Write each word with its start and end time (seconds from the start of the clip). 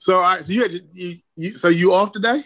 So, 0.00 0.16
all 0.16 0.22
right, 0.22 0.42
so 0.42 0.54
you, 0.54 0.62
had, 0.62 0.72
you, 0.92 1.18
you 1.36 1.52
so 1.52 1.68
you 1.68 1.92
off 1.92 2.10
today? 2.10 2.42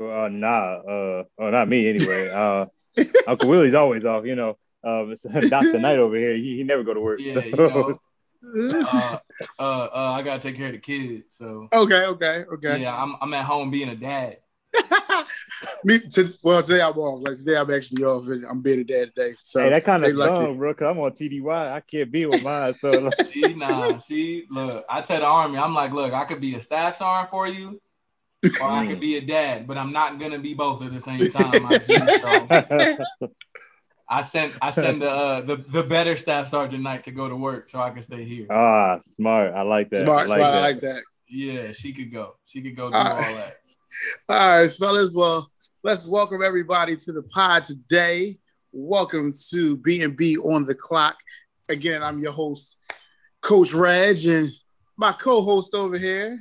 Uh, 0.00 0.28
nah, 0.30 0.76
uh, 0.76 1.24
oh, 1.40 1.50
not 1.50 1.68
me 1.68 1.88
anyway. 1.88 2.30
Uh, 2.30 2.66
Uncle 3.26 3.48
Willie's 3.48 3.74
always 3.74 4.04
off. 4.04 4.24
You 4.24 4.36
know, 4.36 4.56
uh, 4.84 5.06
Doctor 5.48 5.80
Knight 5.80 5.98
over 5.98 6.14
here, 6.14 6.36
he, 6.36 6.58
he 6.58 6.62
never 6.62 6.84
go 6.84 6.94
to 6.94 7.00
work. 7.00 7.18
Yeah, 7.20 7.34
so. 7.34 7.40
you 7.40 7.56
know, 7.56 7.98
uh, 8.44 9.18
uh, 9.58 9.62
uh, 9.62 10.12
I 10.14 10.22
gotta 10.22 10.38
take 10.38 10.54
care 10.54 10.68
of 10.68 10.72
the 10.74 10.78
kids. 10.78 11.24
So 11.30 11.66
okay, 11.72 12.04
okay, 12.04 12.44
okay. 12.54 12.80
Yeah, 12.80 12.96
I'm 12.96 13.16
I'm 13.20 13.34
at 13.34 13.44
home 13.44 13.72
being 13.72 13.88
a 13.88 13.96
dad. 13.96 14.36
Me, 15.84 15.98
to, 15.98 16.32
well, 16.42 16.62
today 16.62 16.80
I'm 16.80 16.96
off. 16.98 17.22
Like 17.26 17.36
today, 17.36 17.56
I'm 17.56 17.70
actually 17.70 18.04
off, 18.04 18.26
and 18.28 18.44
I'm 18.44 18.60
being 18.60 18.80
a 18.80 18.84
dad 18.84 19.12
today. 19.14 19.34
So 19.38 19.62
hey, 19.62 19.70
that 19.70 19.84
kind 19.84 20.04
of 20.04 20.16
dumb, 20.16 20.58
bro. 20.58 20.74
Cause 20.74 20.86
I'm 20.90 20.98
on 20.98 21.12
TDY. 21.12 21.72
I 21.72 21.80
can't 21.80 22.10
be 22.10 22.26
with 22.26 22.42
mine. 22.42 22.74
So 22.74 22.90
like. 23.18 23.26
see, 23.28 23.54
nah, 23.54 23.98
see, 23.98 24.46
look, 24.50 24.84
I 24.88 25.00
tell 25.02 25.20
the 25.20 25.26
army, 25.26 25.58
I'm 25.58 25.74
like, 25.74 25.92
look, 25.92 26.12
I 26.12 26.24
could 26.24 26.40
be 26.40 26.54
a 26.54 26.62
staff 26.62 26.96
sergeant 26.96 27.30
for 27.30 27.48
you, 27.48 27.80
or 28.60 28.70
I 28.70 28.86
could 28.86 29.00
be 29.00 29.16
a 29.16 29.20
dad, 29.20 29.66
but 29.66 29.76
I'm 29.76 29.92
not 29.92 30.18
gonna 30.18 30.38
be 30.38 30.54
both 30.54 30.82
at 30.82 30.92
the 30.92 31.00
same 31.00 31.30
time. 31.30 32.98
so. 33.20 33.26
I 34.10 34.22
sent 34.22 34.54
I 34.60 34.70
send 34.70 35.02
the 35.02 35.10
uh, 35.10 35.40
the 35.40 35.56
the 35.56 35.84
better 35.84 36.16
staff 36.16 36.48
sergeant 36.48 36.82
Knight 36.82 37.04
to 37.04 37.12
go 37.12 37.28
to 37.28 37.36
work 37.36 37.70
so 37.70 37.80
I 37.80 37.90
can 37.90 38.02
stay 38.02 38.24
here. 38.24 38.46
Ah, 38.50 38.98
smart. 39.16 39.54
I 39.54 39.62
like 39.62 39.88
that. 39.90 40.02
Smart, 40.02 40.26
I 40.26 40.30
like 40.30 40.36
smart. 40.36 40.52
That. 40.52 40.58
I 40.58 40.60
like 40.60 40.80
that. 40.80 41.02
Yeah, 41.28 41.70
she 41.70 41.92
could 41.92 42.12
go. 42.12 42.34
She 42.44 42.60
could 42.60 42.74
go 42.74 42.90
do 42.90 42.96
all, 42.96 43.06
all 43.06 43.14
right. 43.14 43.36
that. 43.36 43.54
All 44.28 44.62
right, 44.62 44.72
fellas. 44.72 45.12
Well, 45.14 45.46
let's 45.84 46.06
welcome 46.06 46.42
everybody 46.42 46.96
to 46.96 47.12
the 47.12 47.22
pod 47.22 47.64
today. 47.64 48.38
Welcome 48.72 49.32
to 49.50 49.76
B 49.76 50.02
and 50.02 50.16
B 50.16 50.38
on 50.38 50.64
the 50.64 50.74
clock. 50.74 51.16
Again, 51.68 52.02
I'm 52.02 52.18
your 52.18 52.32
host, 52.32 52.78
Coach 53.42 53.74
Reg, 53.74 54.24
and 54.24 54.50
my 54.96 55.12
co-host 55.12 55.74
over 55.74 55.98
here. 55.98 56.40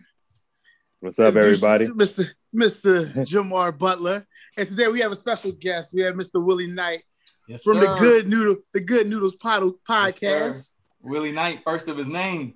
What's 1.01 1.19
up, 1.19 1.35
everybody? 1.35 1.87
Mr. 1.87 2.29
Mr. 2.55 3.13
Jamar 3.27 3.77
Butler. 3.77 4.25
And 4.57 4.67
today 4.67 4.87
we 4.87 5.01
have 5.01 5.11
a 5.11 5.15
special 5.15 5.51
guest. 5.51 5.93
We 5.93 6.01
have 6.01 6.15
Mr. 6.15 6.43
Willie 6.43 6.67
Knight 6.67 7.03
yes, 7.47 7.63
from 7.63 7.75
sir. 7.75 7.87
the 7.87 7.95
Good 7.95 8.27
Noodle, 8.29 8.57
the 8.73 8.81
Good 8.81 9.07
Noodles 9.07 9.35
pod, 9.35 9.63
podcast. 9.87 10.21
Yes, 10.21 10.75
Willie 11.01 11.31
Knight, 11.31 11.61
first 11.65 11.87
of 11.87 11.97
his 11.97 12.07
name. 12.07 12.53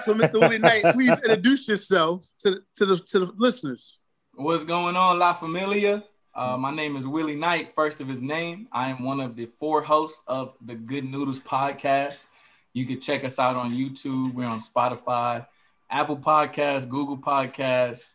So, 0.00 0.14
Mr. 0.14 0.38
Willie 0.38 0.58
Knight, 0.58 0.84
please 0.92 1.18
introduce 1.24 1.66
yourself 1.66 2.26
to, 2.40 2.60
to 2.76 2.86
the 2.86 2.96
to 2.96 3.18
the 3.20 3.32
listeners. 3.36 4.00
What's 4.34 4.64
going 4.64 4.96
on, 4.96 5.18
La 5.18 5.34
Familia? 5.34 6.02
Uh, 6.34 6.56
my 6.56 6.74
name 6.74 6.96
is 6.96 7.06
Willie 7.06 7.36
Knight, 7.36 7.74
first 7.74 8.00
of 8.00 8.08
his 8.08 8.22
name. 8.22 8.66
I 8.72 8.88
am 8.88 9.04
one 9.04 9.20
of 9.20 9.36
the 9.36 9.50
four 9.60 9.82
hosts 9.82 10.22
of 10.26 10.54
the 10.64 10.74
Good 10.74 11.04
Noodles 11.04 11.38
podcast. 11.38 12.28
You 12.72 12.86
can 12.86 12.98
check 12.98 13.24
us 13.24 13.38
out 13.38 13.56
on 13.56 13.72
YouTube. 13.72 14.32
We're 14.32 14.46
on 14.46 14.60
Spotify, 14.60 15.46
Apple 15.90 16.16
Podcasts, 16.16 16.88
Google 16.88 17.18
Podcasts. 17.18 18.14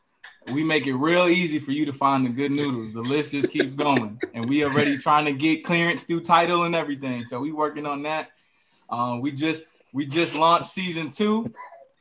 We 0.51 0.63
make 0.63 0.87
it 0.87 0.95
real 0.95 1.27
easy 1.27 1.59
for 1.59 1.71
you 1.71 1.85
to 1.85 1.93
find 1.93 2.25
the 2.25 2.31
good 2.31 2.51
noodles. 2.51 2.93
The 2.93 3.01
list 3.01 3.33
just 3.33 3.51
keeps 3.51 3.77
going, 3.77 4.19
and 4.33 4.49
we 4.49 4.63
already 4.63 4.97
trying 4.97 5.25
to 5.25 5.33
get 5.33 5.63
clearance 5.63 6.01
through 6.01 6.21
title 6.21 6.63
and 6.63 6.73
everything. 6.73 7.25
So 7.25 7.39
we 7.39 7.51
working 7.51 7.85
on 7.85 8.01
that. 8.03 8.31
Uh, 8.89 9.19
we 9.21 9.31
just 9.31 9.67
we 9.93 10.07
just 10.07 10.35
launched 10.35 10.71
season 10.71 11.11
two 11.11 11.53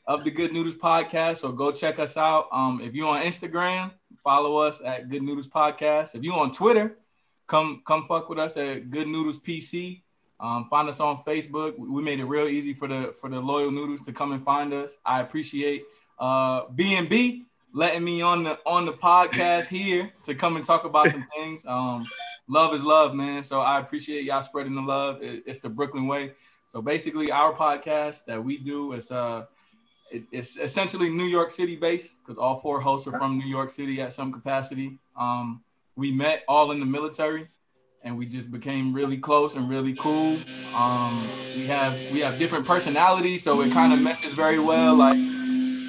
of 0.06 0.24
the 0.24 0.30
Good 0.30 0.52
Noodles 0.52 0.76
podcast. 0.76 1.38
So 1.38 1.52
go 1.52 1.70
check 1.70 1.98
us 1.98 2.16
out. 2.16 2.48
Um, 2.50 2.80
if 2.82 2.94
you're 2.94 3.08
on 3.08 3.22
Instagram, 3.22 3.90
follow 4.26 4.56
us 4.56 4.82
at 4.84 5.08
Good 5.08 5.22
Noodles 5.22 5.46
Podcast. 5.46 6.16
If 6.16 6.24
you're 6.24 6.36
on 6.36 6.50
Twitter, 6.50 6.98
come 7.46 7.80
come 7.86 8.08
fuck 8.08 8.28
with 8.28 8.40
us 8.40 8.56
at 8.56 8.90
Good 8.90 9.06
Noodles 9.06 9.38
PC. 9.38 10.02
Um, 10.40 10.66
find 10.68 10.88
us 10.88 10.98
on 10.98 11.18
Facebook. 11.18 11.78
We 11.78 12.02
made 12.02 12.18
it 12.18 12.24
real 12.24 12.48
easy 12.48 12.74
for 12.74 12.88
the 12.88 13.14
for 13.20 13.30
the 13.30 13.38
loyal 13.38 13.70
noodles 13.70 14.02
to 14.02 14.12
come 14.12 14.32
and 14.32 14.44
find 14.44 14.72
us. 14.74 14.96
I 15.06 15.20
appreciate 15.20 15.84
uh 16.18 16.62
B&B 16.74 17.44
letting 17.72 18.02
me 18.02 18.20
on 18.20 18.42
the 18.42 18.58
on 18.66 18.84
the 18.84 18.94
podcast 18.94 19.68
here 19.68 20.10
to 20.24 20.34
come 20.34 20.56
and 20.56 20.64
talk 20.64 20.84
about 20.84 21.06
some 21.06 21.24
things. 21.36 21.64
Um, 21.64 22.04
love 22.48 22.74
is 22.74 22.82
love, 22.82 23.14
man. 23.14 23.44
So 23.44 23.60
I 23.60 23.78
appreciate 23.78 24.24
y'all 24.24 24.42
spreading 24.42 24.74
the 24.74 24.82
love. 24.82 25.22
It, 25.22 25.44
it's 25.46 25.60
the 25.60 25.68
Brooklyn 25.68 26.08
way. 26.08 26.32
So 26.66 26.82
basically, 26.82 27.30
our 27.30 27.52
podcast 27.52 28.24
that 28.24 28.42
we 28.42 28.58
do 28.58 28.94
is 28.94 29.12
uh, 29.12 29.44
it, 30.10 30.24
it's 30.32 30.56
essentially 30.58 31.10
New 31.10 31.24
York 31.24 31.50
City 31.50 31.76
based 31.76 32.18
because 32.24 32.38
all 32.38 32.60
four 32.60 32.80
hosts 32.80 33.08
are 33.08 33.18
from 33.18 33.38
New 33.38 33.46
York 33.46 33.70
City 33.70 34.00
at 34.00 34.12
some 34.12 34.32
capacity. 34.32 34.98
Um, 35.16 35.62
we 35.96 36.12
met 36.12 36.44
all 36.46 36.70
in 36.72 36.80
the 36.80 36.86
military, 36.86 37.48
and 38.02 38.16
we 38.16 38.26
just 38.26 38.50
became 38.50 38.92
really 38.92 39.18
close 39.18 39.56
and 39.56 39.68
really 39.68 39.94
cool. 39.94 40.38
Um, 40.74 41.26
we 41.54 41.66
have 41.66 41.92
we 42.12 42.20
have 42.20 42.38
different 42.38 42.66
personalities, 42.66 43.42
so 43.42 43.60
it 43.62 43.72
kind 43.72 43.92
of 43.92 44.00
meshes 44.00 44.34
very 44.34 44.58
well. 44.58 44.94
Like 44.94 45.16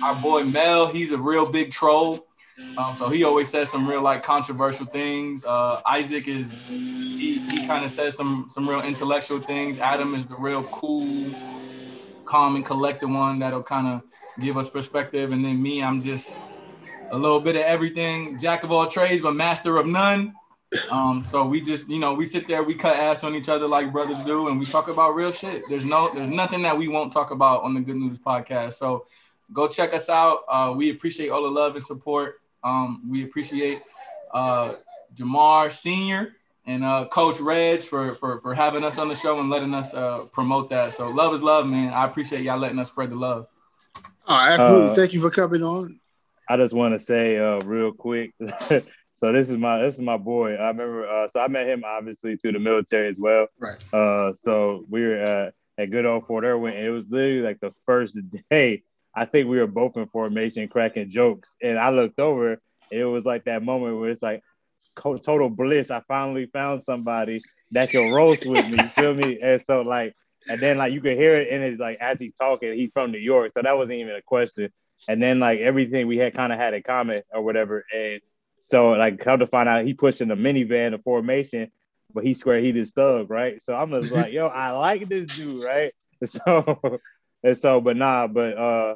our 0.04 0.16
boy 0.16 0.44
Mel, 0.46 0.88
he's 0.88 1.12
a 1.12 1.18
real 1.18 1.46
big 1.46 1.72
troll. 1.72 2.26
Um, 2.78 2.96
so 2.96 3.10
he 3.10 3.24
always 3.24 3.50
says 3.50 3.70
some 3.70 3.88
real 3.88 4.02
like 4.02 4.24
controversial 4.24 4.88
things. 4.88 5.46
Uh, 5.46 5.82
Isaac 5.86 6.28
is 6.28 6.52
he, 6.68 7.40
he 7.40 7.68
kind 7.68 7.86
of 7.86 7.92
says 7.92 8.16
some 8.16 8.48
some 8.50 8.68
real 8.68 8.82
intellectual 8.82 9.40
things. 9.40 9.78
Adam 9.78 10.16
is 10.16 10.26
the 10.26 10.36
real 10.36 10.64
cool, 10.64 11.06
calm 12.28 12.56
and 12.56 12.66
collected 12.66 13.08
one 13.08 13.40
that'll 13.40 13.64
kind 13.64 13.88
of 13.88 14.02
give 14.40 14.58
us 14.58 14.70
perspective. 14.70 15.32
And 15.32 15.44
then 15.44 15.62
me, 15.62 15.82
I'm 15.82 16.02
just 16.02 16.42
a 17.12 17.18
little 17.18 17.40
bit 17.40 17.56
of 17.56 17.64
everything, 17.64 18.40
jack 18.40 18.64
of 18.64 18.72
all 18.72 18.88
trades, 18.88 19.22
but 19.22 19.34
master 19.36 19.78
of 19.78 19.88
none. 19.88 20.34
Um, 20.92 21.24
so 21.24 21.46
we 21.46 21.62
just, 21.62 21.90
you 21.90 22.00
know, 22.00 22.14
we 22.14 22.26
sit 22.26 22.46
there, 22.46 22.62
we 22.62 22.76
cut 22.76 22.98
ass 22.98 23.24
on 23.24 23.36
each 23.36 23.48
other 23.48 23.68
like 23.68 23.92
brothers 23.92 24.22
do, 24.24 24.50
and 24.50 24.60
we 24.60 24.66
talk 24.66 24.90
about 24.90 25.16
real 25.16 25.32
shit. 25.32 25.64
There's 25.70 25.86
no, 25.86 26.14
there's 26.14 26.30
nothing 26.30 26.62
that 26.64 26.78
we 26.78 26.90
won't 26.90 27.14
talk 27.14 27.32
about 27.32 27.64
on 27.64 27.74
the 27.74 27.80
Good 27.80 27.96
News 27.96 28.20
podcast. 28.20 28.74
So 28.74 29.06
go 29.54 29.68
check 29.70 29.94
us 29.94 30.10
out. 30.10 30.40
Uh, 30.50 30.74
we 30.76 30.90
appreciate 30.90 31.30
all 31.30 31.44
the 31.44 31.50
love 31.50 31.76
and 31.76 31.84
support. 31.84 32.42
Um, 32.64 33.10
we 33.10 33.24
appreciate 33.24 33.82
uh, 34.34 34.74
Jamar 35.16 35.72
Senior 35.72 36.34
and 36.68 36.84
uh, 36.84 37.08
Coach 37.10 37.40
Reg 37.40 37.82
for, 37.82 38.14
for 38.14 38.40
for 38.40 38.54
having 38.54 38.84
us 38.84 39.00
on 39.00 39.08
the 39.08 39.16
show 39.16 39.40
and 39.40 39.50
letting 39.50 39.74
us 39.74 39.94
uh, 39.94 40.26
promote 40.32 40.70
that. 40.70 40.94
So 40.94 41.10
love 41.10 41.34
is 41.34 41.42
love, 41.42 41.66
man. 41.66 41.94
I 41.94 42.06
appreciate 42.06 42.44
y'all 42.44 42.60
letting 42.60 42.78
us 42.78 42.90
spread 42.90 43.10
the 43.10 43.16
love. 43.16 43.48
Oh, 44.28 44.36
absolutely. 44.36 44.94
Thank 44.96 45.14
you 45.14 45.22
for 45.22 45.32
coming 45.32 45.64
on. 45.64 46.00
I 46.50 46.58
just 46.58 46.74
want 46.74 46.98
to 46.98 47.04
say 47.04 47.38
uh, 47.38 47.60
real 47.62 47.94
quick. 47.94 48.34
so 49.16 49.32
this 49.32 49.50
is 49.50 49.58
my 49.58 49.82
this 49.82 49.96
is 49.96 50.02
my 50.02 50.18
boy. 50.18 50.56
I 50.56 50.68
remember. 50.68 51.08
Uh, 51.08 51.28
so 51.30 51.40
I 51.40 51.48
met 51.48 51.68
him 51.68 51.84
obviously 51.86 52.36
through 52.36 52.52
the 52.52 52.60
military 52.60 53.10
as 53.10 53.18
well. 53.18 53.48
Right. 53.58 53.94
Uh, 53.94 54.34
so 54.44 54.86
we 54.90 55.04
were 55.04 55.16
at, 55.16 55.54
at 55.78 55.90
good 55.90 56.06
old 56.06 56.28
Fort 56.28 56.44
Irwin. 56.44 56.76
And 56.76 56.86
it 56.86 56.92
was 56.92 57.06
literally 57.10 57.42
like 57.42 57.62
the 57.62 57.74
first 57.86 58.20
day. 58.52 58.84
I 59.16 59.26
think 59.26 59.48
we 59.48 59.58
were 59.58 59.68
both 59.68 59.98
in 59.98 60.06
formation, 60.08 60.68
cracking 60.68 61.10
jokes, 61.10 61.56
and 61.62 61.80
I 61.80 61.90
looked 61.90 62.20
over. 62.20 62.62
it 62.92 63.04
was 63.06 63.26
like 63.26 63.46
that 63.46 63.64
moment 63.64 63.98
where 63.98 64.12
it's 64.12 64.22
like 64.22 64.44
total 64.98 65.50
bliss. 65.50 65.92
I 65.92 66.02
finally 66.08 66.48
found 66.48 66.84
somebody 66.84 67.42
that 67.72 67.90
can 67.90 68.12
roast 68.12 68.46
with 68.46 68.68
me. 68.68 68.78
feel 68.96 69.14
me? 69.14 69.40
And 69.42 69.62
so 69.62 69.82
like, 69.82 70.14
and 70.50 70.60
then 70.60 70.78
like 70.78 70.94
you 70.94 71.02
could 71.02 71.18
hear 71.18 71.38
it 71.38 71.50
in 71.50 71.62
his 71.62 71.80
like 71.80 71.98
as 72.00 72.20
he's 72.20 72.36
talking. 72.36 72.74
He's 72.74 72.92
from 72.92 73.12
New 73.12 73.20
York, 73.20 73.52
so 73.54 73.62
that 73.62 73.78
wasn't 73.78 74.00
even 74.00 74.16
a 74.16 74.22
question. 74.22 74.72
And 75.08 75.22
then 75.22 75.40
like 75.40 75.60
everything 75.60 76.08
we 76.08 76.18
had 76.18 76.34
kind 76.34 76.52
of 76.52 76.60
had 76.60 76.74
a 76.74 76.82
comment 76.82 77.26
or 77.32 77.42
whatever. 77.42 77.86
And 77.94 78.22
so 78.64 78.90
like 78.90 79.20
come 79.20 79.40
to 79.40 79.48
find 79.48 79.70
out 79.70 79.86
he 79.86 79.94
pushed 79.94 80.22
in 80.22 80.32
a 80.32 80.36
minivan, 80.36 80.92
the 80.92 81.00
formation, 81.00 81.72
but 82.14 82.24
he 82.24 82.34
swear 82.34 82.60
he 82.60 82.72
did 82.72 82.88
thug, 82.90 83.30
right? 83.30 83.62
So 83.62 83.76
I'm 83.76 83.92
just 83.92 84.12
like, 84.12 84.34
yo, 84.34 84.48
I 84.48 84.72
like 84.78 85.08
this 85.08 85.36
dude, 85.36 85.64
right? 85.64 85.94
And 86.22 86.30
so 86.30 87.00
and 87.44 87.58
so, 87.58 87.82
but 87.82 87.98
nah, 87.98 88.28
but 88.28 88.58
uh 88.58 88.96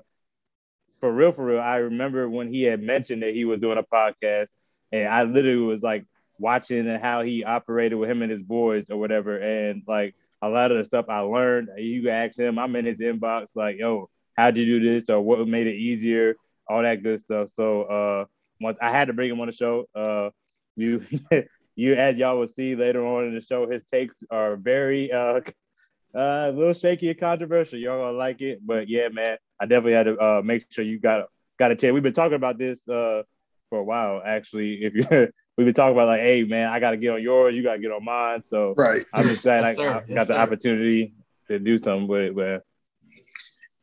for 1.00 1.12
real, 1.12 1.32
for 1.32 1.44
real, 1.44 1.60
I 1.60 1.78
remember 1.78 2.30
when 2.30 2.48
he 2.48 2.62
had 2.64 2.82
mentioned 2.82 3.24
that 3.24 3.34
he 3.34 3.44
was 3.44 3.60
doing 3.60 3.80
a 3.80 3.84
podcast, 3.84 4.48
and 4.92 5.08
I 5.08 5.24
literally 5.24 5.58
was 5.58 5.82
like 5.82 6.06
watching 6.40 6.88
and 6.88 7.02
how 7.02 7.22
he 7.22 7.44
operated 7.44 7.98
with 7.98 8.10
him 8.10 8.22
and 8.22 8.32
his 8.32 8.42
boys 8.42 8.90
or 8.90 8.98
whatever, 8.98 9.38
and 9.38 9.84
like 9.88 10.16
a 10.42 10.50
lot 10.50 10.72
of 10.72 10.78
the 10.78 10.86
stuff 10.86 11.06
I 11.10 11.20
learned, 11.20 11.70
you 11.78 12.02
can 12.02 12.12
ask 12.12 12.38
him. 12.38 12.58
I'm 12.58 12.76
in 12.76 12.86
his 12.86 12.98
inbox, 12.98 13.48
like, 13.54 13.78
yo, 13.78 14.10
how'd 14.36 14.58
you 14.58 14.66
do 14.66 14.94
this, 14.94 15.10
or 15.10 15.22
what 15.22 15.48
made 15.48 15.68
it 15.68 15.76
easier, 15.76 16.36
all 16.68 16.82
that 16.82 17.04
good 17.04 17.20
stuff. 17.20 17.50
So, 17.54 17.84
uh, 17.84 18.26
once 18.62 18.78
I 18.82 18.92
had 18.92 19.06
to 19.06 19.14
bring 19.14 19.30
him 19.30 19.42
on 19.42 19.48
the 19.48 19.54
show. 19.54 19.86
Uh, 19.96 20.30
you, 20.76 21.04
you, 21.76 21.94
as 21.96 22.16
y'all 22.18 22.38
will 22.38 22.48
see 22.48 22.76
later 22.76 23.06
on 23.06 23.26
in 23.26 23.36
the 23.36 23.42
show, 23.42 23.70
his 23.70 23.84
takes 23.84 24.16
are 24.30 24.56
very 24.56 25.12
uh, 25.12 25.42
uh, 26.16 26.20
a 26.50 26.52
little 26.52 26.74
shaky 26.74 27.10
and 27.10 27.20
controversial. 27.20 27.80
Y'all 27.80 28.00
gonna 28.00 28.18
like 28.18 28.42
it, 28.42 28.60
but 28.66 28.88
yeah, 28.88 29.10
man, 29.10 29.38
I 29.60 29.66
definitely 29.66 29.94
had 29.94 30.06
to 30.06 30.18
uh, 30.18 30.42
make 30.44 30.66
sure 30.70 30.86
you 30.86 31.00
got 31.00 31.26
got 31.60 31.72
a 31.72 31.76
chance. 31.76 31.94
We've 31.94 32.04
been 32.04 32.14
talking 32.14 32.36
about 32.36 32.58
this 32.58 32.88
uh, 32.88 33.24
for 33.72 33.80
a 33.80 33.84
while, 33.84 34.22
actually. 34.24 34.84
If 34.84 34.94
you 34.94 35.04
we've 35.58 35.66
been 35.66 35.74
talking 35.74 35.94
about 35.94 36.08
like, 36.08 36.22
hey, 36.22 36.44
man, 36.44 36.70
I 36.70 36.80
got 36.80 36.92
to 36.92 36.98
get 36.98 37.10
on 37.12 37.22
yours, 37.22 37.56
you 37.56 37.64
got 37.64 37.74
to 37.74 37.80
get 37.80 37.92
on 37.92 38.04
mine. 38.06 38.44
So 38.46 38.74
right, 38.78 39.02
I'm 39.14 39.28
just 39.28 39.44
glad 39.44 39.64
yes, 39.66 39.80
I, 39.80 39.84
I 39.84 39.94
yes, 39.96 40.08
got 40.10 40.28
the 40.28 40.34
sir. 40.34 40.38
opportunity 40.40 41.14
to 41.48 41.58
do 41.60 41.78
something 41.78 42.08
with 42.08 42.22
it. 42.22 42.36
But 42.36 42.64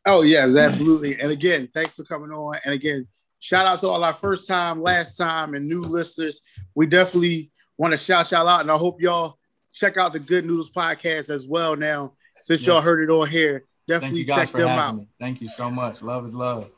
Oh 0.05 0.21
yes, 0.21 0.55
absolutely. 0.55 1.19
And 1.21 1.31
again, 1.31 1.69
thanks 1.73 1.95
for 1.95 2.03
coming 2.03 2.31
on. 2.31 2.57
And 2.65 2.73
again, 2.73 3.07
shout 3.39 3.65
out 3.65 3.77
to 3.79 3.87
all 3.87 4.03
our 4.03 4.13
first 4.13 4.47
time, 4.47 4.81
last 4.81 5.17
time, 5.17 5.53
and 5.53 5.67
new 5.67 5.81
listeners. 5.81 6.41
We 6.75 6.85
definitely 6.87 7.51
want 7.77 7.91
to 7.93 7.97
shout 7.97 8.31
y'all 8.31 8.47
out, 8.47 8.61
and 8.61 8.71
I 8.71 8.77
hope 8.77 9.01
y'all 9.01 9.37
check 9.73 9.97
out 9.97 10.13
the 10.13 10.19
Good 10.19 10.45
Noodles 10.45 10.71
podcast 10.71 11.29
as 11.29 11.47
well. 11.47 11.75
Now, 11.75 12.13
since 12.41 12.65
Yeah. 12.65 12.73
y'all 12.75 12.81
heard 12.81 13.01
it 13.07 13.11
on 13.11 13.27
here, 13.27 13.65
definitely 13.87 14.25
check 14.25 14.51
them 14.51 14.67
out. 14.67 14.95
me. 14.97 15.07
Thank 15.19 15.41
you 15.41 15.49
so 15.49 15.69
much. 15.69 16.01
Love 16.01 16.25
is 16.25 16.33
love. 16.33 16.69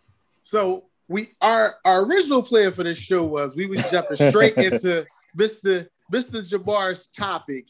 So 0.41 0.85
we 1.11 1.29
our 1.41 1.75
our 1.83 2.05
original 2.05 2.41
plan 2.41 2.71
for 2.71 2.83
this 2.83 2.97
show 2.97 3.25
was 3.25 3.55
we 3.55 3.65
would 3.65 3.85
jumping 3.91 4.15
straight 4.15 4.55
into 4.57 5.05
Mr. 5.37 5.87
Mr. 6.11 6.41
Jamar's 6.41 7.07
topic, 7.07 7.67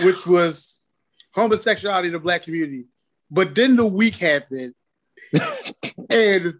which 0.00 0.26
was 0.26 0.80
homosexuality 1.34 2.08
in 2.08 2.14
the 2.14 2.18
black 2.18 2.42
community. 2.42 2.86
But 3.30 3.54
then 3.54 3.76
the 3.76 3.86
week 3.86 4.16
happened, 4.16 4.74
and 6.10 6.54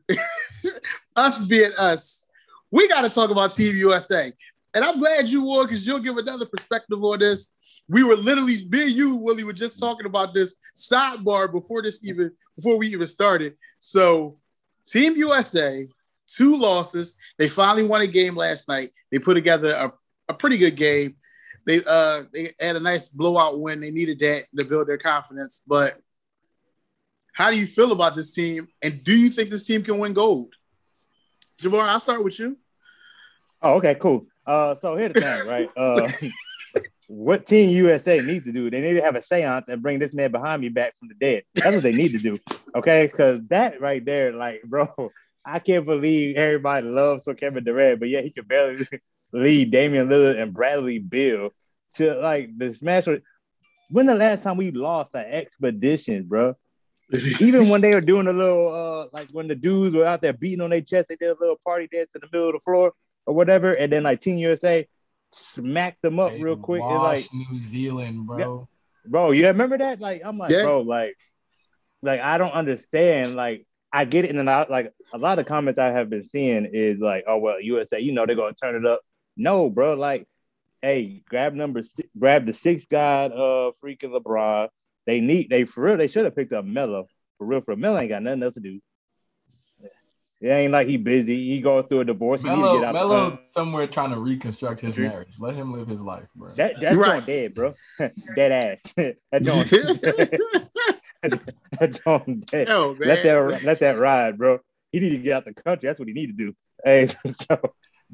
us 1.17 1.45
being 1.45 1.73
us, 1.79 2.29
we 2.71 2.89
got 2.89 3.03
to 3.03 3.11
talk 3.11 3.31
about 3.31 3.53
Team 3.53 3.75
USA. 3.77 4.33
And 4.75 4.85
I'm 4.85 5.01
glad 5.01 5.29
you 5.29 5.43
won 5.43 5.67
because 5.67 5.87
you'll 5.87 6.01
give 6.01 6.19
another 6.19 6.45
perspective 6.45 7.03
on 7.03 7.21
this. 7.21 7.53
We 7.89 8.03
were 8.03 8.17
literally, 8.17 8.67
me 8.69 8.83
and 8.83 8.91
you, 8.91 9.15
Willie, 9.17 9.45
were 9.45 9.55
just 9.55 9.79
talking 9.79 10.05
about 10.05 10.35
this 10.35 10.57
sidebar 10.75 11.51
before 11.51 11.83
this 11.83 12.07
even 12.07 12.33
before 12.57 12.77
we 12.77 12.89
even 12.89 13.07
started. 13.07 13.55
So, 13.79 14.39
Team 14.87 15.17
USA, 15.17 15.87
two 16.27 16.57
losses. 16.57 17.15
They 17.39 17.49
finally 17.49 17.85
won 17.85 18.03
a 18.03 18.07
game 18.07 18.37
last 18.37 18.69
night. 18.69 18.91
They 19.11 19.19
put 19.19 19.35
together 19.35 19.71
a, 19.71 19.93
a 20.29 20.35
pretty 20.35 20.59
good 20.59 20.77
game. 20.77 21.17
They 21.67 21.83
uh 21.85 22.25
they 22.33 22.51
had 22.61 22.77
a 22.77 22.81
nice 22.81 23.09
blowout 23.09 23.61
win. 23.61 23.81
They 23.81 23.91
needed 23.91 24.21
that 24.21 24.45
to 24.59 24.65
build 24.65 24.89
their 24.89 24.99
confidence. 24.99 25.63
But 25.67 25.97
how 27.33 27.51
do 27.51 27.59
you 27.59 27.67
feel 27.67 27.93
about 27.93 28.15
this 28.15 28.33
team? 28.33 28.69
And 28.81 29.03
do 29.03 29.15
you 29.15 29.29
think 29.29 29.51
this 29.51 29.65
team 29.65 29.83
can 29.83 29.99
win 29.99 30.15
gold? 30.15 30.55
Jamar, 31.61 31.89
I'll 31.89 32.01
start 32.01 32.23
with 32.23 32.39
you. 32.39 32.57
Oh, 33.61 33.75
okay, 33.75 33.97
cool. 33.97 34.27
Uh, 34.47 34.75
so 34.77 34.97
here's 34.97 35.15
the 35.15 35.21
thing, 35.21 35.47
right? 35.47 35.69
Uh, 35.77 36.09
what 37.09 37.47
Team 37.47 37.71
USA 37.71 38.21
needs 38.21 38.45
to 38.47 38.53
do, 38.53 38.69
they 38.69 38.81
need 38.81 38.95
to 38.95 39.03
have 39.03 39.15
a 39.15 39.23
seance 39.23 39.67
and 39.69 39.83
bring 39.83 39.99
this 39.99 40.13
man 40.13 40.33
behind 40.33 40.61
me 40.61 40.69
back 40.69 40.95
from 40.99 41.09
the 41.09 41.15
dead. 41.15 41.45
That's 41.55 41.73
what 41.73 41.83
they 41.83 41.95
need 41.95 42.13
to 42.13 42.19
do. 42.19 42.37
Okay, 42.75 43.07
because 43.07 43.41
that 43.49 43.81
right 43.81 44.05
there, 44.05 44.33
like, 44.33 44.63
bro, 44.63 44.89
I 45.45 45.61
can't 45.61 45.87
believe 45.87 46.37
everybody 46.37 46.87
loves 46.89 47.25
so 47.25 47.35
Kevin 47.35 47.63
Durant, 47.63 48.01
but 48.01 48.09
yeah, 48.09 48.23
he 48.23 48.31
can 48.31 48.45
barely 48.45 48.87
lead 49.33 49.71
Damian 49.71 50.09
Lillard 50.09 50.41
and 50.41 50.53
Bradley 50.53 50.99
Beal 50.99 51.51
to 51.95 52.15
like 52.15 52.51
the 52.59 52.75
smash. 52.75 53.07
When 53.89 54.07
the 54.07 54.15
last 54.15 54.43
time 54.43 54.57
we 54.57 54.73
lost 54.73 55.15
an 55.15 55.27
expedition, 55.27 56.25
bro? 56.25 56.57
Even 57.41 57.69
when 57.69 57.81
they 57.81 57.91
were 57.91 58.01
doing 58.13 58.27
a 58.27 58.33
little, 58.33 58.75
uh, 58.75 59.07
like 59.13 59.31
when 59.31 59.47
the 59.47 59.55
dudes 59.55 59.95
were 59.95 60.05
out 60.05 60.21
there 60.21 60.33
beating 60.33 60.61
on 60.61 60.71
their 60.71 60.81
chest, 60.81 61.09
they 61.09 61.15
did 61.15 61.31
a 61.31 61.37
little 61.39 61.61
party 61.65 61.87
dance 61.87 62.11
in 62.17 62.21
the 62.21 62.29
middle 62.33 62.49
of 62.49 62.55
the 62.55 62.61
floor 62.61 62.93
or 63.27 63.35
whatever, 63.35 63.73
and 63.73 63.93
then 63.93 64.03
like 64.03 64.21
Team 64.21 64.39
USA 64.39 64.89
smacked 65.37 66.03
them 66.03 66.19
up 66.19 66.33
They 66.33 66.43
real 66.43 66.57
quick. 66.57 66.83
It's 66.85 66.91
like, 66.91 67.29
New 67.33 67.61
Zealand, 67.61 68.27
bro. 68.27 68.69
bro, 69.05 69.31
you 69.31 69.47
remember 69.47 69.79
that? 69.79 70.01
Like, 70.01 70.23
I'm 70.25 70.39
like, 70.39 70.51
Yeah. 70.51 70.63
bro, 70.63 70.81
like, 70.81 71.17
like 72.03 72.21
I 72.21 72.39
don't 72.39 72.53
understand. 72.53 73.35
Like, 73.35 73.67
I 73.93 74.05
get 74.05 74.25
it, 74.25 74.35
and 74.35 74.51
I, 74.51 74.67
like 74.69 74.93
a 75.15 75.19
lot 75.19 75.39
of 75.39 75.47
comments 75.47 75.79
I 75.79 75.87
have 75.87 76.11
been 76.11 76.25
seeing 76.25 76.69
is 76.73 76.99
like, 76.99 77.25
oh 77.27 77.39
well, 77.39 77.61
USA, 77.61 78.01
you 78.01 78.13
know, 78.13 78.27
they're 78.27 78.37
gonna 78.37 78.53
turn 78.55 78.75
it 78.75 78.87
up. 78.87 79.01
No, 79.37 79.71
bro, 79.71 79.95
like, 79.95 80.27
hey, 80.83 81.23
grab 81.29 81.55
number 81.55 81.83
six, 81.83 82.09
grab 82.19 82.47
the 82.47 82.53
six 82.53 82.85
guy, 82.91 83.27
uh, 83.27 83.71
freaking 83.83 84.13
LeBron. 84.13 84.69
They 85.07 85.21
need, 85.21 85.51
they 85.51 85.65
for 85.65 85.85
real, 85.85 85.97
they 85.97 86.09
should 86.09 86.25
have 86.25 86.35
picked 86.35 86.53
up 86.53 86.65
Melo 86.65 87.07
for 87.39 87.47
real. 87.47 87.61
For 87.61 87.73
real. 87.73 87.79
Melo 87.79 87.99
ain't 87.99 88.09
got 88.09 88.23
nothing 88.23 88.43
else 88.43 88.55
to 88.55 88.61
do. 88.61 88.81
It 90.47 90.51
ain't 90.51 90.73
like 90.73 90.87
he 90.87 90.97
busy. 90.97 91.49
He 91.55 91.61
going 91.61 91.89
through 91.89 92.01
a 92.01 92.05
divorce. 92.05 92.43
He 92.43 92.49
need 92.49 92.55
to 92.55 92.61
Melo, 92.63 92.79
get 92.81 92.85
out. 92.85 92.93
the 92.93 92.99
Melo 93.15 93.39
somewhere 93.47 93.87
trying 93.89 94.11
to 94.11 94.19
reconstruct 94.21 94.81
his 94.81 94.95
True. 94.95 95.09
marriage. 95.09 95.35
Let 95.41 95.55
him 95.57 95.73
live 95.73 95.89
his 95.89 96.03
life, 96.03 96.29
bro. 96.37 96.53
That 96.57 96.75
that's 96.81 96.95
Right. 96.97 97.09
right. 97.15 97.27
dead, 97.27 97.55
bro. 97.55 97.75
dead 98.37 98.53
ass. 98.53 98.83
that 98.97 99.43
joint, 99.43 99.71
that 101.81 102.01
joint 102.05 102.47
dead. 102.51 102.69
Yo, 102.69 102.95
man. 102.95 103.09
Let 103.09 103.23
that 103.25 103.63
let 103.65 103.81
that 103.81 103.99
ride, 103.99 104.39
bro. 104.39 104.61
He 104.93 105.01
need 105.01 105.11
to 105.11 105.19
get 105.19 105.33
out 105.33 105.45
the 105.47 105.55
country. 105.55 105.89
That's 105.89 105.99
what 105.99 106.07
he 106.07 106.15
need 106.15 106.29
to 106.29 106.33
do. 106.33 106.55
Hey, 106.85 107.07
so 107.07 107.59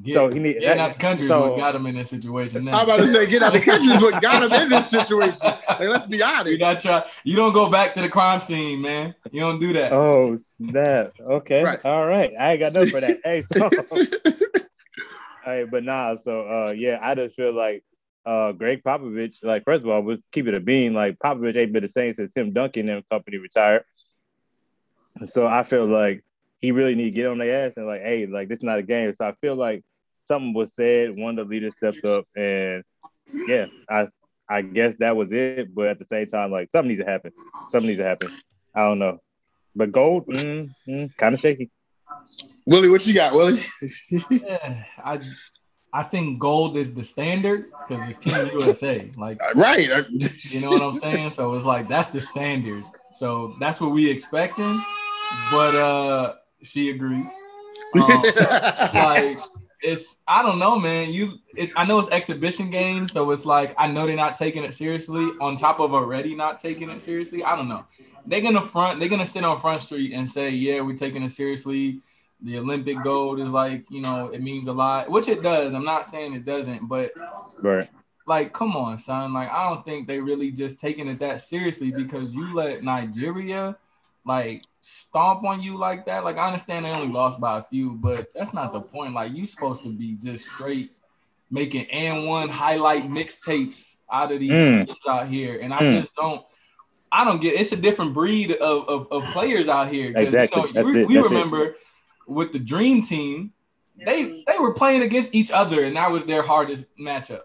Get, 0.03 0.15
so 0.15 0.29
he 0.29 0.39
need- 0.39 0.59
getting 0.59 0.81
out 0.81 0.93
the 0.93 0.99
country 0.99 1.27
so- 1.27 1.45
is 1.45 1.49
what 1.51 1.57
got 1.59 1.75
him 1.75 1.85
in 1.85 1.95
this 1.95 2.09
situation. 2.09 2.65
Now. 2.65 2.79
I'm 2.79 2.83
about 2.83 2.97
to 2.97 3.07
say, 3.07 3.25
get 3.25 3.41
out 3.41 3.55
of 3.55 3.61
the 3.63 3.71
country 3.71 3.93
is 3.93 4.01
what 4.01 4.21
got 4.21 4.43
him 4.43 4.51
in 4.51 4.69
this 4.69 4.89
situation. 4.89 5.37
Like, 5.43 5.79
let's 5.89 6.05
be 6.05 6.17
you 6.17 6.23
honest. 6.23 6.59
got 6.59 6.81
try. 6.81 7.05
You 7.23 7.35
don't 7.35 7.53
go 7.53 7.69
back 7.69 7.93
to 7.95 8.01
the 8.01 8.09
crime 8.09 8.39
scene, 8.41 8.81
man. 8.81 9.15
You 9.31 9.41
don't 9.41 9.59
do 9.59 9.73
that. 9.73 9.91
oh 9.93 10.37
snap. 10.43 11.13
Okay. 11.19 11.63
Right. 11.63 11.83
All 11.85 12.05
right. 12.05 12.31
I 12.39 12.51
ain't 12.51 12.59
got 12.59 12.73
nothing 12.73 12.89
for 12.89 12.99
that. 13.01 13.19
Hey, 13.23 13.41
so 13.41 13.69
hey, 15.45 15.65
but 15.69 15.83
nah, 15.83 16.15
so 16.17 16.41
uh 16.41 16.73
yeah, 16.75 16.99
I 17.01 17.15
just 17.15 17.35
feel 17.35 17.53
like 17.53 17.83
uh 18.25 18.51
Gregg 18.51 18.83
Popovich, 18.83 19.43
like 19.43 19.63
first 19.63 19.83
of 19.83 19.89
all, 19.89 20.01
was 20.01 20.19
keep 20.31 20.47
it 20.47 20.53
a 20.53 20.59
bean. 20.59 20.93
Like 20.93 21.17
Popovich 21.19 21.55
ain't 21.57 21.73
been 21.73 21.83
the 21.83 21.89
same 21.89 22.13
since 22.13 22.33
Tim 22.33 22.53
Duncan 22.53 22.89
and 22.89 23.07
company 23.09 23.37
retired. 23.37 23.83
So 25.25 25.47
I 25.47 25.63
feel 25.63 25.85
like 25.85 26.23
he 26.59 26.71
really 26.71 26.95
need 26.95 27.05
to 27.05 27.11
get 27.11 27.27
on 27.27 27.37
their 27.39 27.65
ass 27.67 27.77
and 27.77 27.85
like, 27.87 28.01
hey, 28.01 28.25
like 28.25 28.47
this 28.47 28.57
is 28.57 28.63
not 28.63 28.79
a 28.79 28.83
game. 28.83 29.13
So 29.13 29.25
I 29.25 29.33
feel 29.41 29.55
like 29.55 29.83
something 30.25 30.53
was 30.53 30.75
said, 30.75 31.17
one 31.17 31.37
of 31.37 31.47
the 31.47 31.53
leaders 31.53 31.75
stepped 31.75 32.03
up, 32.05 32.25
and 32.35 32.83
yeah, 33.47 33.65
I 33.89 34.07
I 34.49 34.61
guess 34.61 34.95
that 34.99 35.15
was 35.15 35.29
it. 35.31 35.73
But 35.73 35.87
at 35.87 35.99
the 35.99 36.05
same 36.09 36.27
time, 36.27 36.51
like 36.51 36.69
something 36.71 36.89
needs 36.89 37.03
to 37.03 37.09
happen. 37.09 37.31
Something 37.71 37.87
needs 37.87 37.99
to 37.99 38.05
happen. 38.05 38.31
I 38.75 38.81
don't 38.81 38.99
know. 38.99 39.19
But 39.75 39.91
gold, 39.91 40.27
mm, 40.27 40.69
mm, 40.87 41.17
kind 41.17 41.33
of 41.33 41.39
shaky. 41.39 41.71
Willie, 42.65 42.89
what 42.89 43.05
you 43.07 43.13
got, 43.13 43.33
Willie? 43.33 43.59
Yeah, 44.29 44.83
I 45.03 45.19
I 45.91 46.03
think 46.03 46.39
gold 46.39 46.75
is 46.75 46.93
the 46.93 47.03
standard 47.03 47.65
because 47.87 48.09
it's 48.09 48.17
Team 48.17 48.35
USA. 48.59 49.09
Like 49.17 49.39
right. 49.55 49.87
you 49.87 50.61
know 50.61 50.69
what 50.69 50.81
I'm 50.81 50.95
saying. 50.95 51.29
So 51.29 51.53
it's 51.55 51.65
like 51.65 51.87
that's 51.87 52.09
the 52.09 52.19
standard. 52.19 52.83
So 53.13 53.55
that's 53.59 53.79
what 53.79 53.91
we 53.91 54.09
expecting. 54.09 54.81
But 55.51 55.75
uh, 55.75 56.33
she 56.61 56.89
agrees. 56.89 57.29
Um, 57.95 58.23
like 58.95 59.37
it's 59.83 60.19
I 60.27 60.41
don't 60.41 60.59
know, 60.59 60.79
man. 60.79 61.11
You 61.11 61.33
it's 61.55 61.73
I 61.75 61.85
know 61.85 61.99
it's 61.99 62.09
exhibition 62.09 62.69
game, 62.69 63.07
so 63.07 63.29
it's 63.31 63.45
like 63.45 63.75
I 63.77 63.87
know 63.87 64.07
they're 64.07 64.15
not 64.15 64.35
taking 64.35 64.63
it 64.63 64.73
seriously. 64.73 65.29
On 65.41 65.55
top 65.57 65.79
of 65.79 65.93
already 65.93 66.35
not 66.35 66.59
taking 66.59 66.89
it 66.89 67.01
seriously, 67.01 67.43
I 67.43 67.55
don't 67.55 67.67
know. 67.67 67.85
They're 68.25 68.41
gonna 68.41 68.61
front. 68.61 68.99
They're 68.99 69.09
gonna 69.09 69.25
sit 69.25 69.43
on 69.43 69.59
Front 69.59 69.81
Street 69.81 70.13
and 70.13 70.27
say, 70.27 70.49
"Yeah, 70.49 70.81
we're 70.81 70.97
taking 70.97 71.23
it 71.23 71.31
seriously." 71.31 71.99
The 72.41 72.57
Olympic 72.57 73.01
gold 73.03 73.39
is 73.39 73.53
like 73.53 73.83
you 73.89 74.01
know 74.01 74.27
it 74.27 74.41
means 74.41 74.67
a 74.67 74.73
lot, 74.73 75.09
which 75.11 75.27
it 75.27 75.43
does. 75.43 75.73
I'm 75.73 75.85
not 75.85 76.05
saying 76.05 76.33
it 76.33 76.45
doesn't, 76.45 76.87
but 76.87 77.11
Right. 77.61 77.89
like 78.25 78.53
come 78.53 78.75
on, 78.75 78.97
son. 78.97 79.33
Like 79.33 79.49
I 79.51 79.69
don't 79.69 79.83
think 79.85 80.07
they 80.07 80.19
really 80.19 80.51
just 80.51 80.79
taking 80.79 81.07
it 81.07 81.19
that 81.19 81.41
seriously 81.41 81.91
because 81.91 82.33
you 82.33 82.53
let 82.53 82.83
Nigeria 82.83 83.77
like 84.25 84.63
stomp 84.81 85.43
on 85.43 85.61
you 85.61 85.77
like 85.77 86.05
that. 86.05 86.23
Like 86.23 86.37
I 86.37 86.47
understand 86.47 86.85
they 86.85 86.91
only 86.91 87.11
lost 87.11 87.39
by 87.39 87.59
a 87.59 87.63
few, 87.63 87.91
but 87.93 88.27
that's 88.33 88.53
not 88.53 88.73
the 88.73 88.81
point. 88.81 89.13
Like 89.13 89.33
you 89.33 89.45
supposed 89.47 89.83
to 89.83 89.89
be 89.89 90.13
just 90.15 90.45
straight 90.49 90.87
making 91.51 91.85
and 91.91 92.25
one 92.25 92.49
highlight 92.49 93.03
mixtapes 93.03 93.97
out 94.11 94.31
of 94.31 94.39
these 94.39 94.57
Mm. 94.57 94.85
teams 94.87 94.97
out 95.07 95.27
here, 95.27 95.59
and 95.59 95.73
I 95.73 95.81
Mm. 95.83 95.91
just 95.99 96.15
don't. 96.15 96.43
I 97.11 97.23
don't 97.25 97.39
get. 97.41 97.53
It's 97.59 97.71
a 97.71 97.75
different 97.77 98.13
breed 98.13 98.53
of, 98.53 98.87
of, 98.89 99.07
of 99.11 99.23
players 99.33 99.69
out 99.69 99.87
here. 99.89 100.11
Exactly. 100.15 100.61
You 100.61 100.67
know, 100.67 100.73
That's 100.73 100.85
we, 100.85 101.01
it. 101.01 101.07
we 101.07 101.13
That's 101.15 101.27
it. 101.27 101.29
remember 101.29 101.75
with 102.27 102.51
the 102.53 102.59
Dream 102.59 103.03
Team, 103.03 103.53
they 104.03 104.43
they 104.47 104.57
were 104.59 104.73
playing 104.73 105.03
against 105.03 105.35
each 105.35 105.51
other, 105.51 105.83
and 105.83 105.95
that 105.95 106.09
was 106.11 106.25
their 106.25 106.41
hardest 106.41 106.87
matchup. 106.99 107.41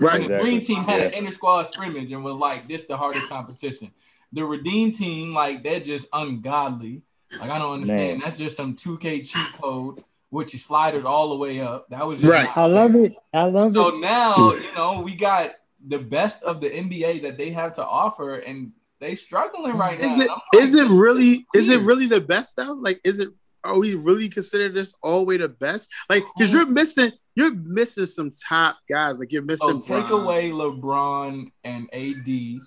right. 0.00 0.14
And 0.20 0.24
the 0.24 0.28
Exactly. 0.34 0.50
Dream 0.50 0.60
Team 0.60 0.84
had 0.84 1.00
an 1.00 1.12
Yeah. 1.12 1.18
inter 1.18 1.32
squad 1.32 1.64
scrimmage 1.64 2.12
and 2.12 2.22
was 2.22 2.36
like, 2.36 2.66
"This 2.66 2.84
the 2.84 2.96
hardest 2.96 3.28
competition." 3.28 3.90
The 4.32 4.44
Redeem 4.44 4.92
Team, 4.92 5.34
like 5.34 5.62
they're 5.64 5.80
just 5.80 6.06
ungodly. 6.12 7.02
Like 7.38 7.50
I 7.50 7.58
don't 7.58 7.72
understand. 7.74 8.18
Man. 8.18 8.20
That's 8.24 8.38
just 8.38 8.56
some 8.56 8.74
2K 8.76 9.28
cheat 9.28 9.46
code 9.60 9.98
with 10.30 10.52
your 10.52 10.58
sliders 10.60 11.04
all 11.04 11.30
the 11.30 11.36
way 11.36 11.60
up. 11.60 11.88
That 11.90 12.06
was 12.06 12.20
just 12.20 12.30
Right. 12.30 12.48
I 12.56 12.66
love 12.66 12.94
it. 12.94 13.14
I 13.34 13.44
love 13.44 13.74
So 13.74 13.88
it. 13.88 13.92
So 13.92 13.98
now 13.98 14.34
you 14.52 14.74
know 14.76 15.00
we 15.00 15.14
got 15.14 15.52
the 15.88 15.98
best 15.98 16.42
of 16.42 16.60
the 16.60 16.68
NBA 16.70 17.22
that 17.22 17.38
they 17.38 17.50
have 17.50 17.72
to 17.74 17.84
offer, 17.84 18.36
and 18.36 18.72
they 19.00 19.14
struggling 19.14 19.76
right 19.76 19.98
now. 19.98 20.06
Is 20.06 20.18
it 20.18 20.22
And 20.22 20.30
I'm 20.30 20.40
like, 20.54 20.62
is 20.64 20.74
it 20.74 20.88
really 20.88 21.46
is 21.54 21.68
it 21.70 21.80
really 21.80 22.06
the 22.06 22.20
best 22.20 22.56
though? 22.56 22.72
Like, 22.74 23.00
is 23.04 23.18
it 23.18 23.30
are 23.64 23.78
we 23.78 23.94
really 23.94 24.28
consider 24.28 24.70
this 24.70 24.94
all 25.02 25.20
the 25.20 25.24
way 25.26 25.36
the 25.36 25.48
best? 25.48 25.90
Like, 26.08 26.24
because 26.36 26.52
you're 26.52 26.66
missing 26.66 27.12
you're 27.36 27.54
missing 27.54 28.06
some 28.06 28.30
top 28.48 28.76
guys. 28.88 29.18
Like 29.18 29.32
you're 29.32 29.42
So 29.42 29.46
missing. 29.46 29.82
take 29.82 30.08
Bron. 30.08 30.22
away 30.22 30.50
LeBron 30.50 31.50
and 31.64 31.88
AD. 31.92 32.60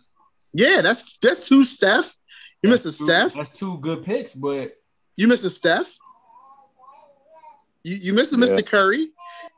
Yeah, 0.54 0.82
that's 0.82 1.18
that's 1.22 1.48
two 1.48 1.64
Steph. 1.64 2.16
You 2.62 2.70
missing 2.70 2.90
That's 2.90 2.98
two- 3.00 3.06
Steph. 3.06 3.34
That's 3.34 3.58
two 3.58 3.78
good 3.80 4.04
picks, 4.06 4.34
but 4.34 4.74
You 5.18 5.28
missing 5.28 5.50
Steph. 5.50 5.94
You 7.84 7.96
you 7.98 8.14
missing 8.14 8.40
Yeah. 8.40 8.46
Mr. 8.48 8.66
Curry. 8.66 9.10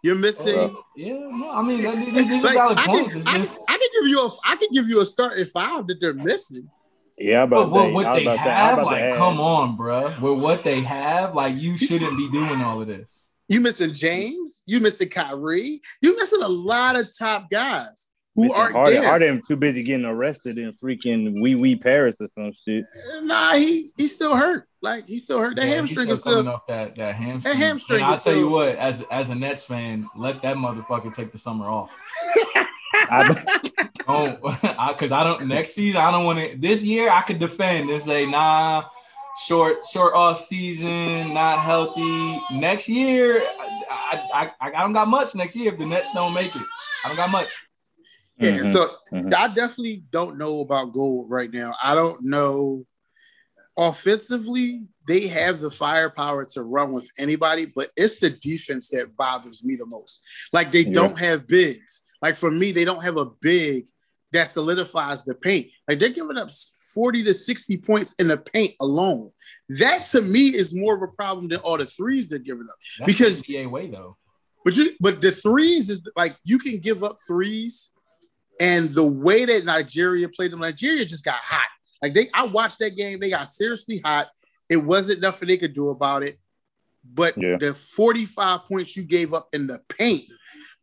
You're 0.04 0.16
missing. 0.16 0.58
Uh, 0.58 0.70
yeah, 0.96 1.14
no, 1.14 1.50
I 1.52 1.62
mean, 1.64 1.82
that- 1.82 1.96
these 1.96 2.28
these 2.28 2.44
like, 2.44 2.58
I, 2.58 2.86
points. 2.86 3.14
can, 3.14 3.28
I, 3.28 3.38
just 3.38 3.60
I 3.68 3.74
can 3.78 3.90
give 4.02 4.08
you 4.10 4.22
a 4.22 4.30
I 4.46 4.56
can 4.56 4.70
give 4.72 4.88
you 4.88 5.02
a 5.02 5.06
starting 5.06 5.46
five 5.46 5.88
that 5.88 6.00
they're 6.00 6.14
missing. 6.14 6.70
Yeah, 7.18 7.44
I'm 7.44 7.50
But 7.50 7.68
about 7.68 7.74
to 7.76 7.82
say. 7.88 7.92
what 7.94 8.06
I 8.06 8.10
was 8.12 8.18
they 8.18 8.24
about 8.26 8.38
to 8.38 8.44
say, 8.44 8.50
I 8.50 8.62
was 8.62 8.70
have, 8.70 8.80
about 8.80 8.96
to 8.98 9.10
like, 9.10 9.16
come 9.18 9.40
on, 9.40 9.78
bruh. 9.78 10.22
With 10.22 10.40
what 10.40 10.64
they 10.66 10.82
have, 10.82 11.34
like, 11.34 11.56
you 11.56 11.78
shouldn't 11.78 12.18
be 12.18 12.30
doing 12.30 12.62
all 12.62 12.82
of 12.82 12.88
this. 12.88 13.32
You 13.48 13.62
missing 13.62 13.94
James. 13.94 14.64
You 14.66 14.80
missing 14.82 15.08
Kyrie. 15.10 15.82
You 16.02 16.18
missing 16.18 16.42
a 16.42 16.48
lot 16.48 16.98
of 16.98 17.08
top 17.18 17.50
guys. 17.50 18.10
Who 18.36 18.54
aren't 18.54 18.74
Harden, 18.74 19.02
there. 19.02 19.10
Harden 19.10 19.42
too 19.48 19.56
busy 19.56 19.82
getting 19.84 20.06
arrested 20.06 20.58
in 20.58 20.74
freaking 20.74 21.40
wee 21.42 21.56
wee 21.56 21.76
Paris 21.76 22.18
or 22.20 22.28
some 22.36 22.52
shit. 22.66 22.86
Nah, 23.24 23.54
he 23.54 23.88
he's 23.98 24.14
still 24.14 24.36
hurt. 24.36 24.68
Like 24.82 25.08
he's 25.08 25.24
still 25.24 25.40
hurt. 25.40 25.56
That 25.56 25.66
Yeah, 25.66 25.76
hamstring 25.76 26.08
he's 26.08 26.18
is 26.18 26.24
coming 26.24 26.40
still. 26.42 26.54
off 26.54 26.68
that 26.68 26.96
that 26.98 27.16
hamstring. 27.16 27.56
hamstring 27.56 28.00
And 28.00 28.06
I'll 28.06 28.14
is 28.16 28.22
tell 28.22 28.36
you 28.36 28.50
what, 28.50 28.76
as 28.76 29.02
as 29.10 29.30
a 29.30 29.36
Nets 29.36 29.64
fan, 29.64 30.10
let 30.18 30.42
that 30.42 30.58
motherfucker 30.58 31.14
take 31.16 31.32
the 31.32 31.38
summer 31.38 31.66
off. 31.68 31.92
I, 32.94 33.62
Oh, 34.08 34.38
because 34.92 35.12
I, 35.12 35.24
don't 35.24 35.46
next 35.48 35.74
season 35.74 36.02
I 36.02 36.12
don't 36.12 36.26
want 36.26 36.40
to. 36.40 36.58
This 36.58 36.82
year 36.82 37.10
I 37.10 37.22
could 37.22 37.40
defend 37.40 37.90
and 37.90 38.02
say 38.02 38.26
nah, 38.26 38.86
short 39.48 39.84
short 39.86 40.14
off 40.14 40.40
season, 40.42 41.34
not 41.34 41.60
healthy. 41.60 42.40
Next 42.52 42.88
year 42.88 43.44
I 43.60 44.22
I, 44.34 44.52
I, 44.62 44.72
I 44.74 44.82
don't 44.82 44.94
got 44.94 45.08
much 45.08 45.36
next 45.36 45.56
year 45.56 45.74
if 45.74 45.80
the 45.80 45.86
Nets 45.86 46.10
don't 46.14 46.34
make 46.34 46.56
it. 46.56 46.62
I 47.04 47.08
don't 47.08 47.18
got 47.18 47.32
much. 47.32 47.48
Yeah, 48.38 48.60
Mhm. 48.60 48.66
so 48.66 48.90
Mhm. 49.12 49.34
I 49.34 49.48
definitely 49.48 50.04
don't 50.12 50.38
know 50.38 50.60
about 50.60 50.92
gold 50.94 51.30
right 51.30 51.52
now. 51.52 51.74
I 51.82 51.96
don't 51.96 52.22
know. 52.24 52.86
Offensively, 53.78 54.88
they 55.08 55.28
have 55.28 55.60
the 55.60 55.70
firepower 55.70 56.46
to 56.46 56.64
run 56.64 56.94
with 56.94 57.10
anybody, 57.18 57.66
but 57.66 57.92
it's 57.98 58.20
the 58.20 58.30
defense 58.30 58.88
that 58.90 59.16
bothers 59.18 59.64
me 59.66 59.76
the 59.76 59.86
most. 59.86 60.22
Like 60.54 60.72
they 60.72 60.82
Yeah. 60.86 60.94
don't 60.94 61.20
have 61.20 61.46
bigs. 61.48 62.02
Like 62.22 62.38
for 62.38 62.50
me, 62.52 62.72
they 62.72 62.86
don't 62.86 63.04
have 63.04 63.18
a 63.18 63.26
big 63.26 63.88
that 64.32 64.50
solidifies 64.50 65.24
the 65.24 65.36
paint. 65.36 65.70
Like 65.88 66.00
they're 66.00 66.10
giving 66.10 66.38
up 66.38 66.50
40 66.94 67.24
to 67.24 67.34
60 67.34 67.78
points 67.78 68.14
in 68.14 68.28
the 68.28 68.38
paint 68.38 68.74
alone. 68.82 69.32
That 69.70 70.04
to 70.08 70.22
me 70.22 70.48
is 70.48 70.74
more 70.74 70.96
of 70.96 71.02
a 71.02 71.08
problem 71.14 71.48
than 71.50 71.60
all 71.60 71.78
the 71.78 71.86
threes 71.86 72.28
they're 72.28 72.40
giving 72.40 72.68
up. 72.70 72.76
That's 73.00 73.12
Because- 73.14 73.42
the 73.42 73.56
NBA 73.58 73.70
way 73.70 73.88
though. 73.92 74.18
But 74.64 74.76
you, 74.78 74.92
but 75.00 75.22
the 75.22 75.32
threes 75.32 75.90
is 75.90 76.08
like 76.16 76.38
you 76.44 76.58
can 76.60 76.80
give 76.80 77.04
up 77.04 77.18
threes, 77.28 77.92
and 78.60 78.94
the 78.94 79.06
way 79.06 79.46
that 79.46 79.66
Nigeria 79.66 80.30
played 80.30 80.52
them, 80.52 80.60
Nigeria 80.62 81.06
just 81.06 81.26
got 81.26 81.44
hot. 81.44 81.68
Like 82.02 82.14
they, 82.14 82.30
I 82.34 82.46
watched 82.46 82.80
that 82.80 82.96
game. 82.96 83.20
They 83.20 83.30
got 83.30 83.48
seriously 83.50 84.00
hot. 84.04 84.28
It 84.70 84.78
wasn't 84.78 85.22
nothing 85.22 85.48
they 85.48 85.58
could 85.58 85.74
do 85.74 85.90
about 85.90 86.24
it. 86.24 86.40
But 87.04 87.38
Yeah. 87.38 87.58
the 87.60 87.74
45 87.74 88.62
points 88.68 88.96
you 88.98 89.04
gave 89.04 89.34
up 89.34 89.48
in 89.54 89.68
the 89.68 89.80
paint 89.90 90.26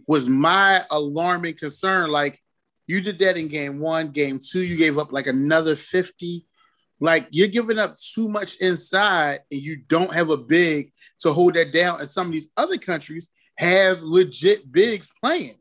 was 0.06 0.28
my 0.28 0.82
alarming 0.90 1.54
concern. 1.54 2.10
Like 2.10 2.40
you 2.86 3.00
did 3.00 3.18
that 3.20 3.36
in 3.36 3.48
game 3.48 3.78
one, 3.80 4.10
game 4.10 4.38
two, 4.38 4.62
you 4.62 4.76
gave 4.76 4.98
up 4.98 5.12
like 5.12 5.26
another 5.26 5.74
50. 5.76 6.46
Like 7.00 7.26
you're 7.30 7.48
giving 7.48 7.78
up 7.78 7.94
too 7.96 8.28
much 8.28 8.56
inside, 8.56 9.40
and 9.50 9.60
you 9.60 9.78
don't 9.88 10.14
have 10.14 10.30
a 10.30 10.36
big 10.36 10.92
to 11.20 11.32
hold 11.32 11.54
that 11.54 11.72
down. 11.72 11.98
And 11.98 12.08
some 12.08 12.26
of 12.26 12.32
these 12.32 12.50
other 12.56 12.76
countries 12.78 13.30
have 13.58 14.02
legit 14.02 14.70
bigs 14.70 15.10
playing. 15.22 15.54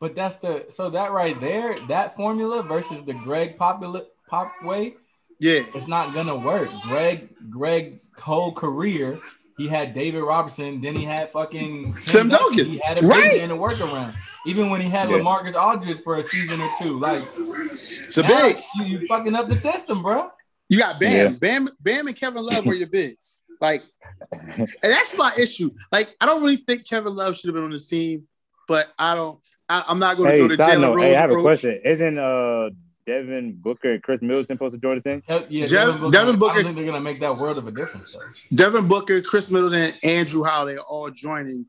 But 0.00 0.14
that's 0.14 0.36
the 0.36 0.66
so 0.68 0.90
that 0.90 1.10
right 1.12 1.38
there, 1.40 1.76
that 1.88 2.14
formula 2.16 2.62
versus 2.62 3.02
the 3.02 3.14
Greg 3.14 3.58
Popula, 3.58 4.04
Pop 4.28 4.52
way, 4.62 4.94
Yeah. 5.40 5.62
it's 5.74 5.88
not 5.88 6.14
gonna 6.14 6.36
work. 6.36 6.68
Greg 6.82 7.30
Greg's 7.50 8.12
whole 8.16 8.52
career, 8.52 9.18
he 9.56 9.66
had 9.66 9.94
David 9.94 10.20
Robertson, 10.22 10.80
then 10.80 10.94
he 10.94 11.04
had 11.04 11.32
fucking 11.32 11.94
Tim 12.02 12.28
Duncan. 12.28 12.66
He 12.66 12.80
had 12.84 13.02
a 13.02 13.06
Right. 13.06 13.38
man 13.38 13.48
to 13.48 13.56
work 13.56 13.80
around. 13.80 14.14
Even 14.46 14.70
when 14.70 14.80
he 14.80 14.88
had 14.88 15.10
Yeah. 15.10 15.16
LaMarcus 15.16 15.54
Aldridge 15.60 16.00
for 16.02 16.16
a 16.18 16.22
season 16.22 16.60
or 16.60 16.70
two, 16.78 16.98
like 17.00 17.24
It's 17.72 18.18
a 18.18 18.22
now 18.22 18.28
big. 18.48 18.56
You, 18.76 18.84
you 18.84 19.06
fucking 19.08 19.34
up 19.34 19.48
the 19.48 19.56
system, 19.56 20.02
bro. 20.02 20.30
You 20.68 20.78
got 20.78 21.00
Bam. 21.00 21.12
Yeah. 21.12 21.28
Bam, 21.38 21.68
Bam 21.80 22.06
and 22.06 22.16
Kevin 22.16 22.42
Love 22.42 22.66
were 22.66 22.74
your 22.74 22.86
bigs. 22.88 23.40
Like, 23.60 23.82
and 24.30 24.68
that's 24.82 25.16
my 25.18 25.32
issue. 25.40 25.70
Like, 25.90 26.14
I 26.20 26.26
don't 26.26 26.42
really 26.42 26.56
think 26.56 26.88
Kevin 26.88 27.16
Love 27.16 27.36
should 27.36 27.48
have 27.48 27.54
been 27.54 27.64
on 27.64 27.70
this 27.70 27.88
team, 27.88 28.28
but 28.68 28.92
I 28.98 29.14
don't. 29.16 29.40
I, 29.68 29.84
I'm 29.88 29.98
not 29.98 30.16
going 30.16 30.30
to 30.30 30.32
hey, 30.36 30.38
go 30.40 30.48
to 30.48 30.56
side 30.56 30.78
Jalen 30.78 30.80
note, 30.80 30.94
Rose. 30.96 31.04
hey, 31.04 31.16
I 31.16 31.20
have 31.20 31.30
a 31.30 31.36
question. 31.40 31.80
Isn't 31.84 32.18
uh 32.18 32.70
Devin 33.06 33.54
Booker 33.62 33.94
and 33.94 34.02
Khris 34.02 34.20
Middleton 34.20 34.56
supposed 34.56 34.74
to 34.74 34.78
join 34.78 35.00
the 35.02 35.08
team? 35.10 35.22
Hell, 35.26 35.44
Yeah, 35.48 35.64
Jev- 35.64 35.70
Devin 35.86 36.00
Booker, 36.00 36.10
Devin 36.12 36.34
I 36.34 36.38
Booker- 36.38 36.54
don't 36.56 36.64
think 36.64 36.76
they're 36.76 36.84
gonna 36.86 37.00
make 37.00 37.20
that 37.20 37.36
world 37.36 37.58
of 37.58 37.66
a 37.66 37.70
difference 37.70 38.12
though. 38.12 38.20
Devin 38.54 38.86
Booker, 38.88 39.22
Khris 39.22 39.50
Middleton, 39.50 39.92
and 40.04 40.28
Jrue 40.28 40.46
Holiday 40.46 40.78
are 40.78 40.84
all 40.84 41.10
joining 41.10 41.66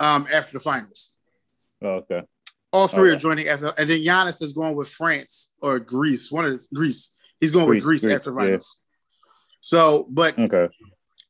um, 0.00 0.26
after 0.32 0.54
the 0.54 0.60
finals. 0.60 1.14
Oh, 1.82 1.88
okay. 2.10 2.22
All 2.72 2.88
three 2.88 3.10
are 3.10 3.16
joining 3.16 3.46
after, 3.48 3.68
and 3.78 3.88
then 3.88 4.00
Giannis 4.00 4.42
is 4.42 4.52
going 4.52 4.74
with 4.74 4.88
France 4.88 5.54
or 5.62 5.78
Greece. 5.78 6.30
One 6.32 6.44
of 6.44 6.52
the 6.52 6.66
Greece. 6.74 7.14
He's 7.40 7.52
going 7.52 7.66
with 7.68 7.76
Greece, 7.82 7.84
Greece, 7.84 8.02
Greece, 8.02 8.14
after 8.16 8.30
the 8.32 8.36
yeah. 8.40 8.44
finals. 8.46 8.80
So, 9.60 10.06
but 10.10 10.38
Okay. 10.38 10.68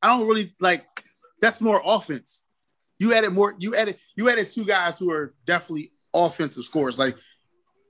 I 0.03 0.09
don't 0.09 0.27
really 0.27 0.51
like 0.61 0.85
that's 1.41 1.61
more 1.61 1.81
offense. 1.85 2.45
You 2.99 3.13
added 3.15 3.33
more, 3.33 3.55
you 3.59 3.75
added 3.77 3.99
you 4.17 4.31
added 4.31 4.49
two 4.51 4.65
guys 4.65 4.99
who 4.99 5.11
are 5.13 5.35
definitely 5.45 5.93
offensive 6.15 6.65
scores. 6.65 6.99
Like 6.99 7.17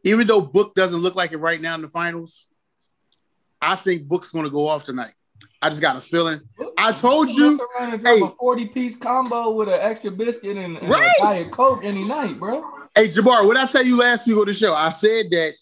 even 0.05 0.27
though 0.27 0.41
Book 0.41 0.75
doesn't 0.75 1.01
look 1.01 1.15
like 1.15 1.33
it 1.33 1.39
right 1.39 1.61
now 1.61 1.75
in 1.75 1.83
the 1.83 1.89
finals, 1.89 2.49
I 3.61 3.75
think 3.77 4.07
Book's 4.09 4.33
gonna 4.33 4.51
go 4.51 4.69
off 4.69 4.85
tonight. 4.85 5.13
I 5.61 5.71
just 5.71 5.81
got 5.81 5.97
a 5.97 6.01
feeling. 6.01 6.41
I 6.77 6.93
told 6.93 7.31
you- 7.31 7.59
around 7.79 7.95
and 7.95 8.07
hey. 8.07 8.21
a 8.23 8.29
40 8.39 8.67
piece 8.67 8.97
combo 8.97 9.51
with 9.53 9.69
an 9.69 9.79
extra 9.81 10.11
biscuit 10.11 10.57
and, 10.57 10.77
and 10.77 10.89
Right. 10.89 11.11
a 11.19 11.23
diet 11.23 11.51
coke 11.53 11.85
any 11.85 12.05
night, 12.05 12.39
bro. 12.39 12.63
Hey 12.95 13.09
Jamar, 13.09 13.47
what 13.47 13.57
I 13.57 13.65
tell 13.67 13.85
you 13.85 13.97
last 13.97 14.27
week 14.27 14.37
on 14.37 14.47
the 14.47 14.53
show? 14.53 14.75
I 14.75 14.91
said 14.91 15.27
that 15.31 15.55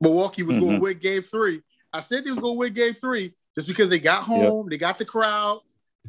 Milwaukee 0.00 0.42
was 0.42 0.56
going 0.58 0.72
Mhm. 0.72 0.76
to 0.76 0.80
win 0.80 0.98
game 0.98 1.22
three. 1.22 1.62
I 1.92 2.00
said 2.00 2.24
they 2.24 2.30
was 2.30 2.40
going 2.40 2.54
to 2.54 2.58
win 2.58 2.72
game 2.72 2.94
three 2.94 3.34
just 3.54 3.68
because 3.68 3.88
they 3.90 3.98
got 3.98 4.22
home, 4.22 4.68
they 4.70 4.78
got 4.78 4.96
the 4.98 5.04
crowd. 5.04 5.60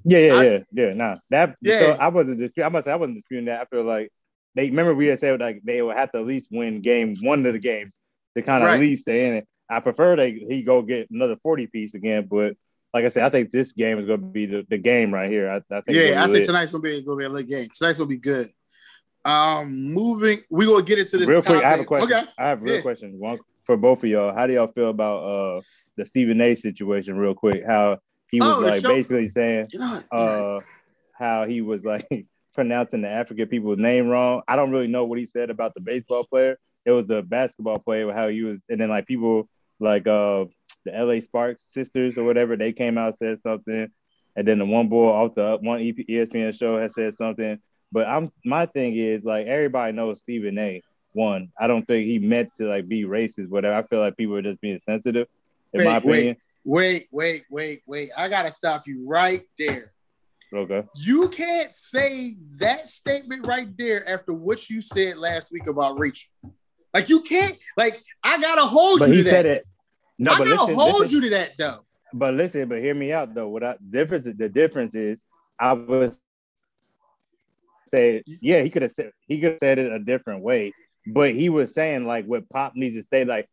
Yeah, 0.05 0.19
yeah, 0.19 0.33
I- 0.35 0.43
yeah, 0.43 0.57
yeah. 0.71 0.93
Nah, 0.93 1.15
that. 1.29 1.55
Yeah. 1.61 1.95
So 1.95 2.01
I 2.01 2.07
wasn't. 2.07 2.39
Disputing, 2.39 2.63
I 2.65 2.69
must. 2.69 2.85
Say, 2.85 2.91
I 2.91 2.95
wasn't 2.95 3.17
disputing 3.17 3.45
that. 3.45 3.61
I 3.61 3.65
feel 3.65 3.83
like 3.83 4.11
they 4.55 4.65
remember 4.69 4.93
we 4.93 5.07
had 5.07 5.19
said 5.19 5.39
like 5.39 5.61
they 5.63 5.81
would 5.81 5.95
have 5.97 6.11
to 6.11 6.19
at 6.19 6.25
least 6.25 6.47
win 6.51 6.81
game 6.81 7.15
one 7.21 7.45
of 7.45 7.53
the 7.53 7.59
games 7.59 7.93
to 8.35 8.41
kind 8.41 8.63
of 8.63 8.67
Right. 8.67 8.75
at 8.75 8.79
least 8.81 9.03
stay 9.03 9.25
in 9.27 9.33
it. 9.35 9.47
I 9.69 9.79
prefer 9.79 10.15
they 10.15 10.31
he 10.33 10.61
go 10.63 10.81
get 10.81 11.09
another 11.09 11.37
forty 11.41 11.67
piece 11.67 11.93
again, 11.93 12.27
but 12.29 12.55
like 12.93 13.05
I 13.05 13.07
said, 13.07 13.23
I 13.23 13.29
think 13.31 13.49
this 13.49 13.71
game 13.73 13.97
is 13.97 14.05
going 14.05 14.19
to 14.21 14.25
be 14.27 14.45
the, 14.45 14.63
the 14.69 14.77
game 14.77 15.11
right 15.11 15.27
here. 15.31 15.49
I, 15.49 15.55
I 15.75 15.81
think. 15.81 15.97
Yeah, 15.97 16.19
I 16.21 16.25
think 16.25 16.33
lit. 16.33 16.45
tonight's 16.45 16.71
gonna 16.71 16.81
be 16.83 17.01
gonna 17.01 17.17
be 17.17 17.23
a 17.25 17.29
late 17.29 17.47
game. 17.47 17.67
Tonight's 17.75 17.97
gonna 17.97 18.07
be 18.07 18.17
good. 18.17 18.49
Um, 19.25 19.93
moving, 19.93 20.41
we 20.49 20.65
gonna 20.65 20.83
get 20.83 20.99
into 20.99 21.17
this. 21.17 21.29
real 21.29 21.41
quick, 21.41 21.63
I 21.63 21.69
have 21.71 21.79
a 21.79 21.85
question. 21.85 22.11
Okay, 22.17 22.27
I 22.37 22.49
have 22.49 22.61
a 22.61 22.65
real 22.65 22.75
Yeah. 22.75 22.81
question 22.81 23.17
one 23.17 23.39
for 23.65 23.77
both 23.77 24.03
of 24.03 24.09
y'all. 24.09 24.33
How 24.35 24.45
do 24.47 24.53
y'all 24.53 24.67
feel 24.67 24.89
about 24.89 25.23
uh 25.23 25.61
the 25.95 26.05
Stephen 26.05 26.41
A. 26.41 26.55
situation? 26.55 27.17
Real 27.17 27.33
quick, 27.33 27.63
how 27.65 27.99
he 28.31 28.41
was 28.41 28.55
Oh, 28.57 28.59
like 28.59 28.81
show- 28.81 28.89
basically 28.89 29.29
saying 29.29 29.65
you 29.71 29.79
know, 29.79 30.01
what? 30.09 30.19
uh 30.19 30.59
how 31.17 31.45
he 31.45 31.61
was 31.61 31.83
like 31.83 32.07
pronouncing 32.53 33.01
the 33.01 33.09
African 33.09 33.47
people's 33.47 33.79
name 33.79 34.07
wrong. 34.07 34.41
I 34.47 34.55
don't 34.55 34.71
really 34.71 34.87
know 34.87 35.05
what 35.05 35.19
he 35.19 35.25
said 35.25 35.49
about 35.49 35.73
the 35.73 35.79
baseball 35.81 36.25
player. 36.25 36.57
It 36.85 36.91
was 36.91 37.07
the 37.07 37.21
basketball 37.21 37.79
player 37.79 38.11
how 38.13 38.27
he 38.27 38.43
was, 38.43 38.59
and 38.69 38.79
then 38.79 38.89
like 38.89 39.07
people 39.07 39.47
like 39.79 40.07
uh 40.07 40.45
the 40.85 40.91
LA 40.91 41.19
Sparks 41.21 41.65
sisters 41.69 42.17
or 42.17 42.25
whatever 42.25 42.55
they 42.57 42.73
came 42.73 42.97
out 42.97 43.15
and 43.19 43.37
said 43.37 43.41
something, 43.41 43.87
and 44.35 44.47
then 44.47 44.59
the 44.59 44.65
one 44.65 44.89
boy 44.89 45.09
off 45.09 45.35
the 45.35 45.57
one 45.61 45.79
ESPN 45.79 46.57
show 46.57 46.79
has 46.79 46.93
said 46.93 47.15
something. 47.15 47.59
But 47.91 48.07
I'm 48.07 48.31
my 48.43 48.65
thing 48.65 48.95
is 48.97 49.23
like 49.23 49.47
everybody 49.47 49.93
knows 49.93 50.19
Stephen 50.19 50.57
A. 50.57 50.81
One, 51.13 51.49
I 51.59 51.67
don't 51.67 51.85
think 51.85 52.07
he 52.07 52.17
meant 52.19 52.49
to 52.57 52.67
like 52.67 52.87
be 52.87 53.03
racist. 53.03 53.47
Whatever. 53.49 53.75
I 53.75 53.83
feel 53.83 53.99
like 53.99 54.17
people 54.17 54.35
are 54.35 54.41
just 54.41 54.59
being 54.61 54.81
sensitive. 54.85 55.27
In 55.73 55.83
my 55.83 55.99
Wait, 55.99 56.05
wait. 56.05 56.17
opinion. 56.17 56.37
wait, 56.65 57.07
wait, 57.11 57.43
wait, 57.49 57.81
wait. 57.85 58.09
I 58.17 58.27
gotta 58.27 58.51
stop 58.51 58.83
you 58.87 59.05
right 59.07 59.43
there. 59.57 59.92
Okay. 60.53 60.83
You 60.95 61.29
can't 61.29 61.73
say 61.73 62.37
that 62.57 62.87
statement 62.87 63.47
right 63.47 63.75
there 63.77 64.07
after 64.07 64.33
what 64.33 64.69
you 64.69 64.81
said 64.81 65.17
last 65.17 65.51
week 65.51 65.67
about 65.67 65.97
Rachel. 65.97 66.31
Like 66.93 67.09
you 67.09 67.21
can't. 67.21 67.57
Like 67.75 68.01
I 68.23 68.39
gotta 68.39 68.61
hold 68.61 68.99
But 68.99 69.09
you 69.09 69.15
he 69.15 69.23
to 69.23 69.29
said 69.29 69.45
that. 69.45 69.51
it. 69.51 69.67
No, 70.19 70.31
I 70.31 70.37
but 70.37 70.43
gotta 70.45 70.61
listen, 70.61 70.75
hold 70.75 70.99
listen. 71.01 71.15
you 71.15 71.21
to 71.21 71.29
that 71.31 71.51
though. 71.57 71.85
But 72.13 72.35
listen, 72.35 72.69
but 72.69 72.79
hear 72.79 72.93
me 72.93 73.11
out 73.11 73.33
though. 73.33 73.47
What 73.47 73.63
I 73.63 73.75
difference 73.89 74.27
the 74.37 74.49
difference 74.49 74.93
is 74.93 75.21
I 75.59 75.73
was 75.73 76.15
say 77.87 78.21
yeah, 78.25 78.61
he 78.61 78.69
could 78.69 78.83
have 78.83 78.91
said 78.91 79.11
he 79.27 79.39
could 79.39 79.53
have 79.53 79.59
said 79.59 79.79
it 79.79 79.91
a 79.91 79.99
different 79.99 80.43
way, 80.43 80.71
but 81.07 81.33
he 81.33 81.49
was 81.49 81.73
saying 81.73 82.05
like 82.05 82.25
what 82.25 82.47
Pop 82.49 82.73
needs 82.75 82.95
to 82.95 83.03
say, 83.11 83.25
like 83.25 83.49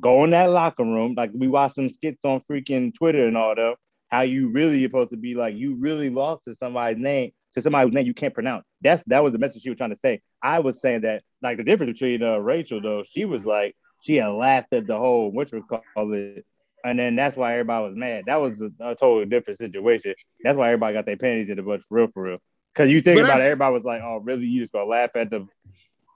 go 0.00 0.22
in 0.22 0.30
that 0.30 0.50
locker 0.50 0.84
room, 0.84 1.14
like 1.16 1.30
we 1.34 1.48
watched 1.48 1.74
some 1.74 1.88
skits 1.88 2.24
on 2.24 2.40
freaking 2.48 2.94
Twitter 2.94 3.26
and 3.26 3.36
all 3.36 3.54
that, 3.56 3.74
how 4.08 4.22
you 4.22 4.48
really 4.48 4.82
supposed 4.84 5.10
to 5.10 5.16
be 5.16 5.34
like 5.34 5.54
you 5.56 5.74
really 5.76 6.10
lost 6.10 6.44
to 6.44 6.54
somebody's 6.54 6.98
name 6.98 7.32
to 7.54 7.60
somebody's 7.60 7.92
name 7.94 8.06
you 8.06 8.14
can't 8.14 8.34
pronounce. 8.34 8.64
That's 8.80 9.02
that 9.06 9.22
was 9.22 9.32
the 9.32 9.38
message 9.38 9.62
she 9.62 9.70
was 9.70 9.78
trying 9.78 9.90
to 9.90 9.96
say. 9.96 10.20
I 10.42 10.60
was 10.60 10.80
saying 10.80 11.02
that 11.02 11.22
like 11.42 11.56
the 11.56 11.64
difference 11.64 11.98
between 11.98 12.22
uh, 12.22 12.38
Rachel 12.38 12.80
though, 12.80 13.04
she 13.08 13.24
was 13.24 13.44
like 13.44 13.74
she 14.02 14.16
had 14.16 14.28
laughed 14.28 14.72
at 14.72 14.86
the 14.86 14.96
whole 14.98 15.30
which 15.32 15.52
you 15.52 15.62
call 15.62 16.12
it 16.12 16.44
and 16.84 16.98
then 16.98 17.16
that's 17.16 17.36
why 17.36 17.52
everybody 17.52 17.84
was 17.88 17.96
mad. 17.96 18.24
That 18.26 18.36
was 18.40 18.60
a, 18.60 18.66
a 18.80 18.94
totally 18.94 19.26
different 19.26 19.58
situation. 19.58 20.14
That's 20.42 20.56
why 20.56 20.68
everybody 20.68 20.94
got 20.94 21.04
their 21.04 21.16
panties 21.16 21.48
in 21.48 21.58
a 21.58 21.62
bunch 21.62 21.82
for 21.88 21.96
real, 21.98 22.06
for 22.08 22.22
real. 22.22 22.38
Because 22.72 22.90
you 22.90 23.00
think 23.00 23.16
But 23.16 23.24
about 23.24 23.28
that's- 23.38 23.42
it, 23.46 23.50
everybody 23.50 23.74
was 23.74 23.84
like, 23.84 24.02
"Oh, 24.04 24.18
really? 24.18 24.46
You 24.46 24.60
just 24.60 24.72
gonna 24.72 24.84
laugh 24.84 25.10
at 25.16 25.30
the?" 25.30 25.48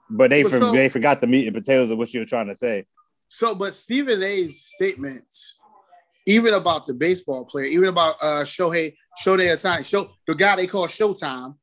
But 0.09 0.29
they 0.29 0.43
But 0.43 0.51
for, 0.51 0.57
so- 0.59 0.71
they 0.71 0.87
forgot 0.87 1.19
the 1.19 1.27
meat 1.27 1.47
and 1.47 1.55
potatoes 1.55 1.89
of 1.89 1.97
what 1.97 2.07
she 2.09 2.19
was 2.19 2.29
trying 2.29 2.47
to 2.47 2.55
say. 2.55 2.85
So, 3.27 3.55
but 3.55 3.73
Stephen 3.73 4.21
A's 4.23 4.61
statements, 4.75 5.57
even 6.31 6.53
about 6.53 6.87
the 6.87 6.93
baseball 6.93 7.43
player, 7.45 7.65
even 7.65 7.89
about 7.89 8.15
uh 8.21 8.43
Shohei 8.43 8.95
Shohei 9.23 9.51
Ohtani, 9.53 9.85
show 9.85 10.09
the 10.27 10.35
guy 10.35 10.55
they 10.55 10.67
call 10.67 10.87
Showtime, 10.87 11.55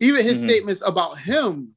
even 0.00 0.24
his 0.24 0.40
Mhm. 0.40 0.44
statements 0.44 0.82
about 0.86 1.18
him 1.18 1.74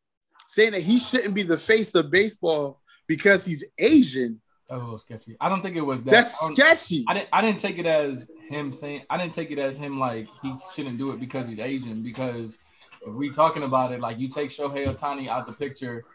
saying 0.48 0.72
that 0.74 0.84
he 0.84 1.00
shouldn't 1.00 1.34
be 1.34 1.44
the 1.44 1.58
face 1.58 1.96
of 1.96 2.12
baseball 2.12 2.80
because 3.08 3.44
he's 3.46 3.64
Asian. 3.80 4.40
That 4.70 4.76
was 4.76 4.82
a 4.82 4.86
little 4.86 4.98
sketchy. 5.00 5.36
I 5.42 5.50
don't 5.50 5.62
think 5.64 5.76
it 5.76 5.82
was 5.82 6.04
that. 6.04 6.12
That's 6.12 6.44
I 6.44 6.54
sketchy. 6.54 7.06
I 7.08 7.14
didn't. 7.16 7.30
I 7.34 7.42
didn't 7.42 7.60
take 7.60 7.80
it 7.80 7.86
as 7.88 8.30
him 8.50 8.72
saying. 8.72 9.04
I 9.10 9.18
didn't 9.18 9.34
take 9.34 9.50
it 9.50 9.58
as 9.58 9.76
him 9.78 10.00
like 10.00 10.28
he 10.44 10.54
shouldn't 10.76 10.98
do 10.98 11.12
it 11.12 11.20
because 11.20 11.48
he's 11.48 11.60
Asian. 11.60 12.04
Because 12.04 12.60
if 13.06 13.14
we 13.14 13.32
talking 13.32 13.64
about 13.64 13.92
it, 13.92 14.00
like 14.00 14.20
you 14.20 14.30
take 14.30 14.52
Shohei 14.52 14.86
Ohtani 14.86 15.28
out 15.28 15.48
the 15.48 15.54
picture 15.54 16.06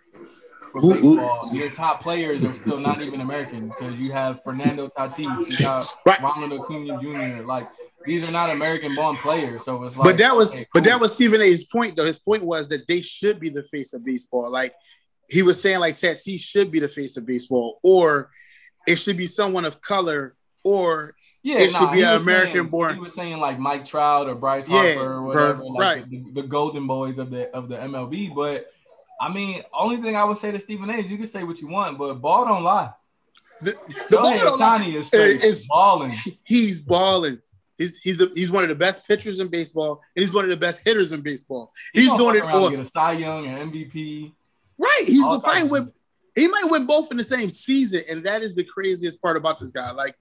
for 0.81 0.97
who- 0.97 1.17
baseball, 1.17 1.49
your 1.53 1.71
top 1.71 2.01
players 2.03 2.45
are 2.45 2.53
still 2.55 2.79
not 2.79 3.01
even 3.03 3.21
American 3.21 3.69
because 3.69 3.99
you 3.99 4.13
have 4.13 4.41
Fernando 4.45 4.89
Tatis, 4.89 5.19
you 5.21 5.65
got 5.65 5.95
Right. 6.07 6.21
Ronald 6.21 6.61
Acuna 6.61 7.01
Jr. 7.01 7.45
Like 7.45 7.69
these 8.05 8.23
are 8.23 8.31
not 8.31 8.51
American-born 8.51 9.17
players. 9.17 9.65
So 9.65 9.83
it's 9.85 9.97
like. 9.97 10.05
but 10.05 10.19
that 10.19 10.35
was 10.37 10.55
okay, 10.55 10.65
but 10.73 10.85
that 10.85 11.01
was 11.01 11.13
Stephen 11.13 11.41
A's 11.43 11.65
point 11.65 11.97
though. 11.97 12.05
His 12.05 12.19
point 12.19 12.45
was 12.45 12.69
that 12.69 12.87
they 12.87 13.01
should 13.01 13.41
be 13.41 13.49
the 13.49 13.65
face 13.65 13.95
of 13.95 14.05
baseball. 14.05 14.51
Like 14.51 14.75
he 15.29 15.43
was 15.43 15.61
saying, 15.61 15.81
like 15.81 15.95
Tatis 15.95 16.41
should 16.41 16.71
be 16.71 16.79
the 16.79 16.89
face 16.89 17.17
of 17.17 17.27
baseball, 17.27 17.81
or 17.83 18.31
it 18.87 18.97
should 18.97 19.17
be 19.17 19.27
someone 19.27 19.65
of 19.65 19.81
color, 19.81 20.37
or 20.63 21.15
Yeah, 21.43 21.59
It 21.59 21.73
should 21.73 21.91
be 21.91 22.03
an 22.03 22.17
American 22.21 22.53
saying- 22.55 22.69
born. 22.69 22.95
He 22.95 23.01
was 23.01 23.15
saying 23.15 23.39
like 23.39 23.59
Mike 23.59 23.85
Trout 23.85 24.29
or 24.29 24.37
Bryce 24.37 24.69
Yeah, 24.69 24.95
Harper 24.95 25.13
or 25.15 25.23
whatever, 25.23 25.55
bro, 25.55 25.67
like 25.67 25.81
right. 25.81 26.11
the, 26.11 26.25
the 26.33 26.43
golden 26.45 26.87
boys 26.87 27.19
of 27.19 27.31
the 27.31 27.51
of 27.51 27.69
the 27.69 27.77
MLB. 27.77 28.33
But 28.35 28.67
I 29.21 29.33
mean, 29.33 29.63
only 29.73 29.97
thing 29.97 30.17
I 30.17 30.25
would 30.25 30.39
say 30.39 30.51
to 30.51 30.59
Stephen 30.59 30.91
A. 30.91 30.95
is 30.95 31.11
you 31.11 31.17
can 31.17 31.27
say 31.27 31.45
what 31.45 31.61
you 31.61 31.69
want, 31.69 31.99
but 31.99 32.15
ball 32.15 32.45
don't 32.45 32.63
lie. 32.63 32.93
the, 33.63 33.77
the 34.11 34.19
ball 34.19 34.39
don't 34.39 34.61
lie. 34.61 34.79
Ohtani 34.79 35.43
is 35.43 35.67
balling. 35.67 36.13
he's 36.45 36.81
balling. 36.81 37.41
He's 37.79 37.99
he's 37.99 38.17
the, 38.17 38.33
he's 38.35 38.51
one 38.51 38.63
of 38.63 38.69
the 38.69 38.75
best 38.75 39.07
pitchers 39.07 39.41
in 39.41 39.49
baseball, 39.49 40.03
and 40.15 40.23
he's 40.23 40.33
one 40.33 40.45
of 40.45 40.51
the 40.51 40.57
best 40.57 40.85
hitters 40.85 41.13
in 41.13 41.21
baseball. 41.21 41.73
He's 41.93 42.13
doing 42.15 42.37
it 42.37 42.41
fuck 42.41 42.55
around 42.55 42.55
and 42.55 42.65
all 42.65 42.71
Get 42.71 42.81
a 42.81 42.85
Cy 42.87 43.13
Young 43.13 43.47
and 43.47 43.73
MVP. 43.73 44.33
right. 44.79 45.05
He's 45.05 45.23
the 45.23 45.41
might 45.45 45.65
win. 45.65 45.93
He 46.35 46.49
might 46.49 46.65
win 46.71 46.87
both 46.87 47.11
in 47.11 47.17
the 47.17 47.25
same 47.25 47.51
season, 47.51 48.03
and 48.09 48.25
that 48.25 48.43
is 48.43 48.55
the 48.55 48.65
craziest 48.65 49.21
part 49.21 49.37
about 49.37 49.59
this 49.59 49.71
guy. 49.71 49.91
Like 49.91 50.15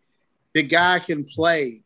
the 0.53 0.63
guy 0.63 0.99
can 0.99 1.23
play, 1.23 1.83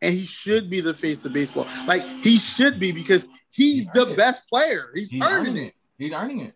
and 0.00 0.12
he 0.12 0.24
should 0.24 0.68
be 0.70 0.80
the 0.80 0.94
face 0.94 1.24
of 1.24 1.32
baseball. 1.32 1.66
Like 1.86 2.02
he 2.24 2.36
should 2.36 2.80
be 2.80 2.90
because 2.90 3.28
he's 3.50 3.88
the 3.92 4.14
best 4.16 4.48
player. 4.48 4.90
He's, 4.94 5.14
earning 5.14 5.56
it. 5.56 5.66
it. 5.66 5.74
He's 6.02 6.12
earning 6.12 6.40
it. 6.40 6.54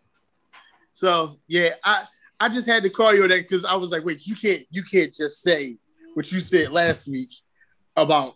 So 0.91 1.39
yeah, 1.47 1.69
I 1.83 2.03
I 2.39 2.49
just 2.49 2.67
had 2.67 2.83
to 2.83 2.89
call 2.89 3.15
you 3.15 3.23
on 3.23 3.29
that 3.29 3.43
because 3.43 3.65
I 3.65 3.75
was 3.75 3.91
like, 3.91 4.03
wait, 4.03 4.25
you 4.27 4.35
can't 4.35 4.63
you 4.69 4.83
can't 4.83 5.13
just 5.13 5.41
say 5.41 5.77
what 6.15 6.31
you 6.31 6.41
said 6.41 6.71
last 6.71 7.07
week 7.07 7.29
about 7.95 8.33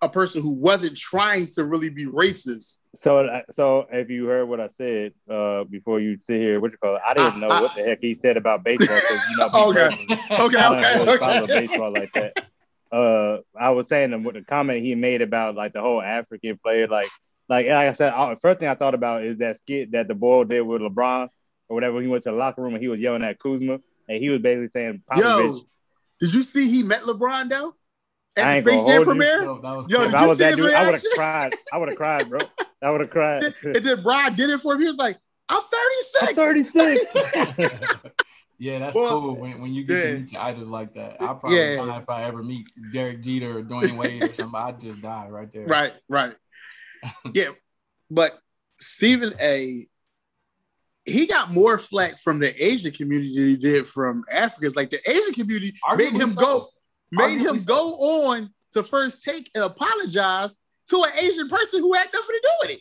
a 0.00 0.08
person 0.08 0.42
who 0.42 0.50
wasn't 0.50 0.96
trying 0.96 1.46
to 1.46 1.64
really 1.64 1.90
be 1.90 2.06
racist. 2.06 2.78
So, 2.94 3.42
so 3.50 3.86
if 3.90 4.08
you 4.08 4.26
heard 4.26 4.46
what 4.46 4.60
I 4.60 4.68
said 4.68 5.12
uh, 5.28 5.64
before 5.64 6.00
you 6.00 6.18
sit 6.22 6.40
here, 6.40 6.60
what 6.60 6.70
you 6.70 6.78
call 6.78 6.96
it? 6.96 7.02
I 7.06 7.14
didn't 7.14 7.40
know 7.40 7.48
what 7.48 7.74
the 7.74 7.82
heck 7.82 7.98
he 8.00 8.14
said 8.14 8.36
about 8.36 8.62
baseball 8.62 8.96
because 8.96 9.24
you 9.30 9.36
know, 9.36 9.48
me 9.52 9.60
Okay. 9.60 9.96
personally, 9.96 10.20
Okay, 10.30 10.58
I 10.58 10.68
don't 10.68 10.78
okay, 10.78 11.04
really 11.04 11.18
follow 11.18 11.42
okay. 11.44 11.60
baseball 11.60 11.92
like 11.92 12.12
that. 12.14 12.36
Uh, 12.90 13.38
I 13.58 13.70
was 13.70 13.88
saying 13.88 14.10
that 14.12 14.22
with 14.22 14.34
the 14.36 14.42
comment 14.42 14.84
he 14.84 14.94
made 14.94 15.20
about 15.20 15.54
like 15.56 15.72
the 15.72 15.80
whole 15.80 16.00
African 16.00 16.58
player, 16.58 16.86
like, 16.86 17.10
like, 17.48 17.66
like 17.66 17.88
I 17.88 17.92
said, 17.92 18.12
I, 18.12 18.34
first 18.36 18.60
thing 18.60 18.68
I 18.68 18.74
thought 18.74 18.94
about 18.94 19.24
is 19.24 19.38
that 19.38 19.58
skit 19.58 19.92
that 19.92 20.08
the 20.08 20.14
boy 20.14 20.44
did 20.44 20.62
with 20.62 20.82
LeBron 20.82 21.28
or 21.68 21.74
whatever. 21.74 22.00
He 22.00 22.08
went 22.08 22.24
to 22.24 22.30
the 22.30 22.36
locker 22.36 22.62
room 22.62 22.74
and 22.74 22.82
he 22.82 22.88
was 22.88 23.00
yelling 23.00 23.22
at 23.24 23.38
Kuzma, 23.38 23.78
and 24.08 24.22
he 24.22 24.28
was 24.28 24.40
basically 24.40 24.68
saying, 24.68 25.02
Yo, 25.16 25.22
Popovich, 25.22 25.60
did 26.20 26.34
you 26.34 26.42
see 26.42 26.68
he 26.70 26.82
met 26.82 27.02
LeBron 27.02 27.48
though 27.48 27.74
I 28.36 28.40
at 28.58 28.64
the 28.64 28.70
Space 28.72 28.84
Jam 28.86 29.04
premiere? 29.04 29.42
Yo, 29.42 29.60
that 29.60 29.90
Yo, 29.90 29.98
cool. 29.98 30.06
if 30.06 30.10
did 30.10 30.14
I 30.14 30.22
you 30.22 30.28
was 30.28 30.38
see 30.38 30.44
that 30.44 30.50
his 30.50 30.56
dude, 30.58 30.74
I 30.74 30.84
would 30.86 30.94
have 30.94 31.04
cried. 31.14 31.54
I 31.72 31.78
would 31.78 31.88
have 31.88 31.96
cried, 31.98 32.28
bro. 32.28 32.38
I 32.82 32.90
would 32.90 33.00
have 33.00 33.10
cried. 33.10 33.42
and 33.42 33.74
then 33.74 34.02
Brian 34.02 34.34
did 34.34 34.50
it 34.50 34.60
for 34.60 34.74
him. 34.74 34.80
He 34.80 34.86
was 34.86 34.96
like, 34.98 35.18
"I'm 35.48 35.62
36." 35.62 36.38
I'm 36.38 36.64
36. 36.64 37.68
yeah, 38.58 38.78
that's 38.78 38.94
Well, 38.96 39.20
cool 39.20 39.36
when, 39.36 39.60
when 39.60 39.72
you 39.74 39.84
get 39.84 39.96
yeah. 39.96 40.12
to 40.12 40.18
meet 40.20 40.32
your 40.32 40.42
idols 40.42 40.68
like 40.68 40.94
that. 40.94 41.20
I 41.20 41.26
probably 41.34 41.58
Yeah. 41.58 41.76
die 41.84 41.98
if 41.98 42.08
I 42.08 42.24
ever 42.24 42.42
meet 42.42 42.66
Derek 42.92 43.22
Jeter 43.22 43.58
or 43.58 43.62
Dwyane 43.62 43.98
Wade 43.98 44.22
or 44.22 44.28
something. 44.28 44.54
I'd 44.60 44.80
just 44.80 45.02
die 45.02 45.26
right 45.28 45.50
there. 45.50 45.66
Right, 45.66 45.92
right. 46.08 46.34
yeah, 47.34 47.50
but 48.10 48.38
Stephen 48.76 49.32
A. 49.40 49.86
He 51.04 51.26
got 51.26 51.54
more 51.54 51.78
flack 51.78 52.18
from 52.18 52.38
the 52.38 52.52
Asian 52.62 52.92
community 52.92 53.34
than 53.34 53.46
he 53.46 53.56
did 53.56 53.86
from 53.86 54.24
Africans. 54.30 54.76
Like 54.76 54.90
the 54.90 55.00
Asian 55.10 55.32
community 55.32 55.72
made 55.96 56.10
him 56.12 56.32
so. 56.32 56.36
go, 56.36 56.68
made 57.10 57.38
Arguably 57.38 57.48
him 57.50 57.58
so. 57.60 57.64
go 57.64 57.82
on 58.28 58.50
to 58.72 58.82
first 58.82 59.24
take 59.24 59.50
and 59.54 59.64
apologize 59.64 60.58
to 60.90 61.02
an 61.02 61.10
Asian 61.22 61.48
person 61.48 61.80
who 61.80 61.94
had 61.94 62.08
nothing 62.12 62.26
to 62.28 62.40
do 62.42 62.50
with 62.60 62.70
it. 62.72 62.80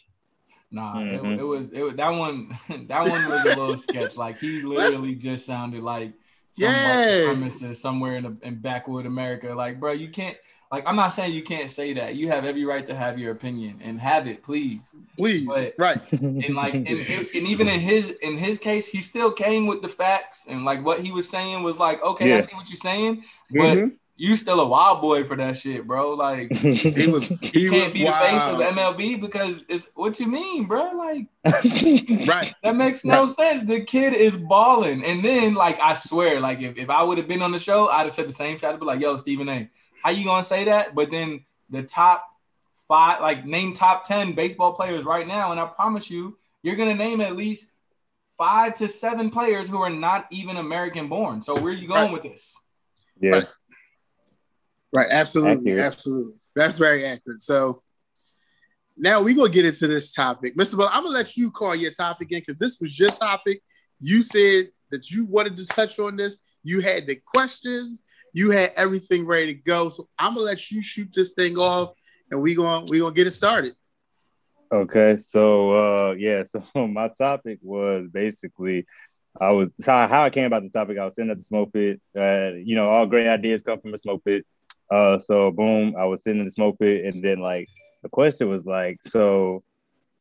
Nah, 0.72 0.96
Mhm. 0.98 1.36
it, 1.36 1.40
it 1.40 1.44
was 1.44 1.72
it 1.72 1.82
was 1.82 1.96
that 1.96 2.10
one. 2.10 2.50
That 2.90 3.08
one 3.10 3.30
was 3.30 3.42
a 3.46 3.56
little 3.56 3.78
sketch. 3.80 4.18
Like 4.18 4.38
he 4.40 4.62
literally 4.64 5.16
just 5.16 5.46
sounded 5.46 5.82
like 5.82 6.12
some 6.52 6.66
Yeah. 6.66 6.84
white 6.84 7.06
supremacist 7.38 7.78
somewhere 7.78 8.18
in 8.18 8.24
the, 8.26 8.38
in 8.42 8.56
backwood 8.60 9.06
America. 9.06 9.54
Like, 9.54 9.80
bro, 9.80 9.94
you 9.94 10.10
can't. 10.10 10.36
Like, 10.72 10.84
I'm 10.86 10.98
not 10.98 11.14
saying 11.14 11.32
you 11.34 11.44
can't 11.44 11.72
say 11.72 11.94
that. 11.94 12.16
You 12.16 12.28
have 12.28 12.44
every 12.44 12.66
right 12.66 12.86
to 12.88 12.96
have 12.96 13.18
your 13.18 13.32
opinion 13.32 13.80
and 13.82 14.00
have 14.02 14.28
it, 14.28 14.44
please. 14.44 14.96
Please, 15.18 15.48
But- 15.48 15.74
right? 15.78 16.12
And 16.12 16.56
like, 16.56 16.74
and, 16.74 16.88
and 16.88 17.48
even 17.48 17.68
in 17.70 17.80
his 17.80 18.10
in 18.22 18.38
his 18.38 18.60
case, 18.60 18.86
he 18.88 19.02
still 19.02 19.32
came 19.32 19.66
with 19.66 19.82
the 19.82 19.90
facts 19.90 20.46
and 20.50 20.66
like 20.66 20.84
what 20.84 21.00
he 21.00 21.12
was 21.12 21.30
saying 21.30 21.64
was 21.64 21.78
like, 21.78 22.04
okay, 22.04 22.34
I 22.34 22.40
see 22.42 22.54
what 22.56 22.70
you're 22.70 22.78
saying, 22.78 23.24
but 23.50 23.78
Mhm. 23.78 23.98
you 24.18 24.36
still 24.36 24.60
a 24.60 24.68
wild 24.68 25.00
boy 25.00 25.24
for 25.24 25.38
that 25.38 25.56
shit, 25.56 25.88
bro. 25.88 26.12
Like. 26.16 26.52
He 26.98 27.08
was, 27.08 27.28
he 27.28 27.62
You 27.62 27.72
can't 27.72 27.84
was 27.86 27.94
be 27.94 28.04
the 28.04 28.12
face 28.12 28.42
of. 28.44 28.60
MLB 28.60 29.22
because 29.22 29.64
it's 29.70 29.90
what 29.96 30.20
you 30.20 30.28
mean, 30.28 30.66
bro. 30.66 30.92
Like 30.96 31.28
Right, 32.28 32.54
that 32.64 32.76
makes 32.76 33.06
no 33.06 33.26
sense. 33.26 33.64
The 33.68 33.82
kid 33.82 34.14
is 34.14 34.36
balling. 34.36 35.04
And 35.06 35.24
then, 35.24 35.54
like, 35.54 35.80
I 35.80 35.94
swear, 35.94 36.40
like, 36.42 36.60
if, 36.62 36.78
if 36.78 36.90
I 36.90 37.04
would 37.04 37.18
have 37.18 37.28
been 37.28 37.42
on 37.42 37.52
the 37.54 37.60
show, 37.60 37.88
I'd 37.88 38.04
have 38.04 38.14
said 38.14 38.28
the 38.28 38.34
same 38.34 38.58
shit. 38.58 38.66
I'd 38.70 38.80
be 38.80 38.86
like, 38.86 39.00
yo, 39.00 39.16
Stephen 39.18 39.48
A, 39.50 39.70
how 40.08 40.14
you 40.14 40.24
gonna 40.24 40.42
say 40.42 40.64
that? 40.64 40.96
But 40.96 41.12
then 41.12 41.44
the 41.70 41.84
top 41.84 42.26
five, 42.88 43.20
like, 43.20 43.46
name 43.46 43.74
top 43.74 44.06
10 44.06 44.32
baseball 44.36 44.72
players 44.72 45.04
right 45.04 45.28
now, 45.28 45.52
and 45.52 45.60
I 45.60 45.66
promise 45.66 46.10
you, 46.10 46.38
you're 46.64 46.78
gonna 46.78 46.96
name 46.96 47.20
at 47.20 47.36
least 47.36 47.72
five 48.38 48.74
to 48.76 48.88
seven 48.88 49.30
players 49.30 49.68
who 49.68 49.82
are 49.82 49.90
not 49.90 50.26
even 50.32 50.56
American 50.56 51.10
born. 51.10 51.42
So 51.42 51.56
where 51.56 51.74
are 51.74 51.76
you 51.76 51.90
going 51.90 52.04
Right. 52.06 52.14
with 52.14 52.24
this? 52.24 52.56
yeah. 53.20 53.32
Right. 53.32 53.48
right. 54.94 55.08
Absolutely, 55.12 55.72
Accurate. 55.72 55.86
absolutely. 55.94 56.34
That's 56.56 56.78
very 56.78 57.06
accurate. 57.06 57.42
So 57.42 57.84
now 58.96 59.22
we're 59.22 59.36
gonna 59.36 59.50
get 59.50 59.66
into 59.66 59.88
this 59.88 60.14
topic, 60.14 60.56
Mr. 60.56 60.78
Bell. 60.78 60.90
I'm 60.90 61.04
gonna 61.04 61.16
let 61.18 61.36
you 61.36 61.52
call 61.52 61.76
your 61.76 61.92
topic 61.92 62.32
in 62.32 62.40
because 62.40 62.56
this 62.56 62.80
was 62.80 62.98
your 62.98 63.10
topic. 63.10 63.62
You 64.00 64.22
said 64.22 64.70
that 64.92 65.12
you 65.12 65.26
wanted 65.26 65.58
to 65.58 65.66
touch 65.66 66.00
on 66.00 66.16
this. 66.16 66.40
You 66.64 66.80
had 66.80 67.08
the 67.08 67.18
questions. 67.26 68.06
You 68.34 68.52
had 68.52 68.72
everything 68.76 69.26
ready 69.26 69.56
to 69.56 69.62
go. 69.62 69.90
So 69.90 70.08
I'm 70.20 70.34
gonna 70.34 70.46
let 70.46 70.72
you 70.72 70.82
shoot 70.82 71.10
this 71.14 71.34
thing 71.34 71.58
off, 71.58 71.92
and 72.32 72.42
we 72.42 72.56
gonna 72.56 72.86
we 72.88 73.00
gonna 73.00 73.14
get 73.14 73.28
it 73.28 73.32
started. 73.32 73.74
Okay, 74.72 75.18
so 75.18 75.72
uh 75.72 76.12
yeah, 76.12 76.44
so 76.74 76.88
my 76.88 77.10
topic 77.10 77.60
was 77.62 78.08
basically 78.12 78.86
I 79.40 79.54
was 79.54 79.70
how, 79.86 80.08
how 80.08 80.24
I 80.24 80.30
came 80.30 80.46
about 80.46 80.64
the 80.64 80.70
topic. 80.70 80.98
I 80.98 81.06
was 81.06 81.16
sitting 81.16 81.32
at 81.32 81.38
the 81.38 81.44
smoke 81.44 81.72
pit. 81.74 82.02
Uh, 82.18 82.54
you 82.54 82.76
know, 82.76 82.90
all 82.90 83.06
great 83.06 83.28
ideas 83.28 83.62
come 83.62 83.80
from 83.80 83.94
a 83.94 83.98
smoke 83.98 84.24
pit. 84.26 84.46
Uh, 84.92 85.20
so 85.20 85.52
boom, 85.52 85.96
I 85.98 86.06
was 86.06 86.24
sitting 86.24 86.40
in 86.40 86.46
the 86.46 86.52
smoke 86.52 86.80
pit, 86.80 87.06
and 87.06 87.24
then 87.24 87.40
like 87.40 87.68
the 88.04 88.10
question 88.10 88.50
was 88.50 88.66
like, 88.66 89.00
so 89.04 89.64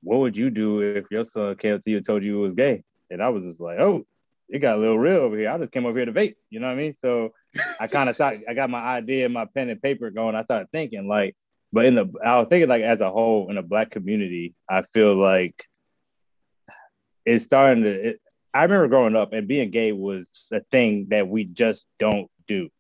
what 0.03 0.21
would 0.21 0.37
you 0.37 0.51
do 0.51 0.81
if 0.81 1.07
your 1.11 1.25
son 1.25 1.57
came 1.57 1.81
to 1.81 1.91
you 1.91 1.97
and 1.99 2.07
told 2.07 2.23
you 2.23 2.33
you 2.33 2.41
was 2.41 2.55
gay? 2.55 2.83
And 3.11 3.23
I 3.23 3.29
was 3.29 3.45
just 3.45 3.61
like, 3.61 3.79
oh, 3.79 4.05
it 4.49 4.61
got 4.61 4.77
a 4.77 4.81
little 4.81 4.99
real 4.99 5.17
over 5.17 5.37
here. 5.37 5.51
I 5.51 5.59
just 5.59 5.73
came 5.73 5.87
over 5.87 5.99
here 5.99 6.07
to 6.07 6.13
vape. 6.13 6.37
You 6.51 6.61
know 6.61 6.69
what 6.69 6.75
I 6.75 6.77
mean? 6.77 6.95
So 6.99 7.33
I 7.81 7.87
kind 7.87 8.09
of 8.09 8.17
thought 8.17 8.35
I 8.49 8.55
got 8.55 8.71
my 8.71 8.81
idea, 8.81 9.25
and 9.25 9.35
my 9.35 9.47
pen 9.47 9.71
and 9.71 9.83
paper 9.83 10.11
going. 10.11 10.35
I 10.35 10.45
started 10.45 10.71
thinking 10.71 11.09
like, 11.09 11.37
but 11.73 11.87
in 11.87 11.95
the 11.95 12.13
I 12.25 12.39
was 12.39 12.47
thinking 12.49 12.69
like 12.69 12.83
as 12.83 13.01
a 13.01 13.11
whole 13.11 13.49
in 13.49 13.57
the 13.57 13.63
black 13.63 13.91
community, 13.91 14.55
I 14.69 14.83
feel 14.83 15.17
like 15.17 15.65
it's 17.25 17.45
starting 17.45 17.85
to. 17.85 18.09
It, 18.09 18.21
I 18.55 18.63
remember 18.63 18.89
growing 18.89 19.17
up 19.17 19.33
and 19.33 19.49
being 19.49 19.71
gay 19.71 19.93
was 19.93 20.31
a 20.51 20.61
thing 20.71 21.09
that 21.11 21.29
we 21.29 21.45
just 21.45 21.87
don't 21.99 22.31
do. 22.49 22.71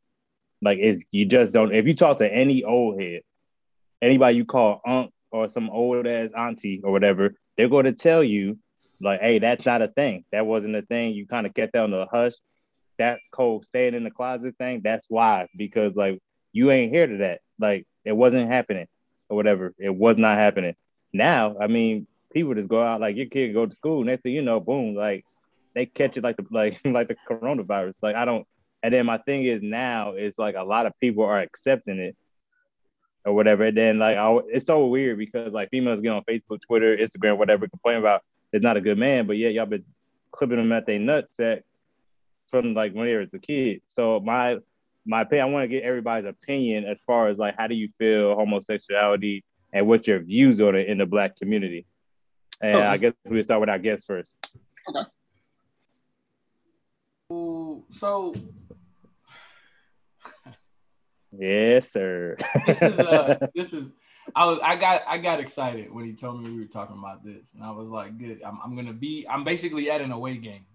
Like 0.62 0.78
it, 0.78 1.02
you 1.10 1.26
just 1.26 1.52
don't. 1.52 1.74
If 1.74 1.86
you 1.86 1.94
talk 1.94 2.18
to 2.18 2.32
any 2.32 2.64
old 2.64 3.00
head, 3.00 3.22
anybody 4.00 4.36
you 4.36 4.44
call 4.44 4.80
unc 4.86 5.10
or 5.30 5.50
some 5.50 5.68
old 5.68 6.06
ass 6.06 6.30
auntie 6.36 6.80
or 6.82 6.92
whatever, 6.92 7.34
they're 7.56 7.68
going 7.68 7.84
to 7.84 7.92
tell 7.92 8.24
you 8.24 8.58
like, 9.00 9.20
"Hey, 9.20 9.38
that's 9.38 9.66
not 9.66 9.82
a 9.82 9.88
thing. 9.88 10.24
That 10.32 10.46
wasn't 10.46 10.76
a 10.76 10.82
thing. 10.82 11.12
You 11.12 11.26
kind 11.26 11.46
of 11.46 11.54
kept 11.54 11.72
that 11.72 11.82
on 11.82 11.90
the 11.90 12.06
hush. 12.10 12.34
That 12.98 13.18
cold 13.30 13.66
staying 13.66 13.94
in 13.94 14.04
the 14.04 14.10
closet 14.10 14.56
thing. 14.58 14.80
That's 14.82 15.06
why 15.08 15.48
because 15.56 15.94
like 15.94 16.20
you 16.52 16.70
ain't 16.70 16.92
here 16.92 17.06
to 17.06 17.16
that. 17.18 17.40
Like 17.58 17.86
it 18.04 18.12
wasn't 18.12 18.50
happening 18.50 18.86
or 19.28 19.36
whatever. 19.36 19.74
It 19.78 19.94
was 19.94 20.16
not 20.16 20.38
happening. 20.38 20.74
Now, 21.12 21.56
I 21.60 21.66
mean, 21.66 22.06
people 22.32 22.54
just 22.54 22.68
go 22.68 22.82
out 22.82 23.00
like 23.00 23.16
your 23.16 23.26
kid 23.26 23.52
go 23.52 23.66
to 23.66 23.74
school. 23.74 24.04
Next 24.04 24.22
thing 24.22 24.32
you 24.32 24.42
know, 24.42 24.60
boom, 24.60 24.94
like 24.94 25.24
they 25.74 25.86
catch 25.86 26.16
it 26.16 26.24
like 26.24 26.36
the 26.36 26.46
like 26.50 26.80
like 26.84 27.08
the 27.08 27.16
coronavirus. 27.28 27.94
Like 28.02 28.16
I 28.16 28.24
don't. 28.24 28.46
And 28.82 28.92
then 28.92 29.06
my 29.06 29.18
thing 29.18 29.44
is 29.44 29.62
now 29.62 30.12
it's 30.12 30.38
like 30.38 30.54
a 30.54 30.62
lot 30.62 30.86
of 30.86 30.92
people 31.00 31.24
are 31.24 31.40
accepting 31.40 31.98
it 31.98 32.16
or 33.24 33.34
whatever. 33.34 33.64
And 33.64 33.76
then 33.76 33.98
like 33.98 34.16
I, 34.16 34.38
it's 34.48 34.66
so 34.66 34.86
weird 34.86 35.18
because 35.18 35.52
like 35.52 35.70
females 35.70 36.00
get 36.00 36.12
on 36.12 36.22
Facebook, 36.24 36.60
Twitter, 36.66 36.96
Instagram, 36.96 37.36
whatever, 37.36 37.68
complain 37.68 37.98
about 37.98 38.22
there's 38.50 38.62
not 38.62 38.76
a 38.76 38.80
good 38.80 38.98
man, 38.98 39.26
but 39.26 39.36
yeah, 39.36 39.48
y'all 39.48 39.66
been 39.66 39.84
clipping 40.30 40.56
them 40.56 40.72
at 40.72 40.86
their 40.86 40.98
nutsack 40.98 41.62
from 42.50 42.74
like 42.74 42.92
when 42.92 43.06
they 43.06 43.16
was 43.16 43.32
a 43.34 43.38
kid. 43.38 43.82
So 43.86 44.20
my 44.20 44.58
my 45.04 45.22
opinion, 45.22 45.48
I 45.48 45.50
want 45.50 45.64
to 45.64 45.68
get 45.68 45.84
everybody's 45.84 46.28
opinion 46.28 46.84
as 46.84 47.00
far 47.06 47.28
as 47.28 47.38
like 47.38 47.54
how 47.56 47.66
do 47.66 47.74
you 47.74 47.88
feel 47.98 48.34
homosexuality 48.34 49.44
and 49.72 49.86
what's 49.86 50.06
your 50.06 50.20
views 50.20 50.60
on 50.60 50.74
it 50.74 50.88
in 50.88 50.98
the 50.98 51.06
black 51.06 51.36
community. 51.36 51.86
And 52.60 52.76
okay. 52.76 52.86
I 52.86 52.96
guess 52.96 53.12
we 53.24 53.42
start 53.42 53.60
with 53.60 53.68
our 53.68 53.78
guests 53.78 54.06
first. 54.06 54.34
Okay. 54.88 55.00
so 57.90 58.34
yes, 61.38 61.90
sir. 61.90 62.36
this 62.66 62.82
is 62.82 62.98
uh, 62.98 63.46
this 63.54 63.72
is 63.72 63.88
I 64.34 64.46
was 64.46 64.58
I 64.62 64.76
got 64.76 65.02
I 65.06 65.18
got 65.18 65.40
excited 65.40 65.92
when 65.92 66.04
he 66.04 66.12
told 66.12 66.42
me 66.42 66.50
we 66.50 66.60
were 66.60 66.66
talking 66.66 66.98
about 66.98 67.24
this, 67.24 67.48
and 67.54 67.62
I 67.62 67.70
was 67.70 67.90
like, 67.90 68.18
good. 68.18 68.42
I'm 68.44 68.58
I'm 68.64 68.76
gonna 68.76 68.92
be 68.92 69.26
I'm 69.28 69.44
basically 69.44 69.90
at 69.90 70.00
an 70.00 70.12
away 70.12 70.36
game. 70.36 70.66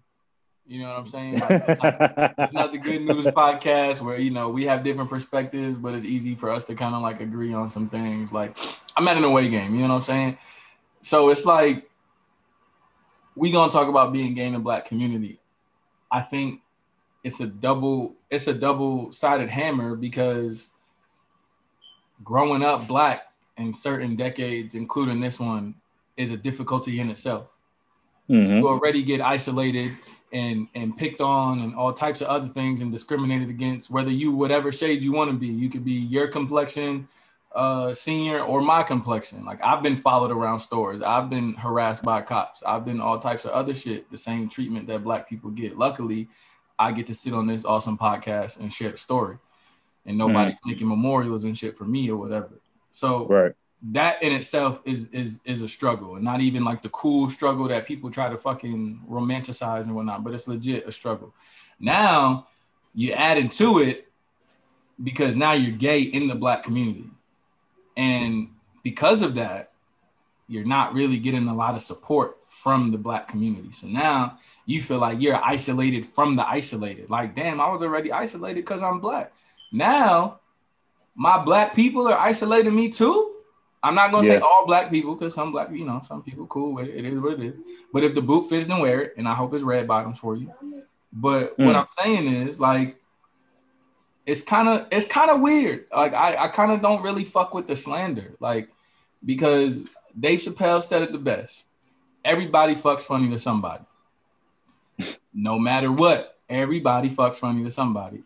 You 0.64 0.80
know 0.82 0.90
what 0.90 0.98
I'm 0.98 1.06
saying? 1.06 1.38
Like, 1.40 1.64
it's 2.38 2.52
not 2.52 2.70
the 2.70 2.78
good 2.78 3.02
news 3.02 3.26
podcast 3.26 4.00
where 4.00 4.18
you 4.18 4.30
know 4.30 4.48
we 4.48 4.64
have 4.66 4.84
different 4.84 5.10
perspectives, 5.10 5.76
but 5.76 5.94
it's 5.94 6.04
easy 6.04 6.34
for 6.34 6.50
us 6.50 6.64
to 6.66 6.74
kind 6.74 6.94
of 6.94 7.02
like 7.02 7.20
agree 7.20 7.52
on 7.52 7.68
some 7.68 7.88
things. 7.88 8.32
Like 8.32 8.56
I'm 8.96 9.06
at 9.08 9.16
an 9.16 9.24
away 9.24 9.48
game, 9.48 9.74
you 9.74 9.82
know 9.82 9.88
what 9.88 9.94
I'm 9.96 10.02
saying? 10.02 10.38
So 11.02 11.30
it's 11.30 11.44
like 11.44 11.90
we 13.34 13.50
gonna 13.50 13.72
talk 13.72 13.88
about 13.88 14.12
being 14.12 14.34
gay 14.34 14.46
in 14.46 14.52
the 14.52 14.58
black 14.60 14.84
community. 14.84 15.40
I 16.10 16.20
think 16.20 16.60
it's 17.24 17.40
a 17.40 17.46
double 17.46 18.14
it's 18.30 18.46
a 18.46 18.54
double 18.54 19.12
sided 19.12 19.50
hammer 19.50 19.96
because 19.96 20.70
growing 22.22 22.62
up 22.62 22.86
black 22.86 23.31
in 23.56 23.72
certain 23.72 24.16
decades, 24.16 24.74
including 24.74 25.20
this 25.20 25.38
one, 25.38 25.74
is 26.16 26.32
a 26.32 26.36
difficulty 26.36 27.00
in 27.00 27.10
itself. 27.10 27.46
Mm-hmm. 28.28 28.58
You 28.58 28.68
already 28.68 29.02
get 29.02 29.20
isolated 29.20 29.92
and 30.32 30.68
and 30.74 30.96
picked 30.96 31.20
on 31.20 31.60
and 31.60 31.74
all 31.74 31.92
types 31.92 32.20
of 32.20 32.28
other 32.28 32.48
things 32.48 32.80
and 32.80 32.90
discriminated 32.90 33.50
against 33.50 33.90
whether 33.90 34.10
you 34.10 34.32
whatever 34.32 34.72
shade 34.72 35.02
you 35.02 35.12
want 35.12 35.30
to 35.30 35.36
be. 35.36 35.48
You 35.48 35.68
could 35.68 35.84
be 35.84 35.92
your 35.92 36.28
complexion 36.28 37.08
uh 37.54 37.92
senior 37.92 38.40
or 38.40 38.62
my 38.62 38.82
complexion. 38.82 39.44
Like 39.44 39.62
i've 39.62 39.82
been 39.82 39.96
followed 39.96 40.30
around 40.30 40.60
stores. 40.60 41.02
I've 41.02 41.28
been 41.28 41.54
harassed 41.54 42.02
by 42.02 42.22
cops. 42.22 42.62
I've 42.62 42.84
been 42.84 43.00
all 43.00 43.18
types 43.18 43.44
of 43.44 43.50
other 43.50 43.74
shit. 43.74 44.08
The 44.10 44.16
same 44.16 44.48
treatment 44.48 44.86
that 44.86 45.04
black 45.04 45.28
people 45.28 45.50
get. 45.50 45.78
Luckily 45.78 46.28
i 46.78 46.90
get 46.90 47.06
to 47.06 47.14
sit 47.14 47.34
on 47.34 47.46
this 47.46 47.64
awesome 47.64 47.98
podcast 47.98 48.58
and 48.58 48.72
share 48.72 48.90
the 48.90 48.96
story. 48.96 49.36
And 50.06 50.18
nobody 50.18 50.52
mm-hmm. 50.52 50.68
making 50.68 50.88
memorials 50.88 51.44
and 51.44 51.56
shit 51.56 51.76
for 51.76 51.84
me 51.84 52.10
or 52.10 52.16
whatever 52.16 52.50
so 52.92 53.26
right. 53.26 53.52
that 53.82 54.22
in 54.22 54.32
itself 54.32 54.80
is 54.84 55.08
is 55.08 55.40
is 55.44 55.62
a 55.62 55.68
struggle 55.68 56.14
and 56.14 56.24
not 56.24 56.40
even 56.40 56.62
like 56.62 56.82
the 56.82 56.90
cool 56.90 57.28
struggle 57.28 57.66
that 57.66 57.86
people 57.86 58.10
try 58.10 58.28
to 58.28 58.38
fucking 58.38 59.00
romanticize 59.10 59.84
and 59.84 59.94
whatnot 59.94 60.22
but 60.22 60.32
it's 60.32 60.46
legit 60.46 60.86
a 60.86 60.92
struggle. 60.92 61.34
Now 61.80 62.46
you 62.94 63.12
add 63.12 63.38
into 63.38 63.80
it 63.80 64.08
because 65.02 65.34
now 65.34 65.52
you're 65.52 65.76
gay 65.76 66.02
in 66.02 66.28
the 66.28 66.34
black 66.34 66.62
community. 66.62 67.06
And 67.96 68.50
because 68.84 69.22
of 69.22 69.34
that 69.34 69.70
you're 70.48 70.66
not 70.66 70.92
really 70.92 71.18
getting 71.18 71.48
a 71.48 71.54
lot 71.54 71.74
of 71.74 71.80
support 71.80 72.36
from 72.46 72.90
the 72.90 72.98
black 72.98 73.26
community. 73.26 73.72
So 73.72 73.86
now 73.86 74.38
you 74.66 74.82
feel 74.82 74.98
like 74.98 75.18
you're 75.18 75.42
isolated 75.42 76.06
from 76.06 76.36
the 76.36 76.46
isolated. 76.46 77.08
Like 77.08 77.34
damn 77.34 77.58
i 77.58 77.70
was 77.70 77.82
already 77.82 78.12
isolated 78.12 78.56
because 78.56 78.82
i'm 78.82 79.00
black. 79.00 79.32
Now 79.72 80.40
my 81.14 81.42
black 81.42 81.74
people 81.74 82.08
are 82.08 82.18
isolating 82.18 82.74
me 82.74 82.88
too 82.88 83.32
I'm 83.82 83.94
not 83.94 84.12
gonna 84.12 84.26
yeah. 84.26 84.34
say 84.34 84.40
all 84.40 84.64
black 84.64 84.90
people 84.90 85.14
because 85.14 85.34
some 85.34 85.50
black, 85.50 85.70
you 85.72 85.84
know, 85.84 86.02
some 86.06 86.22
people 86.22 86.46
cool 86.46 86.74
with 86.74 86.88
it. 86.88 87.04
It 87.04 87.12
is 87.12 87.18
what 87.18 87.34
it 87.34 87.40
is. 87.40 87.54
But 87.92 88.04
if 88.04 88.14
the 88.14 88.22
boot 88.22 88.48
fits, 88.48 88.68
then 88.68 88.78
wear 88.78 89.02
it, 89.02 89.14
and 89.16 89.26
I 89.26 89.34
hope 89.34 89.52
it's 89.54 89.64
red 89.64 89.88
bottoms 89.88 90.18
for 90.18 90.36
you. 90.36 90.52
But 91.12 91.58
mm. 91.58 91.66
what 91.66 91.74
I'm 91.74 91.88
saying 91.98 92.28
is 92.28 92.60
like, 92.60 92.96
it's 94.24 94.42
kind 94.42 94.68
of 94.68 94.86
it's 94.92 95.06
kind 95.06 95.30
of 95.30 95.40
weird. 95.40 95.86
Like 95.94 96.14
I 96.14 96.44
I 96.44 96.48
kind 96.48 96.70
of 96.70 96.80
don't 96.80 97.02
really 97.02 97.24
fuck 97.24 97.54
with 97.54 97.66
the 97.66 97.74
slander, 97.74 98.36
like 98.38 98.68
because 99.24 99.82
Dave 100.18 100.40
Chappelle 100.40 100.82
said 100.82 101.02
it 101.02 101.10
the 101.10 101.18
best. 101.18 101.64
Everybody 102.24 102.76
fucks 102.76 103.02
funny 103.02 103.28
to 103.30 103.38
somebody. 103.38 103.84
No 105.34 105.58
matter 105.58 105.90
what, 105.90 106.38
everybody 106.48 107.10
fucks 107.10 107.36
funny 107.36 107.64
to 107.64 107.70
somebody. 107.70 108.22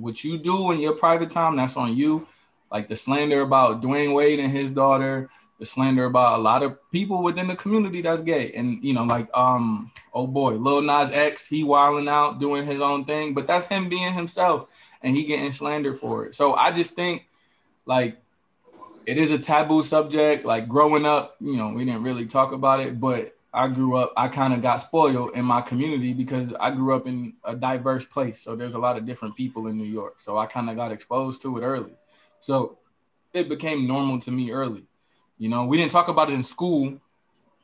What 0.00 0.24
you 0.24 0.38
do 0.38 0.70
in 0.70 0.80
your 0.80 0.94
private 0.94 1.30
time, 1.30 1.56
that's 1.56 1.76
on 1.76 1.96
you 1.96 2.26
like 2.70 2.88
the 2.88 2.96
slander 2.96 3.40
about 3.40 3.82
Dwyane 3.82 4.14
Wade 4.14 4.38
and 4.38 4.52
his 4.52 4.70
daughter, 4.70 5.28
the 5.58 5.66
slander 5.66 6.04
about 6.04 6.38
a 6.38 6.42
lot 6.42 6.62
of 6.62 6.78
people 6.92 7.22
within 7.22 7.48
the 7.48 7.56
community 7.56 8.00
that's 8.00 8.22
gay. 8.22 8.52
And 8.52 8.82
you 8.82 8.94
know, 8.94 9.04
like 9.04 9.28
um, 9.34 9.90
oh 10.14 10.26
boy, 10.26 10.54
Lil 10.54 10.82
Nas 10.82 11.10
X, 11.10 11.46
he 11.46 11.64
wilding 11.64 12.08
out 12.08 12.38
doing 12.38 12.64
his 12.64 12.80
own 12.80 13.04
thing, 13.04 13.34
but 13.34 13.46
that's 13.46 13.66
him 13.66 13.88
being 13.88 14.12
himself 14.12 14.68
and 15.02 15.16
he 15.16 15.24
getting 15.24 15.52
slandered 15.52 15.98
for 15.98 16.26
it. 16.26 16.34
So 16.34 16.54
I 16.54 16.72
just 16.72 16.94
think 16.94 17.28
like 17.86 18.18
it 19.06 19.18
is 19.18 19.32
a 19.32 19.38
taboo 19.38 19.82
subject. 19.82 20.44
Like 20.44 20.68
growing 20.68 21.04
up, 21.04 21.36
you 21.40 21.56
know, 21.56 21.70
we 21.70 21.84
didn't 21.84 22.04
really 22.04 22.26
talk 22.26 22.52
about 22.52 22.80
it, 22.80 23.00
but 23.00 23.36
I 23.52 23.68
grew 23.68 23.96
up, 23.96 24.12
I 24.16 24.28
kind 24.28 24.54
of 24.54 24.62
got 24.62 24.76
spoiled 24.76 25.32
in 25.34 25.44
my 25.44 25.60
community 25.60 26.12
because 26.12 26.52
I 26.60 26.70
grew 26.70 26.94
up 26.94 27.06
in 27.06 27.34
a 27.44 27.56
diverse 27.56 28.04
place. 28.04 28.40
So 28.40 28.54
there's 28.54 28.74
a 28.74 28.78
lot 28.78 28.96
of 28.96 29.04
different 29.04 29.34
people 29.34 29.66
in 29.66 29.76
New 29.76 29.84
York. 29.84 30.20
So 30.20 30.38
I 30.38 30.46
kind 30.46 30.70
of 30.70 30.76
got 30.76 30.92
exposed 30.92 31.42
to 31.42 31.58
it 31.58 31.62
early. 31.62 31.92
So 32.38 32.78
it 33.32 33.48
became 33.48 33.86
normal 33.88 34.20
to 34.20 34.30
me 34.30 34.52
early. 34.52 34.84
You 35.38 35.48
know, 35.48 35.64
we 35.64 35.76
didn't 35.76 35.92
talk 35.92 36.08
about 36.08 36.30
it 36.30 36.34
in 36.34 36.44
school 36.44 37.00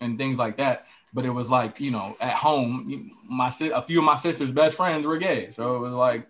and 0.00 0.18
things 0.18 0.38
like 0.38 0.56
that, 0.56 0.86
but 1.14 1.24
it 1.24 1.30
was 1.30 1.50
like, 1.50 1.80
you 1.80 1.90
know, 1.90 2.16
at 2.20 2.32
home, 2.32 3.12
my 3.28 3.48
a 3.72 3.82
few 3.82 3.98
of 3.98 4.04
my 4.04 4.16
sister's 4.16 4.50
best 4.50 4.76
friends 4.76 5.06
were 5.06 5.18
gay. 5.18 5.50
So 5.50 5.76
it 5.76 5.78
was 5.80 5.94
like, 5.94 6.26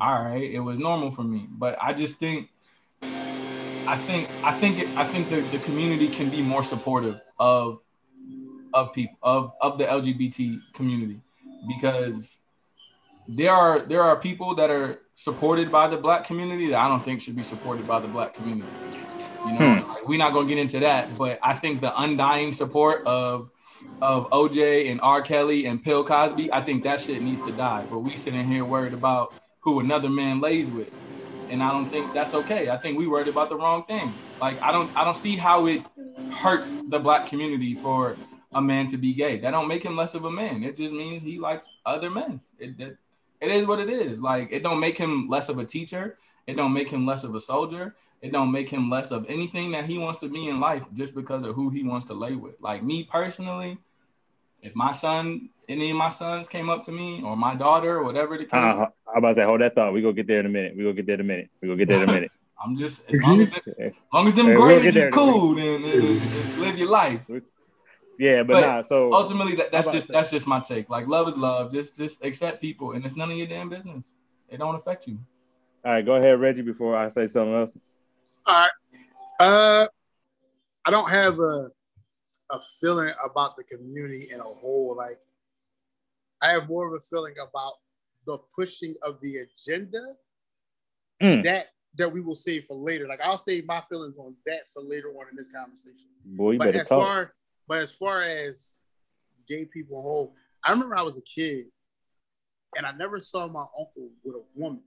all 0.00 0.22
right, 0.22 0.42
it 0.42 0.60
was 0.60 0.78
normal 0.78 1.10
for 1.10 1.24
me. 1.24 1.46
But 1.50 1.76
I 1.80 1.92
just 1.92 2.18
think 2.18 2.48
I 3.02 3.96
think 4.06 4.28
I 4.44 4.52
think 4.52 4.78
it, 4.78 4.88
I 4.96 5.04
think 5.04 5.30
the, 5.30 5.40
the 5.56 5.58
community 5.64 6.08
can 6.08 6.30
be 6.30 6.42
more 6.42 6.62
supportive 6.62 7.20
of 7.38 7.80
of 8.74 8.92
people 8.92 9.16
of 9.22 9.52
of 9.60 9.78
the 9.78 9.84
LGBT 9.84 10.60
community 10.72 11.20
because 11.66 12.38
there 13.28 13.52
are 13.52 13.80
there 13.80 14.02
are 14.02 14.16
people 14.16 14.54
that 14.54 14.70
are 14.70 15.00
supported 15.14 15.70
by 15.70 15.88
the 15.88 15.96
black 15.96 16.24
community 16.24 16.68
that 16.68 16.78
I 16.78 16.88
don't 16.88 17.04
think 17.04 17.20
should 17.20 17.36
be 17.36 17.42
supported 17.42 17.86
by 17.86 18.00
the 18.00 18.08
black 18.08 18.34
community. 18.34 18.70
You 19.46 19.52
know, 19.52 19.74
hmm. 19.74 19.88
like, 19.88 20.08
we're 20.08 20.18
not 20.18 20.32
gonna 20.32 20.48
get 20.48 20.58
into 20.58 20.80
that, 20.80 21.16
but 21.16 21.38
I 21.42 21.54
think 21.54 21.80
the 21.80 21.98
undying 22.00 22.52
support 22.52 23.06
of 23.06 23.50
of 24.00 24.28
OJ 24.30 24.90
and 24.90 25.00
R. 25.02 25.22
Kelly 25.22 25.66
and 25.66 25.82
Bill 25.82 26.04
Cosby, 26.04 26.52
I 26.52 26.62
think 26.62 26.82
that 26.84 27.00
shit 27.00 27.22
needs 27.22 27.40
to 27.42 27.52
die. 27.52 27.84
But 27.90 28.00
we 28.00 28.16
sitting 28.16 28.44
here 28.44 28.64
worried 28.64 28.94
about 28.94 29.34
who 29.60 29.80
another 29.80 30.08
man 30.08 30.40
lays 30.40 30.70
with. 30.70 30.90
And 31.50 31.62
I 31.62 31.70
don't 31.70 31.86
think 31.86 32.12
that's 32.12 32.34
okay. 32.34 32.68
I 32.68 32.76
think 32.76 32.98
we 32.98 33.06
worried 33.06 33.28
about 33.28 33.48
the 33.48 33.56
wrong 33.56 33.84
thing. 33.84 34.12
Like 34.40 34.60
I 34.62 34.72
don't 34.72 34.94
I 34.96 35.04
don't 35.04 35.16
see 35.16 35.36
how 35.36 35.66
it 35.66 35.82
hurts 36.32 36.76
the 36.88 36.98
black 36.98 37.26
community 37.26 37.74
for 37.74 38.16
a 38.52 38.60
man 38.60 38.86
to 38.88 38.96
be 38.96 39.12
gay. 39.12 39.38
That 39.38 39.50
don't 39.50 39.68
make 39.68 39.84
him 39.84 39.96
less 39.96 40.14
of 40.14 40.24
a 40.24 40.30
man. 40.30 40.62
It 40.62 40.76
just 40.76 40.92
means 40.92 41.22
he 41.22 41.38
likes 41.38 41.68
other 41.84 42.10
men. 42.10 42.40
It, 42.58 42.80
it 42.80 42.96
it 43.40 43.50
is 43.50 43.66
what 43.66 43.78
it 43.78 43.88
is. 43.88 44.18
Like 44.18 44.48
it 44.50 44.62
don't 44.62 44.80
make 44.80 44.98
him 44.98 45.28
less 45.28 45.48
of 45.48 45.58
a 45.58 45.64
teacher. 45.64 46.18
It 46.46 46.56
don't 46.56 46.72
make 46.72 46.90
him 46.90 47.06
less 47.06 47.24
of 47.24 47.34
a 47.34 47.40
soldier. 47.40 47.94
It 48.20 48.32
don't 48.32 48.50
make 48.50 48.68
him 48.68 48.90
less 48.90 49.10
of 49.10 49.26
anything 49.28 49.70
that 49.72 49.84
he 49.84 49.98
wants 49.98 50.18
to 50.20 50.28
be 50.28 50.48
in 50.48 50.58
life 50.58 50.84
just 50.94 51.14
because 51.14 51.44
of 51.44 51.54
who 51.54 51.70
he 51.70 51.84
wants 51.84 52.06
to 52.06 52.14
lay 52.14 52.34
with. 52.34 52.54
Like 52.60 52.82
me 52.82 53.04
personally, 53.04 53.78
if 54.60 54.74
my 54.74 54.90
son, 54.90 55.50
any 55.68 55.90
of 55.90 55.96
my 55.96 56.08
sons 56.08 56.48
came 56.48 56.68
up 56.68 56.82
to 56.84 56.92
me 56.92 57.22
or 57.22 57.36
my 57.36 57.54
daughter 57.54 57.98
or 57.98 58.02
whatever 58.02 58.36
the 58.36 58.44
case. 58.44 58.54
Uh, 58.54 58.86
I'm 59.06 59.18
about 59.18 59.30
to 59.30 59.34
say, 59.36 59.44
hold 59.44 59.60
that 59.60 59.74
thought. 59.74 59.92
We 59.92 60.02
gonna 60.02 60.14
get 60.14 60.26
there 60.26 60.40
in 60.40 60.46
a 60.46 60.48
minute. 60.48 60.76
We 60.76 60.82
gonna 60.82 60.94
get 60.94 61.06
there 61.06 61.14
in 61.14 61.20
a 61.20 61.24
minute. 61.24 61.50
We 61.60 61.68
gonna 61.68 61.78
get 61.78 61.88
there 61.88 62.02
in 62.02 62.08
a 62.08 62.12
minute. 62.12 62.32
I'm 62.64 62.76
just 62.76 63.08
as 63.08 63.24
long 63.24 63.40
as, 63.40 63.56
it, 63.56 63.62
as, 63.78 63.92
long 64.12 64.26
as 64.26 64.34
them 64.34 64.54
grades 64.54 64.96
is 64.96 65.14
cool, 65.14 65.54
then, 65.54 65.80
then 65.80 66.60
live 66.60 66.76
your 66.76 66.88
life. 66.88 67.20
Yeah, 68.18 68.42
but, 68.42 68.54
but 68.54 68.60
nah. 68.60 68.82
So 68.82 69.12
ultimately, 69.12 69.54
that, 69.54 69.70
that's 69.70 69.90
just 69.90 70.08
that's 70.08 70.30
just 70.30 70.46
my 70.46 70.58
take. 70.60 70.90
Like 70.90 71.06
love 71.06 71.28
is 71.28 71.36
love. 71.36 71.72
Just 71.72 71.96
just 71.96 72.24
accept 72.24 72.60
people, 72.60 72.92
and 72.92 73.06
it's 73.06 73.16
none 73.16 73.30
of 73.30 73.36
your 73.36 73.46
damn 73.46 73.68
business. 73.68 74.10
It 74.48 74.58
don't 74.58 74.74
affect 74.74 75.06
you. 75.06 75.18
All 75.84 75.92
right, 75.92 76.04
go 76.04 76.16
ahead, 76.16 76.40
Reggie. 76.40 76.62
Before 76.62 76.96
I 76.96 77.08
say 77.08 77.28
something 77.28 77.54
else. 77.54 77.78
All 78.44 78.54
right. 78.54 78.70
Uh, 79.38 79.86
I 80.84 80.90
don't 80.90 81.08
have 81.08 81.38
a 81.38 81.70
a 82.50 82.60
feeling 82.80 83.12
about 83.24 83.56
the 83.56 83.62
community 83.62 84.28
in 84.32 84.40
a 84.40 84.44
whole. 84.44 84.96
Like, 84.96 85.20
I 86.42 86.50
have 86.52 86.68
more 86.68 86.88
of 86.88 86.94
a 86.94 87.00
feeling 87.00 87.34
about 87.40 87.74
the 88.26 88.38
pushing 88.56 88.94
of 89.02 89.20
the 89.20 89.46
agenda 89.46 90.14
mm. 91.22 91.42
that 91.44 91.68
that 91.96 92.12
we 92.12 92.20
will 92.20 92.34
save 92.34 92.64
for 92.64 92.76
later. 92.76 93.06
Like, 93.06 93.20
I'll 93.20 93.36
save 93.36 93.64
my 93.66 93.80
feelings 93.82 94.16
on 94.16 94.34
that 94.46 94.70
for 94.72 94.82
later 94.82 95.10
on 95.10 95.26
in 95.30 95.36
this 95.36 95.48
conversation. 95.48 96.06
Boy, 96.24 96.52
you 96.52 96.58
but 96.58 96.66
better 96.66 96.80
as 96.80 96.88
talk. 96.88 97.00
far 97.00 97.32
but 97.68 97.78
as 97.78 97.92
far 97.92 98.22
as 98.22 98.80
gay 99.46 99.64
people 99.64 100.02
whole, 100.02 100.34
I 100.64 100.70
remember 100.72 100.96
I 100.96 101.02
was 101.02 101.18
a 101.18 101.22
kid 101.22 101.66
and 102.76 102.86
I 102.86 102.92
never 102.92 103.18
saw 103.18 103.46
my 103.46 103.64
uncle 103.78 104.10
with 104.24 104.36
a 104.36 104.42
woman. 104.54 104.82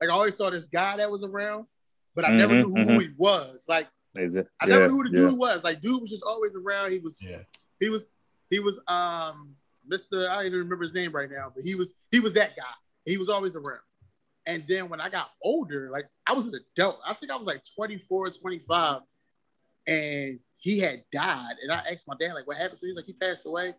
Like 0.00 0.10
I 0.10 0.12
always 0.12 0.36
saw 0.36 0.50
this 0.50 0.66
guy 0.66 0.96
that 0.96 1.10
was 1.10 1.24
around, 1.24 1.66
but 2.14 2.24
I 2.24 2.28
mm-hmm, 2.28 2.38
never 2.38 2.54
knew 2.54 2.62
who, 2.62 2.76
mm-hmm. 2.76 2.92
who, 2.92 2.98
he 3.00 3.08
was. 3.16 3.66
Like 3.68 3.88
I 4.16 4.66
never 4.66 4.88
knew 4.88 4.96
who 4.96 5.10
the 5.10 5.20
yeah. 5.20 5.28
dude 5.28 5.38
was. 5.38 5.64
Like 5.64 5.80
dude 5.80 6.00
was 6.00 6.10
just 6.10 6.24
always 6.24 6.56
around. 6.56 6.92
He 6.92 6.98
was 6.98 7.20
yeah. 7.22 7.42
he 7.78 7.90
was 7.90 8.10
he 8.48 8.60
was 8.60 8.80
um 8.88 9.54
Mister. 9.86 10.28
I 10.30 10.36
don't 10.36 10.46
even 10.46 10.58
remember 10.60 10.84
his 10.84 10.94
name 10.94 11.12
right 11.12 11.30
now, 11.30 11.52
but 11.54 11.64
he 11.64 11.74
was 11.74 11.94
he 12.10 12.20
was 12.20 12.32
that 12.34 12.56
guy. 12.56 12.62
He 13.04 13.18
was 13.18 13.28
always 13.28 13.56
around. 13.56 13.80
And 14.46 14.64
then 14.66 14.88
when 14.88 15.00
I 15.00 15.10
got 15.10 15.28
older, 15.42 15.90
like 15.92 16.06
I 16.26 16.32
was 16.32 16.46
an 16.46 16.54
adult, 16.54 16.98
I 17.06 17.12
think 17.12 17.30
I 17.30 17.36
was 17.36 17.46
like 17.46 17.62
24, 17.76 18.30
25, 18.30 19.02
and 19.86 20.40
he 20.60 20.78
had 20.78 21.02
died. 21.12 21.54
And 21.62 21.72
I 21.72 21.82
asked 21.90 22.06
my 22.06 22.14
dad, 22.20 22.34
like, 22.34 22.46
what 22.46 22.56
happened? 22.56 22.78
So 22.78 22.86
he's 22.86 22.96
like, 22.96 23.06
he 23.06 23.14
passed 23.14 23.46
away. 23.46 23.74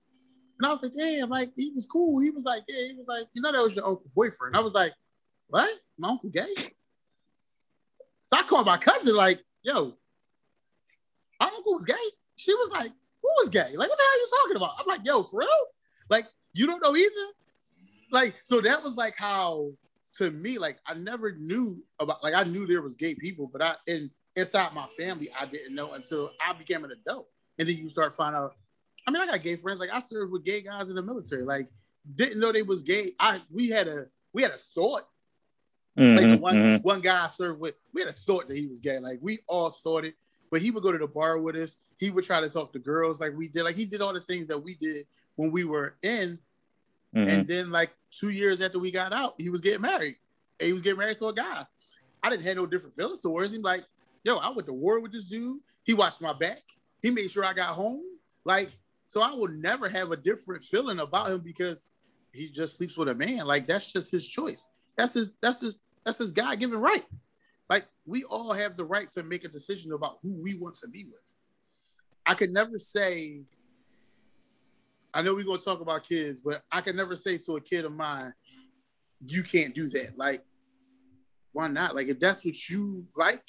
And 0.59 0.67
I 0.67 0.69
was 0.69 0.83
like, 0.83 0.91
damn, 0.91 1.29
like 1.29 1.51
he 1.55 1.71
was 1.73 1.85
cool. 1.85 2.19
He 2.19 2.29
was 2.29 2.43
like, 2.43 2.63
yeah, 2.67 2.87
he 2.87 2.95
was 2.95 3.07
like, 3.07 3.27
you 3.33 3.41
know, 3.41 3.51
that 3.51 3.63
was 3.63 3.75
your 3.75 3.87
uncle 3.87 4.11
boyfriend. 4.15 4.55
I 4.55 4.59
was 4.59 4.73
like, 4.73 4.91
what? 5.47 5.71
My 5.97 6.09
uncle 6.09 6.29
gay? 6.29 6.53
So 8.27 8.37
I 8.37 8.43
called 8.43 8.65
my 8.65 8.77
cousin, 8.77 9.15
like, 9.15 9.41
yo, 9.63 9.93
my 11.39 11.47
uncle 11.47 11.73
was 11.73 11.85
gay. 11.85 11.93
She 12.35 12.53
was 12.53 12.69
like, 12.71 12.91
who 13.21 13.29
was 13.39 13.49
gay? 13.49 13.75
Like, 13.75 13.89
what 13.89 13.97
the 13.97 14.03
hell 14.03 14.13
are 14.13 14.17
you 14.17 14.27
talking 14.43 14.57
about? 14.57 14.71
I'm 14.79 14.87
like, 14.87 15.05
yo, 15.05 15.23
for 15.23 15.39
real? 15.39 15.49
Like, 16.09 16.25
you 16.53 16.67
don't 16.67 16.83
know 16.83 16.95
either? 16.95 17.33
Like, 18.11 18.35
so 18.43 18.61
that 18.61 18.83
was 18.83 18.95
like 18.95 19.15
how 19.17 19.71
to 20.17 20.31
me, 20.31 20.57
like 20.57 20.79
I 20.85 20.93
never 20.95 21.31
knew 21.31 21.83
about 21.99 22.23
like 22.23 22.33
I 22.33 22.43
knew 22.43 22.67
there 22.67 22.81
was 22.81 22.95
gay 22.95 23.15
people, 23.15 23.49
but 23.51 23.61
I 23.61 23.75
in 23.87 24.11
inside 24.35 24.73
my 24.73 24.87
family, 24.87 25.29
I 25.37 25.45
didn't 25.45 25.75
know 25.75 25.93
until 25.93 26.31
I 26.45 26.53
became 26.53 26.83
an 26.83 26.91
adult. 26.91 27.27
And 27.59 27.67
then 27.67 27.75
you 27.77 27.87
start 27.87 28.13
finding 28.13 28.41
out. 28.41 28.55
I 29.07 29.11
mean, 29.11 29.21
I 29.21 29.25
got 29.25 29.41
gay 29.41 29.55
friends. 29.55 29.79
Like 29.79 29.89
I 29.91 29.99
served 29.99 30.31
with 30.31 30.43
gay 30.43 30.61
guys 30.61 30.89
in 30.89 30.95
the 30.95 31.01
military. 31.01 31.43
Like, 31.43 31.67
didn't 32.15 32.39
know 32.39 32.51
they 32.51 32.63
was 32.63 32.83
gay. 32.83 33.13
I 33.19 33.41
we 33.49 33.69
had 33.69 33.87
a 33.87 34.07
we 34.33 34.41
had 34.41 34.51
a 34.51 34.57
thought. 34.57 35.07
Mm-hmm, 35.99 36.31
like 36.31 36.41
one 36.41 36.55
mm-hmm. 36.55 36.83
one 36.83 37.01
guy 37.01 37.25
I 37.25 37.27
served 37.27 37.59
with, 37.59 37.75
we 37.93 38.01
had 38.01 38.09
a 38.09 38.13
thought 38.13 38.47
that 38.47 38.57
he 38.57 38.65
was 38.65 38.79
gay. 38.79 38.99
Like 38.99 39.19
we 39.21 39.39
all 39.47 39.69
thought 39.69 40.05
it, 40.05 40.15
but 40.49 40.61
he 40.61 40.71
would 40.71 40.83
go 40.83 40.91
to 40.91 40.97
the 40.97 41.07
bar 41.07 41.37
with 41.39 41.55
us. 41.55 41.77
He 41.97 42.09
would 42.09 42.23
try 42.23 42.39
to 42.39 42.49
talk 42.49 42.73
to 42.73 42.79
girls 42.79 43.19
like 43.19 43.35
we 43.35 43.47
did. 43.47 43.63
Like 43.63 43.75
he 43.75 43.85
did 43.85 44.01
all 44.01 44.13
the 44.13 44.21
things 44.21 44.47
that 44.47 44.61
we 44.61 44.75
did 44.75 45.05
when 45.35 45.51
we 45.51 45.65
were 45.65 45.95
in. 46.01 46.39
Mhm. 47.15 47.27
And 47.27 47.47
then 47.47 47.71
like 47.71 47.91
two 48.11 48.29
years 48.29 48.61
after 48.61 48.79
we 48.79 48.89
got 48.89 49.11
out, 49.11 49.35
he 49.37 49.49
was 49.49 49.61
getting 49.61 49.81
married. 49.81 50.15
And 50.59 50.67
he 50.67 50.73
was 50.73 50.81
getting 50.81 50.99
married 50.99 51.17
to 51.17 51.27
a 51.27 51.33
guy. 51.33 51.65
I 52.23 52.29
didn't 52.29 52.45
have 52.45 52.55
no 52.55 52.65
different 52.65 52.95
feelings 52.95 53.21
towards 53.21 53.53
him. 53.53 53.61
Like, 53.61 53.83
yo, 54.23 54.37
I 54.37 54.49
went 54.49 54.67
to 54.67 54.73
war 54.73 54.99
with 54.99 55.11
this 55.11 55.27
dude. 55.27 55.59
He 55.83 55.93
watched 55.93 56.21
my 56.21 56.33
back. 56.33 56.61
He 57.01 57.11
made 57.11 57.31
sure 57.31 57.45
I 57.45 57.53
got 57.53 57.75
home. 57.75 58.03
Like, 58.45 58.69
so 59.05 59.21
I 59.21 59.31
will 59.31 59.49
never 59.49 59.89
have 59.89 60.11
a 60.11 60.17
different 60.17 60.63
feeling 60.63 60.99
about 60.99 61.29
him 61.29 61.39
because 61.39 61.83
he 62.33 62.49
just 62.49 62.77
sleeps 62.77 62.97
with 62.97 63.09
a 63.09 63.15
man. 63.15 63.45
Like, 63.45 63.67
that's 63.67 63.91
just 63.91 64.11
his 64.11 64.27
choice. 64.27 64.67
That's 64.97 65.13
his, 65.13 65.35
that's 65.41 65.61
his, 65.61 65.79
that's 66.05 66.19
his 66.19 66.31
God-given 66.31 66.79
right. 66.79 67.03
Like, 67.69 67.85
we 68.05 68.23
all 68.25 68.53
have 68.53 68.75
the 68.75 68.85
right 68.85 69.07
to 69.09 69.23
make 69.23 69.43
a 69.43 69.47
decision 69.47 69.93
about 69.93 70.17
who 70.21 70.33
we 70.41 70.55
want 70.55 70.75
to 70.75 70.89
be 70.89 71.05
with. 71.05 71.21
I 72.25 72.35
could 72.35 72.49
never 72.51 72.77
say, 72.77 73.41
I 75.13 75.21
know 75.21 75.33
we're 75.33 75.43
gonna 75.43 75.57
talk 75.57 75.81
about 75.81 76.03
kids, 76.03 76.39
but 76.41 76.61
I 76.71 76.81
could 76.81 76.95
never 76.95 77.15
say 77.15 77.37
to 77.39 77.57
a 77.57 77.61
kid 77.61 77.85
of 77.85 77.93
mine, 77.93 78.33
you 79.25 79.43
can't 79.43 79.75
do 79.75 79.87
that. 79.89 80.17
Like, 80.17 80.43
why 81.51 81.67
not? 81.67 81.95
Like, 81.95 82.07
if 82.07 82.19
that's 82.19 82.45
what 82.45 82.69
you 82.69 83.05
like, 83.15 83.43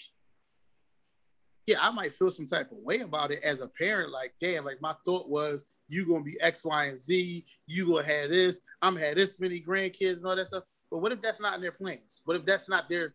yeah, 1.66 1.77
I 1.81 1.90
might 1.90 2.14
feel 2.14 2.31
some 2.31 2.46
type 2.46 2.72
of 2.72 2.79
way 2.79 3.01
about 3.01 3.31
it 3.31 3.42
as 3.44 3.61
a 3.61 3.68
parent. 3.68 4.11
Like, 4.11 4.35
damn, 4.40 4.64
like 4.64 4.81
my 4.81 4.94
thought 5.05 5.29
was 5.29 5.66
you 5.88 6.07
gonna 6.07 6.25
be 6.25 6.40
X, 6.40 6.64
Y, 6.64 6.85
and 6.87 6.98
Z. 6.98 7.44
You 7.66 7.87
gonna 7.88 8.07
have 8.07 8.31
this. 8.31 8.62
I'm 8.81 8.96
have 8.96 9.16
this 9.16 9.38
many 9.38 9.61
grandkids 9.61 10.18
and 10.18 10.27
all 10.27 10.37
that 10.37 10.48
stuff. 10.48 10.64
But 10.90 10.98
what 10.98 11.12
if 11.12 11.22
that's 11.22 11.40
not 11.40 11.55
in 11.55 11.61
their 11.61 11.72
plans? 11.72 12.22
What 12.25 12.37
if 12.37 12.44
that's 12.44 12.68
not 12.68 12.88
their 12.88 13.14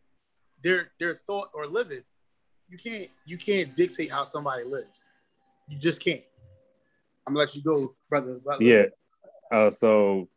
their 0.63 0.91
their 0.99 1.13
thought 1.13 1.49
or 1.53 1.65
living? 1.65 2.03
You 2.69 2.77
can't 2.77 3.09
you 3.25 3.37
can't 3.37 3.75
dictate 3.75 4.11
how 4.11 4.23
somebody 4.23 4.63
lives. 4.63 5.05
You 5.67 5.77
just 5.77 6.03
can't. 6.03 6.21
I'm 7.25 7.33
gonna 7.33 7.41
let 7.41 7.55
you 7.55 7.63
go, 7.63 7.95
brother. 8.09 8.39
brother. 8.39 8.63
Yeah. 8.63 8.85
Uh, 9.51 9.71
so 9.71 10.29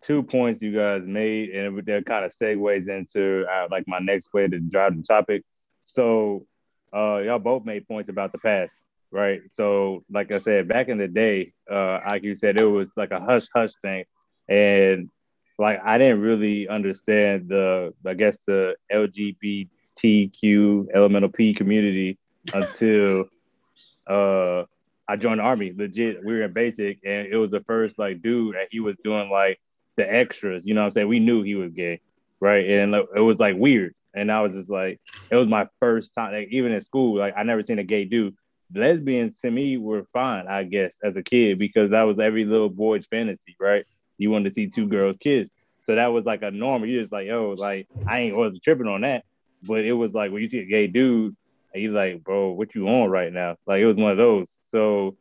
two 0.00 0.22
points 0.22 0.62
you 0.62 0.72
guys 0.72 1.02
made, 1.04 1.50
and 1.50 1.84
they're 1.84 2.02
kind 2.02 2.24
of 2.24 2.32
segues 2.36 2.88
into 2.88 3.44
uh, 3.50 3.66
like 3.70 3.84
my 3.88 3.98
next 3.98 4.32
way 4.32 4.46
to 4.46 4.58
drive 4.60 4.96
the 4.96 5.02
topic. 5.02 5.42
So 5.84 6.46
uh, 6.94 7.18
y'all 7.18 7.38
both 7.38 7.64
made 7.64 7.86
points 7.86 8.10
about 8.10 8.32
the 8.32 8.38
past, 8.38 8.82
right? 9.10 9.40
So 9.52 10.04
like 10.10 10.32
I 10.32 10.38
said, 10.38 10.68
back 10.68 10.88
in 10.88 10.98
the 10.98 11.08
day, 11.08 11.52
uh, 11.70 12.00
like 12.06 12.22
you 12.22 12.34
said, 12.34 12.56
it 12.56 12.64
was 12.64 12.88
like 12.96 13.10
a 13.10 13.20
hush 13.20 13.46
hush 13.54 13.72
thing, 13.82 14.04
and 14.48 15.10
like 15.58 15.80
I 15.84 15.98
didn't 15.98 16.20
really 16.20 16.68
understand 16.68 17.48
the, 17.48 17.94
I 18.04 18.14
guess 18.14 18.38
the 18.46 18.76
LGBTQ 18.92 20.88
elemental 20.94 21.30
P 21.30 21.54
community 21.54 22.18
until 22.52 23.24
uh 24.06 24.64
I 25.08 25.16
joined 25.16 25.38
the 25.40 25.44
army. 25.44 25.72
Legit, 25.76 26.24
we 26.24 26.34
were 26.34 26.42
in 26.42 26.52
basic, 26.52 26.98
and 27.04 27.28
it 27.28 27.36
was 27.36 27.52
the 27.52 27.60
first 27.60 27.98
like 27.98 28.22
dude 28.22 28.56
that 28.56 28.68
he 28.70 28.80
was 28.80 28.96
doing 29.04 29.30
like 29.30 29.60
the 29.96 30.12
extras. 30.12 30.64
You 30.66 30.74
know 30.74 30.82
what 30.82 30.88
I'm 30.88 30.92
saying? 30.92 31.08
We 31.08 31.20
knew 31.20 31.42
he 31.42 31.54
was 31.54 31.72
gay, 31.72 32.00
right? 32.40 32.68
And 32.68 32.94
it 32.94 33.20
was 33.20 33.38
like 33.38 33.56
weird. 33.56 33.94
And 34.16 34.32
I 34.32 34.40
was 34.40 34.52
just 34.52 34.68
like, 34.70 35.00
it 35.30 35.36
was 35.36 35.46
my 35.46 35.68
first 35.78 36.14
time. 36.14 36.32
Like 36.32 36.48
even 36.50 36.72
in 36.72 36.80
school, 36.80 37.18
like 37.18 37.34
I 37.36 37.42
never 37.42 37.62
seen 37.62 37.78
a 37.78 37.84
gay 37.84 38.04
dude. 38.04 38.34
Lesbians 38.74 39.38
to 39.40 39.50
me 39.50 39.76
were 39.76 40.04
fine, 40.12 40.48
I 40.48 40.64
guess, 40.64 40.96
as 41.04 41.14
a 41.14 41.22
kid 41.22 41.58
because 41.58 41.90
that 41.90 42.02
was 42.02 42.18
every 42.18 42.44
little 42.44 42.70
boy's 42.70 43.06
fantasy, 43.06 43.54
right? 43.60 43.84
You 44.18 44.30
wanted 44.30 44.48
to 44.48 44.54
see 44.54 44.68
two 44.68 44.88
girls 44.88 45.16
kiss, 45.18 45.48
so 45.84 45.94
that 45.94 46.08
was 46.08 46.24
like 46.24 46.42
a 46.42 46.50
norm. 46.50 46.84
You 46.84 46.98
just 47.00 47.12
like, 47.12 47.26
yo, 47.26 47.54
like 47.56 47.86
I 48.08 48.20
ain't 48.20 48.36
wasn't 48.36 48.62
tripping 48.62 48.88
on 48.88 49.02
that, 49.02 49.24
but 49.62 49.84
it 49.84 49.92
was 49.92 50.14
like 50.14 50.32
when 50.32 50.42
you 50.42 50.48
see 50.48 50.58
a 50.60 50.64
gay 50.64 50.88
dude, 50.88 51.36
and 51.72 51.82
you 51.82 51.92
like, 51.92 52.24
bro, 52.24 52.50
what 52.52 52.74
you 52.74 52.88
on 52.88 53.10
right 53.10 53.32
now? 53.32 53.56
Like 53.66 53.80
it 53.80 53.86
was 53.86 53.96
one 53.96 54.10
of 54.10 54.16
those. 54.16 54.58
So 54.68 55.16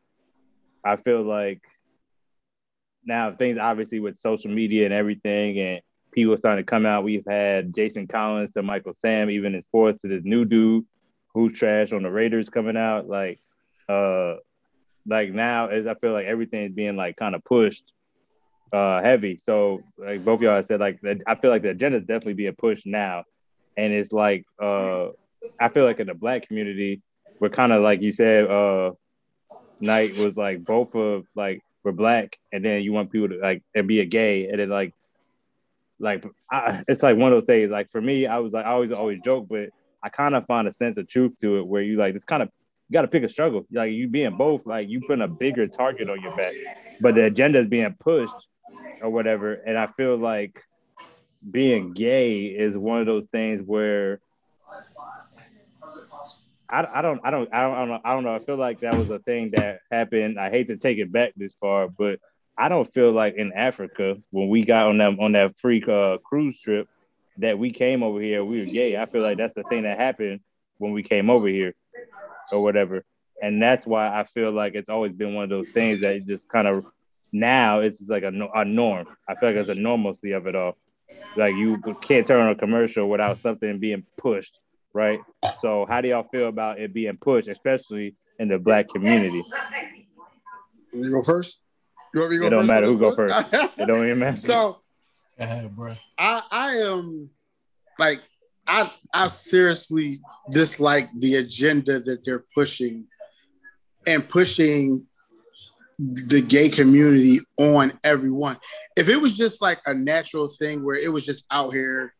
I 0.83 0.95
feel 0.95 1.21
like 1.21 1.61
now 3.03 3.31
things 3.35 3.59
obviously 3.59 3.99
with 3.99 4.17
social 4.17 4.49
media 4.49 4.85
and 4.85 4.93
everything 4.93 5.59
and 5.59 5.81
people 6.15 6.37
starting 6.37 6.65
to 6.65 6.69
come 6.69 6.85
out. 6.85 7.03
We've 7.03 7.25
had 7.27 7.75
Jason 7.75 8.07
Collins 8.07 8.51
to 8.51 8.63
Michael 8.63 8.95
Sam, 8.95 9.29
even 9.29 9.53
in 9.53 9.61
sports 9.61 10.01
to 10.01 10.07
this 10.07 10.23
new 10.23 10.45
dude 10.45 10.85
who's 11.33 11.53
trash 11.53 11.91
on 11.91 12.03
the 12.03 12.09
Raiders 12.09 12.49
coming 12.49 12.77
out. 12.77 13.07
Like 13.07 13.39
uh 13.89 14.35
like 15.05 15.31
now 15.31 15.69
is 15.69 15.85
I 15.85 15.93
feel 15.95 16.13
like 16.13 16.25
everything's 16.25 16.73
being 16.73 16.95
like 16.95 17.17
kind 17.17 17.35
of 17.35 17.43
pushed 17.43 17.83
uh 18.73 19.01
heavy. 19.01 19.37
So 19.37 19.81
like 19.97 20.23
both 20.23 20.41
y'all 20.41 20.63
said 20.63 20.79
like 20.79 20.99
I 21.27 21.35
feel 21.35 21.51
like 21.51 21.61
the 21.61 21.69
agenda 21.69 21.97
is 21.97 22.05
definitely 22.05 22.33
being 22.33 22.55
pushed 22.55 22.87
now. 22.87 23.25
And 23.77 23.93
it's 23.93 24.13
like 24.13 24.45
uh 24.61 25.09
I 25.59 25.69
feel 25.69 25.83
like 25.83 25.99
in 25.99 26.07
the 26.07 26.13
black 26.13 26.47
community, 26.47 27.01
we're 27.39 27.49
kind 27.49 27.73
of 27.73 27.83
like 27.83 28.01
you 28.01 28.13
said, 28.13 28.49
uh 28.49 28.91
Knight 29.81 30.17
was 30.17 30.37
like 30.37 30.63
both 30.63 30.95
of 30.95 31.25
like 31.35 31.61
we're 31.83 31.91
black, 31.91 32.37
and 32.51 32.63
then 32.63 32.81
you 32.81 32.93
want 32.93 33.11
people 33.11 33.29
to 33.29 33.37
like 33.37 33.61
and 33.75 33.87
be 33.87 33.99
a 33.99 34.05
gay, 34.05 34.47
and 34.47 34.59
then 34.59 34.69
like 34.69 34.93
like 35.99 36.25
I, 36.51 36.83
it's 36.87 37.03
like 37.03 37.17
one 37.17 37.31
of 37.31 37.39
those 37.41 37.47
things. 37.47 37.71
Like 37.71 37.89
for 37.91 38.01
me, 38.01 38.27
I 38.27 38.39
was 38.39 38.53
like 38.53 38.65
I 38.65 38.69
always 38.71 38.91
always 38.91 39.21
joke, 39.21 39.47
but 39.49 39.69
I 40.03 40.09
kind 40.09 40.35
of 40.35 40.45
find 40.45 40.67
a 40.67 40.73
sense 40.73 40.97
of 40.97 41.07
truth 41.07 41.35
to 41.41 41.57
it 41.57 41.67
where 41.67 41.81
you 41.81 41.97
like 41.97 42.15
it's 42.15 42.25
kind 42.25 42.43
of 42.43 42.49
you 42.89 42.93
got 42.93 43.01
to 43.01 43.07
pick 43.07 43.23
a 43.23 43.29
struggle. 43.29 43.65
Like 43.71 43.91
you 43.93 44.07
being 44.07 44.35
both, 44.35 44.65
like 44.65 44.89
you 44.89 45.01
putting 45.01 45.23
a 45.23 45.27
bigger 45.27 45.67
target 45.67 46.09
on 46.09 46.21
your 46.21 46.31
back, 46.33 46.53
but 47.01 47.15
the 47.15 47.25
agenda 47.25 47.59
is 47.59 47.67
being 47.67 47.95
pushed 47.99 48.47
or 49.01 49.09
whatever. 49.09 49.53
And 49.53 49.77
I 49.77 49.87
feel 49.97 50.17
like 50.17 50.61
being 51.49 51.93
gay 51.93 52.45
is 52.45 52.75
one 52.75 52.99
of 52.99 53.05
those 53.05 53.25
things 53.31 53.61
where 53.61 54.19
I, 56.69 56.85
I 56.95 57.01
don't 57.01 57.21
I 57.23 57.31
don't 57.31 57.49
I 57.53 57.61
don't 57.61 57.73
I 57.73 57.79
don't 57.79 57.89
know, 57.89 57.99
I 58.03 58.13
don't 58.13 58.23
know. 58.23 58.35
I 58.35 58.39
feel 58.39 58.57
like 58.57 58.79
that 58.81 58.97
was 58.97 59.09
a 59.09 59.19
thing 59.19 59.51
that 59.51 59.79
happened. 59.91 60.39
I 60.39 60.49
hate 60.49 60.67
to 60.67 60.77
take 60.77 60.97
it 60.97 61.11
back 61.11 61.33
this 61.35 61.53
far, 61.59 61.87
but 61.87 62.19
I 62.57 62.69
don't 62.69 62.91
feel 62.93 63.11
like 63.11 63.35
in 63.35 63.53
Africa 63.53 64.17
when 64.31 64.49
we 64.49 64.63
got 64.63 64.87
on 64.87 64.97
that 64.99 65.19
on 65.19 65.33
that 65.33 65.57
freak 65.59 65.87
uh, 65.87 66.17
cruise 66.19 66.59
trip 66.59 66.87
that 67.37 67.59
we 67.59 67.71
came 67.71 68.01
over 68.01 68.21
here 68.21 68.43
we 68.45 68.59
were 68.59 68.65
gay. 68.65 68.97
I 68.97 69.05
feel 69.05 69.21
like 69.21 69.37
that's 69.37 69.55
the 69.55 69.63
thing 69.63 69.83
that 69.83 69.99
happened 69.99 70.39
when 70.77 70.93
we 70.93 71.03
came 71.03 71.29
over 71.29 71.47
here 71.47 71.75
or 72.51 72.63
whatever. 72.63 73.03
And 73.41 73.61
that's 73.61 73.85
why 73.85 74.07
I 74.07 74.23
feel 74.25 74.51
like 74.51 74.75
it's 74.75 74.89
always 74.89 75.11
been 75.11 75.33
one 75.33 75.43
of 75.43 75.49
those 75.49 75.71
things 75.71 76.01
that 76.01 76.25
just 76.25 76.47
kind 76.47 76.67
of 76.67 76.85
now 77.31 77.79
it's 77.79 78.01
like 78.07 78.23
a, 78.23 78.31
a 78.53 78.63
norm. 78.63 79.07
I 79.27 79.35
feel 79.35 79.49
like 79.49 79.57
it's 79.57 79.69
a 79.69 79.75
normalcy 79.75 80.31
of 80.31 80.47
it 80.47 80.55
all. 80.55 80.77
Like 81.35 81.55
you 81.55 81.81
can't 82.01 82.25
turn 82.25 82.41
on 82.41 82.51
a 82.51 82.55
commercial 82.55 83.09
without 83.09 83.41
something 83.41 83.77
being 83.79 84.05
pushed, 84.17 84.57
right? 84.93 85.19
So 85.61 85.85
how 85.87 85.99
do 85.99 86.07
y'all 86.07 86.27
feel 86.31 86.47
about 86.47 86.79
it 86.79 86.93
being 86.93 87.17
pushed, 87.17 87.49
especially 87.49 88.15
in 88.39 88.47
the 88.47 88.57
black 88.57 88.87
community? 88.89 89.43
You 90.93 91.11
go 91.11 91.21
first. 91.21 91.64
You 92.15 92.21
want 92.21 92.31
me 92.31 92.37
to 92.37 92.41
go 92.41 92.47
It 92.47 92.49
don't 92.49 92.61
first 92.61 92.73
matter 92.73 92.85
who 92.85 92.91
this 92.91 92.99
go 92.99 93.15
first. 93.15 93.53
It 93.77 93.85
don't 93.85 94.05
even 94.05 94.19
matter. 94.19 94.37
so 94.37 94.77
Go 95.37 95.43
ahead, 95.43 95.75
bro. 95.75 95.95
I 96.17 96.41
I 96.49 96.71
am 96.77 97.29
like 97.99 98.21
I 98.67 98.89
I 99.13 99.27
seriously 99.27 100.21
dislike 100.49 101.09
the 101.19 101.35
agenda 101.35 101.99
that 101.99 102.23
they're 102.23 102.45
pushing 102.55 103.07
and 104.07 104.27
pushing 104.27 105.05
the 105.99 106.41
gay 106.41 106.69
community 106.69 107.39
on 107.57 107.99
everyone. 108.03 108.57
If 108.95 109.09
it 109.09 109.17
was 109.17 109.35
just 109.35 109.61
like 109.61 109.81
a 109.85 109.93
natural 109.93 110.47
thing 110.47 110.85
where 110.85 110.95
it 110.95 111.11
was 111.11 111.25
just 111.25 111.45
out 111.51 111.73
here, 111.73 112.13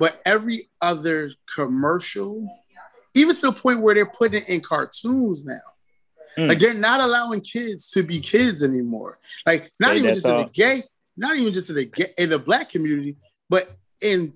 but 0.00 0.20
every 0.24 0.68
other 0.80 1.30
commercial, 1.54 2.48
even 3.14 3.34
to 3.36 3.40
the 3.42 3.52
point 3.52 3.80
where 3.80 3.94
they're 3.94 4.06
putting 4.06 4.42
it 4.42 4.48
in 4.48 4.60
cartoons 4.60 5.44
now. 5.44 5.54
Mm. 6.38 6.48
Like 6.48 6.58
they're 6.60 6.74
not 6.74 7.00
allowing 7.00 7.40
kids 7.40 7.88
to 7.90 8.02
be 8.02 8.20
kids 8.20 8.62
anymore. 8.62 9.18
Like 9.44 9.70
not 9.80 9.96
even 9.96 10.14
just 10.14 10.26
all. 10.26 10.40
in 10.40 10.46
the 10.46 10.52
gay, 10.52 10.84
not 11.16 11.36
even 11.36 11.52
just 11.52 11.70
in 11.70 11.76
the 11.76 11.84
gay, 11.86 12.06
in 12.16 12.30
the 12.30 12.38
black 12.38 12.70
community, 12.70 13.16
but 13.50 13.64
in 14.02 14.34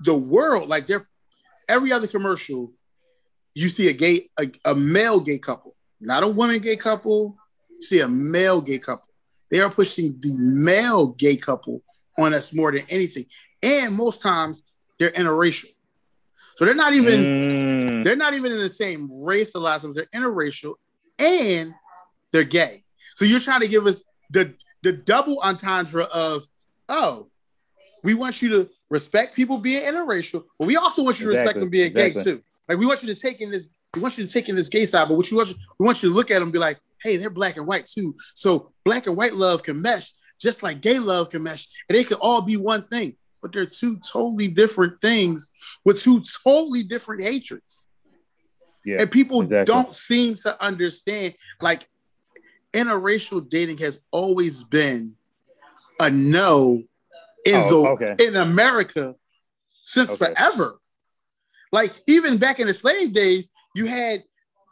the 0.00 0.16
world. 0.16 0.68
Like 0.68 0.86
they're 0.86 1.06
every 1.68 1.92
other 1.92 2.06
commercial, 2.06 2.72
you 3.54 3.68
see 3.68 3.88
a 3.88 3.92
gay, 3.92 4.28
a, 4.38 4.46
a 4.64 4.74
male 4.74 5.20
gay 5.20 5.38
couple, 5.38 5.76
not 6.00 6.24
a 6.24 6.28
woman 6.28 6.58
gay 6.58 6.76
couple. 6.76 7.36
You 7.70 7.82
see 7.82 8.00
a 8.00 8.08
male 8.08 8.62
gay 8.62 8.78
couple. 8.78 9.06
They 9.50 9.60
are 9.60 9.70
pushing 9.70 10.16
the 10.20 10.36
male 10.38 11.08
gay 11.08 11.36
couple 11.36 11.82
on 12.18 12.32
us 12.32 12.54
more 12.54 12.72
than 12.72 12.84
anything. 12.88 13.26
And 13.62 13.94
most 13.94 14.22
times 14.22 14.64
they're 14.98 15.10
interracial. 15.10 15.70
So 16.56 16.64
they're 16.64 16.74
not 16.74 16.94
even 16.94 17.20
mm. 17.20 18.04
they're 18.04 18.16
not 18.16 18.32
even 18.32 18.52
in 18.52 18.58
the 18.58 18.68
same 18.68 19.10
race 19.22 19.54
a 19.54 19.58
lot 19.58 19.76
of 19.76 19.82
times. 19.82 19.96
They're 19.96 20.06
interracial 20.14 20.74
and 21.18 21.74
they're 22.32 22.44
gay. 22.44 22.82
So 23.14 23.24
you're 23.24 23.40
trying 23.40 23.60
to 23.60 23.68
give 23.68 23.86
us 23.86 24.04
the 24.30 24.54
the 24.82 24.92
double 24.92 25.40
entendre 25.42 26.04
of 26.04 26.46
oh, 26.88 27.28
we 28.04 28.14
want 28.14 28.42
you 28.42 28.48
to 28.50 28.70
respect 28.90 29.34
people 29.34 29.58
being 29.58 29.82
interracial, 29.82 30.44
but 30.58 30.66
we 30.66 30.76
also 30.76 31.02
want 31.02 31.18
you 31.18 31.26
to 31.26 31.32
exactly. 31.32 31.46
respect 31.46 31.60
them 31.60 31.70
being 31.70 31.86
exactly. 31.86 32.24
gay 32.24 32.30
too. 32.30 32.42
Like 32.68 32.78
we 32.78 32.86
want 32.86 33.02
you 33.02 33.12
to 33.12 33.20
take 33.20 33.40
in 33.40 33.50
this, 33.50 33.70
we 33.94 34.00
want 34.00 34.18
you 34.18 34.24
to 34.24 34.32
take 34.32 34.48
in 34.48 34.56
this 34.56 34.68
gay 34.68 34.84
side, 34.84 35.08
but 35.08 35.16
what 35.16 35.30
you 35.30 35.36
want, 35.36 35.54
we 35.78 35.86
want 35.86 36.02
you 36.02 36.08
to 36.08 36.14
look 36.14 36.30
at 36.30 36.34
them 36.34 36.44
and 36.44 36.52
be 36.52 36.58
like, 36.58 36.78
hey, 37.02 37.16
they're 37.16 37.30
black 37.30 37.56
and 37.56 37.66
white 37.66 37.86
too. 37.86 38.14
So 38.34 38.72
black 38.84 39.06
and 39.06 39.16
white 39.16 39.34
love 39.34 39.62
can 39.62 39.80
mesh 39.80 40.12
just 40.40 40.62
like 40.62 40.80
gay 40.80 40.98
love 40.98 41.30
can 41.30 41.42
mesh, 41.42 41.66
and 41.88 41.96
they 41.96 42.04
can 42.04 42.18
all 42.20 42.42
be 42.42 42.56
one 42.56 42.82
thing. 42.82 43.16
But 43.42 43.52
they're 43.52 43.66
two 43.66 43.98
totally 43.98 44.48
different 44.48 45.00
things 45.00 45.50
with 45.84 46.00
two 46.00 46.22
totally 46.44 46.82
different 46.82 47.22
hatreds. 47.22 47.88
Yeah, 48.86 48.96
and 49.00 49.10
people 49.10 49.42
exactly. 49.42 49.64
don't 49.64 49.92
seem 49.92 50.36
to 50.36 50.64
understand. 50.64 51.34
Like 51.60 51.88
interracial 52.72 53.46
dating 53.46 53.78
has 53.78 54.00
always 54.12 54.62
been 54.62 55.16
a 55.98 56.08
no 56.08 56.84
in 57.44 57.54
oh, 57.66 57.68
the 57.68 57.88
okay. 57.88 58.26
in 58.26 58.36
America 58.36 59.16
since 59.82 60.22
okay. 60.22 60.32
forever. 60.32 60.78
Like 61.72 61.92
even 62.06 62.38
back 62.38 62.60
in 62.60 62.68
the 62.68 62.74
slave 62.74 63.12
days, 63.12 63.50
you 63.74 63.86
had 63.86 64.22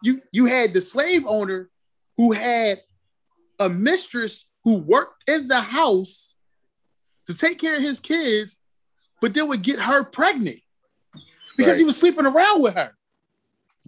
you 0.04 0.22
you 0.32 0.46
had 0.46 0.72
the 0.72 0.80
slave 0.80 1.24
owner 1.26 1.68
who 2.16 2.30
had 2.30 2.80
a 3.58 3.68
mistress 3.68 4.52
who 4.62 4.78
worked 4.78 5.28
in 5.28 5.48
the 5.48 5.60
house 5.60 6.36
to 7.26 7.36
take 7.36 7.58
care 7.58 7.76
of 7.76 7.82
his 7.82 7.98
kids, 7.98 8.60
but 9.20 9.34
then 9.34 9.48
would 9.48 9.62
get 9.62 9.80
her 9.80 10.04
pregnant 10.04 10.60
because 11.56 11.72
right. 11.72 11.78
he 11.78 11.84
was 11.84 11.96
sleeping 11.96 12.26
around 12.26 12.62
with 12.62 12.74
her. 12.74 12.92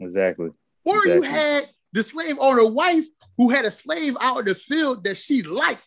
Exactly. 0.00 0.50
Or 0.84 0.98
exactly. 0.98 1.14
you 1.14 1.22
had 1.22 1.68
the 1.92 2.02
slave 2.02 2.36
owner 2.38 2.66
wife 2.68 3.06
who 3.36 3.50
had 3.50 3.64
a 3.64 3.70
slave 3.70 4.16
out 4.20 4.40
in 4.40 4.44
the 4.46 4.54
field 4.54 5.04
that 5.04 5.16
she 5.16 5.42
liked, 5.42 5.82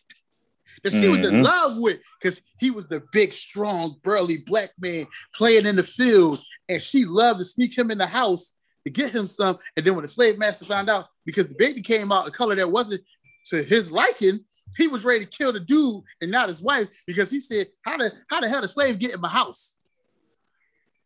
that 0.82 0.92
she 0.92 1.00
mm-hmm. 1.00 1.10
was 1.10 1.24
in 1.24 1.34
mm-hmm. 1.34 1.42
love 1.42 1.78
with, 1.78 2.00
because 2.20 2.42
he 2.58 2.70
was 2.70 2.88
the 2.88 3.02
big, 3.12 3.32
strong, 3.32 3.96
burly 4.02 4.38
black 4.46 4.70
man 4.78 5.06
playing 5.34 5.66
in 5.66 5.76
the 5.76 5.82
field, 5.82 6.40
and 6.68 6.82
she 6.82 7.04
loved 7.04 7.38
to 7.38 7.44
sneak 7.44 7.76
him 7.76 7.90
in 7.90 7.98
the 7.98 8.06
house 8.06 8.54
to 8.84 8.90
get 8.90 9.14
him 9.14 9.26
some. 9.26 9.58
And 9.76 9.86
then 9.86 9.94
when 9.94 10.02
the 10.02 10.08
slave 10.08 10.38
master 10.38 10.64
found 10.64 10.90
out, 10.90 11.06
because 11.24 11.48
the 11.48 11.56
baby 11.58 11.80
came 11.80 12.12
out 12.12 12.28
a 12.28 12.30
color 12.30 12.54
that 12.56 12.70
wasn't 12.70 13.02
to 13.46 13.62
his 13.62 13.90
liking, 13.90 14.40
he 14.76 14.88
was 14.88 15.04
ready 15.04 15.24
to 15.24 15.30
kill 15.30 15.52
the 15.52 15.60
dude 15.60 16.02
and 16.20 16.30
not 16.30 16.48
his 16.48 16.62
wife 16.62 16.88
because 17.06 17.30
he 17.30 17.40
said, 17.40 17.68
"How 17.82 17.96
the 17.96 18.12
how 18.28 18.40
the 18.40 18.48
hell 18.48 18.60
the 18.60 18.68
slave 18.68 18.98
get 18.98 19.14
in 19.14 19.20
my 19.20 19.28
house?" 19.28 19.78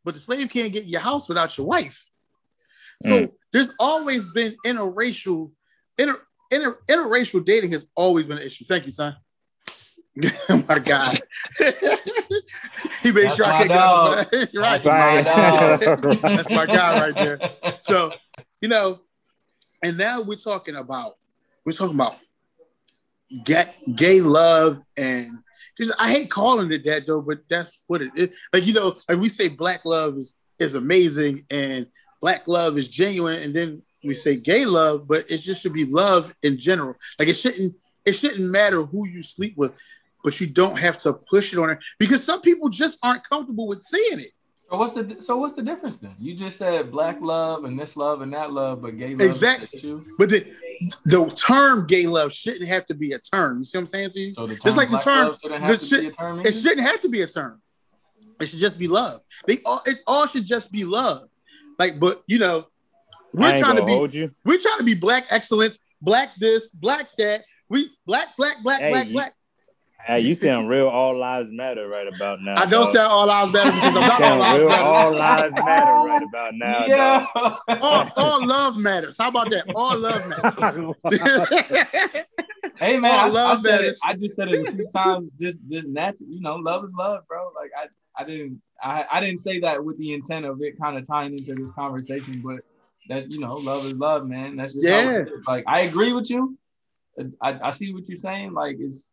But 0.04 0.14
the 0.14 0.20
slave 0.20 0.50
can't 0.50 0.72
get 0.72 0.84
in 0.84 0.90
your 0.90 1.00
house 1.00 1.28
without 1.28 1.56
your 1.56 1.66
wife. 1.66 2.04
So 3.02 3.26
mm. 3.26 3.32
there's 3.52 3.72
always 3.78 4.28
been 4.28 4.56
interracial, 4.64 5.50
inter, 5.98 6.20
inter, 6.50 6.78
interracial 6.88 7.44
dating 7.44 7.72
has 7.72 7.90
always 7.94 8.26
been 8.26 8.38
an 8.38 8.44
issue. 8.46 8.64
Thank 8.64 8.84
you, 8.84 8.90
son. 8.90 9.16
oh 10.48 10.64
my 10.68 10.78
God. 10.78 11.20
he 13.02 13.10
made 13.10 13.24
That's 13.24 13.36
sure 13.36 13.46
I 13.46 13.66
can't 13.66 14.30
get 14.30 14.54
right. 14.54 14.82
That's, 14.82 14.84
my 14.84 16.16
That's 16.34 16.50
my 16.50 16.66
guy 16.66 17.00
right 17.00 17.14
there. 17.14 17.52
So, 17.78 18.12
you 18.60 18.68
know, 18.68 19.00
and 19.82 19.98
now 19.98 20.22
we're 20.22 20.36
talking 20.36 20.76
about 20.76 21.14
we're 21.66 21.72
talking 21.72 21.94
about 21.94 22.16
get 23.44 23.76
gay 23.94 24.20
love 24.20 24.80
and 24.96 25.38
just 25.76 25.94
I 25.98 26.12
hate 26.12 26.30
calling 26.30 26.72
it 26.72 26.84
that 26.84 27.06
though, 27.06 27.20
but 27.20 27.40
that's 27.48 27.82
what 27.86 28.02
it 28.02 28.12
is. 28.16 28.38
Like 28.52 28.66
you 28.66 28.72
know, 28.72 28.94
like 29.08 29.18
we 29.18 29.28
say 29.28 29.48
black 29.48 29.84
love 29.84 30.16
is 30.16 30.36
is 30.58 30.74
amazing 30.74 31.44
and 31.50 31.86
black 32.24 32.48
love 32.48 32.78
is 32.78 32.88
genuine, 32.88 33.42
and 33.42 33.52
then 33.52 33.82
we 34.02 34.14
say 34.14 34.34
gay 34.34 34.64
love, 34.64 35.06
but 35.06 35.30
it 35.30 35.38
just 35.38 35.60
should 35.60 35.74
be 35.74 35.84
love 35.84 36.34
in 36.42 36.58
general. 36.58 36.94
Like 37.18 37.28
it 37.28 37.34
shouldn't 37.34 37.76
it 38.06 38.12
shouldn't 38.12 38.50
matter 38.50 38.80
who 38.82 39.06
you 39.06 39.22
sleep 39.22 39.52
with, 39.58 39.74
but 40.22 40.40
you 40.40 40.46
don't 40.46 40.78
have 40.78 40.96
to 40.98 41.12
push 41.30 41.52
it 41.52 41.58
on 41.58 41.68
her 41.68 41.78
because 41.98 42.24
some 42.24 42.40
people 42.40 42.70
just 42.70 42.98
aren't 43.02 43.28
comfortable 43.28 43.68
with 43.68 43.80
seeing 43.80 44.20
it. 44.20 44.30
So 44.70 44.78
what's 44.78 44.94
the 44.94 45.16
so 45.20 45.36
what's 45.36 45.52
the 45.52 45.62
difference 45.62 45.98
then? 45.98 46.14
You 46.18 46.34
just 46.34 46.56
said 46.56 46.90
black 46.90 47.18
love 47.20 47.64
and 47.64 47.78
this 47.78 47.94
love 47.94 48.22
and 48.22 48.32
that 48.32 48.54
love, 48.54 48.80
but 48.80 48.96
gay 48.96 49.10
love 49.10 49.20
exactly. 49.20 50.00
But 50.16 50.30
the 50.30 50.46
the 51.04 51.26
term 51.26 51.86
gay 51.86 52.06
love 52.06 52.32
shouldn't 52.32 52.68
have 52.70 52.86
to 52.86 52.94
be 52.94 53.12
a 53.12 53.18
term. 53.18 53.58
You 53.58 53.64
see 53.64 53.76
what 53.76 53.82
I'm 53.82 53.86
saying 53.86 54.10
to 54.10 54.20
you? 54.20 54.32
So 54.32 54.46
just 54.46 54.78
like 54.78 54.88
the 54.88 54.96
term, 54.96 55.36
the 55.42 55.78
should, 55.78 56.16
term 56.16 56.40
it 56.40 56.52
shouldn't 56.52 56.86
have 56.86 57.02
to 57.02 57.10
be 57.10 57.20
a 57.20 57.26
term. 57.26 57.60
It 58.40 58.46
should 58.46 58.60
just 58.60 58.78
be 58.78 58.88
love. 58.88 59.20
They 59.46 59.58
all 59.66 59.82
it 59.84 59.98
all 60.06 60.26
should 60.26 60.46
just 60.46 60.72
be 60.72 60.86
love. 60.86 61.28
Like, 61.78 61.98
but 61.98 62.22
you 62.26 62.38
know, 62.38 62.66
we're 63.32 63.58
trying 63.58 63.76
to 63.76 63.84
be 63.84 64.30
we're 64.44 64.60
trying 64.60 64.78
to 64.78 64.84
be 64.84 64.94
black 64.94 65.26
excellence, 65.30 65.78
black 66.00 66.30
this, 66.38 66.72
black 66.72 67.08
that. 67.18 67.44
We 67.68 67.90
black, 68.06 68.28
black, 68.36 68.62
black, 68.62 68.80
hey, 68.80 68.90
black, 68.90 69.10
black. 69.10 69.32
Hey, 70.06 70.20
you 70.20 70.34
sound 70.34 70.68
real 70.68 70.86
all 70.86 71.18
lives 71.18 71.48
matter 71.50 71.88
right 71.88 72.06
about 72.06 72.42
now. 72.42 72.56
I 72.58 72.66
don't 72.66 72.86
sound 72.86 73.10
all 73.10 73.26
lives 73.26 73.52
matter 73.52 73.72
because 73.72 73.96
I'm 73.96 74.02
not 74.02 74.22
all 74.22 74.38
lives 74.38 74.64
matter. 74.66 74.84
All 74.84 75.14
lives 75.14 75.54
matter 75.54 76.08
right 76.08 76.22
about 76.22 76.54
now. 76.56 76.84
Yeah. 76.84 77.26
All, 77.80 78.10
all, 78.16 78.46
love 78.46 78.76
matters. 78.76 79.16
How 79.16 79.28
about 79.28 79.48
that? 79.48 79.64
All 79.74 79.96
love 79.96 80.26
matters. 81.04 81.50
hey 82.78 82.98
man, 82.98 83.12
all 83.12 83.20
I, 83.20 83.28
love 83.28 83.58
I 83.60 83.62
matters. 83.62 83.96
It, 84.04 84.10
I 84.10 84.14
just 84.14 84.36
said 84.36 84.48
it 84.48 84.68
a 84.68 84.72
few 84.72 84.88
times. 84.88 85.30
Just, 85.40 85.62
just 85.70 85.88
natural. 85.88 86.28
You 86.28 86.42
know, 86.42 86.56
love 86.56 86.84
is 86.84 86.92
love, 86.92 87.26
bro. 87.26 87.50
Like 87.56 87.70
I, 87.74 87.86
I 88.16 88.24
didn't, 88.24 88.62
I, 88.82 89.04
I 89.10 89.20
didn't 89.20 89.40
say 89.40 89.60
that 89.60 89.84
with 89.84 89.98
the 89.98 90.12
intent 90.14 90.44
of 90.44 90.62
it 90.62 90.78
kind 90.78 90.96
of 90.96 91.06
tying 91.06 91.32
into 91.32 91.54
this 91.54 91.70
conversation, 91.72 92.42
but 92.44 92.60
that 93.08 93.30
you 93.30 93.38
know, 93.38 93.56
love 93.56 93.84
is 93.84 93.94
love, 93.94 94.26
man. 94.26 94.56
That's 94.56 94.74
just 94.74 94.86
yeah. 94.86 95.24
Like 95.46 95.64
I 95.66 95.80
agree 95.80 96.12
with 96.12 96.30
you. 96.30 96.58
I, 97.40 97.58
I 97.62 97.70
see 97.70 97.92
what 97.92 98.08
you're 98.08 98.16
saying. 98.16 98.52
Like 98.52 98.76
it's 98.78 99.10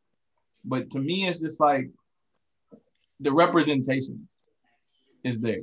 but 0.63 0.91
to 0.91 0.99
me, 0.99 1.27
it's 1.27 1.39
just 1.39 1.59
like 1.59 1.89
the 3.19 3.31
representation 3.31 4.27
is 5.23 5.39
there. 5.39 5.61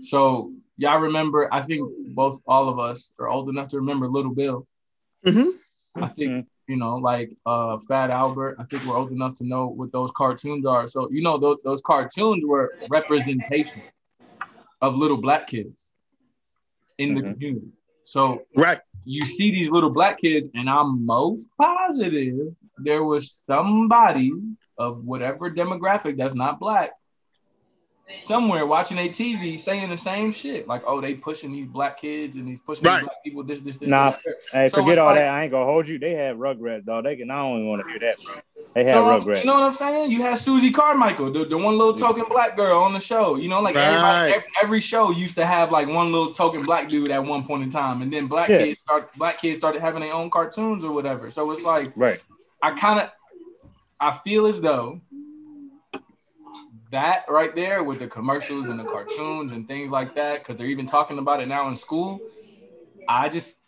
So 0.00 0.52
y'all 0.76 1.00
remember? 1.00 1.52
I 1.52 1.60
think 1.60 1.88
both 2.08 2.40
all 2.46 2.68
of 2.68 2.78
us 2.78 3.10
are 3.18 3.28
old 3.28 3.48
enough 3.48 3.68
to 3.68 3.78
remember 3.78 4.08
Little 4.08 4.34
Bill. 4.34 4.66
Mm-hmm. 5.26 6.02
I 6.02 6.08
think 6.08 6.30
mm-hmm. 6.30 6.40
You 6.68 6.76
know, 6.76 6.96
like 6.96 7.36
uh, 7.46 7.78
Fat 7.78 8.10
Albert. 8.10 8.56
I 8.58 8.64
think 8.64 8.84
we're 8.84 8.96
old 8.96 9.12
enough 9.12 9.34
to 9.36 9.44
know 9.44 9.66
what 9.66 9.92
those 9.92 10.10
cartoons 10.12 10.66
are. 10.66 10.86
So 10.86 11.08
you 11.10 11.22
know, 11.22 11.38
those, 11.38 11.58
those 11.64 11.80
cartoons 11.80 12.44
were 12.44 12.74
representation 12.88 13.82
of 14.80 14.94
little 14.94 15.16
black 15.16 15.46
kids 15.46 15.90
in 16.98 17.10
mm-hmm. 17.10 17.24
the 17.26 17.32
community. 17.32 17.68
So 18.04 18.42
right, 18.56 18.78
you 19.04 19.24
see 19.24 19.50
these 19.50 19.70
little 19.70 19.90
black 19.90 20.20
kids, 20.20 20.48
and 20.54 20.68
I'm 20.68 21.04
most 21.04 21.48
positive 21.60 22.54
there 22.78 23.04
was 23.04 23.32
somebody 23.46 24.32
of 24.78 25.04
whatever 25.04 25.50
demographic 25.50 26.16
that's 26.16 26.34
not 26.34 26.60
black 26.60 26.90
somewhere 28.14 28.66
watching 28.66 28.98
a 28.98 29.08
TV 29.08 29.58
saying 29.58 29.90
the 29.90 29.96
same 29.96 30.30
shit. 30.30 30.68
Like, 30.68 30.82
oh, 30.86 31.00
they 31.00 31.14
pushing 31.14 31.52
these 31.52 31.66
black 31.66 32.00
kids 32.00 32.36
and 32.36 32.46
he's 32.46 32.60
pushing 32.60 32.84
right. 32.84 33.02
black 33.02 33.22
people. 33.24 33.42
This, 33.42 33.60
this, 33.60 33.78
this. 33.78 33.88
Nah, 33.88 34.14
hey, 34.52 34.68
so 34.68 34.82
forget 34.82 34.98
all 34.98 35.06
like, 35.06 35.16
that. 35.16 35.28
I 35.28 35.42
ain't 35.44 35.50
gonna 35.50 35.64
hold 35.64 35.88
you. 35.88 35.98
They 35.98 36.12
have 36.12 36.36
Rugrats, 36.36 36.84
dog. 36.84 37.04
They 37.04 37.16
can. 37.16 37.30
I 37.30 37.36
don't 37.36 37.56
even 37.56 37.68
want 37.68 37.82
to 37.82 37.88
hear 37.88 37.98
that, 37.98 38.16
bro. 38.24 38.34
They 38.74 38.84
have 38.84 38.94
so, 38.94 39.04
Rugrats. 39.04 39.40
You 39.40 39.46
know 39.46 39.54
what 39.54 39.62
I'm 39.64 39.72
saying? 39.72 40.10
You 40.10 40.22
had 40.22 40.38
Susie 40.38 40.70
Carmichael, 40.70 41.32
the, 41.32 41.44
the 41.46 41.56
one 41.56 41.78
little 41.78 41.94
token 41.94 42.24
black 42.28 42.56
girl 42.56 42.80
on 42.82 42.92
the 42.92 43.00
show. 43.00 43.36
You 43.36 43.48
know, 43.48 43.60
like 43.60 43.74
right. 43.74 43.86
everybody, 43.86 44.32
every, 44.32 44.48
every, 44.62 44.80
show 44.80 45.10
used 45.10 45.34
to 45.36 45.46
have 45.46 45.72
like 45.72 45.88
one 45.88 46.12
little 46.12 46.32
token 46.32 46.62
black 46.62 46.88
dude 46.88 47.10
at 47.10 47.24
one 47.24 47.44
point 47.44 47.62
in 47.62 47.70
time, 47.70 48.02
and 48.02 48.12
then 48.12 48.26
black 48.26 48.48
yeah. 48.48 48.58
kids, 48.58 48.80
start, 48.84 49.12
black 49.14 49.40
kids 49.40 49.58
started 49.58 49.80
having 49.80 50.02
their 50.02 50.14
own 50.14 50.30
cartoons 50.30 50.84
or 50.84 50.92
whatever. 50.92 51.30
So 51.30 51.50
it's 51.50 51.64
like, 51.64 51.92
right. 51.96 52.20
I 52.62 52.72
kind 52.72 53.00
of, 53.00 53.10
I 53.98 54.18
feel 54.18 54.46
as 54.46 54.60
though 54.60 55.00
that 56.90 57.24
right 57.28 57.54
there 57.54 57.82
with 57.82 57.98
the 57.98 58.06
commercials 58.06 58.68
and 58.68 58.78
the 58.78 58.84
cartoons 58.84 59.52
and 59.52 59.66
things 59.66 59.90
like 59.90 60.14
that, 60.14 60.40
because 60.40 60.56
they're 60.56 60.66
even 60.66 60.86
talking 60.86 61.18
about 61.18 61.40
it 61.40 61.46
now 61.46 61.68
in 61.68 61.76
school. 61.76 62.20
I 63.08 63.28
just 63.28 63.58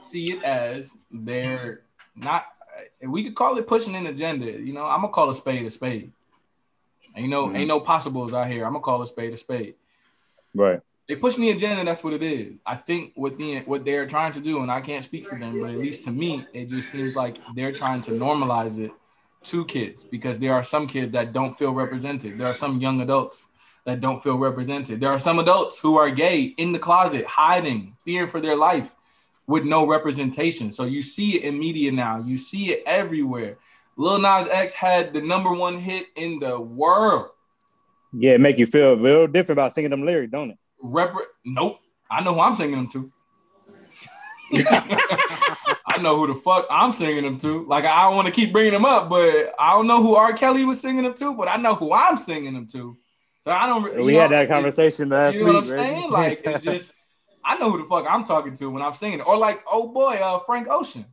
see 0.00 0.32
it 0.32 0.42
as 0.42 0.96
they're 1.10 1.82
not. 2.16 2.46
We 3.02 3.24
could 3.24 3.34
call 3.34 3.56
it 3.58 3.66
pushing 3.66 3.94
an 3.96 4.06
agenda. 4.06 4.50
You 4.52 4.72
know, 4.72 4.84
I'm 4.84 5.00
gonna 5.00 5.12
call 5.12 5.30
a 5.30 5.34
spade 5.34 5.66
a 5.66 5.70
spade. 5.70 6.12
Ain't 7.16 7.28
no 7.28 7.46
mm-hmm. 7.46 7.56
ain't 7.56 7.68
no 7.68 7.80
possibles 7.80 8.34
out 8.34 8.48
here. 8.48 8.64
I'm 8.64 8.72
gonna 8.72 8.82
call 8.82 9.02
a 9.02 9.06
spade 9.06 9.32
a 9.32 9.36
spade. 9.36 9.74
Right. 10.56 10.80
they 11.08 11.16
pushing 11.16 11.42
the 11.42 11.50
agenda. 11.50 11.84
That's 11.84 12.04
what 12.04 12.12
it 12.12 12.22
is. 12.22 12.54
I 12.64 12.76
think 12.76 13.12
what 13.14 13.36
the 13.36 13.60
what 13.60 13.84
they're 13.84 14.06
trying 14.06 14.32
to 14.32 14.40
do, 14.40 14.62
and 14.62 14.70
I 14.70 14.80
can't 14.80 15.04
speak 15.04 15.28
for 15.28 15.38
them, 15.38 15.60
but 15.60 15.70
at 15.70 15.78
least 15.78 16.04
to 16.04 16.12
me, 16.12 16.46
it 16.52 16.68
just 16.68 16.90
seems 16.90 17.16
like 17.16 17.36
they're 17.54 17.72
trying 17.72 18.00
to 18.02 18.12
normalize 18.12 18.78
it 18.78 18.92
to 19.44 19.64
kids 19.64 20.04
because 20.04 20.38
there 20.38 20.52
are 20.52 20.62
some 20.62 20.86
kids 20.86 21.12
that 21.12 21.32
don't 21.32 21.56
feel 21.56 21.72
represented. 21.72 22.38
There 22.38 22.46
are 22.46 22.54
some 22.54 22.80
young 22.80 23.00
adults 23.00 23.48
that 23.84 24.00
don't 24.00 24.22
feel 24.22 24.38
represented. 24.38 25.00
There 25.00 25.10
are 25.10 25.18
some 25.18 25.38
adults 25.38 25.78
who 25.78 25.96
are 25.96 26.10
gay 26.10 26.42
in 26.56 26.72
the 26.72 26.78
closet, 26.78 27.26
hiding, 27.26 27.96
fearing 28.04 28.28
for 28.28 28.40
their 28.40 28.56
life 28.56 28.94
with 29.46 29.64
no 29.64 29.86
representation. 29.86 30.72
So 30.72 30.84
you 30.84 31.02
see 31.02 31.36
it 31.36 31.44
in 31.44 31.58
media 31.58 31.92
now. 31.92 32.22
You 32.24 32.36
see 32.36 32.72
it 32.72 32.82
everywhere. 32.86 33.58
Lil 33.96 34.18
Nas 34.18 34.48
X 34.48 34.72
had 34.72 35.12
the 35.12 35.20
number 35.20 35.52
one 35.52 35.78
hit 35.78 36.06
in 36.16 36.38
the 36.38 36.58
world. 36.58 37.30
Yeah, 38.12 38.32
it 38.32 38.40
make 38.40 38.58
you 38.58 38.66
feel 38.66 38.96
real 38.96 39.26
different 39.26 39.58
about 39.58 39.74
singing 39.74 39.90
them 39.90 40.04
lyrics, 40.04 40.32
don't 40.32 40.50
it? 40.50 40.58
Rep- 40.82 41.14
nope. 41.44 41.80
I 42.10 42.22
know 42.22 42.34
who 42.34 42.40
I'm 42.40 42.54
singing 42.54 42.76
them 42.76 42.88
to. 42.88 43.12
I 45.94 46.02
know 46.02 46.16
who 46.18 46.26
the 46.26 46.34
fuck 46.34 46.66
I'm 46.70 46.92
singing 46.92 47.24
them 47.24 47.38
to. 47.38 47.64
Like 47.66 47.84
I 47.84 48.02
don't 48.02 48.16
want 48.16 48.26
to 48.26 48.32
keep 48.32 48.52
bringing 48.52 48.72
them 48.72 48.84
up, 48.84 49.08
but 49.08 49.52
I 49.58 49.72
don't 49.72 49.86
know 49.86 50.02
who 50.02 50.14
R. 50.16 50.32
Kelly 50.32 50.64
was 50.64 50.80
singing 50.80 51.04
them 51.04 51.14
to, 51.14 51.34
but 51.34 51.48
I 51.48 51.56
know 51.56 51.74
who 51.74 51.92
I'm 51.92 52.16
singing 52.16 52.54
them 52.54 52.66
to. 52.68 52.96
So 53.42 53.52
I 53.52 53.66
don't. 53.66 53.96
We 54.04 54.14
had 54.14 54.30
that 54.32 54.48
conversation 54.48 55.10
last 55.10 55.34
You 55.34 55.40
know 55.40 55.46
week. 55.46 55.54
what 55.54 55.62
I'm 55.64 55.68
saying? 55.68 56.10
Like 56.10 56.40
it's 56.44 56.64
just 56.64 56.94
I 57.44 57.58
know 57.58 57.70
who 57.70 57.78
the 57.78 57.84
fuck 57.84 58.06
I'm 58.08 58.24
talking 58.24 58.54
to 58.56 58.70
when 58.70 58.82
I'm 58.82 58.94
singing 58.94 59.20
it. 59.20 59.26
Or 59.26 59.36
like, 59.36 59.62
oh 59.70 59.88
boy, 59.88 60.14
uh, 60.14 60.40
Frank 60.40 60.68
Ocean. 60.68 61.04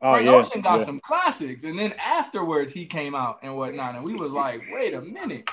oh, 0.00 0.12
Frank 0.12 0.26
yeah, 0.26 0.32
Ocean 0.32 0.60
got 0.60 0.80
yeah. 0.80 0.86
some 0.86 1.00
classics, 1.00 1.64
and 1.64 1.78
then 1.78 1.94
afterwards 2.02 2.72
he 2.72 2.86
came 2.86 3.14
out 3.14 3.40
and 3.42 3.56
whatnot, 3.56 3.96
and 3.96 4.04
we 4.04 4.14
was 4.14 4.32
like, 4.32 4.62
wait 4.72 4.94
a 4.94 5.00
minute, 5.00 5.48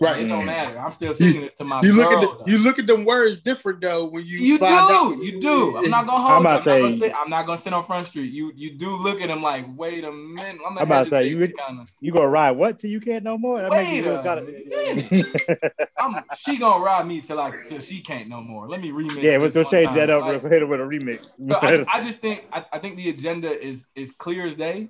Right. 0.00 0.22
it 0.22 0.28
don't 0.28 0.42
mm. 0.42 0.46
matter. 0.46 0.78
I'm 0.78 0.92
still 0.92 1.14
singing 1.14 1.44
it 1.44 1.56
to 1.56 1.64
my 1.64 1.80
You 1.82 1.96
look 1.96 2.10
girl, 2.10 2.32
at 2.40 2.44
the, 2.44 2.52
you 2.52 2.58
look 2.58 2.78
at 2.78 2.86
them 2.86 3.04
words 3.04 3.38
different 3.38 3.80
though 3.80 4.06
when 4.06 4.26
you 4.26 4.38
You 4.38 4.58
find 4.58 4.74
out. 4.74 5.16
do, 5.16 5.24
you 5.24 5.40
do. 5.40 5.76
I'm 5.76 5.90
not 5.90 6.06
gonna 6.06 6.24
I'm 6.24 6.44
hold 6.44 6.44
you. 6.44 6.50
I'm, 6.50 6.62
to 6.62 6.70
not 6.70 6.80
gonna 6.80 6.98
sit, 6.98 7.12
I'm 7.14 7.30
not 7.30 7.46
gonna 7.46 7.58
sit 7.58 7.72
on 7.72 7.84
Front 7.84 8.06
Street. 8.08 8.32
You 8.32 8.52
you 8.54 8.72
do 8.72 8.96
look 8.96 9.20
at 9.20 9.30
him 9.30 9.42
like, 9.42 9.66
wait 9.76 10.04
a 10.04 10.12
minute. 10.12 10.60
I'm, 10.66 10.78
I'm 10.78 10.84
about 10.84 11.04
to 11.04 11.10
say, 11.10 11.28
you 11.28 11.38
kinda, 11.38 11.86
You 12.00 12.12
gonna 12.12 12.28
ride 12.28 12.52
what 12.52 12.78
till 12.78 12.90
you 12.90 13.00
can't 13.00 13.24
no 13.24 13.38
more? 13.38 13.62
That 13.62 13.70
Wait 13.70 14.04
you 14.04 14.10
a 14.10 14.22
kinda... 14.22 15.70
I'm, 15.98 16.22
she 16.36 16.58
gonna 16.58 16.84
ride 16.84 17.06
me 17.06 17.20
till 17.20 17.40
I 17.40 17.52
till 17.66 17.80
she 17.80 18.00
can't 18.00 18.28
no 18.28 18.40
more. 18.40 18.68
Let 18.68 18.80
me 18.80 18.90
remix. 18.90 19.22
yeah, 19.22 19.38
this 19.38 19.54
we'll 19.54 19.64
one 19.64 19.72
change 19.72 19.86
time. 19.86 19.96
that 19.96 20.10
up 20.10 20.22
Like, 20.22 20.30
real 20.32 20.40
quick 20.40 20.68
with 20.68 20.80
a 20.80 20.84
remix. 20.84 21.30
So 21.46 21.54
I, 21.54 21.84
I 21.98 22.02
just 22.02 22.20
think 22.20 22.46
I, 22.52 22.64
I 22.72 22.78
think 22.78 22.96
the 22.96 23.08
agenda 23.08 23.50
is 23.50 23.86
is 23.94 24.10
clear 24.10 24.46
as 24.46 24.54
day, 24.54 24.88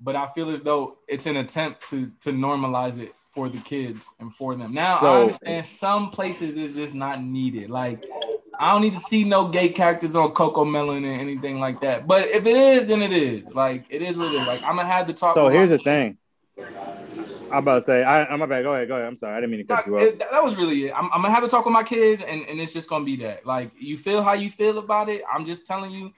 but 0.00 0.16
I 0.16 0.28
feel 0.28 0.50
as 0.50 0.62
though 0.62 0.96
it's 1.08 1.26
an 1.26 1.36
attempt 1.36 1.90
to 1.90 2.10
to 2.22 2.32
normalize 2.32 2.98
it 2.98 3.14
for 3.36 3.50
the 3.50 3.58
kids 3.58 4.10
and 4.18 4.34
for 4.34 4.56
them. 4.56 4.72
Now 4.72 4.96
I 4.96 5.20
understand 5.20 5.66
some 5.66 6.10
places 6.10 6.56
it's 6.56 6.74
just 6.74 6.94
not 6.94 7.22
needed. 7.22 7.68
Like 7.68 8.06
I 8.58 8.72
don't 8.72 8.80
need 8.80 8.94
to 8.94 9.00
see 9.00 9.24
no 9.24 9.46
gay 9.46 9.68
characters 9.68 10.16
on 10.16 10.32
CoComelon 10.32 10.96
and 10.96 11.20
anything 11.20 11.60
like 11.60 11.82
that. 11.82 12.06
But 12.06 12.28
if 12.28 12.46
it 12.46 12.56
is, 12.56 12.86
then 12.86 13.02
it 13.02 13.12
is. 13.12 13.44
Like 13.52 13.84
it 13.90 14.00
is 14.00 14.16
what 14.16 14.32
it 14.32 14.40
is. 14.40 14.46
Like 14.48 14.62
I'm 14.62 14.76
gonna 14.76 14.88
have 14.88 15.06
to 15.08 15.12
talk. 15.12 15.34
so 15.34 15.48
here's 15.48 15.68
the 15.68 15.78
kids. 15.78 16.16
thing. 16.16 16.18
I'm 17.52 17.58
about 17.58 17.80
to 17.80 17.82
say, 17.82 18.02
I, 18.02 18.24
I'm 18.24 18.40
about 18.40 18.56
to 18.56 18.62
go 18.62 18.74
ahead, 18.74 18.88
go 18.88 18.94
ahead. 18.96 19.06
I'm 19.06 19.18
sorry, 19.18 19.36
I 19.36 19.40
didn't 19.40 19.50
mean 19.50 19.66
to 19.66 19.76
cut 19.76 19.86
you 19.86 19.98
off. 19.98 20.18
That 20.18 20.42
was 20.42 20.56
really 20.56 20.86
it. 20.86 20.92
I'm, 20.92 21.10
I'm 21.12 21.20
gonna 21.20 21.34
have 21.34 21.44
to 21.44 21.48
talk 21.50 21.66
with 21.66 21.74
my 21.74 21.84
kids, 21.84 22.22
and, 22.22 22.42
and 22.48 22.58
it's 22.58 22.72
just 22.72 22.88
gonna 22.88 23.04
be 23.04 23.16
that. 23.16 23.44
Like 23.44 23.70
you 23.78 23.98
feel 23.98 24.22
how 24.22 24.32
you 24.32 24.50
feel 24.50 24.78
about 24.78 25.10
it. 25.10 25.22
I'm 25.30 25.44
just 25.44 25.66
telling 25.66 25.90
you, 25.90 26.10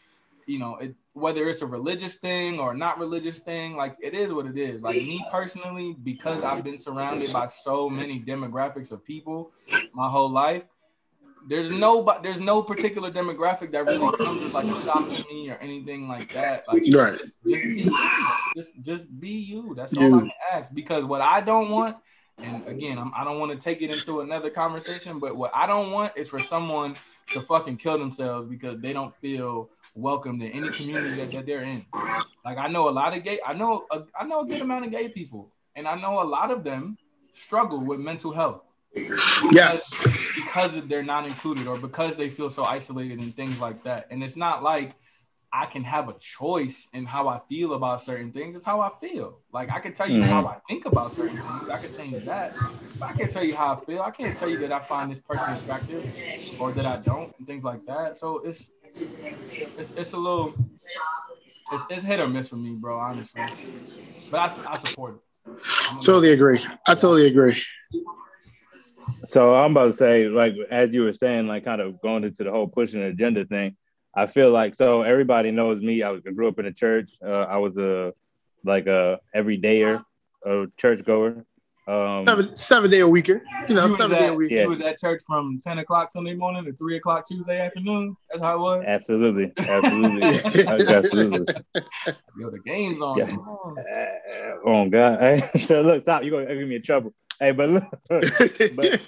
you 0.46 0.60
know, 0.60 0.76
it, 0.76 0.94
whether 1.18 1.48
it's 1.48 1.62
a 1.62 1.66
religious 1.66 2.16
thing 2.16 2.58
or 2.58 2.74
not 2.74 2.98
religious 2.98 3.40
thing, 3.40 3.76
like 3.76 3.96
it 4.00 4.14
is 4.14 4.32
what 4.32 4.46
it 4.46 4.56
is. 4.56 4.82
Like 4.82 4.96
me 4.96 5.24
personally, 5.30 5.96
because 6.02 6.42
I've 6.42 6.64
been 6.64 6.78
surrounded 6.78 7.32
by 7.32 7.46
so 7.46 7.88
many 7.88 8.20
demographics 8.20 8.92
of 8.92 9.04
people 9.04 9.52
my 9.92 10.08
whole 10.08 10.30
life. 10.30 10.64
There's 11.48 11.74
no, 11.74 12.06
there's 12.22 12.40
no 12.40 12.62
particular 12.62 13.10
demographic 13.10 13.70
that 13.72 13.86
really 13.86 14.16
comes 14.18 14.42
as 14.42 14.52
like 14.52 14.66
a 14.66 14.84
shock 14.84 15.08
to 15.10 15.24
me 15.30 15.48
or 15.50 15.56
anything 15.58 16.08
like 16.08 16.32
that. 16.32 16.64
Like 16.68 16.82
Right. 16.92 17.18
just, 17.18 17.38
just 17.48 17.62
be 17.62 17.82
you. 17.82 17.92
Just, 18.56 18.82
just 18.82 19.20
be 19.20 19.30
you. 19.30 19.74
That's 19.74 19.96
all 19.96 20.14
I 20.14 20.18
can 20.20 20.30
ask. 20.52 20.74
Because 20.74 21.04
what 21.04 21.20
I 21.20 21.40
don't 21.40 21.70
want 21.70 21.96
and 22.42 22.66
again, 22.68 22.98
I'm, 22.98 23.12
I 23.16 23.24
don't 23.24 23.40
want 23.40 23.52
to 23.52 23.58
take 23.58 23.82
it 23.82 23.92
into 23.92 24.20
another 24.20 24.50
conversation, 24.50 25.18
but 25.18 25.36
what 25.36 25.50
I 25.54 25.66
don't 25.66 25.90
want 25.90 26.12
is 26.16 26.28
for 26.28 26.40
someone 26.40 26.96
to 27.32 27.42
fucking 27.42 27.76
kill 27.78 27.98
themselves 27.98 28.48
because 28.48 28.80
they 28.80 28.92
don't 28.92 29.14
feel 29.16 29.70
welcome 29.98 30.38
to 30.40 30.46
any 30.50 30.70
community 30.70 31.16
that, 31.16 31.32
that 31.32 31.46
they're 31.46 31.62
in. 31.62 31.84
Like 32.44 32.58
I 32.58 32.68
know 32.68 32.88
a 32.88 32.90
lot 32.90 33.16
of 33.16 33.24
gay, 33.24 33.38
I 33.44 33.52
know 33.54 33.86
a, 33.90 34.02
I 34.18 34.24
know 34.24 34.40
a 34.40 34.46
good 34.46 34.62
amount 34.62 34.84
of 34.86 34.90
gay 34.90 35.08
people, 35.08 35.52
and 35.76 35.86
I 35.86 36.00
know 36.00 36.22
a 36.22 36.24
lot 36.24 36.50
of 36.50 36.64
them 36.64 36.96
struggle 37.32 37.80
with 37.80 38.00
mental 38.00 38.32
health 38.32 38.62
Yes. 39.52 40.32
because 40.34 40.80
they're 40.86 41.02
not 41.02 41.26
included 41.26 41.66
or 41.66 41.78
because 41.78 42.16
they 42.16 42.30
feel 42.30 42.50
so 42.50 42.64
isolated 42.64 43.20
and 43.20 43.34
things 43.34 43.60
like 43.60 43.82
that. 43.84 44.06
And 44.10 44.22
it's 44.22 44.36
not 44.36 44.62
like 44.62 44.94
I 45.52 45.66
can 45.66 45.82
have 45.84 46.08
a 46.08 46.14
choice 46.18 46.88
in 46.92 47.06
how 47.06 47.28
I 47.28 47.40
feel 47.48 47.72
about 47.74 48.02
certain 48.02 48.32
things. 48.32 48.54
It's 48.54 48.64
how 48.64 48.80
I 48.80 48.90
feel. 49.00 49.38
Like 49.52 49.70
I 49.70 49.78
can 49.78 49.92
tell 49.94 50.08
you 50.08 50.20
Mhm. 50.20 50.28
how 50.28 50.46
I 50.46 50.58
think 50.68 50.84
about 50.86 51.12
certain 51.12 51.38
things. 51.38 51.70
I 51.70 51.78
can 51.78 51.92
change 51.92 52.24
that. 52.24 52.54
But 53.00 53.10
I 53.10 53.12
can't 53.14 53.30
tell 53.30 53.44
you 53.44 53.56
how 53.56 53.72
I 53.72 53.76
feel. 53.84 54.02
I 54.02 54.10
can't 54.10 54.36
tell 54.36 54.48
you 54.48 54.58
that 54.58 54.72
I 54.72 54.80
find 54.80 55.10
this 55.10 55.20
person 55.20 55.54
attractive 55.54 56.04
or 56.58 56.72
that 56.72 56.84
I 56.86 56.96
don't 56.96 57.32
and 57.38 57.46
things 57.46 57.64
like 57.64 57.84
that. 57.86 58.18
So 58.18 58.38
it's 58.40 58.70
it's, 59.78 59.92
it's 59.92 60.12
a 60.12 60.18
little 60.18 60.54
it's, 61.72 61.86
it's 61.90 62.02
hit 62.02 62.20
or 62.20 62.28
miss 62.28 62.48
for 62.48 62.56
me, 62.56 62.70
bro. 62.70 62.98
Honestly, 62.98 63.42
but 64.30 64.38
I, 64.38 64.70
I 64.70 64.76
support 64.76 65.16
it. 65.16 65.52
Totally 66.04 66.32
agree. 66.32 66.60
I 66.86 66.94
totally 66.94 67.26
agree. 67.26 67.60
So 69.26 69.54
I'm 69.54 69.72
about 69.72 69.86
to 69.86 69.92
say, 69.92 70.28
like 70.28 70.54
as 70.70 70.92
you 70.92 71.02
were 71.02 71.12
saying, 71.12 71.46
like 71.46 71.64
kind 71.64 71.80
of 71.80 72.00
going 72.00 72.24
into 72.24 72.44
the 72.44 72.50
whole 72.50 72.68
pushing 72.68 73.00
the 73.00 73.08
agenda 73.08 73.44
thing. 73.44 73.76
I 74.14 74.26
feel 74.26 74.50
like 74.50 74.74
so 74.74 75.02
everybody 75.02 75.50
knows 75.50 75.80
me. 75.80 76.02
I, 76.02 76.10
was, 76.10 76.22
I 76.26 76.32
grew 76.32 76.48
up 76.48 76.58
in 76.58 76.66
a 76.66 76.72
church. 76.72 77.10
Uh, 77.24 77.30
I 77.42 77.58
was 77.58 77.76
a 77.78 78.12
like 78.64 78.86
a 78.86 79.20
everydayer, 79.34 80.04
a 80.44 80.66
church 80.76 81.04
goer. 81.04 81.44
Um, 81.88 82.22
Seven 82.26 82.54
seven 82.54 82.90
day 82.90 83.00
a 83.00 83.08
weeker. 83.08 83.42
You 83.66 83.74
know, 83.74 83.82
You 83.82 83.88
was 83.88 83.96
seven 83.96 84.18
day 84.20 84.28
a 84.28 84.34
week. 84.34 84.50
Yeah. 84.50 84.64
You 84.64 84.68
was 84.68 84.82
at 84.82 84.98
church 84.98 85.22
from 85.26 85.58
10 85.64 85.78
o'clock 85.78 86.12
Sunday 86.12 86.34
morning 86.34 86.66
to 86.66 86.74
3 86.74 86.98
o'clock 86.98 87.26
Tuesday 87.26 87.60
afternoon. 87.60 88.14
That's 88.28 88.42
how 88.42 88.56
it 88.56 88.60
was. 88.60 88.84
absolutely, 88.86 89.52
absolutely, 89.56 90.22
absolutely. 90.66 91.54
Yo, 92.38 92.50
the 92.50 92.58
game's 92.66 93.00
on. 93.00 93.16
Yeah. 93.16 93.26
Come. 93.28 93.76
Uh, 93.78 94.68
oh 94.68 94.88
God! 94.90 95.18
Hey, 95.18 95.38
so 95.60 95.80
look, 95.80 96.02
stop! 96.02 96.22
You're 96.24 96.44
gonna 96.44 96.54
give 96.58 96.68
me 96.68 96.76
in 96.76 96.82
trouble. 96.82 97.14
Hey, 97.40 97.52
but 97.52 97.70
look, 97.70 97.84
but 98.08 98.24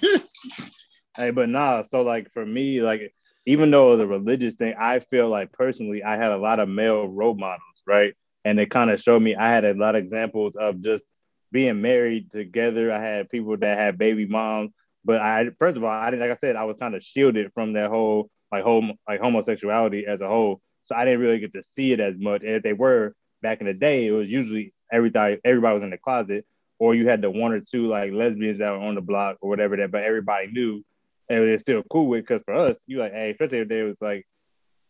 Hey, 1.17 1.29
but 1.29 1.49
nah. 1.49 1.83
So 1.83 2.01
like 2.01 2.31
for 2.31 2.43
me, 2.43 2.81
like 2.81 3.13
even 3.45 3.69
though 3.69 3.95
the 3.95 4.07
religious 4.07 4.55
thing, 4.55 4.73
I 4.79 4.99
feel 4.99 5.29
like 5.29 5.51
personally, 5.51 6.03
I 6.03 6.13
had 6.17 6.31
a 6.31 6.37
lot 6.37 6.59
of 6.59 6.67
male 6.67 7.07
role 7.07 7.35
models, 7.35 7.61
right? 7.85 8.15
And 8.43 8.59
it 8.59 8.71
kind 8.71 8.89
of 8.89 8.99
showed 8.99 9.21
me 9.21 9.35
I 9.35 9.51
had 9.51 9.65
a 9.65 9.75
lot 9.75 9.95
of 9.95 10.01
examples 10.03 10.55
of 10.55 10.81
just 10.81 11.03
being 11.51 11.81
married 11.81 12.31
together. 12.31 12.91
I 12.91 13.01
had 13.01 13.29
people 13.29 13.57
that 13.57 13.77
had 13.77 13.97
baby 13.97 14.25
moms, 14.25 14.71
but 15.03 15.21
I 15.21 15.49
first 15.59 15.77
of 15.77 15.83
all, 15.83 15.91
I 15.91 16.09
didn't 16.09 16.27
like 16.27 16.37
I 16.37 16.39
said, 16.39 16.55
I 16.55 16.63
was 16.65 16.77
kind 16.79 16.95
of 16.95 17.03
shielded 17.03 17.51
from 17.53 17.73
that 17.73 17.89
whole 17.89 18.29
like 18.51 18.63
home 18.63 18.93
like 19.07 19.21
homosexuality 19.21 20.05
as 20.05 20.21
a 20.21 20.27
whole. 20.27 20.61
So 20.83 20.95
I 20.95 21.05
didn't 21.05 21.21
really 21.21 21.39
get 21.39 21.53
to 21.53 21.63
see 21.63 21.91
it 21.91 21.99
as 21.99 22.15
much. 22.17 22.41
And 22.41 22.51
if 22.51 22.63
they 22.63 22.73
were 22.73 23.15
back 23.41 23.61
in 23.61 23.67
the 23.67 23.73
day, 23.73 24.07
it 24.07 24.11
was 24.11 24.29
usually 24.29 24.73
everybody 24.91 25.39
everybody 25.43 25.75
was 25.75 25.83
in 25.83 25.89
the 25.89 25.97
closet, 25.97 26.45
or 26.79 26.95
you 26.95 27.07
had 27.07 27.21
the 27.21 27.29
one 27.29 27.51
or 27.51 27.61
two 27.61 27.87
like 27.87 28.11
lesbians 28.11 28.59
that 28.59 28.71
were 28.71 28.85
on 28.85 28.95
the 28.95 29.01
block 29.01 29.37
or 29.41 29.49
whatever 29.49 29.77
that, 29.77 29.91
but 29.91 30.03
everybody 30.03 30.47
knew 30.47 30.83
and 31.29 31.47
they're 31.47 31.59
still 31.59 31.83
cool 31.83 32.07
with. 32.07 32.25
Because 32.25 32.43
for 32.45 32.53
us, 32.53 32.77
you 32.87 32.99
like, 32.99 33.13
hey, 33.13 33.31
especially 33.31 33.59
if 33.59 33.67
they 33.67 33.83
was 33.83 33.97
like, 34.01 34.27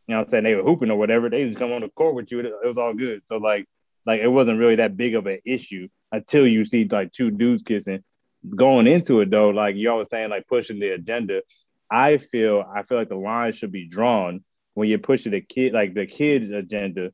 you 0.07 0.13
know, 0.13 0.19
what 0.19 0.23
I'm 0.25 0.29
saying 0.29 0.43
they 0.43 0.55
were 0.55 0.63
hooping 0.63 0.91
or 0.91 0.97
whatever, 0.97 1.29
they 1.29 1.45
just 1.45 1.59
come 1.59 1.71
on 1.71 1.81
the 1.81 1.89
court 1.89 2.15
with 2.15 2.31
you. 2.31 2.39
It, 2.39 2.45
it 2.47 2.67
was 2.67 2.77
all 2.77 2.93
good. 2.93 3.21
So 3.25 3.37
like, 3.37 3.65
like 4.05 4.21
it 4.21 4.27
wasn't 4.27 4.59
really 4.59 4.77
that 4.77 4.97
big 4.97 5.15
of 5.15 5.27
an 5.27 5.39
issue 5.45 5.87
until 6.11 6.47
you 6.47 6.65
see 6.65 6.87
like 6.89 7.11
two 7.11 7.31
dudes 7.31 7.63
kissing. 7.63 8.03
Going 8.55 8.87
into 8.87 9.21
it 9.21 9.29
though, 9.29 9.49
like 9.49 9.75
y'all 9.75 9.99
was 9.99 10.09
saying, 10.09 10.29
like 10.29 10.47
pushing 10.47 10.79
the 10.79 10.89
agenda. 10.89 11.41
I 11.89 12.17
feel, 12.17 12.63
I 12.73 12.83
feel 12.83 12.97
like 12.97 13.09
the 13.09 13.15
line 13.15 13.51
should 13.51 13.71
be 13.71 13.87
drawn 13.87 14.43
when 14.73 14.87
you're 14.87 14.99
pushing 14.99 15.33
the 15.33 15.41
kid, 15.41 15.73
like 15.73 15.93
the 15.93 16.05
kids' 16.05 16.49
agenda, 16.49 17.11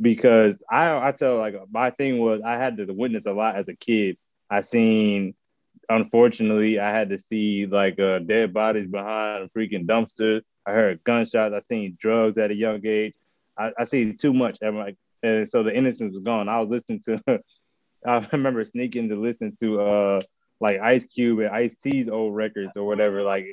because 0.00 0.56
I, 0.70 1.08
I 1.08 1.12
tell 1.12 1.38
like 1.38 1.56
my 1.70 1.90
thing 1.90 2.18
was 2.18 2.40
I 2.44 2.52
had 2.52 2.76
to 2.76 2.86
witness 2.86 3.26
a 3.26 3.32
lot 3.32 3.56
as 3.56 3.68
a 3.68 3.74
kid. 3.74 4.16
I 4.48 4.60
seen 4.60 5.34
unfortunately, 5.88 6.78
I 6.78 6.90
had 6.90 7.10
to 7.10 7.18
see 7.18 7.66
like 7.66 7.98
uh, 7.98 8.18
dead 8.20 8.52
bodies 8.52 8.88
behind 8.88 9.44
a 9.44 9.48
freaking 9.48 9.86
dumpster. 9.86 10.42
I 10.66 10.72
heard 10.72 11.04
gunshots. 11.04 11.54
I 11.54 11.60
seen 11.68 11.96
drugs 12.00 12.38
at 12.38 12.50
a 12.50 12.54
young 12.54 12.84
age. 12.84 13.14
I, 13.56 13.72
I 13.78 13.84
seen 13.84 14.16
too 14.16 14.32
much. 14.32 14.58
And 14.60 14.76
like, 14.76 14.96
and 15.22 15.48
so 15.48 15.62
the 15.62 15.74
innocence 15.74 16.14
was 16.14 16.22
gone. 16.22 16.48
I 16.48 16.60
was 16.60 16.68
listening 16.68 17.00
to. 17.02 17.42
I 18.08 18.26
remember 18.32 18.64
sneaking 18.64 19.08
to 19.08 19.16
listen 19.16 19.56
to 19.60 19.80
uh 19.80 20.20
like 20.60 20.80
Ice 20.80 21.04
Cube 21.04 21.40
and 21.40 21.50
Ice 21.50 21.76
T's 21.76 22.08
old 22.08 22.34
records 22.34 22.76
or 22.76 22.84
whatever. 22.84 23.22
Like 23.22 23.46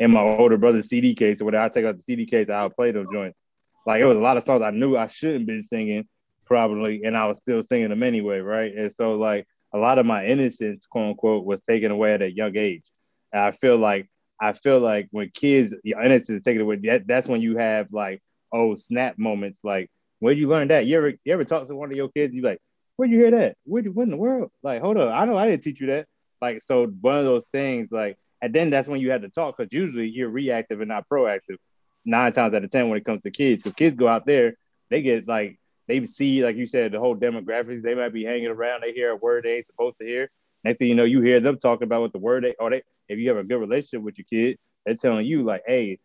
in 0.00 0.10
my 0.10 0.20
older 0.20 0.56
brother's 0.56 0.88
CD 0.88 1.14
case 1.14 1.40
or 1.40 1.44
whatever. 1.44 1.64
I 1.64 1.68
take 1.68 1.84
out 1.84 1.96
the 1.96 2.02
CD 2.02 2.26
case. 2.26 2.48
I'll 2.48 2.70
play 2.70 2.92
those 2.92 3.08
joints. 3.12 3.38
Like 3.86 4.00
it 4.00 4.06
was 4.06 4.16
a 4.16 4.20
lot 4.20 4.36
of 4.36 4.44
songs 4.44 4.62
I 4.62 4.70
knew 4.70 4.96
I 4.96 5.06
shouldn't 5.06 5.46
been 5.46 5.62
singing 5.62 6.08
probably, 6.44 7.02
and 7.04 7.16
I 7.16 7.26
was 7.26 7.38
still 7.38 7.62
singing 7.62 7.90
them 7.90 8.02
anyway, 8.02 8.38
right? 8.38 8.74
And 8.74 8.92
so 8.92 9.14
like 9.14 9.46
a 9.74 9.78
lot 9.78 9.98
of 9.98 10.06
my 10.06 10.26
innocence, 10.26 10.86
quote 10.86 11.10
unquote, 11.10 11.44
was 11.44 11.60
taken 11.60 11.90
away 11.90 12.14
at 12.14 12.22
a 12.22 12.30
young 12.30 12.56
age. 12.56 12.84
And 13.32 13.42
I 13.42 13.52
feel 13.52 13.76
like 13.76 14.08
I 14.40 14.52
feel 14.52 14.80
like 14.80 15.08
when 15.10 15.30
kids, 15.34 15.74
your 15.82 16.02
innocence 16.02 16.38
is 16.38 16.42
taken 16.42 16.62
away, 16.62 16.76
that, 16.84 17.06
that's 17.06 17.28
when 17.28 17.40
you 17.40 17.58
have 17.58 17.92
like 17.92 18.22
oh 18.52 18.76
snap 18.76 19.18
moments. 19.18 19.60
Like 19.62 19.90
where'd 20.20 20.38
you 20.38 20.48
learn 20.48 20.68
that? 20.68 20.86
You 20.86 20.96
ever 20.96 21.08
you 21.24 21.32
ever 21.32 21.44
talk 21.44 21.66
to 21.66 21.76
one 21.76 21.90
of 21.90 21.96
your 21.96 22.08
kids? 22.08 22.32
You 22.34 22.42
like 22.42 22.60
where'd 22.96 23.10
you 23.10 23.18
hear 23.18 23.30
that? 23.32 23.56
Where 23.64 23.82
what 23.84 24.04
in 24.04 24.10
the 24.10 24.16
world? 24.16 24.50
Like 24.62 24.80
hold 24.80 24.96
on, 24.96 25.12
I 25.12 25.24
know 25.24 25.36
I 25.36 25.48
didn't 25.48 25.62
teach 25.62 25.80
you 25.80 25.88
that. 25.88 26.06
Like 26.40 26.62
so 26.62 26.86
one 26.86 27.18
of 27.18 27.24
those 27.24 27.44
things 27.52 27.88
like 27.90 28.18
and 28.42 28.54
then 28.54 28.70
that's 28.70 28.88
when 28.88 29.00
you 29.00 29.10
have 29.10 29.22
to 29.22 29.28
talk 29.28 29.56
because 29.56 29.72
usually 29.72 30.08
you're 30.08 30.28
reactive 30.28 30.80
and 30.80 30.88
not 30.88 31.08
proactive. 31.08 31.56
Nine 32.04 32.32
times 32.32 32.54
out 32.54 32.64
of 32.64 32.70
ten 32.70 32.88
when 32.88 32.98
it 32.98 33.04
comes 33.04 33.22
to 33.22 33.30
kids, 33.30 33.62
because 33.62 33.74
kids 33.74 33.96
go 33.96 34.06
out 34.06 34.26
there, 34.26 34.54
they 34.90 35.02
get 35.02 35.26
like 35.26 35.58
they 35.88 36.04
see 36.06 36.44
like 36.44 36.56
you 36.56 36.66
said 36.66 36.92
the 36.92 37.00
whole 37.00 37.16
demographics. 37.16 37.82
They 37.82 37.94
might 37.94 38.12
be 38.12 38.24
hanging 38.24 38.46
around. 38.46 38.82
They 38.82 38.92
hear 38.92 39.10
a 39.10 39.16
word 39.16 39.44
they 39.44 39.56
ain't 39.56 39.66
supposed 39.66 39.98
to 39.98 40.04
hear. 40.04 40.30
Next 40.64 40.78
thing 40.78 40.88
you 40.88 40.94
know, 40.94 41.04
you 41.04 41.20
hear 41.20 41.40
them 41.40 41.58
talking 41.58 41.84
about 41.84 42.02
what 42.02 42.12
the 42.12 42.18
word 42.18 42.44
they 42.44 42.54
or 42.58 42.70
they 42.70 42.82
if 43.08 43.18
you 43.18 43.28
have 43.28 43.38
a 43.38 43.44
good 43.44 43.58
relationship 43.58 44.02
with 44.02 44.18
your 44.18 44.26
kid, 44.28 44.58
they're 44.84 44.96
telling 44.96 45.26
you 45.26 45.44
like, 45.44 45.62
"Hey, 45.66 45.98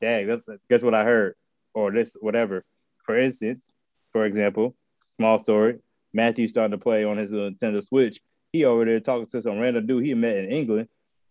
dad, 0.00 0.42
guess 0.70 0.82
what 0.82 0.94
I 0.94 1.04
heard," 1.04 1.34
or 1.74 1.90
this 1.90 2.14
whatever. 2.20 2.64
For 3.04 3.18
instance, 3.18 3.60
for 4.12 4.24
example, 4.24 4.74
small 5.16 5.38
story. 5.38 5.78
Matthew 6.12 6.48
starting 6.48 6.78
to 6.78 6.82
play 6.82 7.04
on 7.04 7.16
his 7.16 7.30
Nintendo 7.30 7.84
Switch. 7.84 8.20
He 8.52 8.64
over 8.64 8.84
there 8.84 9.00
talking 9.00 9.26
to 9.28 9.42
some 9.42 9.58
random 9.58 9.86
dude 9.86 10.04
he 10.04 10.14
met 10.14 10.36
in 10.36 10.50
England 10.50 10.88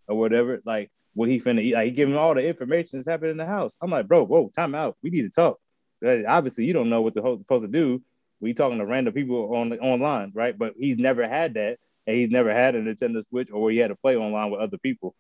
or 0.08 0.18
whatever. 0.18 0.62
Like, 0.66 0.92
what 1.14 1.30
he 1.30 1.40
finna 1.40 1.62
eat? 1.62 1.74
Like, 1.74 1.86
he 1.86 1.92
giving 1.92 2.16
all 2.16 2.36
the 2.36 2.48
information 2.48 3.00
that's 3.00 3.08
happening 3.08 3.32
in 3.32 3.38
the 3.38 3.46
house. 3.46 3.76
I'm 3.82 3.90
like, 3.90 4.08
bro, 4.08 4.24
whoa, 4.26 4.52
time 4.56 4.76
out. 4.76 4.98
We 5.02 5.10
need 5.10 5.24
to 5.24 5.30
talk. 5.30 5.60
Obviously, 6.04 6.66
you 6.66 6.74
don't 6.74 6.90
know 6.90 7.02
what 7.02 7.16
the 7.16 7.22
host 7.22 7.42
supposed 7.42 7.64
to 7.64 7.68
do. 7.68 8.04
We 8.40 8.54
talking 8.54 8.78
to 8.78 8.86
random 8.86 9.14
people 9.14 9.56
on 9.56 9.70
the, 9.70 9.80
online, 9.80 10.32
right? 10.36 10.56
But 10.56 10.74
he's 10.78 11.00
never 11.00 11.28
had 11.28 11.56
that 11.56 11.80
and 12.08 12.16
he's 12.16 12.30
never 12.30 12.54
had 12.54 12.76
a 12.76 12.82
Nintendo 12.82 13.28
Switch 13.30 13.50
or 13.52 13.62
where 13.62 13.72
he 13.72 13.78
had 13.80 13.90
to 13.90 13.96
play 13.96 14.16
online 14.16 14.50
with 14.50 14.62
other 14.62 14.78
people. 14.78 15.14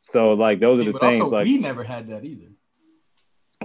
So 0.00 0.32
like 0.32 0.58
those 0.60 0.80
are 0.80 0.90
the 0.90 0.98
things. 0.98 1.20
Like 1.20 1.44
we 1.44 1.58
never 1.58 1.84
had 1.84 2.08
that 2.08 2.24
either. 2.24 2.46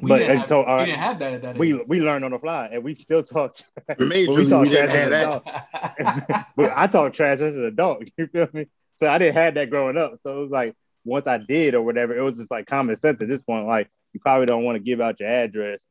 We 0.02 0.10
but 0.10 0.20
didn't 0.20 0.40
have, 0.40 0.48
so 0.50 0.78
we 0.78 0.86
didn't 0.86 1.00
have 1.00 1.20
that 1.20 1.34
at 1.34 1.42
that. 1.42 1.58
We 1.58 1.74
age. 1.74 1.82
we 1.88 2.00
learned 2.02 2.26
on 2.26 2.32
the 2.32 2.40
fly, 2.40 2.70
and 2.72 2.84
we 2.84 2.96
still 2.96 3.24
talk. 3.24 3.58
we, 4.00 4.28
we 4.28 4.48
talk 4.48 4.68
trash 4.68 4.90
as 4.90 5.10
that. 5.10 6.48
but 6.56 6.74
I 6.76 6.88
talk 6.88 7.14
trash 7.14 7.40
as 7.40 7.56
an 7.56 7.66
adult. 7.66 8.04
You 8.18 8.28
feel 8.28 8.50
me? 8.54 8.68
So 8.98 9.10
I 9.10 9.18
didn't 9.18 9.36
have 9.36 9.54
that 9.56 9.70
growing 9.70 9.98
up. 9.98 10.16
So 10.24 10.38
it 10.38 10.42
was 10.42 10.52
like 10.52 10.76
once 11.06 11.28
I 11.28 11.38
did 11.38 11.76
or 11.76 11.82
whatever, 11.82 12.18
it 12.18 12.22
was 12.22 12.38
just 12.38 12.52
like 12.52 12.66
common 12.66 12.96
sense 12.96 13.22
at 13.22 13.28
this 13.28 13.42
point. 13.42 13.68
Like 13.68 13.90
you 14.14 14.20
probably 14.20 14.48
don't 14.48 14.64
want 14.64 14.76
to 14.76 14.84
give 14.84 15.02
out 15.02 15.20
your 15.20 15.30
address. 15.30 15.82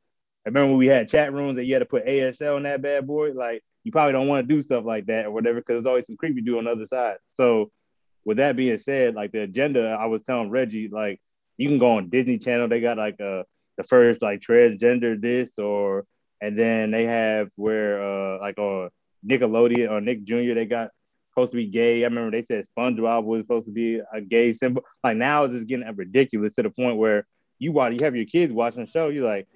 I 0.44 0.50
remember 0.50 0.70
when 0.70 0.78
we 0.78 0.86
had 0.86 1.08
chat 1.08 1.32
rooms 1.32 1.56
that 1.56 1.64
you 1.64 1.74
had 1.74 1.80
to 1.80 1.86
put 1.86 2.06
ASL 2.06 2.56
on 2.56 2.64
that 2.64 2.82
bad 2.82 3.06
boy. 3.06 3.32
Like 3.32 3.62
you 3.84 3.92
probably 3.92 4.12
don't 4.12 4.28
want 4.28 4.46
to 4.46 4.54
do 4.54 4.62
stuff 4.62 4.84
like 4.84 5.06
that 5.06 5.26
or 5.26 5.30
whatever 5.30 5.60
because 5.60 5.76
there's 5.76 5.86
always 5.86 6.06
some 6.06 6.16
creepy 6.16 6.40
dude 6.40 6.58
on 6.58 6.64
the 6.64 6.72
other 6.72 6.86
side. 6.86 7.16
So 7.34 7.70
with 8.24 8.38
that 8.38 8.56
being 8.56 8.78
said, 8.78 9.14
like 9.14 9.32
the 9.32 9.42
agenda, 9.42 9.96
I 9.98 10.06
was 10.06 10.22
telling 10.22 10.50
Reggie, 10.50 10.88
like 10.88 11.20
you 11.56 11.68
can 11.68 11.78
go 11.78 11.96
on 11.96 12.10
Disney 12.10 12.38
Channel. 12.38 12.68
They 12.68 12.80
got 12.80 12.98
like 12.98 13.20
uh 13.20 13.44
the 13.76 13.84
first 13.84 14.22
like 14.22 14.40
transgender 14.40 15.20
this 15.20 15.58
or 15.58 16.04
and 16.40 16.58
then 16.58 16.90
they 16.90 17.04
have 17.04 17.48
where 17.56 18.02
uh 18.02 18.40
like 18.40 18.58
on 18.58 18.90
Nickelodeon 19.26 19.90
or 19.90 20.00
Nick 20.00 20.24
Jr. 20.24 20.54
They 20.54 20.66
got 20.66 20.90
supposed 21.30 21.52
to 21.52 21.56
be 21.56 21.66
gay. 21.66 22.02
I 22.02 22.08
remember 22.08 22.30
they 22.30 22.44
said 22.44 22.66
SpongeBob 22.76 23.24
was 23.24 23.42
supposed 23.42 23.66
to 23.66 23.72
be 23.72 24.00
a 24.12 24.20
gay 24.20 24.52
symbol. 24.52 24.82
Like 25.04 25.16
now 25.16 25.44
it's 25.44 25.54
just 25.54 25.66
getting 25.66 25.86
ridiculous 25.94 26.54
to 26.54 26.62
the 26.62 26.70
point 26.70 26.96
where 26.96 27.26
you 27.58 27.72
watch 27.72 27.92
you 27.98 28.04
have 28.04 28.16
your 28.16 28.24
kids 28.26 28.52
watching 28.52 28.84
the 28.84 28.90
show. 28.90 29.08
You're 29.08 29.26
like, 29.26 29.46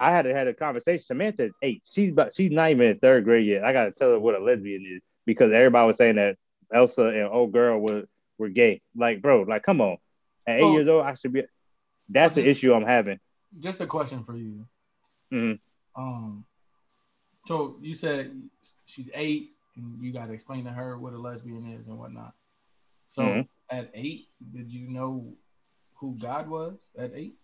I 0.00 0.10
had 0.10 0.22
to 0.22 0.34
had 0.34 0.48
a 0.48 0.54
conversation. 0.54 1.04
Samantha's 1.04 1.52
eight. 1.62 1.82
She's 1.90 2.10
about 2.10 2.34
she's 2.34 2.52
not 2.52 2.70
even 2.70 2.86
in 2.86 2.98
third 2.98 3.24
grade 3.24 3.46
yet. 3.46 3.64
I 3.64 3.72
gotta 3.72 3.90
tell 3.90 4.10
her 4.10 4.20
what 4.20 4.36
a 4.36 4.38
lesbian 4.38 4.86
is 4.86 5.02
because 5.26 5.52
everybody 5.52 5.86
was 5.86 5.96
saying 5.96 6.16
that 6.16 6.36
Elsa 6.72 7.06
and 7.06 7.28
old 7.28 7.52
girl 7.52 7.80
were 7.80 8.04
were 8.38 8.48
gay. 8.48 8.80
Like, 8.96 9.22
bro, 9.22 9.42
like 9.42 9.62
come 9.62 9.80
on. 9.80 9.96
At 10.46 10.60
eight 10.60 10.72
years 10.72 10.88
old, 10.88 11.04
I 11.04 11.14
should 11.14 11.32
be 11.32 11.42
that's 12.10 12.34
the 12.34 12.46
issue 12.46 12.72
I'm 12.72 12.84
having. 12.84 13.18
Just 13.58 13.80
a 13.80 13.86
question 13.86 14.24
for 14.24 14.36
you. 14.36 14.66
Mm-hmm. 15.32 16.00
Um 16.00 16.44
so 17.46 17.76
you 17.80 17.94
said 17.94 18.32
she's 18.84 19.08
eight 19.14 19.50
and 19.76 20.02
you 20.02 20.12
gotta 20.12 20.32
explain 20.32 20.64
to 20.64 20.70
her 20.70 20.98
what 20.98 21.12
a 21.12 21.18
lesbian 21.18 21.76
is 21.78 21.88
and 21.88 21.98
whatnot. 21.98 22.34
So 23.08 23.22
mm-hmm. 23.22 23.76
at 23.76 23.90
eight, 23.94 24.28
did 24.52 24.70
you 24.70 24.88
know 24.88 25.32
who 25.94 26.16
God 26.20 26.48
was 26.48 26.88
at 26.98 27.12
eight? 27.14 27.34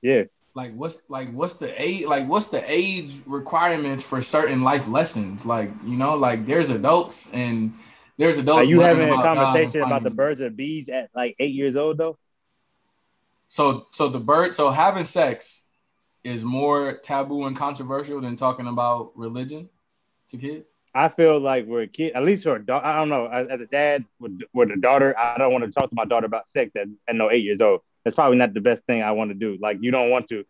Yeah 0.00 0.24
like 0.54 0.74
what's 0.74 1.02
like 1.08 1.32
what's 1.32 1.54
the 1.54 1.82
age 1.82 2.04
like 2.04 2.28
what's 2.28 2.48
the 2.48 2.62
age 2.70 3.20
requirements 3.26 4.04
for 4.04 4.20
certain 4.20 4.62
life 4.62 4.86
lessons 4.86 5.46
like 5.46 5.70
you 5.84 5.96
know 5.96 6.14
like 6.14 6.44
there's 6.46 6.70
adults 6.70 7.30
and 7.32 7.72
there's 8.18 8.36
adults 8.36 8.66
are 8.66 8.70
you 8.70 8.80
having 8.80 9.08
a 9.08 9.22
conversation 9.22 9.82
about 9.82 10.02
the 10.02 10.10
birds 10.10 10.40
and 10.40 10.56
bees 10.56 10.88
at 10.88 11.08
like 11.14 11.34
eight 11.38 11.54
years 11.54 11.76
old 11.76 11.96
though 11.96 12.18
so 13.52 13.86
so 13.92 14.08
the 14.08 14.18
bird 14.18 14.54
so 14.54 14.70
having 14.70 15.04
sex 15.04 15.64
is 16.24 16.44
more 16.44 16.94
taboo 16.94 17.46
and 17.46 17.56
controversial 17.56 18.20
than 18.20 18.36
talking 18.36 18.66
about 18.66 19.12
religion 19.16 19.68
to 20.28 20.36
kids 20.36 20.74
I 20.94 21.08
feel 21.08 21.40
like 21.40 21.64
we're 21.64 21.84
a 21.84 21.86
kid, 21.86 22.12
at 22.12 22.22
least 22.22 22.44
for 22.44 22.56
a 22.56 22.62
daughter. 22.62 22.84
I 22.84 22.98
don't 22.98 23.08
know. 23.08 23.26
As, 23.26 23.48
a 23.48 23.64
dad 23.64 24.04
with, 24.20 24.42
with 24.52 24.70
a 24.72 24.76
daughter, 24.76 25.18
I 25.18 25.38
don't 25.38 25.50
want 25.50 25.64
to 25.64 25.70
talk 25.70 25.88
to 25.88 25.96
my 25.96 26.04
daughter 26.04 26.26
about 26.26 26.50
sex 26.50 26.70
at, 26.76 26.86
at 27.08 27.14
no 27.14 27.30
eight 27.30 27.44
years 27.44 27.62
old 27.62 27.80
that's 28.04 28.14
probably 28.14 28.36
not 28.36 28.54
the 28.54 28.60
best 28.60 28.84
thing 28.84 29.02
I 29.02 29.12
want 29.12 29.30
to 29.30 29.34
do. 29.34 29.58
Like 29.60 29.78
you 29.80 29.90
don't 29.90 30.10
want 30.10 30.28
to 30.28 30.44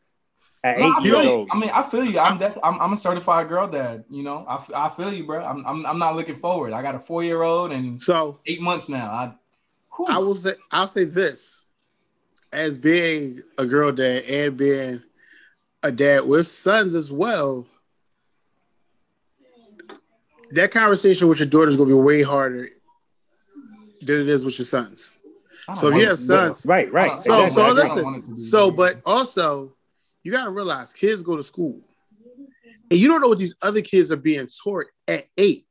at 0.65 0.79
no, 0.79 0.87
eight 0.99 1.05
years 1.05 1.27
old. 1.27 1.49
I 1.51 1.59
mean, 1.59 1.71
I 1.71 1.83
feel 1.83 2.05
you. 2.05 2.19
I'm 2.19 2.39
def- 2.39 2.59
I'm, 2.63 2.81
I'm 2.81 2.93
a 2.93 2.97
certified 2.97 3.49
girl 3.49 3.69
dad. 3.69 4.05
You 4.09 4.23
know, 4.23 4.45
I, 4.49 4.87
I 4.87 4.89
feel 4.89 5.13
you, 5.13 5.27
bro. 5.27 5.45
I'm, 5.45 5.67
I'm 5.67 5.85
I'm 5.87 5.99
not 5.99 6.17
looking 6.17 6.37
forward. 6.37 6.73
I 6.73 6.83
got 6.83 6.95
a 6.95 7.01
four 7.01 7.25
year 7.25 7.43
old 7.43 7.73
and 7.73 8.01
so 8.01 8.41
eight 8.47 8.61
months 8.61 8.89
now. 8.89 9.11
I 9.11 9.33
whew. 9.97 10.07
I 10.09 10.19
will 10.19 10.35
say 10.35 10.53
I'll 10.71 10.87
say 10.87 11.05
this 11.05 11.62
as 12.53 12.77
being 12.77 13.43
a 13.59 13.67
girl 13.67 13.93
dad 13.93 14.25
and 14.25 14.57
being 14.57 15.03
a 15.83 15.91
dad 15.91 16.27
with 16.27 16.47
sons 16.47 16.95
as 16.95 17.11
well. 17.11 17.67
That 20.51 20.71
conversation 20.71 21.29
with 21.29 21.39
your 21.39 21.49
daughter 21.49 21.69
is 21.69 21.77
going 21.77 21.89
to 21.89 21.95
be 21.95 22.01
way 22.01 22.23
harder 22.23 22.69
than 24.03 24.21
it 24.21 24.29
is 24.29 24.45
with 24.45 24.59
your 24.59 24.67
sons. 24.67 25.15
So 25.75 25.89
if 25.89 25.97
you 25.97 26.07
have 26.09 26.19
sons, 26.19 26.67
right, 26.67 26.93
right. 26.93 27.17
So, 27.17 27.45
exactly. 27.45 27.65
so 27.65 27.73
listen. 27.73 28.35
So, 28.37 28.71
but 28.71 29.01
also, 29.07 29.73
you 30.23 30.33
got 30.33 30.45
to 30.45 30.51
realize 30.51 30.93
kids 30.93 31.23
go 31.23 31.37
to 31.37 31.43
school, 31.43 31.81
and 32.91 33.01
you 33.01 33.09
don't 33.09 33.21
know 33.21 33.29
what 33.29 33.39
these 33.39 33.57
other 33.63 33.81
kids 33.81 34.13
are 34.13 34.17
being 34.17 34.47
taught 34.63 34.87
at 35.09 35.25
eight. 35.39 35.67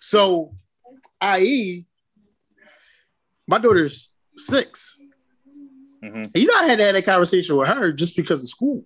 So, 0.00 0.54
i.e., 1.20 1.86
my 3.46 3.58
daughter's 3.58 4.10
6 4.36 4.97
mm-hmm. 6.02 6.22
You 6.34 6.46
know, 6.46 6.54
I 6.56 6.64
had 6.64 6.78
to 6.78 6.84
have 6.84 6.94
that 6.94 7.04
conversation 7.04 7.56
with 7.56 7.68
her 7.68 7.92
just 7.92 8.16
because 8.16 8.42
of 8.42 8.48
school. 8.48 8.84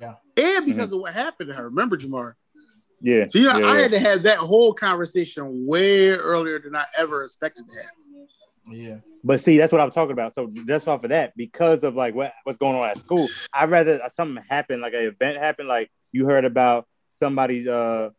Yeah. 0.00 0.14
And 0.36 0.66
because 0.66 0.86
mm-hmm. 0.86 0.94
of 0.94 1.00
what 1.00 1.14
happened 1.14 1.50
to 1.50 1.56
her. 1.56 1.64
Remember, 1.64 1.96
Jamar? 1.96 2.34
Yeah. 3.00 3.24
So, 3.26 3.38
you 3.38 3.46
know, 3.46 3.58
yeah, 3.58 3.66
I 3.66 3.78
had 3.78 3.90
to 3.92 3.98
have 3.98 4.22
that 4.24 4.38
whole 4.38 4.72
conversation 4.72 5.66
way 5.66 6.10
earlier 6.10 6.58
than 6.58 6.74
I 6.74 6.84
ever 6.96 7.22
expected 7.22 7.64
to 7.66 7.74
have. 7.82 8.76
Yeah. 8.76 8.96
But 9.22 9.40
see, 9.40 9.58
that's 9.58 9.72
what 9.72 9.80
I'm 9.80 9.90
talking 9.90 10.12
about. 10.12 10.34
So 10.34 10.50
just 10.66 10.88
off 10.88 11.04
of 11.04 11.10
that, 11.10 11.36
because 11.36 11.84
of 11.84 11.94
like 11.94 12.14
what, 12.14 12.32
what's 12.44 12.58
going 12.58 12.76
on 12.76 12.88
at 12.88 12.98
school, 12.98 13.28
I'd 13.52 13.70
rather 13.70 14.00
something 14.14 14.42
happen, 14.48 14.80
like 14.80 14.94
an 14.94 15.00
event 15.00 15.36
happen, 15.36 15.68
like 15.68 15.90
you 16.12 16.26
heard 16.26 16.44
about 16.44 16.86
somebody's 17.18 17.66
uh 17.66 18.10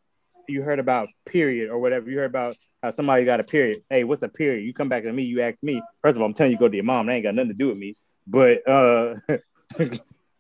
you 0.48 0.62
heard 0.62 0.80
about 0.80 1.10
period 1.26 1.70
or 1.70 1.80
whatever. 1.80 2.10
You 2.10 2.18
heard 2.18 2.30
about 2.30 2.56
how 2.82 2.92
somebody 2.92 3.26
got 3.26 3.40
a 3.40 3.44
period. 3.44 3.84
Hey, 3.90 4.04
what's 4.04 4.24
a 4.24 4.30
period? 4.30 4.66
You 4.66 4.74
come 4.74 4.90
back 4.90 5.04
to 5.04 5.12
me, 5.12 5.24
you 5.24 5.42
ask 5.42 5.58
me. 5.62 5.82
First 6.02 6.16
of 6.16 6.22
all, 6.22 6.28
I'm 6.28 6.34
telling 6.34 6.54
you, 6.54 6.58
go 6.58 6.70
to 6.70 6.76
your 6.76 6.86
mom. 6.86 7.08
That 7.08 7.14
ain't 7.14 7.24
got 7.24 7.36
nothing 7.36 7.50
to 7.50 7.56
do 7.56 7.68
with 7.68 7.78
me. 7.78 7.98
But 8.28 8.68
uh 8.68 9.16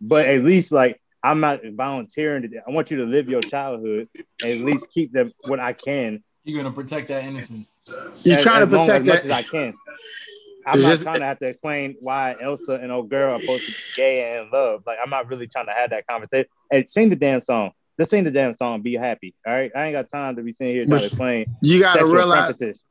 but 0.01 0.25
at 0.27 0.43
least 0.43 0.71
like 0.71 1.01
I'm 1.23 1.39
not 1.39 1.61
volunteering 1.65 2.43
to 2.43 2.57
I 2.67 2.71
want 2.71 2.91
you 2.91 2.97
to 2.97 3.05
live 3.05 3.29
your 3.29 3.41
childhood 3.41 4.09
and 4.43 4.51
at 4.51 4.59
least 4.59 4.87
keep 4.93 5.11
them 5.11 5.31
what 5.45 5.59
I 5.59 5.73
can 5.73 6.23
you're 6.47 6.63
gonna 6.63 6.73
protect 6.73 7.09
that 7.09 7.25
innocence. 7.25 7.83
You're 8.23 8.37
as, 8.37 8.43
trying 8.43 8.61
to 8.61 8.67
protect 8.67 9.05
that 9.05 9.17
as 9.17 9.23
much 9.23 9.25
as 9.25 9.31
I 9.33 9.43
can. 9.43 9.73
I'm 10.65 10.81
not 10.81 10.87
just, 10.87 11.03
trying 11.03 11.19
to 11.19 11.25
have 11.25 11.39
to 11.39 11.47
explain 11.47 11.95
why 11.99 12.35
Elsa 12.41 12.75
and 12.75 12.89
old 12.91 13.09
girl 13.09 13.35
are 13.35 13.39
supposed 13.39 13.65
to 13.65 13.71
be 13.71 13.77
gay 13.95 14.35
and 14.37 14.45
in 14.45 14.51
love. 14.51 14.83
Like 14.87 14.97
I'm 15.03 15.09
not 15.09 15.27
really 15.27 15.47
trying 15.47 15.65
to 15.65 15.73
have 15.73 15.89
that 15.89 16.07
conversation. 16.07 16.47
Hey, 16.71 16.85
sing 16.87 17.09
the 17.09 17.17
damn 17.17 17.41
song. 17.41 17.71
Just 17.99 18.11
sing 18.11 18.23
the 18.23 18.31
damn 18.31 18.53
song. 18.55 18.81
Be 18.81 18.95
happy. 18.95 19.35
All 19.45 19.53
right. 19.53 19.71
I 19.75 19.85
ain't 19.85 19.93
got 19.93 20.09
time 20.09 20.37
to 20.37 20.41
be 20.41 20.53
sitting 20.53 20.73
here 20.73 20.85
trying 20.85 20.99
to 21.01 21.05
explain. 21.07 21.45
You 21.61 21.81
gotta 21.81 22.05
realize. 22.05 22.55
Preferences. 22.55 22.85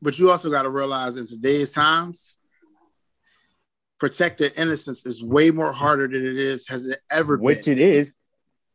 But 0.00 0.18
you 0.18 0.30
also 0.30 0.50
got 0.50 0.62
to 0.62 0.70
realize 0.70 1.16
in 1.16 1.26
today's 1.26 1.70
times, 1.70 2.36
protected 4.02 4.52
innocence 4.56 5.06
is 5.06 5.22
way 5.22 5.52
more 5.52 5.70
harder 5.72 6.08
than 6.08 6.26
it 6.26 6.36
is 6.36 6.66
has 6.66 6.84
it 6.84 6.98
ever 7.12 7.36
been. 7.36 7.44
Which 7.44 7.68
it 7.68 7.78
is, 7.78 8.16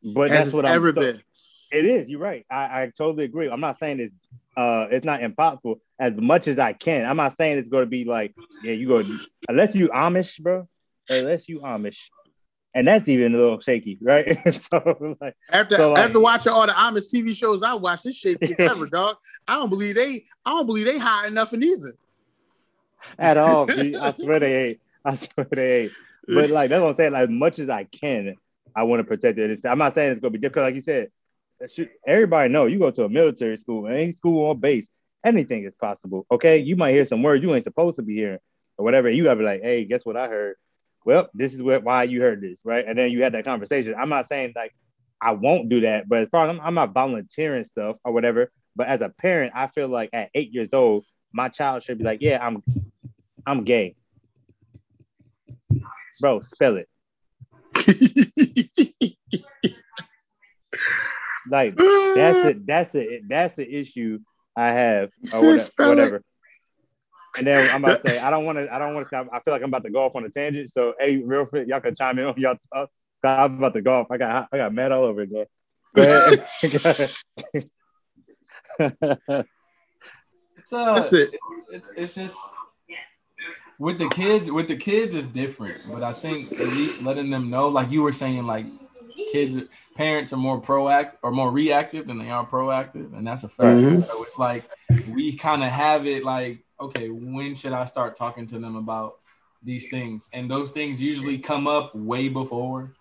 but 0.02 0.30
has 0.32 0.46
that's 0.46 0.56
what 0.56 0.64
ever 0.64 0.88
I'm, 0.88 0.96
been. 0.96 1.22
It 1.70 1.84
is. 1.84 2.10
You're 2.10 2.22
right. 2.22 2.46
I, 2.50 2.84
I 2.84 2.92
totally 2.98 3.26
agree. 3.26 3.50
I'm 3.50 3.60
not 3.60 3.78
saying 3.78 4.00
it's 4.00 4.16
uh 4.56 4.88
it's 4.90 5.04
not 5.06 5.22
impossible 5.22 5.82
as 6.00 6.14
much 6.16 6.48
as 6.48 6.58
I 6.60 6.72
can. 6.72 7.06
I'm 7.06 7.18
not 7.18 7.36
saying 7.36 7.58
it's 7.58 7.68
going 7.68 7.82
to 7.82 7.90
be 7.90 8.06
like 8.06 8.36
yeah 8.64 8.72
you 8.72 8.88
go 8.88 9.04
unless 9.50 9.76
you 9.76 9.90
Amish, 9.90 10.40
bro. 10.40 10.66
Unless 11.10 11.50
you 11.50 11.60
Amish, 11.60 11.98
and 12.74 12.88
that's 12.88 13.10
even 13.10 13.36
a 13.36 13.38
little 13.38 13.60
shaky, 13.60 13.98
right? 14.02 14.40
so 14.56 15.18
like 15.20 15.36
after 15.52 15.76
so 15.76 15.92
like, 15.92 16.06
after 16.06 16.22
watching 16.22 16.54
all 16.54 16.66
the 16.66 16.72
Amish 16.72 17.14
TV 17.14 17.36
shows 17.36 17.64
I 17.64 17.74
watch, 17.74 18.04
this 18.04 18.16
shaky 18.16 18.54
as 18.54 18.60
ever, 18.62 18.86
dog. 18.86 19.18
I 19.46 19.56
don't 19.56 19.70
believe 19.70 19.96
they 19.96 20.24
I 20.46 20.52
don't 20.52 20.68
believe 20.68 20.86
they 20.86 20.98
high 20.98 21.28
enough 21.28 21.52
in 21.52 21.64
either. 21.64 21.96
at 23.20 23.36
all. 23.36 23.70
I 23.70 24.14
swear 24.14 24.40
they 24.40 24.56
ain't. 24.70 24.80
I 25.08 25.16
swear 25.16 25.48
they 25.52 25.84
ain't. 25.84 25.92
But 26.28 26.50
like 26.50 26.70
that's 26.70 26.82
what 26.82 26.90
I'm 26.90 26.96
saying. 26.96 27.14
Like, 27.14 27.24
as 27.24 27.30
much 27.30 27.60
as 27.60 27.70
I 27.70 27.86
can, 27.86 28.36
I 28.76 28.84
want 28.84 29.00
to 29.00 29.04
protect 29.06 29.40
it. 29.40 29.66
I'm 29.66 29.78
not 29.78 29.96
saying 29.96 30.12
it's 30.12 30.22
gonna 30.22 30.32
be 30.32 30.40
difficult, 30.40 30.66
like 30.66 30.76
you 30.76 30.82
said. 30.82 31.10
Uh, 31.64 31.86
everybody 32.06 32.50
know 32.52 32.66
you 32.66 32.78
go 32.78 32.92
to 32.92 33.06
a 33.06 33.10
military 33.10 33.58
school, 33.58 33.88
any 33.88 34.12
school 34.12 34.50
on 34.50 34.60
base, 34.60 34.88
anything 35.26 35.64
is 35.64 35.74
possible. 35.74 36.28
Okay, 36.30 36.60
you 36.60 36.76
might 36.76 36.94
hear 36.94 37.06
some 37.06 37.24
words 37.24 37.42
you 37.42 37.56
ain't 37.56 37.64
supposed 37.64 37.96
to 37.96 38.04
be 38.04 38.16
hearing, 38.16 38.40
or 38.78 38.86
whatever. 38.86 39.10
You 39.10 39.24
gotta 39.24 39.40
be 39.40 39.46
like, 39.46 39.62
hey, 39.62 39.86
guess 39.86 40.06
what 40.06 40.18
I 40.18 40.28
heard? 40.28 40.56
Well, 41.06 41.30
this 41.34 41.54
is 41.54 41.64
what 41.64 41.84
why 41.84 42.04
you 42.04 42.22
heard 42.22 42.42
this, 42.42 42.60
right? 42.66 42.86
And 42.86 42.98
then 42.98 43.12
you 43.12 43.24
had 43.24 43.34
that 43.34 43.46
conversation. 43.46 43.96
I'm 43.98 44.10
not 44.10 44.28
saying 44.28 44.54
like 44.56 44.76
I 45.22 45.32
won't 45.32 45.70
do 45.70 45.82
that, 45.82 46.08
but 46.08 46.24
as 46.24 46.30
far 46.30 46.46
as 46.46 46.52
I'm, 46.52 46.62
I'm 46.62 46.76
not 46.76 46.94
volunteering 46.94 47.64
stuff 47.64 47.98
or 48.04 48.12
whatever. 48.12 48.52
But 48.76 48.88
as 48.88 49.02
a 49.02 49.10
parent, 49.10 49.54
I 49.56 49.68
feel 49.68 49.88
like 49.88 50.12
at 50.14 50.30
eight 50.36 50.54
years 50.54 50.74
old, 50.74 51.06
my 51.34 51.50
child 51.50 51.84
should 51.84 51.98
be 51.98 52.04
like, 52.04 52.22
yeah, 52.22 52.46
I'm 52.46 52.62
I'm 53.46 53.64
gay. 53.64 53.96
Bro, 56.20 56.42
spell 56.42 56.78
it. 56.78 56.88
like 61.50 61.76
that's 61.76 62.38
the 62.38 62.62
that's 62.66 62.92
the 62.92 63.22
that's 63.28 63.56
the 63.56 63.68
issue 63.70 64.20
I 64.56 64.68
have 64.72 65.10
or 65.34 65.48
whatever, 65.48 65.90
whatever. 65.90 66.24
And 67.38 67.46
then 67.46 67.70
I'm 67.70 67.84
about 67.84 68.02
to 68.02 68.10
say 68.10 68.20
I 68.20 68.30
don't 68.30 68.46
want 68.46 68.58
to 68.58 68.74
I 68.74 68.80
don't 68.80 68.96
want 68.96 69.10
to 69.10 69.18
I 69.32 69.40
feel 69.42 69.54
like 69.54 69.62
I'm 69.62 69.70
about 69.70 69.84
to 69.84 69.90
go 69.90 70.06
off 70.06 70.16
on 70.16 70.26
a 70.26 70.30
tangent. 70.30 70.72
So 70.72 70.94
hey, 71.00 71.18
real 71.18 71.46
quick, 71.46 71.68
y'all 71.68 71.82
can 71.82 71.96
chime 71.96 72.18
in 72.20 72.26
on 72.26 72.34
y'all 72.38 72.58
talk. 72.74 72.90
I'm 73.24 73.58
about 73.58 73.74
to 73.74 73.82
go 73.82 74.02
off. 74.02 74.08
I 74.12 74.18
got 74.18 74.48
I 74.52 74.58
got 74.58 74.74
mad 74.74 74.92
all 74.92 75.06
over 75.06 75.22
again. 75.22 75.46
it's, 75.96 77.26
uh, 80.72 80.94
That's 80.94 81.14
it. 81.14 81.36
It's, 81.72 81.92
it's 81.96 82.16
just 82.16 82.38
with 83.80 83.98
the 83.98 84.08
kids. 84.10 84.52
With 84.52 84.68
the 84.68 84.76
kids 84.76 85.16
is 85.16 85.26
different, 85.26 85.86
but 85.92 86.04
I 86.04 86.14
think 86.14 86.52
letting 87.06 87.30
them 87.30 87.50
know, 87.50 87.68
like 87.68 87.92
you 87.92 88.02
were 88.02 88.12
saying, 88.12 88.46
like 88.46 88.66
kids, 89.32 89.58
parents 89.96 90.34
are 90.34 90.38
more 90.38 90.62
proactive 90.62 91.16
or 91.22 91.32
more 91.32 91.52
reactive 91.52 92.08
than 92.08 92.20
they 92.20 92.30
are 92.30 92.46
proactive, 92.46 93.16
and 93.18 93.26
that's 93.26 93.44
a 93.44 93.50
fact. 93.50 93.78
Mm-hmm. 93.78 94.02
So 94.02 94.24
it's 94.24 94.38
like 94.38 94.70
we 95.10 95.36
kind 95.36 95.64
of 95.64 95.72
have 95.72 96.06
it 96.06 96.24
like, 96.24 96.60
okay, 96.80 97.10
when 97.10 97.56
should 97.56 97.74
I 97.74 97.86
start 97.86 98.16
talking 98.16 98.48
to 98.48 98.60
them 98.60 98.76
about 98.76 99.20
these 99.64 99.90
things? 99.90 100.30
And 100.34 100.50
those 100.50 100.72
things 100.72 101.02
usually 101.02 101.38
come 101.38 101.68
up 101.68 101.96
way 101.96 102.30
before 102.30 102.92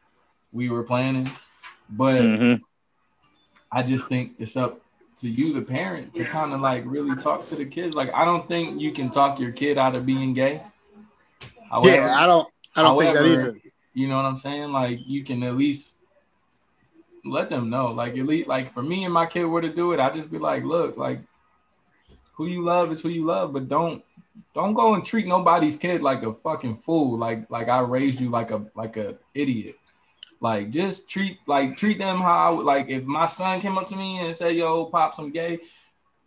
we 0.53 0.70
were 0.70 0.83
planning, 0.83 1.31
but 1.91 2.20
mm-hmm. 2.20 2.62
I 3.70 3.83
just 3.83 4.09
think 4.09 4.35
it's 4.39 4.57
up 4.57 4.81
to 5.19 5.29
you, 5.29 5.53
the 5.53 5.62
parent, 5.62 6.14
to 6.14 6.25
kind 6.25 6.53
of 6.53 6.61
like 6.61 6.83
really 6.87 7.17
talk 7.17 7.41
to 7.47 7.57
the 7.57 7.64
kids. 7.64 7.97
Like, 7.97 8.12
I 8.12 8.25
don't 8.25 8.47
think 8.47 8.81
you 8.81 8.93
can 8.93 9.11
talk 9.11 9.41
your 9.41 9.53
kid 9.53 9.79
out 9.79 9.95
of 9.95 10.05
being 10.05 10.35
gay. 10.35 10.62
However, 11.71 11.89
yeah, 11.89 12.21
I 12.21 12.27
don't. 12.27 12.49
I 12.75 12.83
don't 12.83 12.93
however, 12.93 13.19
think 13.19 13.35
that 13.35 13.47
either. 13.49 13.61
You 13.95 14.09
know 14.09 14.17
what 14.17 14.27
I'm 14.27 14.37
saying? 14.37 14.73
Like, 14.73 15.01
you 15.07 15.25
can 15.25 15.43
at 15.43 15.57
least 15.57 15.99
let 17.25 17.49
them 17.49 17.71
know. 17.71 17.93
Like, 17.93 18.17
at 18.17 18.27
least, 18.27 18.47
like 18.47 18.73
for 18.75 18.83
me 18.83 19.05
and 19.05 19.14
my 19.14 19.27
kid 19.27 19.45
were 19.45 19.62
to 19.62 19.73
do 19.73 19.93
it, 19.93 20.01
I'd 20.01 20.14
just 20.14 20.31
be 20.31 20.39
like, 20.39 20.64
look, 20.64 20.99
like, 20.99 21.21
who 22.35 22.47
you 22.47 22.62
love 22.62 22.93
is 22.93 23.01
who 23.01 23.09
you 23.09 23.25
love, 23.25 23.53
but 23.55 23.69
don't 23.69 24.05
don't 24.55 24.75
go 24.75 24.95
and 24.95 25.05
treat 25.05 25.27
nobody's 25.27 25.77
kid 25.77 26.03
like 26.03 26.23
a 26.23 26.35
fucking 26.35 26.77
fool. 26.79 27.17
Like, 27.19 27.51
like 27.51 27.69
I 27.69 27.81
raised 27.81 28.21
you 28.21 28.29
like 28.29 28.51
a 28.51 28.67
like 28.75 28.97
a 28.99 29.17
idiot. 29.35 29.77
Like 30.41 30.70
just 30.70 31.09
treat 31.09 31.39
like 31.47 31.76
treat 31.76 31.99
them 31.99 32.18
how 32.18 32.49
I 32.49 32.51
would 32.51 32.66
like 32.66 32.91
if 32.91 33.05
my 33.05 33.26
son 33.26 33.61
came 33.61 33.78
up 33.78 33.87
to 33.89 33.97
me 33.97 34.18
and 34.18 34.37
said, 34.37 34.55
"Yo, 34.55 34.84
pops, 34.87 35.18
I'm 35.18 35.30
gay," 35.30 35.61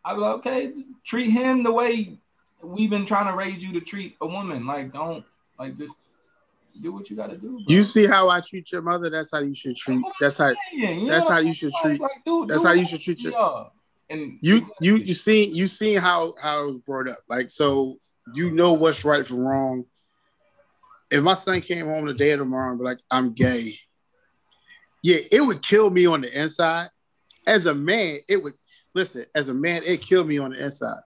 I'd 0.03 0.16
be 0.16 0.20
like, 0.20 0.36
"Okay, 0.36 0.74
treat 1.05 1.30
him 1.30 1.62
the 1.64 1.72
way 1.72 2.18
we've 2.64 2.89
been 2.89 3.05
trying 3.05 3.28
to 3.28 3.36
raise 3.36 3.64
you 3.64 3.72
to 3.74 3.82
treat 3.82 4.18
a 4.22 4.28
woman. 4.28 4.66
Like 4.66 4.91
don't 4.91 5.24
like 5.60 5.78
just 5.78 5.97
do 6.82 6.91
what 6.91 7.10
you 7.12 7.16
got 7.16 7.30
to 7.30 7.38
do." 7.38 7.49
Bro. 7.49 7.66
You 7.68 7.84
see 7.84 8.07
how 8.07 8.30
I 8.30 8.41
treat 8.41 8.72
your 8.72 8.82
mother? 8.82 9.12
That's 9.12 9.32
how 9.32 9.39
you 9.39 9.53
should 9.53 9.78
treat. 9.78 10.01
That's, 10.20 10.39
how. 10.39 10.53
You 10.74 11.07
that's 11.07 11.28
how 11.28 11.38
you 11.38 11.53
should 11.53 11.74
treat. 11.82 12.01
Like, 12.01 12.24
dude, 12.26 12.47
that's 12.47 12.66
how 12.66 12.72
you 12.72 12.86
should 12.86 13.01
treat 13.01 13.22
your. 13.22 13.34
Yeah. 13.34 13.66
And 14.10 14.39
you 14.41 14.68
you 14.82 14.95
you 14.95 15.14
see 15.14 15.45
you 15.45 15.68
see 15.68 15.93
how 15.93 16.34
how 16.41 16.62
I 16.62 16.62
was 16.64 16.80
brought 16.80 17.07
up. 17.07 17.20
Like 17.30 17.51
so, 17.51 17.99
you 18.34 18.49
know 18.49 18.74
what's 18.74 19.05
right 19.05 19.26
from 19.26 19.41
wrong. 19.41 19.86
If 21.12 21.22
my 21.22 21.36
son 21.36 21.62
came 21.62 21.86
home 21.86 22.07
the 22.07 22.14
day 22.16 22.32
of 22.32 22.39
tomorrow 22.39 22.72
and 22.72 22.80
be 22.80 22.86
like, 22.86 22.99
"I'm 23.12 23.34
gay," 23.34 23.76
yeah, 25.04 25.18
it 25.32 25.41
would 25.41 25.62
kill 25.62 25.89
me 25.89 26.06
on 26.06 26.22
the 26.22 26.41
inside. 26.41 26.89
As 27.47 27.66
a 27.66 27.74
man, 27.74 28.18
it 28.28 28.43
would 28.43 28.54
listen, 28.93 29.26
as 29.34 29.50
a 29.50 29.54
man, 29.54 29.82
it 29.86 30.02
killed 30.02 30.28
me 30.28 30.38
on 30.38 30.52
the 30.52 30.64
inside. 30.64 31.00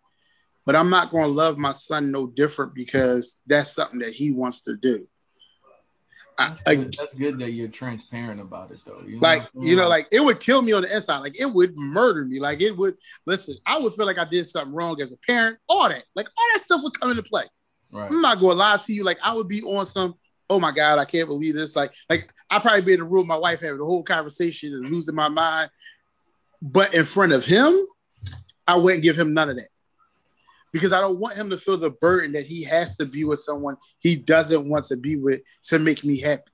But 0.65 0.75
I'm 0.75 0.89
not 0.89 1.11
going 1.11 1.25
to 1.25 1.29
love 1.29 1.57
my 1.57 1.71
son 1.71 2.11
no 2.11 2.27
different 2.27 2.73
because 2.73 3.41
that's 3.45 3.71
something 3.71 3.99
that 3.99 4.13
he 4.13 4.31
wants 4.31 4.61
to 4.63 4.75
do. 4.75 5.07
That's, 6.37 6.61
I, 6.65 6.75
good. 6.75 6.95
that's 6.97 7.13
good 7.13 7.39
that 7.39 7.51
you're 7.51 7.67
transparent 7.67 8.39
about 8.39 8.71
it, 8.71 8.81
though. 8.85 8.97
You 9.05 9.15
know? 9.15 9.19
Like, 9.21 9.49
you 9.59 9.75
know, 9.75 9.89
like 9.89 10.07
it 10.11 10.23
would 10.23 10.39
kill 10.39 10.61
me 10.61 10.71
on 10.71 10.83
the 10.83 10.95
inside. 10.95 11.19
Like 11.19 11.39
it 11.39 11.45
would 11.45 11.73
murder 11.75 12.25
me. 12.25 12.39
Like 12.39 12.61
it 12.61 12.75
would. 12.75 12.95
Listen, 13.25 13.55
I 13.65 13.77
would 13.77 13.93
feel 13.93 14.05
like 14.05 14.17
I 14.17 14.25
did 14.25 14.47
something 14.47 14.73
wrong 14.73 14.99
as 15.01 15.11
a 15.11 15.17
parent. 15.27 15.57
All 15.67 15.89
that, 15.89 16.03
like 16.15 16.27
all 16.37 16.45
that 16.53 16.61
stuff 16.61 16.81
would 16.83 16.99
come 16.99 17.11
into 17.11 17.23
play. 17.23 17.43
Right. 17.91 18.09
I'm 18.09 18.21
not 18.21 18.39
going 18.39 18.53
to 18.53 18.59
lie 18.59 18.77
to 18.77 18.93
you. 18.93 19.03
Like 19.03 19.19
I 19.23 19.33
would 19.33 19.47
be 19.47 19.61
on 19.63 19.85
some 19.85 20.15
oh 20.49 20.59
my 20.59 20.71
God, 20.71 20.99
I 20.99 21.05
can't 21.05 21.27
believe 21.27 21.55
this. 21.55 21.75
Like, 21.75 21.93
like 22.09 22.31
I 22.49 22.59
probably 22.59 22.81
be 22.81 22.93
in 22.93 22.99
the 22.99 23.05
room, 23.05 23.27
my 23.27 23.35
wife 23.35 23.61
having 23.61 23.79
the 23.79 23.85
whole 23.85 24.03
conversation 24.03 24.73
and 24.73 24.91
losing 24.91 25.15
my 25.15 25.29
mind. 25.29 25.69
But 26.61 26.93
in 26.93 27.05
front 27.05 27.33
of 27.33 27.45
him, 27.45 27.75
I 28.67 28.77
wouldn't 28.77 29.03
give 29.03 29.17
him 29.17 29.33
none 29.33 29.49
of 29.49 29.57
that. 29.57 29.69
Because 30.71 30.93
I 30.93 31.01
don't 31.01 31.19
want 31.19 31.35
him 31.35 31.49
to 31.51 31.57
feel 31.57 31.77
the 31.77 31.91
burden 31.91 32.31
that 32.33 32.45
he 32.45 32.63
has 32.63 32.97
to 32.97 33.05
be 33.05 33.25
with 33.25 33.39
someone 33.39 33.77
he 33.99 34.15
doesn't 34.15 34.67
want 34.67 34.85
to 34.85 34.97
be 34.97 35.17
with 35.17 35.41
to 35.63 35.77
make 35.79 36.03
me 36.03 36.19
happy. 36.19 36.51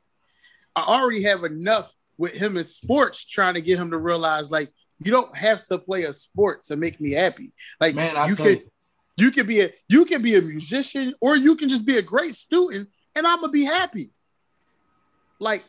I 0.76 0.82
already 0.82 1.24
have 1.24 1.44
enough 1.44 1.94
with 2.18 2.34
him 2.34 2.58
in 2.58 2.64
sports 2.66 3.24
trying 3.24 3.54
to 3.54 3.62
get 3.62 3.80
him 3.80 3.92
to 3.92 3.98
realize 3.98 4.52
like 4.52 4.70
you 5.04 5.12
don't 5.12 5.36
have 5.36 5.66
to 5.68 5.80
play 5.80 6.04
a 6.04 6.14
sport 6.14 6.64
to 6.64 6.76
make 6.76 7.00
me 7.00 7.14
happy. 7.14 7.54
Like 7.80 7.96
Man, 7.96 8.28
you 8.28 8.36
could 8.36 8.60
you, 9.18 9.26
you 9.26 9.32
can 9.32 9.48
be 9.48 9.62
a 9.62 9.70
you 9.88 10.06
can 10.06 10.22
be 10.22 10.36
a 10.36 10.42
musician 10.42 11.14
or 11.22 11.38
you 11.38 11.56
can 11.56 11.70
just 11.70 11.86
be 11.86 11.98
a 11.98 12.02
great 12.02 12.34
student 12.34 12.90
and 13.20 13.28
I'm 13.28 13.42
gonna 13.42 13.52
be 13.52 13.66
happy. 13.66 14.12
Like 15.40 15.64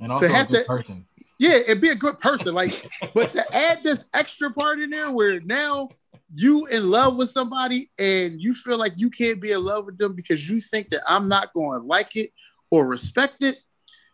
and 0.00 0.10
also 0.10 0.26
to 0.26 0.34
have 0.34 0.48
to, 0.48 0.64
person. 0.64 1.04
Yeah, 1.38 1.58
and 1.68 1.80
be 1.80 1.90
a 1.90 1.94
good 1.94 2.18
person. 2.20 2.54
Like, 2.54 2.84
but 3.14 3.30
to 3.30 3.56
add 3.56 3.82
this 3.82 4.06
extra 4.14 4.50
part 4.50 4.80
in 4.80 4.90
there 4.90 5.10
where 5.10 5.40
now 5.40 5.90
you 6.34 6.66
in 6.66 6.90
love 6.90 7.16
with 7.16 7.30
somebody 7.30 7.90
and 7.98 8.40
you 8.40 8.54
feel 8.54 8.78
like 8.78 8.94
you 8.96 9.10
can't 9.10 9.40
be 9.40 9.52
in 9.52 9.62
love 9.62 9.86
with 9.86 9.98
them 9.98 10.14
because 10.14 10.48
you 10.48 10.60
think 10.60 10.88
that 10.88 11.02
I'm 11.06 11.28
not 11.28 11.52
going 11.52 11.80
to 11.80 11.86
like 11.86 12.16
it 12.16 12.30
or 12.70 12.86
respect 12.86 13.42
it. 13.42 13.58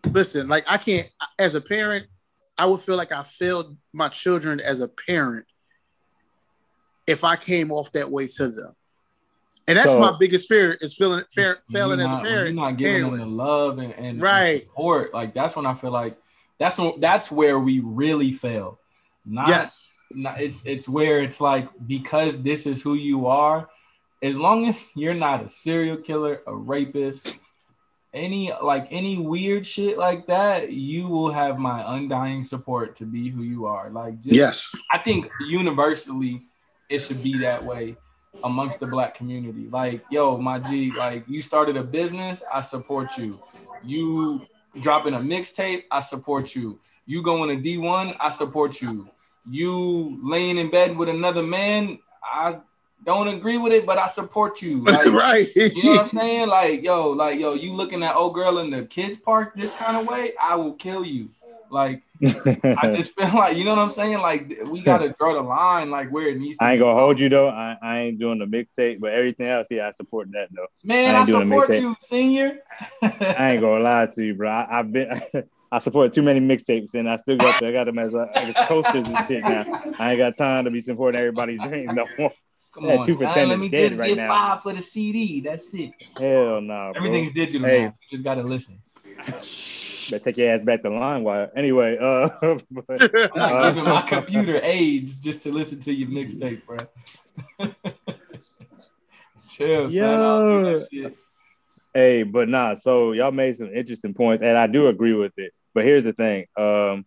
Listen, 0.07 0.49
like 0.49 0.65
I 0.67 0.77
can't 0.77 1.09
as 1.39 1.55
a 1.55 1.61
parent, 1.61 2.07
I 2.59 2.67
would 2.67 2.81
feel 2.81 2.97
like 2.97 3.13
I 3.13 3.23
failed 3.23 3.77
my 3.93 4.09
children 4.09 4.61
as 4.61 4.81
a 4.81 4.89
parent 4.89 5.47
if 7.07 7.25
I 7.25 7.37
came 7.37 7.71
off 7.71 7.93
that 7.93 8.11
way 8.11 8.27
to 8.27 8.49
them. 8.49 8.75
And 9.69 9.79
that's 9.79 9.93
so, 9.93 10.01
my 10.01 10.17
biggest 10.19 10.49
fear 10.49 10.77
is 10.81 10.97
feeling 10.97 11.25
fair, 11.33 11.59
failing 11.71 11.99
not, 12.01 12.07
as 12.07 12.13
a 12.13 12.29
parent. 12.29 12.55
You're 12.55 12.65
not 12.65 12.77
giving 12.77 13.03
anyway. 13.03 13.19
them 13.19 13.31
the 13.31 13.37
love 13.37 13.79
and, 13.79 13.93
and, 13.95 14.21
right. 14.21 14.63
support. 14.63 15.15
Like 15.15 15.35
that's 15.35 15.55
when 15.57 15.67
I 15.67 15.75
feel 15.75 15.91
like 15.91 16.17
that's 16.59 16.79
when 16.79 16.99
that's 16.99 17.31
where 17.31 17.59
we 17.59 17.81
really 17.81 18.33
fail. 18.33 18.79
Not, 19.25 19.49
yes. 19.49 19.93
Not, 20.13 20.41
it's 20.41 20.65
it's 20.67 20.89
where 20.89 21.23
it's 21.23 21.41
like 21.41 21.69
because 21.87 22.43
this 22.43 22.67
is 22.67 22.83
who 22.83 22.95
you 22.95 23.27
are. 23.27 23.69
As 24.23 24.37
long 24.37 24.67
as 24.67 24.87
you're 24.95 25.15
not 25.15 25.45
a 25.45 25.49
serial 25.49 25.97
killer, 25.97 26.43
a 26.47 26.55
rapist, 26.55 27.39
any 28.13 28.53
like 28.63 28.89
any 28.91 29.19
weird 29.19 29.67
shit 29.67 29.97
like 29.99 30.27
that, 30.27 30.73
you 30.73 31.07
will 31.07 31.31
have 31.31 31.59
my 31.59 31.97
undying 31.97 32.45
support 32.45 32.97
to 32.97 33.05
be 33.05 33.31
who 33.31 33.43
you 33.43 33.67
are. 33.67 33.89
Like 33.91 34.21
just, 34.21 34.35
yes, 34.35 34.77
I 34.91 34.99
think 34.99 35.31
universally 35.49 36.43
it 36.89 36.99
should 36.99 37.23
be 37.23 37.39
that 37.39 37.65
way 37.65 37.97
amongst 38.45 38.81
the 38.81 38.87
black 38.87 39.15
community. 39.15 39.69
Like, 39.71 40.05
yo, 40.11 40.39
my 40.39 40.59
G, 40.59 40.93
like 40.93 41.29
you 41.29 41.43
started 41.43 41.77
a 41.77 41.83
business, 41.83 42.43
I 42.53 42.61
support 42.61 43.17
you. 43.17 43.39
You 43.83 44.47
dropping 44.81 45.15
a 45.15 45.19
mixtape, 45.19 45.85
I 45.91 46.01
support 46.01 46.55
you. 46.55 46.79
You 47.07 47.23
going 47.23 47.63
to 47.63 47.79
D1, 47.79 48.17
I 48.21 48.31
support 48.31 48.81
you. 48.81 49.09
You 49.49 50.19
laying 50.23 50.59
in 50.59 50.71
bed 50.71 50.97
with 50.97 51.09
another 51.09 51.43
man, 51.43 51.99
I 52.23 52.61
don't 53.05 53.29
agree 53.29 53.57
with 53.57 53.73
it, 53.73 53.87
but 53.87 53.99
I 53.99 54.07
support 54.07 54.63
you. 54.63 54.85
Like, 54.85 55.07
right. 55.07 55.57
you 55.57 55.83
know 55.85 55.93
what 55.93 56.01
I'm 56.03 56.09
saying? 56.09 56.49
Like, 56.49 56.85
yo, 56.85 57.11
like, 57.11 57.41
yo, 57.41 57.55
you 57.55 57.73
looking 57.73 58.03
at 58.03 58.15
old 58.15 58.35
girl 58.35 58.59
in 58.59 58.71
the 58.71 58.85
kids 58.85 59.17
park 59.17 59.55
this 59.57 59.73
kind 59.73 59.97
of 59.97 60.07
way, 60.07 60.33
I 60.41 60.55
will 60.57 60.75
kill 60.75 61.05
you. 61.05 61.31
Like 61.71 62.03
I 62.23 62.93
just 62.95 63.13
feel 63.13 63.33
like 63.35 63.57
you 63.57 63.65
know 63.65 63.71
what 63.71 63.83
I'm 63.83 63.91
saying. 63.91 64.19
Like 64.19 64.59
we 64.67 64.81
gotta 64.81 65.15
draw 65.19 65.35
the 65.35 65.43
line 65.43 65.91
like 65.91 66.11
where 66.11 66.29
it 66.29 66.39
needs. 66.39 66.59
I 66.61 66.73
ain't 66.73 66.81
gonna 66.81 66.99
hold 66.99 67.19
you 67.19 67.29
though. 67.29 67.49
I, 67.49 67.77
I 67.83 67.99
ain't 68.01 68.19
doing 68.19 68.39
the 68.39 68.45
mixtape, 68.45 69.01
but 69.01 69.13
everything 69.13 69.47
else, 69.47 69.67
yeah, 69.71 69.89
I 69.89 69.93
support 69.93 70.29
that 70.33 70.49
though. 70.55 70.67
Man, 70.85 71.15
I, 71.15 71.21
I 71.21 71.25
support 71.25 71.71
you, 71.71 71.97
senior. 72.01 72.59
I 73.03 73.53
ain't 73.53 73.61
gonna 73.61 73.83
lie 73.83 74.07
to 74.15 74.25
you, 74.25 74.35
bro. 74.35 74.51
I, 74.51 74.67
have 74.71 74.93
been. 74.93 75.21
I 75.73 75.79
support 75.79 76.13
too 76.13 76.23
many 76.23 76.41
mixtapes, 76.41 76.95
and 76.95 77.09
I 77.09 77.15
still 77.17 77.37
got 77.39 77.57
to, 77.61 77.69
I 77.69 77.71
got 77.71 77.85
them 77.85 77.99
as, 78.01 78.13
uh, 78.13 78.27
as 78.35 78.57
coasters 78.67 79.07
and 79.07 79.19
shit 79.29 79.45
now. 79.45 79.65
I 80.01 80.11
ain't 80.11 80.19
got 80.19 80.37
time 80.37 80.65
to 80.65 80.71
be 80.71 80.81
supporting 80.81 81.21
everybody's 81.21 81.61
dreams 81.61 81.93
no 81.95 82.07
more. 82.19 82.33
Come 82.75 82.87
on, 82.87 83.07
two 83.07 83.17
for 83.17 83.25
10 83.25 83.49
let 83.49 83.59
me 83.59 83.69
just 83.69 83.99
right 83.99 84.09
get 84.09 84.17
now. 84.17 84.29
five 84.29 84.63
for 84.63 84.73
the 84.73 84.83
CD. 84.83 85.41
That's 85.41 85.73
it. 85.75 85.91
Hell 86.19 86.61
no. 86.61 86.93
bro. 86.93 86.93
Everything's 86.97 87.33
digital 87.33 87.69
Hey. 87.69 87.83
now. 87.83 87.87
You 87.87 88.09
just 88.11 88.25
gotta 88.25 88.43
listen. 88.43 88.81
Better 90.11 90.25
take 90.25 90.37
your 90.39 90.51
ass 90.55 90.65
back 90.65 90.83
to 90.83 90.89
LimeWire. 90.89 91.51
Anyway, 91.57 91.97
uh, 92.01 92.29
but, 92.71 92.85
I'm 92.91 93.31
not 93.35 93.53
Uh, 93.53 93.69
giving 93.71 93.85
my 93.85 94.03
computer 94.03 94.61
aids 94.63 95.17
just 95.19 95.43
to 95.43 95.53
listen 95.53 95.79
to 95.81 95.93
your 95.93 96.09
mixtape, 96.09 96.63
bro. 96.67 96.77
Chill, 99.49 99.91
son. 99.91 100.09
I 100.09 100.17
don't 100.17 100.65
do 100.65 100.79
that 100.79 100.89
shit. 100.93 101.17
hey, 101.95 102.23
but 102.23 102.49
nah. 102.49 102.75
So 102.75 103.13
y'all 103.13 103.33
made 103.33 103.57
some 103.57 103.73
interesting 103.75 104.15
points, 104.15 104.43
and 104.43 104.57
I 104.57 104.67
do 104.67 104.89
agree 104.89 105.15
with 105.15 105.33
it. 105.37 105.53
But 105.75 105.85
here's 105.85 106.05
the 106.05 106.13
thing. 106.13 106.47
Um, 106.57 107.05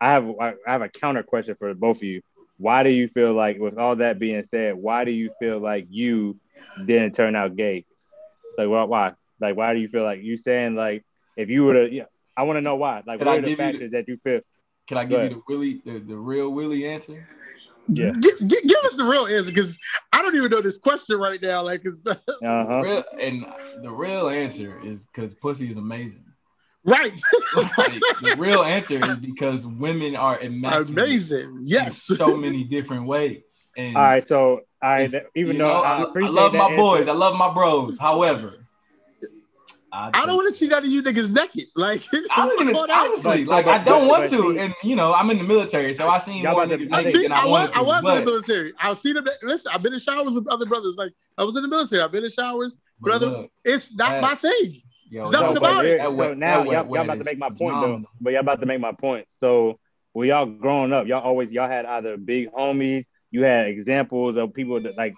I 0.00 0.12
have 0.12 0.26
I 0.40 0.54
have 0.66 0.82
a 0.82 0.88
counter 0.88 1.22
question 1.22 1.56
for 1.58 1.72
both 1.74 1.98
of 1.98 2.02
you. 2.04 2.22
Why 2.56 2.82
do 2.84 2.90
you 2.90 3.08
feel 3.08 3.32
like, 3.34 3.58
with 3.58 3.78
all 3.78 3.96
that 3.96 4.18
being 4.18 4.44
said, 4.44 4.76
why 4.76 5.04
do 5.04 5.10
you 5.10 5.30
feel 5.40 5.58
like 5.58 5.86
you 5.90 6.38
didn't 6.86 7.14
turn 7.14 7.34
out 7.34 7.56
gay? 7.56 7.84
Like, 8.56 8.68
why? 8.68 8.84
why? 8.84 9.12
Like, 9.40 9.56
why 9.56 9.74
do 9.74 9.80
you 9.80 9.88
feel 9.88 10.04
like 10.04 10.22
you 10.22 10.36
saying 10.36 10.74
like 10.76 11.04
if 11.36 11.48
you 11.50 11.64
were 11.64 11.74
to? 11.74 11.92
Yeah, 11.92 12.04
I 12.36 12.42
want 12.44 12.56
to 12.56 12.60
know 12.60 12.76
why. 12.76 13.02
Like, 13.06 13.18
Can 13.18 13.26
what 13.26 13.34
I 13.34 13.38
are 13.38 13.40
the 13.42 13.48
give 13.48 13.50
you 13.50 13.56
the- 13.56 13.62
factors 13.72 13.90
that 13.92 14.08
you 14.08 14.16
feel? 14.16 14.40
Can 14.86 14.98
I 14.98 15.04
give 15.06 15.22
you 15.22 15.28
the 15.30 15.42
Willie, 15.48 15.80
the, 15.84 15.98
the 16.00 16.16
real 16.16 16.50
Willie 16.52 16.86
answer? 16.86 17.26
Yeah. 17.88 18.12
Gi- 18.12 18.46
gi- 18.46 18.66
give 18.68 18.78
us 18.84 18.96
the 18.96 19.04
real 19.04 19.26
answer 19.26 19.50
because 19.50 19.78
I 20.12 20.20
don't 20.22 20.34
even 20.36 20.50
know 20.50 20.60
this 20.60 20.78
question 20.78 21.18
right 21.18 21.40
now. 21.40 21.62
Like, 21.62 21.80
it's, 21.84 22.06
Uh 22.06 22.14
huh. 22.42 22.80
Real, 22.82 23.04
and 23.20 23.46
the 23.82 23.90
real 23.90 24.28
answer 24.28 24.80
is 24.84 25.06
because 25.06 25.32
pussy 25.34 25.70
is 25.70 25.76
amazing. 25.78 26.24
right, 26.84 27.18
Like, 27.78 28.00
the 28.20 28.34
real 28.36 28.62
answer 28.62 28.98
is 29.02 29.16
because 29.16 29.66
women 29.66 30.16
are 30.16 30.38
immaculate 30.38 30.90
amazing. 30.90 31.40
in 31.56 31.58
Yes. 31.62 32.02
so 32.02 32.36
many 32.36 32.62
different 32.64 33.06
ways. 33.06 33.70
And 33.76 33.96
All 33.96 34.02
right. 34.02 34.26
So, 34.28 34.60
I 34.82 35.02
if- 35.02 35.12
that- 35.12 35.26
even 35.34 35.56
though 35.56 35.68
know, 35.68 35.80
I, 35.82 36.02
I, 36.02 36.26
I 36.26 36.28
love 36.28 36.52
that 36.52 36.58
my 36.58 36.64
answer- 36.66 36.76
boys, 36.76 37.08
I 37.08 37.12
love 37.12 37.36
my 37.36 37.52
bros. 37.54 37.98
However, 37.98 38.63
I, 39.94 40.10
I 40.12 40.26
don't 40.26 40.34
want 40.36 40.48
to 40.48 40.52
see 40.52 40.66
none 40.66 40.82
of 40.84 40.90
you 40.90 41.02
niggas 41.02 41.32
naked. 41.32 41.66
Like, 41.76 42.02
Honestly, 42.36 42.72
hold 42.72 42.90
on. 42.90 43.06
honestly, 43.06 43.44
But- 43.44 43.52
like 43.64 43.66
I 43.66 43.84
don't 43.84 44.08
want 44.08 44.28
to, 44.30 44.58
and 44.58 44.74
you 44.82 44.96
know, 44.96 45.14
I'm 45.14 45.30
in 45.30 45.38
the 45.38 45.44
military, 45.44 45.94
so 45.94 46.08
I 46.08 46.18
seen 46.18 46.42
more 46.42 46.52
about 46.64 46.68
to- 46.70 46.78
niggas 46.78 46.88
I 46.92 46.96
naked 47.02 47.14
think- 47.14 47.28
than 47.28 47.32
I, 47.32 47.42
I 47.42 47.44
was, 47.44 47.50
wanted 47.52 47.72
to. 47.72 47.78
I 47.78 47.82
was 47.82 47.96
in 47.98 48.02
but, 48.04 48.14
the 48.18 48.24
military. 48.24 48.72
I've 48.80 48.98
seen 48.98 49.14
them. 49.14 49.26
Listen, 49.44 49.72
I've 49.74 49.82
been 49.82 49.92
in 49.92 49.98
showers 50.00 50.34
with 50.34 50.48
other 50.48 50.66
brothers. 50.66 50.96
Like, 50.98 51.12
I 51.38 51.44
was 51.44 51.54
in 51.56 51.62
the 51.62 51.68
military. 51.68 52.02
I've 52.02 52.10
been 52.12 52.24
in 52.24 52.30
showers. 52.30 52.78
brother, 53.00 53.26
look, 53.26 53.50
It's 53.64 53.94
not 53.94 54.10
That- 54.10 54.22
my 54.22 54.34
thing. 54.34 54.82
yo, 55.10 55.20
It's 55.22 55.30
nothing 55.30 55.48
wet- 55.50 55.56
about 55.58 55.84
it. 55.84 55.88
here- 55.88 55.98
that 55.98 56.16
so 56.16 56.34
now 56.34 56.62
y'all, 56.64 56.72
y'all 56.74 57.00
about 57.02 57.18
to 57.18 57.24
make 57.24 57.38
my 57.38 57.50
point 57.50 57.74
though. 57.80 58.02
But 58.20 58.32
y'all 58.32 58.40
about 58.40 58.60
to 58.60 58.66
make 58.66 58.80
my 58.80 58.92
point. 58.92 59.26
So 59.40 59.78
when 60.12 60.28
y'all 60.28 60.46
growing 60.46 60.92
up, 60.92 61.06
y'all 61.06 61.22
always 61.22 61.52
y'all 61.52 61.68
had 61.68 61.86
either 61.86 62.16
big 62.16 62.50
homies, 62.52 63.04
you 63.30 63.44
had 63.44 63.66
examples 63.66 64.36
of 64.36 64.52
people 64.54 64.80
that 64.80 64.96
like 64.96 65.14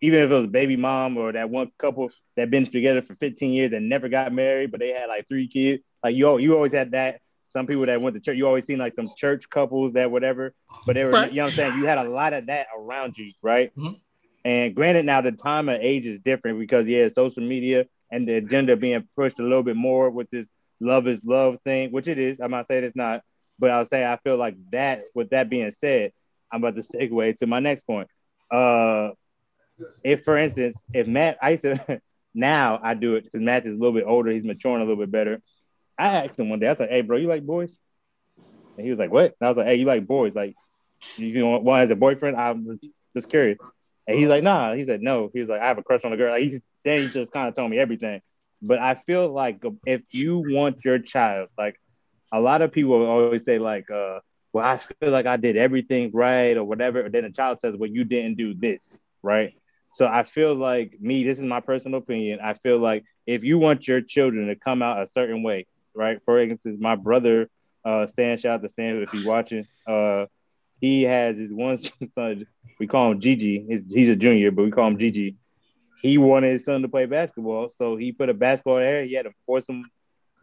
even 0.00 0.20
if 0.20 0.30
it 0.30 0.40
was 0.40 0.46
baby 0.50 0.76
mom 0.76 1.16
or 1.16 1.32
that 1.32 1.50
one 1.50 1.70
couple 1.78 2.10
that 2.36 2.50
been 2.50 2.66
together 2.66 3.02
for 3.02 3.14
15 3.14 3.50
years 3.52 3.72
and 3.72 3.88
never 3.88 4.08
got 4.08 4.32
married, 4.32 4.70
but 4.70 4.80
they 4.80 4.88
had 4.90 5.06
like 5.06 5.26
three 5.28 5.48
kids. 5.48 5.82
Like 6.02 6.14
you, 6.14 6.38
you 6.38 6.54
always 6.54 6.72
had 6.72 6.92
that. 6.92 7.20
Some 7.48 7.66
people 7.66 7.84
that 7.86 8.00
went 8.00 8.14
to 8.14 8.20
church, 8.20 8.36
you 8.38 8.46
always 8.46 8.64
seen 8.64 8.78
like 8.78 8.94
some 8.94 9.10
church 9.16 9.48
couples 9.50 9.92
that 9.92 10.10
whatever, 10.10 10.54
but 10.86 10.94
they 10.94 11.04
were, 11.04 11.10
Right. 11.10 11.30
you 11.30 11.36
know 11.38 11.44
what 11.44 11.50
I'm 11.52 11.56
saying? 11.56 11.78
You 11.80 11.86
had 11.86 11.98
a 11.98 12.08
lot 12.08 12.32
of 12.32 12.46
that 12.46 12.66
around 12.76 13.18
you, 13.18 13.32
right? 13.42 13.70
Mhm. 13.76 14.00
And 14.44 14.74
granted, 14.74 15.04
now 15.04 15.20
the 15.20 15.32
time 15.32 15.68
and 15.68 15.82
age 15.82 16.06
is 16.06 16.18
different 16.20 16.58
because 16.58 16.86
yeah, 16.86 17.08
social 17.14 17.42
media 17.42 17.86
and 18.10 18.26
the 18.26 18.34
agenda 18.36 18.74
being 18.76 19.06
pushed 19.16 19.38
a 19.38 19.42
little 19.42 19.62
bit 19.62 19.76
more 19.76 20.08
with 20.10 20.30
this 20.30 20.46
love 20.80 21.06
is 21.06 21.22
love 21.24 21.58
thing, 21.64 21.92
which 21.92 22.08
it 22.08 22.18
is. 22.18 22.40
I'm 22.40 22.50
not 22.50 22.66
saying 22.68 22.84
it's 22.84 22.96
not, 22.96 23.20
but 23.58 23.70
I'll 23.70 23.86
say 23.86 24.04
I 24.04 24.16
feel 24.24 24.36
like 24.38 24.56
that. 24.70 25.04
With 25.14 25.30
that 25.30 25.50
being 25.50 25.70
said, 25.78 26.12
I'm 26.50 26.64
about 26.64 26.74
to 26.76 26.82
segue 26.82 27.36
to 27.36 27.46
my 27.46 27.60
next 27.60 27.84
point. 27.84 28.08
Uh, 28.50 29.10
if, 30.04 30.24
for 30.24 30.36
instance, 30.36 30.78
if 30.92 31.06
Matt, 31.06 31.38
I 31.42 31.50
used 31.50 31.62
to 31.62 32.00
now 32.34 32.80
I 32.82 32.94
do 32.94 33.16
it 33.16 33.24
because 33.24 33.40
Matt 33.40 33.66
is 33.66 33.74
a 33.74 33.78
little 33.78 33.92
bit 33.92 34.04
older, 34.06 34.30
he's 34.30 34.44
maturing 34.44 34.82
a 34.82 34.84
little 34.84 35.02
bit 35.02 35.10
better. 35.10 35.40
I 35.98 36.24
asked 36.24 36.38
him 36.38 36.48
one 36.48 36.58
day, 36.60 36.66
I 36.66 36.70
was 36.70 36.80
like, 36.80 36.90
"Hey, 36.90 37.02
bro, 37.02 37.18
you 37.18 37.28
like 37.28 37.44
boys?" 37.44 37.78
And 38.76 38.84
he 38.84 38.90
was 38.90 38.98
like, 38.98 39.10
"What?" 39.12 39.36
And 39.40 39.46
I 39.46 39.48
was 39.48 39.56
like, 39.56 39.66
"Hey, 39.66 39.76
you 39.76 39.84
like 39.86 40.06
boys? 40.06 40.34
Like, 40.34 40.54
you 41.16 41.44
want 41.44 41.64
one 41.64 41.82
as 41.82 41.90
a 41.90 41.96
boyfriend?" 41.96 42.36
I'm 42.36 42.80
just 43.14 43.28
curious. 43.28 43.58
And 44.06 44.18
he's 44.18 44.28
like, 44.28 44.42
"Nah." 44.42 44.74
He 44.74 44.84
said, 44.86 45.02
"No." 45.02 45.30
He 45.32 45.40
was 45.40 45.48
like, 45.48 45.60
"I 45.60 45.68
have 45.68 45.78
a 45.78 45.82
crush 45.82 46.04
on 46.04 46.12
a 46.12 46.16
girl." 46.16 46.32
Like, 46.32 46.42
he 46.42 46.60
then 46.84 47.00
he 47.00 47.08
just 47.08 47.32
kind 47.32 47.48
of 47.48 47.54
told 47.54 47.70
me 47.70 47.78
everything. 47.78 48.20
But 48.60 48.78
I 48.78 48.94
feel 48.94 49.28
like 49.32 49.62
if 49.86 50.02
you 50.12 50.38
want 50.46 50.84
your 50.84 50.98
child, 50.98 51.48
like 51.58 51.76
a 52.32 52.40
lot 52.40 52.62
of 52.62 52.72
people 52.72 53.04
always 53.04 53.44
say, 53.44 53.58
like, 53.58 53.90
uh, 53.90 54.20
"Well, 54.52 54.64
I 54.64 54.78
feel 54.78 55.10
like 55.10 55.26
I 55.26 55.36
did 55.36 55.56
everything 55.56 56.10
right" 56.12 56.56
or 56.56 56.64
whatever. 56.64 57.00
And 57.02 57.14
then 57.14 57.24
the 57.24 57.30
child 57.30 57.60
says, 57.60 57.76
"Well, 57.76 57.90
you 57.90 58.04
didn't 58.04 58.36
do 58.36 58.54
this 58.54 59.00
right." 59.22 59.54
So 59.92 60.06
I 60.06 60.22
feel 60.24 60.54
like 60.54 60.98
me. 61.00 61.24
This 61.24 61.38
is 61.38 61.44
my 61.44 61.60
personal 61.60 61.98
opinion. 61.98 62.40
I 62.42 62.54
feel 62.54 62.78
like 62.78 63.04
if 63.26 63.44
you 63.44 63.58
want 63.58 63.86
your 63.86 64.00
children 64.00 64.48
to 64.48 64.56
come 64.56 64.82
out 64.82 65.02
a 65.02 65.06
certain 65.06 65.42
way, 65.42 65.66
right? 65.94 66.18
For 66.24 66.40
instance, 66.40 66.78
my 66.80 66.96
brother, 66.96 67.48
uh, 67.84 68.06
Stan, 68.06 68.38
shout 68.38 68.54
out 68.54 68.62
to 68.62 68.68
Stan 68.68 69.02
if 69.02 69.10
he's 69.10 69.26
watching. 69.26 69.66
Uh, 69.86 70.26
he 70.80 71.02
has 71.02 71.38
his 71.38 71.52
one 71.52 71.78
son. 72.14 72.46
We 72.78 72.86
call 72.86 73.12
him 73.12 73.20
Gigi. 73.20 73.64
He's, 73.68 73.82
he's 73.92 74.08
a 74.08 74.16
junior, 74.16 74.50
but 74.50 74.64
we 74.64 74.70
call 74.70 74.88
him 74.88 74.98
Gigi. 74.98 75.36
He 76.00 76.18
wanted 76.18 76.52
his 76.52 76.64
son 76.64 76.82
to 76.82 76.88
play 76.88 77.06
basketball, 77.06 77.68
so 77.68 77.96
he 77.96 78.10
put 78.10 78.28
a 78.28 78.34
basketball 78.34 78.76
there. 78.76 79.04
He 79.04 79.14
had 79.14 79.26
to 79.26 79.32
force 79.46 79.68
him, 79.68 79.88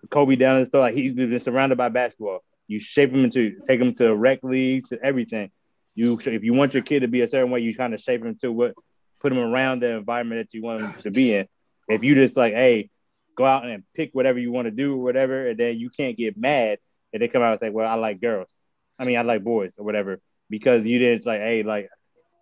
Kobe 0.10 0.38
down 0.38 0.58
and 0.58 0.68
stuff. 0.68 0.80
Like 0.80 0.95
he's 0.95 1.14
been 1.14 1.38
surrounded 1.39 1.78
by 1.78 1.89
basketball. 1.89 2.39
You 2.68 2.80
shape 2.80 3.12
him 3.12 3.26
into, 3.26 3.58
take 3.68 3.82
him 3.82 3.93
to 3.95 4.16
rec 4.16 4.41
leagues, 4.43 4.89
to 4.89 5.04
everything. 5.04 5.52
You, 5.95 6.18
if 6.24 6.43
you 6.43 6.54
want 6.54 6.74
your 6.74 6.84
kid 6.84 7.02
to 7.02 7.10
be 7.10 7.22
a 7.22 7.28
certain 7.28 7.52
way, 7.52 7.60
you 7.60 7.76
kind 7.76 7.93
of 7.93 8.00
shape 8.00 8.24
him 8.24 8.38
to 8.41 8.52
what, 8.52 8.74
put 9.20 9.34
them 9.34 9.39
around 9.39 9.82
the 9.82 9.89
environment 9.89 10.41
that 10.41 10.55
you 10.55 10.63
want 10.63 10.80
them 10.80 10.93
to 11.01 11.11
be 11.11 11.34
in. 11.34 11.47
If 11.88 12.03
you 12.03 12.15
just 12.15 12.38
like, 12.38 12.53
hey, 12.53 12.89
go 13.36 13.45
out 13.45 13.65
and 13.65 13.84
pick 13.95 14.11
whatever 14.13 14.38
you 14.38 14.51
want 14.51 14.65
to 14.65 14.72
do 14.72 14.93
or 14.93 15.03
whatever, 15.03 15.47
and 15.49 15.59
then 15.59 15.78
you 15.78 15.89
can't 15.89 16.17
get 16.17 16.38
mad 16.38 16.80
if 17.11 17.20
they 17.20 17.28
come 17.28 17.41
out 17.41 17.53
and 17.53 17.59
say, 17.59 17.70
well, 17.70 17.88
I 17.88 17.95
like 17.95 18.22
girls. 18.22 18.53
I 18.99 19.05
mean, 19.05 19.17
I 19.17 19.22
like 19.22 19.43
boys 19.43 19.74
or 19.78 19.86
whatever, 19.86 20.20
because 20.49 20.86
you 20.86 20.99
didn't 20.99 21.26
like, 21.26 21.39
hey, 21.39 21.63
like 21.63 21.89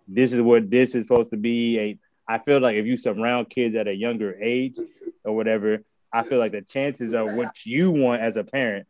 this 0.07 0.33
is 0.33 0.41
what 0.41 0.69
this 0.69 0.95
is 0.95 1.03
supposed 1.03 1.31
to 1.31 1.37
be. 1.37 1.79
A, 1.79 1.99
I 2.27 2.39
feel 2.39 2.59
like 2.59 2.75
if 2.75 2.85
you 2.85 2.97
surround 2.97 3.49
kids 3.49 3.75
at 3.75 3.87
a 3.87 3.93
younger 3.93 4.35
age 4.41 4.75
or 5.23 5.35
whatever, 5.35 5.83
I 6.11 6.23
feel 6.23 6.39
like 6.39 6.51
the 6.51 6.61
chances 6.61 7.13
of 7.13 7.33
what 7.33 7.65
you 7.65 7.91
want 7.91 8.21
as 8.21 8.35
a 8.35 8.43
parent, 8.43 8.87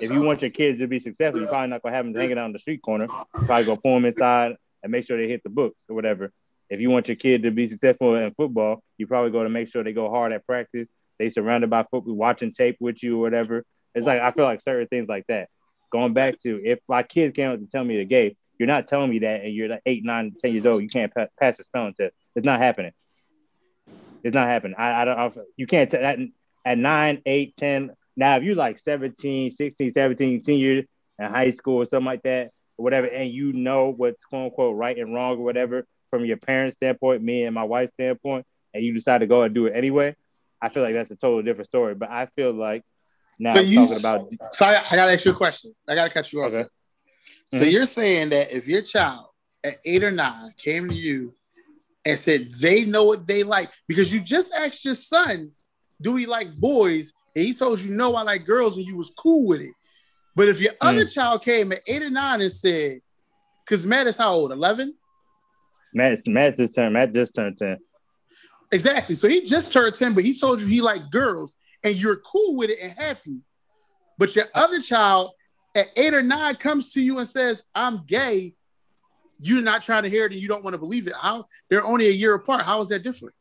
if 0.00 0.10
you 0.10 0.22
want 0.22 0.42
your 0.42 0.50
kids 0.50 0.78
to 0.78 0.86
be 0.86 1.00
successful, 1.00 1.40
you're 1.40 1.48
probably 1.48 1.68
not 1.68 1.82
gonna 1.82 1.94
have 1.94 2.04
them 2.04 2.14
hanging 2.14 2.38
out 2.38 2.44
on 2.44 2.52
the 2.52 2.58
street 2.58 2.82
corner. 2.82 3.04
You 3.04 3.46
probably 3.46 3.64
go 3.64 3.76
pull 3.76 3.94
them 3.94 4.04
inside 4.04 4.56
and 4.82 4.92
make 4.92 5.06
sure 5.06 5.16
they 5.16 5.28
hit 5.28 5.42
the 5.42 5.50
books 5.50 5.84
or 5.88 5.94
whatever. 5.94 6.32
If 6.72 6.80
you 6.80 6.88
want 6.88 7.06
your 7.06 7.16
kid 7.16 7.42
to 7.42 7.50
be 7.50 7.68
successful 7.68 8.14
in 8.14 8.32
football, 8.32 8.82
you 8.96 9.06
probably 9.06 9.30
go 9.30 9.42
to 9.42 9.50
make 9.50 9.68
sure 9.68 9.84
they 9.84 9.92
go 9.92 10.08
hard 10.08 10.32
at 10.32 10.46
practice. 10.46 10.88
They 11.18 11.28
surrounded 11.28 11.68
by 11.68 11.82
football, 11.82 12.14
watching 12.14 12.54
tape 12.54 12.78
with 12.80 13.02
you 13.02 13.18
or 13.18 13.20
whatever. 13.20 13.66
It's 13.94 14.06
like 14.06 14.22
I 14.22 14.30
feel 14.30 14.46
like 14.46 14.62
certain 14.62 14.88
things 14.88 15.06
like 15.06 15.26
that. 15.28 15.50
Going 15.92 16.14
back 16.14 16.38
to 16.44 16.58
if 16.64 16.78
my 16.88 17.02
kid 17.02 17.34
to 17.34 17.58
tell 17.70 17.84
me 17.84 17.98
the 17.98 18.06
gay, 18.06 18.36
you're 18.58 18.66
not 18.68 18.88
telling 18.88 19.10
me 19.10 19.18
that, 19.18 19.42
and 19.42 19.52
you're 19.52 19.68
like 19.68 19.82
eight, 19.84 20.02
nine, 20.02 20.32
ten 20.42 20.52
years 20.52 20.64
old, 20.64 20.80
you 20.80 20.88
can't 20.88 21.12
pa- 21.12 21.26
pass 21.38 21.58
the 21.58 21.64
spelling 21.64 21.92
test. 21.92 22.14
It's 22.34 22.46
not 22.46 22.58
happening. 22.58 22.92
It's 24.24 24.34
not 24.34 24.48
happening. 24.48 24.76
I, 24.78 25.02
I 25.02 25.04
don't. 25.04 25.18
I, 25.18 25.30
you 25.58 25.66
can't 25.66 25.90
tell 25.90 26.00
that 26.00 26.18
at 26.64 26.78
nine, 26.78 27.20
eight, 27.26 27.54
ten. 27.54 27.90
Now, 28.16 28.38
if 28.38 28.44
you're 28.44 28.54
like 28.54 28.78
17, 28.78 29.50
16, 29.50 29.92
17, 29.92 30.42
senior 30.42 30.84
in 31.18 31.26
high 31.26 31.50
school 31.50 31.82
or 31.82 31.84
something 31.84 32.06
like 32.06 32.22
that, 32.22 32.50
or 32.78 32.84
whatever, 32.84 33.08
and 33.08 33.30
you 33.30 33.52
know 33.52 33.92
what's 33.94 34.24
quote 34.24 34.44
unquote 34.44 34.76
right 34.76 34.96
and 34.96 35.12
wrong 35.12 35.36
or 35.36 35.44
whatever 35.44 35.86
from 36.12 36.26
your 36.26 36.36
parents' 36.36 36.76
standpoint, 36.76 37.22
me 37.22 37.44
and 37.44 37.54
my 37.54 37.64
wife's 37.64 37.94
standpoint, 37.94 38.44
and 38.74 38.84
you 38.84 38.92
decide 38.92 39.18
to 39.18 39.26
go 39.26 39.42
and 39.42 39.54
do 39.54 39.64
it 39.64 39.72
anyway, 39.74 40.14
I 40.60 40.68
feel 40.68 40.82
like 40.82 40.92
that's 40.92 41.10
a 41.10 41.16
totally 41.16 41.42
different 41.42 41.68
story. 41.68 41.94
But 41.94 42.10
I 42.10 42.26
feel 42.36 42.52
like 42.52 42.82
now 43.38 43.54
So 43.54 43.60
I'm 43.60 43.66
you 43.66 43.86
talking 43.86 43.98
about 43.98 44.28
Sorry, 44.52 44.76
I, 44.76 44.94
gotta 44.94 45.12
ask 45.12 45.24
you 45.24 45.32
a 45.32 45.34
question. 45.34 45.74
I 45.88 45.94
gotta 45.94 46.10
cut 46.10 46.30
you 46.30 46.42
off. 46.44 46.52
Okay. 46.52 46.68
So 47.50 47.64
Mhm. 47.64 47.72
you're 47.72 47.86
saying 47.86 48.28
that 48.28 48.54
if 48.54 48.68
your 48.68 48.82
child 48.82 49.28
at 49.64 49.78
eight 49.86 50.04
or 50.04 50.10
nine 50.10 50.52
came 50.58 50.86
to 50.90 50.94
you 50.94 51.34
and 52.04 52.18
said 52.18 52.52
they 52.60 52.84
know 52.84 53.04
what 53.04 53.26
they 53.26 53.42
like, 53.42 53.70
because 53.88 54.12
you 54.12 54.20
just 54.20 54.52
asked 54.52 54.84
your 54.84 54.94
son, 54.94 55.50
do 56.02 56.14
he 56.14 56.26
like 56.26 56.54
boys? 56.56 57.14
And 57.34 57.46
he 57.46 57.54
told 57.54 57.80
you 57.80 57.90
no, 57.90 58.16
I 58.16 58.22
like 58.22 58.44
girls, 58.44 58.76
and 58.76 58.84
you 58.84 58.98
was 58.98 59.14
cool 59.16 59.46
with 59.46 59.62
it. 59.62 59.72
But 60.36 60.48
if 60.48 60.60
your 60.60 60.72
other 60.78 61.06
child 61.06 61.42
came 61.42 61.72
at 61.72 61.80
eight 61.88 62.02
or 62.02 62.10
nine 62.10 62.42
and 62.42 62.52
said, 62.52 63.00
because 63.64 63.86
Matt 63.86 64.06
is 64.06 64.18
how 64.18 64.32
old? 64.32 64.52
11? 64.52 64.94
Matt. 65.94 66.26
Matt 66.26 66.56
just 66.56 66.74
turned. 66.74 66.92
Matt 66.94 67.12
just 67.12 67.34
turned 67.34 67.58
ten. 67.58 67.78
Exactly. 68.72 69.14
So 69.14 69.28
he 69.28 69.44
just 69.44 69.72
turned 69.72 69.94
10, 69.94 70.14
but 70.14 70.24
he 70.24 70.34
told 70.34 70.60
you 70.60 70.66
he 70.66 70.80
liked 70.80 71.10
girls 71.12 71.56
and 71.84 71.94
you're 71.94 72.16
cool 72.16 72.56
with 72.56 72.70
it 72.70 72.78
and 72.80 72.92
happy. 72.92 73.40
But 74.18 74.34
your 74.34 74.46
uh, 74.46 74.64
other 74.64 74.80
child 74.80 75.32
at 75.76 75.88
eight 75.96 76.14
or 76.14 76.22
nine 76.22 76.54
comes 76.56 76.92
to 76.94 77.02
you 77.02 77.18
and 77.18 77.28
says, 77.28 77.64
I'm 77.74 78.04
gay. 78.06 78.54
You're 79.38 79.62
not 79.62 79.82
trying 79.82 80.04
to 80.04 80.08
hear 80.08 80.24
it 80.24 80.32
and 80.32 80.40
you 80.40 80.48
don't 80.48 80.64
want 80.64 80.74
to 80.74 80.78
believe 80.78 81.06
it. 81.06 81.12
How 81.20 81.46
they're 81.68 81.84
only 81.84 82.06
a 82.06 82.12
year 82.12 82.34
apart. 82.34 82.62
How 82.62 82.80
is 82.80 82.88
that 82.88 83.02
different? 83.02 83.34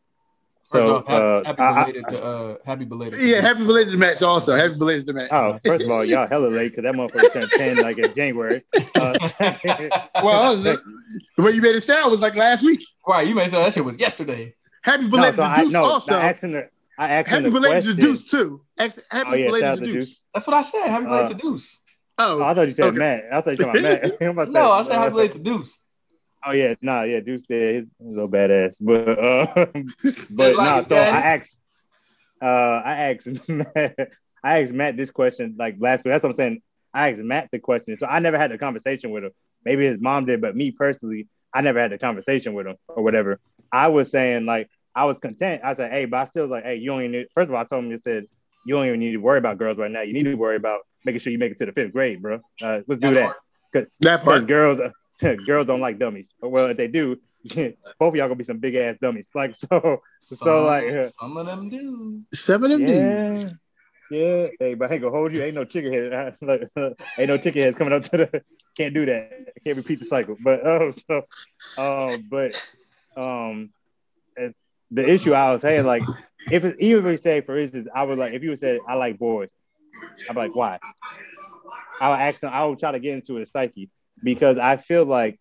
First 0.72 0.88
So, 0.88 0.96
off, 0.98 1.08
happy, 1.08 1.22
uh, 1.22 1.44
happy 1.44 1.62
I- 1.62 1.70
I- 1.70 1.84
belated 1.84 2.08
to 2.10 2.26
uh, 2.26 2.56
happy 2.66 2.86
belated. 2.86 3.20
Yeah, 3.22 3.42
happy 3.42 3.66
belated 3.66 4.00
Matt 4.00 4.24
also. 4.24 4.56
Happy 4.56 4.76
belated 4.76 5.14
Matt. 5.14 5.32
Oh, 5.34 5.60
first 5.66 5.84
of 5.84 5.92
all, 5.92 6.06
y'all 6.06 6.28
hella 6.28 6.48
late 6.48 6.76
because 6.76 6.84
that 6.84 6.96
motherfucker 6.96 7.34
turned 7.34 7.52
10 7.52 7.78
like 7.84 7.98
in 7.98 8.14
January. 8.16 8.62
Uh, 8.96 9.18
well, 10.24 10.52
was, 10.56 10.64
the 10.64 10.80
way 11.44 11.52
you 11.52 11.62
made 11.62 11.76
it 11.76 11.82
sound 11.82 12.10
was 12.12 12.22
like 12.22 12.36
last 12.36 12.64
week. 12.66 12.82
right, 13.08 13.28
you 13.28 13.36
may 13.36 13.48
say 13.48 13.62
that 13.62 13.74
shit 13.74 13.84
was 13.84 13.98
yesterday. 13.98 14.54
Happy 14.84 15.04
no, 15.04 15.10
belated 15.10 15.36
so 15.36 15.42
to 15.42 15.50
I, 15.50 15.56
Deuce 15.64 15.74
no, 15.74 15.84
also. 15.84 16.16
I 16.16 16.30
asked 16.30 16.44
him 16.44 16.52
the, 16.54 16.70
I 16.98 17.10
asked 17.10 17.30
Happy 17.30 17.44
the 17.46 17.52
belated 17.52 17.84
to. 17.84 17.94
Deuce 18.02 18.24
too. 18.32 18.62
Ex- 18.78 19.00
happy 19.12 19.30
Oh, 19.30 19.34
yeah, 19.36 19.48
belated 19.48 19.76
to 19.76 19.82
Deuce. 19.84 19.94
Deuce. 19.94 20.24
That's 20.34 20.48
what 20.48 20.54
I 20.56 20.62
said. 20.62 20.88
Happy 20.88 21.06
belated 21.06 21.26
Uh, 21.26 21.30
to 21.30 21.36
Deuce. 21.36 21.80
Oh, 22.18 22.40
Oh, 22.40 22.44
I 22.44 22.54
thought 22.54 22.68
you 22.68 22.74
said 22.74 22.86
Okay. 22.86 22.98
Matt. 22.98 23.24
I 23.32 23.42
thought 23.42 23.58
you 23.60 23.66
said 23.74 23.82
Matt. 23.84 24.18
I'm 24.22 24.28
about 24.30 24.46
to 24.46 24.52
No, 24.52 24.72
I 24.72 24.82
said 24.84 24.94
happy 24.94 25.08
uh, 25.08 25.10
belated 25.12 25.32
to 25.34 25.40
Deuce. 25.52 25.78
Oh 26.46 26.52
yeah, 26.52 26.74
nah, 26.82 27.04
yeah, 27.04 27.20
Deuce 27.20 27.44
said 27.48 27.88
he's 28.00 28.08
a 28.08 28.10
little 28.10 28.30
badass, 28.30 28.78
but 28.82 29.08
uh, 29.20 29.46
but 29.56 29.86
Just 30.00 30.32
nah. 30.32 30.84
So 30.84 30.96
I 30.96 31.36
asked, 31.36 31.62
uh, 32.42 32.46
I 32.46 33.12
asked, 33.12 33.28
Matt, 33.48 33.96
I 34.44 34.62
asked 34.62 34.74
Matt 34.74 34.98
this 34.98 35.12
question 35.12 35.56
like 35.60 35.76
last 35.80 36.04
week. 36.04 36.12
That's 36.14 36.24
what 36.24 36.32
I'm 36.32 36.36
saying. 36.36 36.62
I 36.94 37.10
asked 37.10 37.22
Matt 37.22 37.50
the 37.52 37.60
question, 37.60 37.96
so 37.98 38.08
I 38.08 38.20
never 38.20 38.38
had 38.38 38.52
the 38.52 38.58
conversation 38.58 39.12
with 39.12 39.24
him. 39.24 39.32
Maybe 39.64 39.86
his 39.86 40.02
mom 40.02 40.26
did, 40.26 40.42
but 40.42 40.56
me 40.56 40.72
personally, 40.72 41.28
I 41.54 41.62
never 41.62 41.80
had 41.80 41.92
the 41.92 42.00
conversation 42.00 42.54
with 42.54 42.66
him 42.66 42.76
or 42.88 43.04
whatever. 43.04 43.40
I 43.72 43.88
was 43.90 44.10
saying 44.10 44.46
like 44.46 44.70
I 44.96 45.06
was 45.06 45.20
content. 45.20 45.62
I 45.64 45.76
said, 45.76 45.92
hey, 45.92 46.06
but 46.06 46.18
I 46.18 46.24
still 46.26 46.44
was 46.44 46.52
like, 46.52 46.64
hey, 46.64 46.76
you 46.76 46.90
don't 46.90 47.02
even 47.02 47.12
need. 47.12 47.28
First 47.34 47.50
of 47.50 47.54
all, 47.56 47.62
I 47.62 47.66
told 47.66 47.86
him, 47.86 47.92
you 47.92 47.98
said 47.98 48.26
you 48.66 48.76
don't 48.76 48.86
even 48.88 49.00
need 49.00 49.12
to 49.12 49.18
worry 49.18 49.38
about 49.38 49.58
girls 49.58 49.78
right 49.78 49.92
now. 49.92 50.02
You 50.02 50.14
need 50.14 50.24
to 50.24 50.36
worry 50.36 50.56
about 50.56 50.82
making 51.06 51.20
sure 51.20 51.32
you 51.32 51.40
make 51.40 51.52
it 51.52 51.58
to 51.60 51.66
the 51.66 51.72
fifth 51.72 51.94
grade, 51.94 52.22
bro. 52.22 52.40
Uh, 52.62 52.80
let's 52.88 53.00
do 53.02 53.14
that. 53.14 53.26
part. 53.26 53.38
that 53.74 54.22
Because 54.22 54.24
part. 54.24 54.48
girls, 54.48 54.80
girls 55.46 55.68
don't 55.68 55.82
like 55.82 56.00
dummies. 56.00 56.30
Well, 56.42 56.68
if 56.68 56.78
they 56.78 56.88
do, 56.88 57.18
both 57.46 57.76
of 58.00 58.16
y'all 58.16 58.28
gonna 58.28 58.36
be 58.36 58.44
some 58.44 58.60
big 58.60 58.76
ass 58.76 58.98
dummies. 59.02 59.26
Like 59.36 59.56
so, 59.56 60.02
so 60.20 60.66
like, 60.66 60.86
uh, 60.88 61.10
some 61.10 61.38
of 61.38 61.46
them 61.46 61.70
do. 61.70 62.22
Seven 62.34 62.72
of 62.72 62.80
them 62.82 62.90
yeah, 62.90 63.50
yeah. 64.12 64.48
Hey, 64.60 64.74
but 64.74 64.92
I 64.92 64.96
ain't 64.96 65.04
gonna 65.04 65.16
hold 65.16 65.34
you. 65.34 65.44
Ain't 65.44 65.56
no 65.56 65.66
chicken 65.66 65.94
head. 65.94 66.36
Ain't 67.18 67.30
no 67.30 67.38
chicken 67.38 67.64
heads 67.64 67.78
coming 67.78 67.94
up 67.94 68.04
to 68.04 68.18
the. 68.18 68.44
Can't 68.78 68.94
do 68.94 69.06
that. 69.06 69.54
Can't 69.64 69.78
repeat 69.78 70.00
the 70.00 70.06
cycle. 70.06 70.38
But 70.42 70.66
oh, 70.66 70.92
so, 70.92 71.24
um, 71.78 72.28
but 72.30 72.56
um, 73.18 73.72
the 74.92 75.10
issue 75.10 75.34
I 75.34 75.52
was 75.52 75.62
saying, 75.62 75.86
like, 75.86 76.04
if 76.52 76.64
it, 76.64 76.78
even 76.80 77.06
if 77.06 77.12
we 77.12 77.18
say, 77.18 77.42
for 77.42 77.58
instance, 77.58 77.88
I 77.94 78.04
would 78.04 78.18
like 78.18 78.34
if 78.34 78.44
you 78.44 78.50
would 78.52 78.60
say 78.60 78.80
I 78.88 78.96
like 78.96 79.18
boys, 79.18 79.50
I'd 80.30 80.34
be 80.34 80.40
like, 80.40 80.56
why? 80.56 80.80
I 82.00 82.10
would 82.10 82.20
ask 82.20 82.40
them. 82.40 82.52
I 82.54 82.66
would 82.66 82.80
try 82.80 82.92
to 82.92 83.00
get 83.00 83.14
into 83.14 83.36
his 83.36 83.52
psyche 83.52 83.90
because 84.24 84.58
I 84.58 84.78
feel 84.78 85.06
like, 85.06 85.40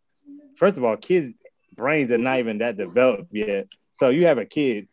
first 0.56 0.76
of 0.78 0.84
all, 0.84 0.96
kids' 0.96 1.34
brains 1.76 2.10
are 2.12 2.18
not 2.18 2.38
even 2.38 2.58
that 2.58 2.76
developed 2.76 3.28
yet. 3.32 3.66
So 3.94 4.08
you 4.10 4.26
have 4.26 4.38
a 4.38 4.44
kid 4.46 4.88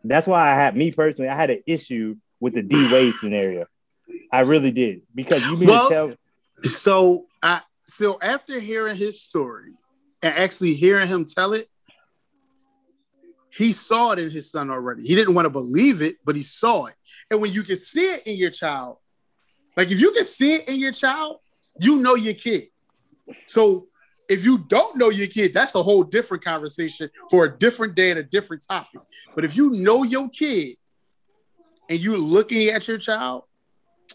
That's 0.05 0.27
why 0.27 0.53
I 0.53 0.55
had 0.55 0.77
me 0.77 0.91
personally. 0.91 1.31
I 1.31 1.35
had 1.37 1.49
an 1.49 1.63
issue 1.67 2.17
with 2.41 2.53
the 2.53 2.61
D 2.61 2.93
Wade 2.93 3.15
scenario. 3.15 3.65
I 4.31 4.41
really 4.41 4.71
did 4.71 5.01
because 5.15 5.43
you 5.51 5.57
mean 5.57 5.71
Well- 5.71 5.89
to 5.89 5.95
tell. 5.95 6.13
So 6.63 7.27
I 7.34 7.34
so 7.85 8.19
after 8.21 8.59
hearing 8.59 8.97
his 8.97 9.23
story 9.23 9.73
and 10.23 10.35
actually 10.35 10.75
hearing 10.75 11.07
him 11.07 11.25
tell 11.25 11.53
it, 11.53 11.67
he 13.51 13.73
saw 13.73 14.13
it 14.13 14.19
in 14.19 14.31
his 14.31 14.51
son 14.51 14.71
already. 14.71 15.05
He 15.07 15.15
didn't 15.15 15.35
want 15.35 15.47
to 15.47 15.51
believe 15.51 16.03
it, 16.03 16.17
but 16.25 16.35
he 16.35 16.43
saw 16.43 16.87
it. 16.87 16.95
And 17.31 17.41
when 17.41 17.53
you 17.53 17.63
can 17.63 17.77
see 17.77 18.05
it 18.05 18.27
in 18.27 18.37
your 18.37 18.51
child, 18.51 18.97
like 19.77 19.91
if 19.91 20.01
you 20.01 20.13
can 20.13 20.25
see 20.25 20.55
it 20.55 20.69
in 20.69 20.77
your 20.77 20.93
child, 20.93 21.39
you 21.81 22.01
know 22.01 22.15
your 22.15 22.35
kid. 22.35 22.65
So 23.47 23.89
if 24.29 24.45
you 24.45 24.59
don't 24.59 24.97
know 24.97 25.11
your 25.11 25.27
kid, 25.27 25.53
that's 25.53 25.75
a 25.75 25.83
whole 25.83 26.03
different 26.03 26.45
conversation 26.45 27.11
for 27.31 27.45
a 27.45 27.59
different 27.59 27.95
day 27.95 28.11
and 28.11 28.19
a 28.19 28.25
different 28.25 28.65
topic. 28.67 29.01
But 29.35 29.45
if 29.45 29.57
you 29.57 29.71
know 29.71 30.03
your 30.03 30.29
kid 30.29 30.77
and 31.91 31.99
you're 31.99 32.19
looking 32.19 32.69
at 32.69 32.89
your 32.89 32.99
child 32.99 33.45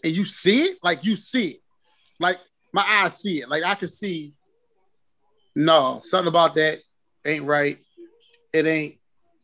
and 0.02 0.12
you 0.12 0.24
see 0.24 0.62
it, 0.64 0.78
like 0.82 1.04
you 1.04 1.16
see 1.16 1.48
it, 1.48 1.60
like 2.18 2.38
my 2.72 2.84
eyes 2.86 3.18
see 3.18 3.40
it, 3.42 3.48
like 3.48 3.64
I 3.64 3.74
can 3.74 3.88
see, 3.88 4.34
no, 5.56 5.98
something 6.00 6.28
about 6.28 6.54
that 6.54 6.78
ain't 7.24 7.44
right. 7.44 7.78
It 8.52 8.66
ain't 8.66 8.96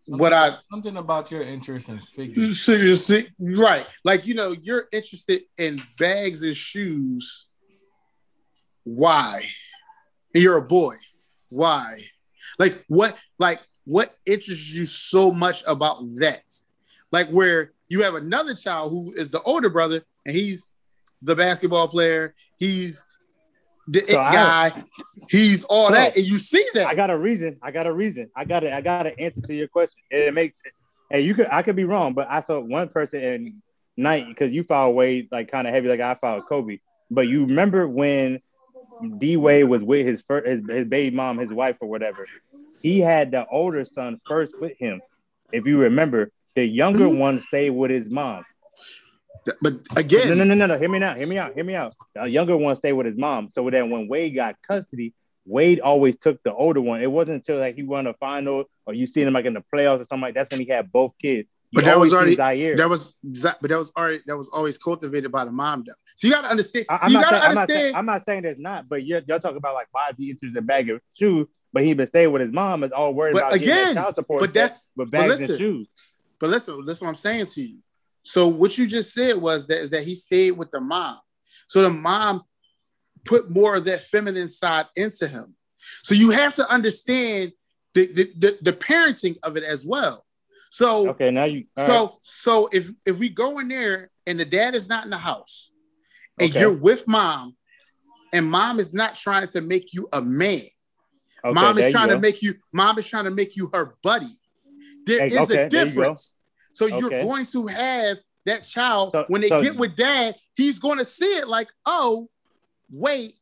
what 0.07 0.33
I 0.33 0.57
Something 0.71 0.97
about 0.97 1.31
your 1.31 1.43
interest 1.43 1.89
in 1.89 1.99
figures. 1.99 2.69
you 2.69 2.95
see, 2.95 3.27
right. 3.41 3.87
Like 4.05 4.27
you 4.27 4.35
know, 4.35 4.53
you're 4.53 4.87
interested 4.93 5.43
in 5.59 5.83
bags 5.99 6.43
and 6.43 6.57
shoes. 6.57 7.49
Why? 8.85 9.43
And 10.35 10.43
you're 10.43 10.57
a 10.57 10.63
boy. 10.63 10.95
Why? 11.49 11.99
Like 12.59 12.85
what? 12.89 13.17
Like 13.39 13.61
what 13.85 14.15
interests 14.27 14.73
you 14.73 14.87
so 14.87 15.31
much 15.31 15.63
about 15.67 16.03
that? 16.19 16.43
Like 17.13 17.29
where 17.29 17.73
you 17.89 18.03
have 18.03 18.15
another 18.15 18.55
child 18.55 18.91
who 18.91 19.13
is 19.15 19.31
the 19.31 19.43
older 19.43 19.71
brother, 19.71 20.03
and 20.25 20.35
he's 20.35 20.71
the 21.23 21.35
basketball 21.35 21.89
player. 21.89 22.35
He's 22.59 23.05
the 23.87 24.01
So 24.01 24.17
guy. 24.19 24.85
He's 25.29 25.65
all 25.65 25.89
So, 25.89 25.95
that, 25.95 26.17
and 26.17 26.25
you 26.27 26.39
see 26.39 26.65
that. 26.75 26.87
I 26.87 26.95
got 26.95 27.11
a 27.11 27.19
reason. 27.19 27.59
I 27.63 27.71
got 27.71 27.87
a 27.87 27.93
reason. 27.93 28.31
I 28.37 28.45
got 28.45 28.65
it. 28.65 28.73
I 28.73 28.81
got 28.81 29.07
an 29.07 29.15
answer 29.19 29.41
to 29.43 29.55
your 29.55 29.69
question. 29.69 30.03
And 30.11 30.23
it 30.23 30.35
makes. 30.35 30.61
And 31.11 31.23
you 31.25 31.35
could. 31.35 31.49
I 31.51 31.63
could 31.63 31.77
be 31.77 31.85
wrong, 31.85 32.15
but 32.15 32.29
I 32.31 32.41
saw 32.41 32.61
one 32.61 32.89
person 32.89 33.23
in 33.23 33.63
night 33.97 34.27
because 34.29 34.53
you 34.53 34.63
followed 34.63 34.93
Wade 34.93 35.29
like 35.31 35.51
kind 35.51 35.67
of 35.67 35.75
heavy, 35.75 35.89
like 35.89 36.01
I 36.01 36.15
followed 36.15 36.47
Kobe. 36.49 36.79
But 37.11 37.29
you 37.29 37.47
remember 37.47 37.89
when 37.89 38.41
D 39.19 39.37
Wade 39.37 39.69
was 39.69 39.83
with 39.83 40.07
his 40.07 40.23
first, 40.23 40.47
his, 40.47 40.61
his 40.69 40.87
baby 40.87 41.15
mom, 41.15 41.39
his 41.39 41.53
wife, 41.53 41.77
or 41.81 41.89
whatever. 41.89 42.27
He 42.83 43.01
had 43.01 43.31
the 43.31 43.47
older 43.47 43.85
son 43.85 44.21
first 44.27 44.53
with 44.61 44.77
him. 44.79 45.01
If 45.53 45.67
you 45.67 45.79
remember, 45.79 46.31
the 46.55 46.65
younger 46.65 47.05
Mhm. 47.07 47.19
one 47.19 47.41
stayed 47.41 47.71
with 47.71 47.91
his 47.91 48.11
mom. 48.11 48.45
But 49.63 49.75
again, 49.97 50.29
No, 50.29 50.35
no, 50.35 50.45
no, 50.45 50.55
no, 50.55 50.67
no. 50.67 50.79
Hear 50.79 50.89
me 50.89 51.03
out. 51.03 51.17
Hear 51.17 51.27
me 51.27 51.39
out. 51.39 51.55
Hear 51.55 51.65
me 51.65 51.75
out. 51.75 51.95
The 52.15 52.27
younger 52.27 52.57
one 52.57 52.75
stayed 52.77 52.93
with 52.93 53.07
his 53.07 53.17
mom. 53.17 53.51
So 53.53 53.69
then 53.71 53.91
when 53.91 54.09
Wade 54.09 54.35
got 54.35 54.57
custody, 54.63 55.15
Wade 55.47 55.81
always 55.81 56.17
took 56.17 56.43
the 56.43 56.53
older 56.53 56.81
one. 56.81 57.03
It 57.03 57.11
wasn't 57.11 57.37
until 57.37 57.59
like 57.59 57.77
he 57.77 57.83
won 57.83 58.07
a 58.07 58.15
final 58.15 58.65
or 58.87 58.95
you 58.95 59.07
seen 59.07 59.27
him 59.27 59.35
like 59.35 59.45
in 59.45 59.55
the 59.55 59.63
playoffs 59.73 60.01
or 60.01 60.05
something 60.07 60.23
like 60.23 60.35
that's 60.35 60.51
when 60.51 60.61
he 60.61 60.67
had 60.67 60.91
both 60.91 61.13
kids. 61.21 61.49
You 61.71 61.77
But 61.81 61.85
that 61.87 61.99
was 61.99 62.13
already- 62.15 62.35
Zaire. 62.35 62.77
That 62.77 62.89
was 62.89 63.19
exa- 63.27 63.57
but 63.61 63.71
that 63.71 63.79
was 63.79 63.93
already 63.97 64.21
that 64.27 64.37
was 64.37 64.49
always 64.49 64.79
cultivated 64.79 65.31
by 65.33 65.45
the 65.45 65.51
mom 65.53 65.85
though. 65.87 65.93
So 66.17 66.27
you 66.29 66.33
gotta 66.33 66.49
understand. 66.49 66.87
I, 66.89 66.99
so 66.99 67.07
am 67.07 67.11
you 67.13 67.19
not 67.19 67.31
gotta 67.31 67.37
saying, 67.37 67.45
I'm, 67.45 67.55
not 67.55 67.61
understand. 67.61 67.79
saying, 67.81 67.95
I'm 67.97 68.07
not 68.07 68.25
saying 68.25 68.43
there's 68.43 68.59
not, 68.59 68.89
but 68.89 69.05
you're, 69.05 69.21
y'all 69.29 69.41
talking 69.41 69.57
about 69.59 69.75
like 69.75 69.89
why 69.93 70.11
he 70.17 70.35
in 70.43 70.57
a 70.57 70.63
bag 70.63 70.91
of 70.91 71.01
shoes, 71.15 71.47
but 71.73 71.85
he 71.85 71.93
been 71.95 72.07
staying 72.07 72.33
with 72.33 72.43
his 72.43 72.53
mom 72.53 72.83
is 72.85 72.93
all 72.93 73.13
worried 73.15 73.33
But 73.35 73.39
about 73.49 73.53
again, 73.55 73.95
child 73.95 74.15
support. 74.15 74.41
but 74.41 74.55
that's- 74.55 74.91
but 74.97 75.11
bags 75.11 75.29
listen. 75.29 75.51
and 75.51 75.59
shoes. 75.59 75.89
but 76.41 76.51
listen, 76.51 76.85
listen 76.85 77.05
what 77.07 77.11
I'm 77.11 77.15
saying 77.17 77.47
to 77.47 77.63
you. 77.63 77.79
So 78.27 78.49
what 78.49 78.77
you 78.77 78.89
just 78.89 79.15
said 79.15 79.37
was 79.37 79.69
that, 79.69 79.93
that 79.93 80.03
he 80.03 80.17
stayed 80.17 80.51
with 80.53 80.73
the 80.73 80.81
mom. 80.81 81.19
So 81.69 81.83
the 81.83 81.91
mom 81.91 82.43
put 83.25 83.51
more 83.51 83.77
of 83.77 83.85
that 83.85 84.03
feminine 84.03 84.49
side 84.49 84.87
into 84.97 85.29
him. 85.29 85.55
So 86.03 86.17
you 86.17 86.31
have 86.31 86.53
to 86.55 86.69
understand 86.69 87.53
the 87.95 88.07
the, 88.07 88.33
the, 88.37 88.59
the 88.63 88.73
parenting 88.73 89.37
of 89.45 89.57
it 89.57 89.63
as 89.63 89.87
well. 89.87 90.25
So 90.71 91.11
Okay, 91.11 91.31
now 91.31 91.45
you. 91.45 91.67
so 91.77 91.93
right. 91.93 92.11
so 92.21 92.69
if 92.73 92.91
if 93.05 93.17
we 93.17 93.29
go 93.29 93.61
in 93.61 93.69
there 93.69 94.11
and 94.27 94.41
the 94.41 94.45
dad 94.45 94.75
is 94.75 94.89
not 94.89 95.05
in 95.05 95.11
the 95.11 95.19
house 95.19 95.73
and 96.41 96.51
Okay. 96.51 96.59
you're 96.59 96.73
with 96.73 97.07
mom 97.07 97.57
and 98.33 98.51
mom 98.51 98.81
is 98.81 98.93
not 98.93 99.15
trying 99.15 99.47
to 99.47 99.61
make 99.61 99.95
you 99.95 100.09
a 100.13 100.21
man 100.21 100.63
Okay, 101.45 101.55
mom 101.55 101.79
is 101.79 101.93
trying 101.93 102.09
to 102.09 102.19
make 102.19 102.43
you 102.43 102.55
mom 102.73 102.99
is 102.99 103.07
trying 103.07 103.25
to 103.25 103.31
make 103.31 103.55
you 103.57 103.71
her 103.73 103.95
buddy 104.03 104.27
There 105.07 105.21
Hey, 105.21 105.27
is 105.27 105.51
okay, 105.51 105.55
a 105.55 105.69
there 105.69 105.87
you 105.87 105.95
go. 105.95 106.03
difference 106.03 106.36
so 106.77 106.87
you're 106.87 107.11
going 107.11 107.47
to 107.47 107.67
have 107.67 108.19
that 108.45 108.65
child 108.65 109.13
So- 109.13 109.25
when 109.29 109.41
they 109.41 109.49
so- 109.49 109.63
get 109.63 109.77
with 109.77 109.97
dad 109.97 110.37
he's 110.57 110.79
going 110.79 110.99
to 110.99 111.05
see 111.05 111.37
it 111.39 111.49
like 111.49 111.69
oh 111.87 112.29
wait 112.91 113.35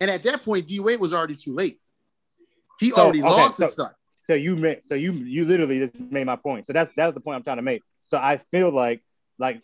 and 0.00 0.10
at 0.10 0.22
that 0.24 0.42
point 0.42 0.66
d 0.66 0.80
wade 0.80 1.00
was 1.00 1.14
already 1.14 1.34
too 1.34 1.54
late 1.54 1.80
he 2.78 2.90
So, 2.90 2.96
already 2.96 3.22
okay, 3.22 3.28
lost 3.28 3.58
his 3.58 3.74
son 3.74 3.90
so 4.26 4.34
you 4.34 4.56
made, 4.56 4.80
so 4.86 4.94
you 4.94 5.12
you 5.12 5.44
literally 5.44 5.78
just 5.78 5.98
made 6.00 6.26
my 6.26 6.36
point. 6.36 6.66
So 6.66 6.72
that's 6.72 6.90
that's 6.96 7.14
the 7.14 7.20
point 7.20 7.36
I'm 7.36 7.42
trying 7.44 7.56
to 7.58 7.62
make. 7.62 7.82
So 8.04 8.18
I 8.18 8.38
feel 8.38 8.70
like 8.72 9.02
like 9.38 9.62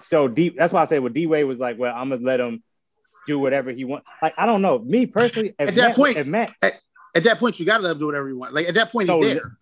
so 0.00 0.28
deep. 0.28 0.56
That's 0.56 0.72
why 0.72 0.82
I 0.82 0.84
say 0.84 1.00
what 1.00 1.12
D 1.12 1.26
Wade 1.26 1.46
was 1.46 1.58
like. 1.58 1.78
Well, 1.78 1.92
I'm 1.94 2.10
gonna 2.10 2.22
let 2.22 2.38
him 2.38 2.62
do 3.26 3.38
whatever 3.40 3.72
he 3.72 3.84
wants. 3.84 4.08
Like 4.20 4.34
I 4.38 4.46
don't 4.46 4.62
know. 4.62 4.78
Me 4.78 5.06
personally, 5.06 5.54
at 5.58 5.74
that 5.74 5.88
Matt, 5.88 5.96
point, 5.96 6.26
Matt, 6.26 6.52
at, 6.62 6.74
at, 7.16 7.24
that 7.24 7.38
point, 7.38 7.58
you 7.58 7.66
gotta 7.66 7.82
let 7.82 7.92
him 7.92 7.98
do 7.98 8.06
whatever 8.06 8.28
you 8.28 8.38
want. 8.38 8.54
Like 8.54 8.68
at 8.68 8.74
that 8.74 8.92
point, 8.92 9.08
he's 9.10 9.34
there. 9.34 9.58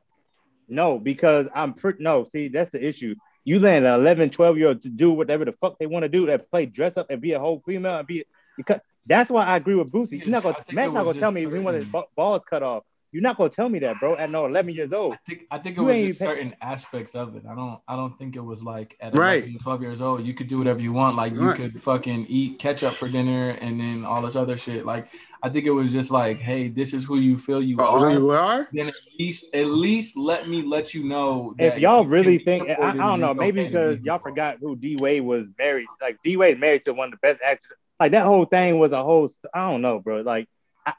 No, 0.71 0.99
because 0.99 1.47
I'm 1.55 1.75
pretty. 1.75 2.03
No, 2.03 2.27
see, 2.33 2.49
that's 2.49 2.71
the 2.71 2.85
issue. 2.85 3.15
You 3.45 3.59
let 3.59 3.79
an 3.79 3.87
11, 3.87 4.31
12 4.31 4.59
year 4.59 4.69
old 4.69 4.83
to 4.83 4.89
do 4.89 5.13
whatever 5.13 5.45
the 5.45 5.53
fuck 5.53 5.79
they 5.79 5.87
want 5.87 6.05
to 6.05 6.09
do, 6.09 6.27
that 6.27 6.51
play 6.51 6.67
dress 6.67 6.97
up 6.97 7.11
and 7.11 7.21
be 7.21 7.33
a 7.33 7.41
whole 7.41 7.61
female 7.65 7.99
and 7.99 8.07
be 8.07 8.25
because 8.57 8.81
that's 9.07 9.31
why 9.31 9.45
I 9.47 9.57
agree 9.57 9.75
with 9.75 9.91
Boosie. 9.91 10.21
You're 10.21 10.29
not 10.29 10.43
gonna 10.43 10.57
Matt's 10.73 10.95
not 10.95 11.05
gonna 11.05 11.19
tell 11.19 11.33
me 11.33 11.41
he 11.41 11.47
wanted 11.47 11.85
his 11.85 11.93
balls 12.15 12.43
cut 12.49 12.63
off. 12.63 12.85
You're 13.13 13.23
not 13.23 13.37
gonna 13.37 13.51
tell 13.51 13.69
me 13.69 13.81
that, 13.81 13.99
bro. 13.99 14.15
At 14.15 14.31
no 14.31 14.47
11 14.47 14.73
years 14.73 14.93
old. 14.93 15.15
I 15.15 15.19
think 15.27 15.47
I 15.51 15.59
think 15.59 15.77
it 15.77 15.81
you 15.81 15.87
was 15.87 16.07
just 16.07 16.21
certain 16.21 16.55
aspects 16.63 17.17
of 17.17 17.35
it. 17.35 17.43
I 17.49 17.57
don't 17.57 17.81
I 17.89 17.97
don't 17.97 18.17
think 18.17 18.37
it 18.37 18.41
was 18.41 18.63
like 18.63 18.97
at 19.01 19.17
right. 19.17 19.43
11, 19.43 19.59
12 19.59 19.83
years 19.83 20.01
old 20.01 20.25
you 20.25 20.33
could 20.33 20.47
do 20.47 20.59
whatever 20.59 20.81
you 20.81 20.93
want. 20.93 21.17
Like 21.17 21.33
you 21.33 21.49
right. 21.49 21.57
could 21.57 21.83
fucking 21.83 22.27
eat 22.29 22.61
ketchup 22.61 22.93
for 22.93 23.09
dinner 23.09 23.51
and 23.61 23.81
then 23.81 24.05
all 24.05 24.23
this 24.23 24.37
other 24.37 24.57
shit. 24.57 24.87
Like 24.87 25.09
I 25.43 25.49
think 25.49 25.67
it 25.67 25.73
was 25.73 25.91
just 25.91 26.13
like, 26.13 26.39
hey, 26.39 26.69
this 26.69 26.95
is 26.95 27.05
who 27.05 27.19
you 27.19 27.37
feel 27.37 27.61
you 27.61 27.77
oh, 27.81 28.05
are. 28.05 28.13
You 28.13 28.31
are. 28.31 28.69
Then 28.73 28.89
at 28.89 28.95
least 29.19 29.47
at 29.55 29.67
least 29.67 30.17
let 30.17 30.49
me 30.49 30.63
let 30.63 30.95
you 30.95 31.03
know. 31.03 31.55
if 31.59 31.79
y'all 31.79 32.05
really 32.05 32.39
think, 32.39 32.71
I, 32.71 32.91
I, 32.91 32.93
don't 32.95 33.21
know, 33.21 33.35
maybe 33.35 33.65
because 33.65 34.01
y'all 34.03 34.19
forgot 34.19 34.59
who 34.61 34.77
D 34.77 34.97
Wade 35.01 35.23
was 35.23 35.47
married. 35.59 35.89
Like 36.01 36.19
D 36.23 36.37
Wade 36.37 36.61
married 36.61 36.85
to 36.85 36.93
one 36.93 37.09
of 37.09 37.13
the 37.13 37.27
best 37.27 37.41
actors. 37.45 37.73
Like 37.99 38.13
that 38.13 38.25
whole 38.25 38.45
thing 38.45 38.79
was 38.79 38.93
a 38.93 39.03
whole. 39.03 39.29
I 39.53 39.69
don't 39.69 39.83
know, 39.83 39.99
bro. 39.99 40.21
Like 40.21 40.49
I, 40.87 40.93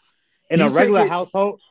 in 0.49 0.59
you 0.59 0.65
a 0.65 0.69
regular 0.69 1.07
household 1.07 1.61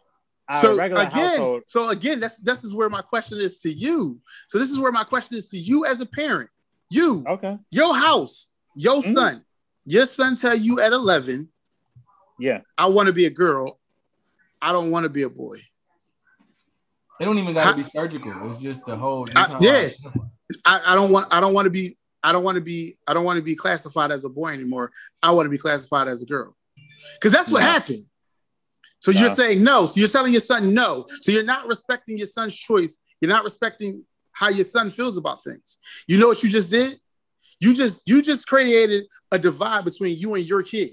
so 0.52 0.80
again, 0.80 1.10
household. 1.10 1.62
so 1.66 1.88
again, 1.88 2.20
that's 2.20 2.38
this 2.38 2.64
is 2.64 2.74
where 2.74 2.88
my 2.88 3.02
question 3.02 3.38
is 3.38 3.60
to 3.60 3.72
you. 3.72 4.20
So 4.48 4.58
this 4.58 4.70
is 4.70 4.78
where 4.78 4.92
my 4.92 5.04
question 5.04 5.36
is 5.36 5.48
to 5.50 5.58
you 5.58 5.84
as 5.84 6.00
a 6.00 6.06
parent. 6.06 6.50
You, 6.90 7.24
okay, 7.26 7.58
your 7.70 7.94
house, 7.94 8.52
your 8.74 8.96
mm-hmm. 8.96 9.12
son, 9.12 9.44
your 9.86 10.06
son 10.06 10.36
tell 10.36 10.56
you 10.56 10.80
at 10.80 10.92
eleven, 10.92 11.48
yeah, 12.38 12.60
I 12.76 12.86
want 12.86 13.06
to 13.06 13.12
be 13.12 13.26
a 13.26 13.30
girl. 13.30 13.78
I 14.62 14.72
don't 14.72 14.90
want 14.90 15.04
to 15.04 15.08
be 15.10 15.22
a 15.22 15.30
boy. 15.30 15.58
They 17.18 17.24
don't 17.26 17.38
even 17.38 17.54
got 17.54 17.76
to 17.76 17.82
be 17.82 17.88
surgical. 17.94 18.50
It's 18.50 18.58
just 18.58 18.86
the 18.86 18.96
whole. 18.96 19.26
I, 19.36 19.58
yeah, 19.60 19.88
I, 20.64 20.80
I 20.86 20.94
don't 20.94 21.12
want. 21.12 21.32
I 21.32 21.40
don't 21.40 21.54
want 21.54 21.66
to 21.66 21.70
be. 21.70 21.96
I 22.22 22.32
don't 22.32 22.44
want 22.44 22.56
to 22.56 22.60
be. 22.60 22.96
I 23.06 23.14
don't 23.14 23.24
want 23.24 23.36
to 23.36 23.42
be 23.42 23.54
classified 23.54 24.10
as 24.10 24.24
a 24.24 24.28
boy 24.28 24.48
anymore. 24.48 24.90
I 25.22 25.30
want 25.30 25.46
to 25.46 25.50
be 25.50 25.58
classified 25.58 26.08
as 26.08 26.22
a 26.22 26.26
girl. 26.26 26.56
Because 27.14 27.32
that's 27.32 27.52
what 27.52 27.60
yeah. 27.60 27.72
happened. 27.72 28.04
So 29.00 29.10
you're 29.10 29.30
saying 29.30 29.64
no. 29.64 29.86
So 29.86 29.98
you're 29.98 30.08
telling 30.08 30.32
your 30.32 30.40
son 30.40 30.74
no. 30.74 31.06
So 31.20 31.32
you're 31.32 31.42
not 31.42 31.66
respecting 31.66 32.18
your 32.18 32.26
son's 32.26 32.54
choice. 32.56 32.98
You're 33.20 33.30
not 33.30 33.44
respecting 33.44 34.04
how 34.32 34.48
your 34.48 34.64
son 34.64 34.90
feels 34.90 35.16
about 35.16 35.42
things. 35.42 35.78
You 36.06 36.18
know 36.18 36.28
what 36.28 36.42
you 36.42 36.48
just 36.48 36.70
did? 36.70 36.98
You 37.60 37.74
just 37.74 38.02
you 38.06 38.22
just 38.22 38.46
created 38.46 39.04
a 39.32 39.38
divide 39.38 39.84
between 39.84 40.16
you 40.16 40.34
and 40.34 40.44
your 40.44 40.62
kid. 40.62 40.90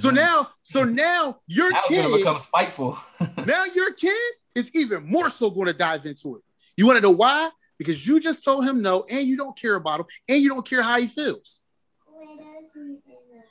So 0.00 0.10
now, 0.10 0.50
so 0.62 0.84
now 1.06 1.38
your 1.46 1.70
now 1.70 1.80
kid 1.88 2.16
become 2.16 2.40
spiteful. 2.40 2.98
now 3.46 3.64
your 3.64 3.92
kid 3.92 4.32
is 4.54 4.70
even 4.74 5.04
more 5.08 5.30
so 5.30 5.50
going 5.50 5.66
to 5.66 5.72
dive 5.72 6.06
into 6.06 6.36
it. 6.36 6.42
You 6.76 6.86
want 6.86 6.96
to 6.96 7.00
know 7.00 7.12
why? 7.12 7.50
Because 7.78 8.06
you 8.06 8.20
just 8.20 8.44
told 8.44 8.64
him 8.64 8.82
no, 8.82 9.04
and 9.10 9.26
you 9.26 9.36
don't 9.36 9.56
care 9.56 9.74
about 9.74 10.00
him, 10.00 10.06
and 10.28 10.42
you 10.42 10.48
don't 10.48 10.68
care 10.68 10.82
how 10.82 10.98
he 10.98 11.06
feels. 11.06 11.62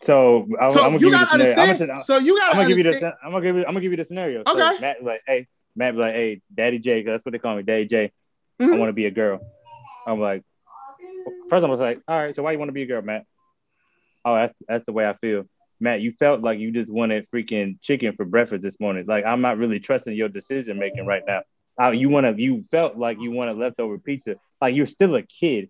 So, 0.03 0.47
I, 0.59 0.67
so 0.67 0.83
I'm 0.83 0.93
gonna 0.93 1.05
you 1.05 1.11
gotta 1.11 1.31
understand. 1.31 1.79
Gonna, 1.79 1.97
so 1.97 2.17
you 2.17 2.37
gotta. 2.37 2.51
I'm 2.51 2.63
gonna 2.63 2.73
understand. 2.73 2.93
give 2.93 2.95
you 2.95 2.99
the. 2.99 3.15
I'm 3.23 3.31
gonna 3.31 3.45
give 3.45 3.55
you. 3.55 3.61
I'm 3.61 3.67
gonna 3.67 3.81
give 3.81 3.91
you 3.91 3.97
the 3.97 4.05
scenario. 4.05 4.41
Okay. 4.41 4.59
So 4.59 4.79
Matt 4.81 5.03
like, 5.03 5.21
hey, 5.25 5.47
Matt 5.75 5.95
like, 5.95 6.13
hey, 6.13 6.41
Daddy 6.53 6.79
J, 6.79 7.03
that's 7.03 7.23
what 7.25 7.31
they 7.31 7.39
call 7.39 7.55
me, 7.55 7.63
Daddy 7.63 7.85
J. 7.85 8.11
Mm-hmm. 8.61 8.73
I 8.73 8.77
want 8.77 8.89
to 8.89 8.93
be 8.93 9.05
a 9.05 9.11
girl. 9.11 9.39
I'm 10.05 10.19
like, 10.19 10.43
first 11.49 11.65
I 11.65 11.69
was 11.69 11.79
like, 11.79 12.01
all 12.07 12.17
right, 12.17 12.35
so 12.35 12.43
why 12.43 12.51
you 12.51 12.59
want 12.59 12.69
to 12.69 12.73
be 12.73 12.83
a 12.83 12.85
girl, 12.85 13.01
Matt? 13.01 13.25
Oh, 14.25 14.35
that's 14.35 14.53
that's 14.67 14.85
the 14.85 14.91
way 14.91 15.07
I 15.07 15.13
feel. 15.13 15.45
Matt, 15.79 16.01
you 16.01 16.11
felt 16.11 16.41
like 16.41 16.59
you 16.59 16.71
just 16.71 16.91
wanted 16.91 17.27
freaking 17.29 17.77
chicken 17.81 18.13
for 18.15 18.25
breakfast 18.25 18.61
this 18.61 18.79
morning. 18.79 19.05
Like 19.07 19.25
I'm 19.25 19.41
not 19.41 19.57
really 19.57 19.79
trusting 19.79 20.15
your 20.15 20.29
decision 20.29 20.79
making 20.79 21.05
right 21.05 21.23
now. 21.25 21.41
Uh, 21.81 21.91
you 21.91 22.09
want 22.09 22.25
to, 22.25 22.41
you 22.41 22.63
felt 22.69 22.97
like 22.97 23.19
you 23.19 23.31
wanted 23.31 23.57
leftover 23.57 23.97
pizza. 23.97 24.35
Like 24.61 24.75
you're 24.75 24.85
still 24.85 25.15
a 25.15 25.23
kid. 25.23 25.69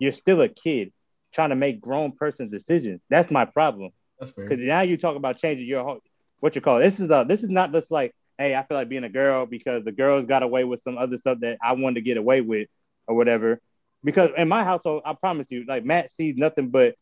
You're 0.00 0.12
still 0.12 0.40
a 0.40 0.48
kid 0.48 0.92
trying 1.32 1.50
to 1.50 1.56
make 1.56 1.80
grown 1.80 2.12
person 2.12 2.50
decisions. 2.50 3.00
That's 3.08 3.30
my 3.30 3.44
problem. 3.44 3.90
That's 4.20 4.32
fair. 4.32 4.48
Because 4.48 4.64
now 4.64 4.82
you 4.82 4.96
talk 4.96 5.16
about 5.16 5.38
changing 5.38 5.66
your 5.66 5.82
whole, 5.84 6.00
what 6.40 6.54
you 6.54 6.60
call 6.60 6.78
it. 6.78 6.84
This 6.84 7.00
is 7.00 7.10
a 7.10 7.24
this 7.26 7.42
is 7.42 7.48
not 7.50 7.72
just 7.72 7.90
like, 7.90 8.14
hey, 8.38 8.54
I 8.54 8.62
feel 8.64 8.76
like 8.76 8.88
being 8.88 9.04
a 9.04 9.08
girl 9.08 9.46
because 9.46 9.84
the 9.84 9.92
girls 9.92 10.26
got 10.26 10.42
away 10.42 10.64
with 10.64 10.82
some 10.82 10.98
other 10.98 11.16
stuff 11.16 11.38
that 11.40 11.58
I 11.62 11.72
wanted 11.72 11.96
to 11.96 12.00
get 12.02 12.16
away 12.16 12.40
with 12.40 12.68
or 13.06 13.14
whatever. 13.14 13.60
Because 14.04 14.30
in 14.36 14.48
my 14.48 14.64
household, 14.64 15.02
I 15.04 15.14
promise 15.14 15.46
you, 15.50 15.64
like 15.66 15.84
Matt 15.84 16.10
sees 16.10 16.36
nothing 16.36 16.68
but 16.68 16.94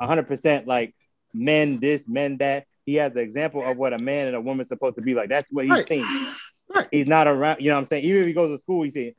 hundred 0.00 0.28
percent 0.28 0.66
like 0.66 0.94
men 1.32 1.80
this, 1.80 2.02
men 2.06 2.38
that. 2.38 2.66
He 2.86 2.94
has 2.94 3.12
the 3.12 3.20
example 3.20 3.62
of 3.62 3.76
what 3.76 3.92
a 3.92 3.98
man 3.98 4.28
and 4.28 4.34
a 4.34 4.40
woman's 4.40 4.68
supposed 4.68 4.96
to 4.96 5.02
be 5.02 5.12
like. 5.12 5.28
That's 5.28 5.46
what 5.50 5.66
he's 5.66 5.72
right. 5.72 5.86
seen. 5.88 6.06
Right. 6.74 6.88
He's 6.90 7.06
not 7.06 7.26
around, 7.26 7.60
you 7.60 7.68
know 7.68 7.74
what 7.74 7.80
I'm 7.80 7.86
saying? 7.86 8.04
Even 8.04 8.22
if 8.22 8.26
he 8.26 8.32
goes 8.32 8.56
to 8.56 8.58
school, 8.62 8.82
he 8.82 8.90
see. 8.90 9.14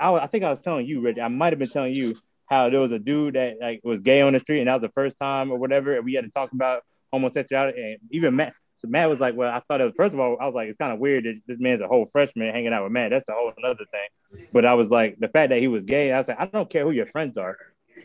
I, 0.00 0.12
I 0.12 0.26
think 0.26 0.42
I 0.42 0.50
was 0.50 0.58
telling 0.58 0.86
you, 0.86 1.00
Rich, 1.00 1.18
I 1.20 1.28
might 1.28 1.52
have 1.52 1.60
been 1.60 1.68
telling 1.68 1.94
you 1.94 2.16
how 2.52 2.68
there 2.68 2.80
was 2.80 2.92
a 2.92 2.98
dude 2.98 3.34
that 3.34 3.56
like 3.60 3.80
was 3.82 4.00
gay 4.00 4.20
on 4.20 4.34
the 4.34 4.38
street 4.38 4.60
and 4.60 4.68
that 4.68 4.74
was 4.74 4.82
the 4.82 4.92
first 4.92 5.18
time 5.18 5.50
or 5.50 5.58
whatever, 5.58 5.96
and 5.96 6.04
we 6.04 6.12
had 6.12 6.24
to 6.24 6.30
talk 6.30 6.52
about 6.52 6.82
homosexuality. 7.10 7.80
And 7.80 7.98
even 8.10 8.36
Matt, 8.36 8.54
so 8.76 8.88
Matt 8.88 9.08
was 9.08 9.20
like, 9.20 9.34
"Well, 9.34 9.50
I 9.50 9.60
thought 9.60 9.80
it 9.80 9.84
was 9.84 9.94
first 9.96 10.12
of 10.12 10.20
all, 10.20 10.36
I 10.38 10.44
was 10.44 10.54
like, 10.54 10.68
it's 10.68 10.78
kind 10.78 10.92
of 10.92 10.98
weird 10.98 11.24
that 11.24 11.40
this 11.46 11.58
man's 11.58 11.80
a 11.80 11.88
whole 11.88 12.04
freshman 12.04 12.52
hanging 12.52 12.72
out 12.72 12.82
with 12.82 12.92
Matt. 12.92 13.10
That's 13.10 13.28
a 13.28 13.32
whole 13.32 13.52
another 13.56 13.84
thing." 13.90 14.44
But 14.52 14.66
I 14.66 14.74
was 14.74 14.90
like, 14.90 15.18
the 15.18 15.28
fact 15.28 15.48
that 15.48 15.60
he 15.60 15.68
was 15.68 15.84
gay, 15.86 16.12
I 16.12 16.18
was 16.18 16.28
like, 16.28 16.40
I 16.40 16.46
don't 16.46 16.68
care 16.68 16.84
who 16.84 16.90
your 16.90 17.06
friends 17.06 17.38
are 17.38 17.56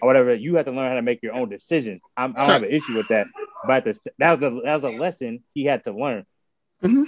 or 0.01 0.07
whatever. 0.07 0.37
You 0.37 0.55
have 0.55 0.65
to 0.65 0.71
learn 0.71 0.89
how 0.89 0.95
to 0.95 1.01
make 1.01 1.21
your 1.21 1.33
own 1.33 1.49
decisions. 1.49 2.01
I'm, 2.15 2.33
I 2.37 2.39
do 2.39 2.47
not 2.47 2.53
have 2.53 2.63
an 2.63 2.69
issue 2.69 2.95
with 2.95 3.07
that. 3.09 3.27
But 3.65 3.83
the, 3.83 3.99
that 4.19 4.39
was 4.39 4.51
a 4.51 4.61
that 4.63 4.81
was 4.81 4.93
a 4.93 4.97
lesson 4.97 5.43
he 5.53 5.65
had 5.65 5.83
to 5.83 5.91
learn. 5.91 6.25
Mm-hmm. 6.81 7.03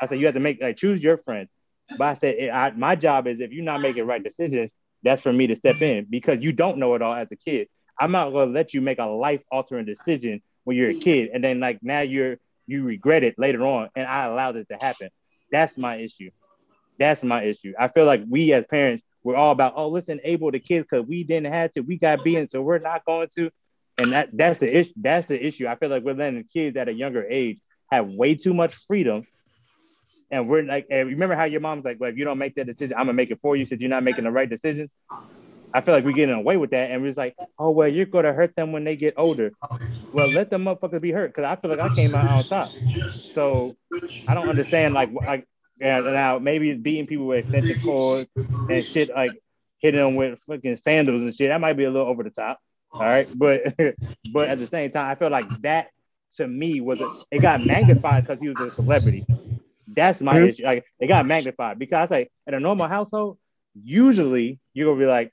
I 0.00 0.06
said 0.06 0.20
you 0.20 0.26
have 0.26 0.34
to 0.34 0.40
make 0.40 0.62
like 0.62 0.76
choose 0.76 1.02
your 1.02 1.18
friends. 1.18 1.50
But 1.98 2.04
I 2.04 2.14
said 2.14 2.48
I, 2.50 2.70
my 2.70 2.96
job 2.96 3.26
is 3.26 3.40
if 3.40 3.52
you're 3.52 3.64
not 3.64 3.80
making 3.80 4.06
right 4.06 4.22
decisions, 4.22 4.72
that's 5.02 5.22
for 5.22 5.32
me 5.32 5.46
to 5.48 5.56
step 5.56 5.80
in 5.80 6.06
because 6.08 6.38
you 6.40 6.52
don't 6.52 6.78
know 6.78 6.94
it 6.94 7.02
all 7.02 7.14
as 7.14 7.28
a 7.30 7.36
kid. 7.36 7.68
I'm 7.98 8.12
not 8.12 8.30
gonna 8.30 8.50
let 8.50 8.74
you 8.74 8.80
make 8.80 8.98
a 8.98 9.06
life 9.06 9.42
altering 9.50 9.86
decision 9.86 10.42
when 10.64 10.76
you're 10.76 10.90
a 10.90 10.98
kid 10.98 11.30
and 11.32 11.42
then 11.42 11.60
like 11.60 11.78
now 11.82 12.00
you're 12.00 12.36
you 12.66 12.82
regret 12.84 13.24
it 13.24 13.38
later 13.38 13.64
on 13.66 13.88
and 13.96 14.06
I 14.06 14.24
allowed 14.24 14.56
it 14.56 14.68
to 14.68 14.76
happen. 14.80 15.08
That's 15.50 15.78
my 15.78 15.96
issue. 15.96 16.30
That's 16.98 17.24
my 17.24 17.44
issue. 17.44 17.72
I 17.78 17.88
feel 17.88 18.04
like 18.04 18.22
we 18.28 18.52
as 18.52 18.64
parents 18.68 19.02
we're 19.24 19.36
all 19.36 19.52
about 19.52 19.74
oh 19.76 19.88
let's 19.88 20.08
enable 20.08 20.50
the 20.50 20.60
kids 20.60 20.86
because 20.90 21.06
we 21.06 21.24
didn't 21.24 21.52
have 21.52 21.72
to, 21.72 21.80
we 21.80 21.96
got 21.96 22.22
being 22.22 22.48
so 22.48 22.62
we're 22.62 22.78
not 22.78 23.04
going 23.04 23.28
to. 23.36 23.50
And 23.96 24.12
that 24.12 24.28
that's 24.32 24.58
the 24.58 24.78
issue. 24.78 24.92
That's 24.96 25.26
the 25.26 25.44
issue. 25.44 25.66
I 25.66 25.74
feel 25.76 25.88
like 25.88 26.04
we're 26.04 26.14
letting 26.14 26.44
kids 26.52 26.76
at 26.76 26.88
a 26.88 26.92
younger 26.92 27.24
age 27.24 27.58
have 27.90 28.08
way 28.08 28.34
too 28.34 28.54
much 28.54 28.74
freedom 28.86 29.24
and 30.30 30.48
we're 30.48 30.62
like, 30.62 30.86
and 30.90 31.08
remember 31.08 31.34
how 31.34 31.44
your 31.44 31.60
mom's 31.60 31.84
like, 31.84 31.98
well, 31.98 32.10
if 32.10 32.16
you 32.16 32.24
don't 32.24 32.38
make 32.38 32.54
that 32.56 32.66
decision, 32.66 32.96
I'm 32.96 33.06
gonna 33.06 33.14
make 33.14 33.30
it 33.30 33.40
for 33.40 33.56
you. 33.56 33.64
Since 33.64 33.80
you're 33.80 33.90
not 33.90 34.02
making 34.02 34.24
the 34.24 34.30
right 34.30 34.48
decision. 34.48 34.90
I 35.72 35.82
feel 35.82 35.94
like 35.94 36.04
we're 36.04 36.12
getting 36.12 36.34
away 36.34 36.56
with 36.56 36.70
that, 36.70 36.90
and 36.90 37.02
we're 37.02 37.08
just 37.08 37.18
like, 37.18 37.36
oh 37.58 37.70
well, 37.70 37.88
you're 37.88 38.06
gonna 38.06 38.32
hurt 38.32 38.56
them 38.56 38.72
when 38.72 38.84
they 38.84 38.96
get 38.96 39.14
older. 39.16 39.52
Well, 40.12 40.28
let 40.28 40.48
them 40.50 40.64
motherfuckers 40.64 41.00
be 41.00 41.12
hurt, 41.12 41.34
because 41.34 41.44
I 41.44 41.56
feel 41.56 41.70
like 41.70 41.80
I 41.80 41.94
came 41.94 42.14
out 42.14 42.26
on 42.30 42.44
top. 42.44 42.70
So 43.32 43.76
I 44.26 44.34
don't 44.34 44.48
understand, 44.48 44.94
like, 44.94 45.10
like 45.12 45.46
yeah, 45.78 46.00
now 46.00 46.38
maybe 46.38 46.72
beating 46.74 47.06
people 47.06 47.26
with 47.26 47.40
extension 47.40 47.80
cords 47.82 48.28
and 48.36 48.84
shit, 48.84 49.10
like 49.10 49.32
hitting 49.78 50.00
them 50.00 50.14
with 50.14 50.40
fucking 50.40 50.76
sandals 50.76 51.22
and 51.22 51.34
shit. 51.34 51.50
That 51.50 51.60
might 51.60 51.74
be 51.74 51.84
a 51.84 51.90
little 51.90 52.08
over 52.08 52.22
the 52.22 52.30
top. 52.30 52.58
All 52.90 53.02
right, 53.02 53.28
but 53.34 53.74
but 54.32 54.48
at 54.48 54.58
the 54.58 54.66
same 54.66 54.90
time, 54.90 55.10
I 55.10 55.14
feel 55.14 55.30
like 55.30 55.48
that 55.60 55.88
to 56.36 56.48
me 56.48 56.80
was 56.80 57.00
a, 57.00 57.10
it 57.30 57.40
got 57.40 57.64
magnified 57.64 58.26
because 58.26 58.40
he 58.40 58.48
was 58.48 58.60
a 58.60 58.70
celebrity. 58.70 59.26
That's 59.90 60.20
my 60.20 60.34
mm-hmm. 60.34 60.48
issue. 60.48 60.64
Like 60.64 60.84
it 61.00 61.06
got 61.06 61.26
magnified 61.26 61.78
because 61.78 62.10
like 62.10 62.30
in 62.46 62.54
a 62.54 62.60
normal 62.60 62.88
household, 62.88 63.38
usually 63.74 64.60
you're 64.74 64.92
gonna 64.92 65.00
be 65.00 65.10
like, 65.10 65.32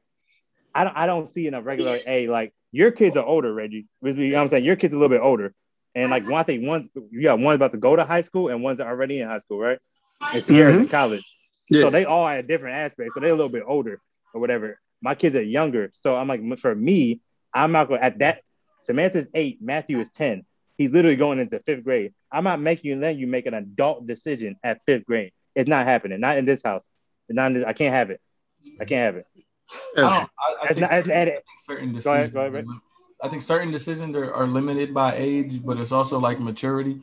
I 0.73 0.83
don't 0.83 0.95
I 0.95 1.05
don't 1.05 1.29
see 1.29 1.47
in 1.47 1.53
a 1.53 1.61
regular 1.61 1.99
A 2.07 2.27
like 2.27 2.53
your 2.71 2.91
kids 2.91 3.17
are 3.17 3.25
older, 3.25 3.53
Reggie. 3.53 3.87
You 4.01 4.13
know 4.13 4.37
what 4.37 4.43
I'm 4.43 4.49
saying? 4.49 4.65
Your 4.65 4.75
kids 4.75 4.93
are 4.93 4.97
a 4.97 4.99
little 4.99 5.15
bit 5.15 5.21
older. 5.21 5.53
And 5.93 6.11
like 6.11 6.27
one 6.27 6.43
thing, 6.43 6.65
one 6.65 6.89
you 7.09 7.23
got 7.23 7.39
one 7.39 7.55
about 7.55 7.71
to 7.71 7.77
go 7.77 7.95
to 7.95 8.03
high 8.03 8.21
school 8.21 8.49
and 8.49 8.61
one's 8.61 8.81
already 8.81 9.21
in 9.21 9.27
high 9.27 9.39
school, 9.39 9.59
right? 9.59 9.79
And 10.21 10.43
Sierra's 10.43 10.73
mm-hmm. 10.73 10.83
in 10.83 10.89
college. 10.89 11.23
Yeah. 11.69 11.83
So 11.83 11.89
they 11.89 12.05
all 12.05 12.27
at 12.27 12.47
different 12.47 12.75
aspects. 12.75 13.13
So 13.13 13.21
they're 13.21 13.29
a 13.29 13.35
little 13.35 13.49
bit 13.49 13.63
older 13.65 13.99
or 14.33 14.41
whatever. 14.41 14.79
My 15.01 15.15
kids 15.15 15.35
are 15.35 15.41
younger. 15.41 15.91
So 16.01 16.15
I'm 16.15 16.27
like, 16.27 16.41
for 16.59 16.75
me, 16.75 17.21
I'm 17.53 17.71
not 17.71 17.87
going 17.87 18.01
at 18.01 18.19
that. 18.19 18.41
Samantha's 18.83 19.25
eight, 19.33 19.59
Matthew 19.61 19.99
is 19.99 20.09
10. 20.11 20.45
He's 20.77 20.91
literally 20.91 21.15
going 21.15 21.39
into 21.39 21.59
fifth 21.59 21.83
grade. 21.83 22.13
I'm 22.31 22.43
not 22.43 22.59
making 22.59 22.91
you 22.91 22.97
let 22.97 23.15
you 23.15 23.27
make 23.27 23.45
an 23.45 23.53
adult 23.53 24.05
decision 24.07 24.57
at 24.63 24.81
fifth 24.85 25.05
grade. 25.05 25.31
It's 25.55 25.69
not 25.69 25.85
happening. 25.85 26.19
Not 26.19 26.37
in 26.37 26.45
this 26.45 26.61
house. 26.63 26.83
Not 27.29 27.47
in 27.47 27.53
this, 27.53 27.65
I 27.65 27.73
can't 27.73 27.93
have 27.93 28.09
it. 28.09 28.21
I 28.79 28.85
can't 28.85 29.15
have 29.15 29.15
it. 29.15 29.27
I, 29.97 30.27
I, 30.63 30.67
think, 30.67 30.79
not, 30.81 30.89
certain, 30.89 31.37
certain 31.59 31.93
decisions. 31.93 32.03
Go 32.03 32.41
ahead, 32.41 32.53
go 32.53 32.59
ahead, 32.59 32.67
I 33.23 33.29
think 33.29 33.41
certain 33.41 33.71
decisions 33.71 34.15
are, 34.15 34.33
are 34.33 34.45
limited 34.45 34.93
by 34.93 35.15
age, 35.15 35.63
but 35.63 35.77
it's 35.79 35.91
also 35.91 36.19
like 36.19 36.39
maturity. 36.39 37.01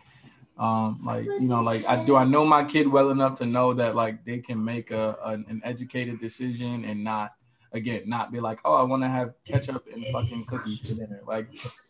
Um, 0.58 1.00
like 1.02 1.24
you 1.24 1.48
know, 1.48 1.62
like 1.62 1.86
I 1.86 2.04
do 2.04 2.14
I 2.14 2.24
know 2.24 2.44
my 2.44 2.62
kid 2.64 2.86
well 2.86 3.10
enough 3.10 3.36
to 3.36 3.46
know 3.46 3.72
that 3.74 3.96
like 3.96 4.24
they 4.24 4.38
can 4.38 4.62
make 4.62 4.90
a, 4.90 5.16
a 5.24 5.32
an 5.32 5.62
educated 5.64 6.18
decision 6.18 6.84
and 6.84 7.02
not 7.02 7.32
again 7.72 8.02
not 8.06 8.32
be 8.32 8.40
like, 8.40 8.60
oh, 8.64 8.74
I 8.74 8.82
want 8.82 9.02
to 9.02 9.08
have 9.08 9.34
ketchup 9.44 9.86
and 9.92 10.06
fucking 10.12 10.44
cookies 10.44 10.80
for 10.80 10.94
dinner. 10.94 11.20
Like 11.26 11.46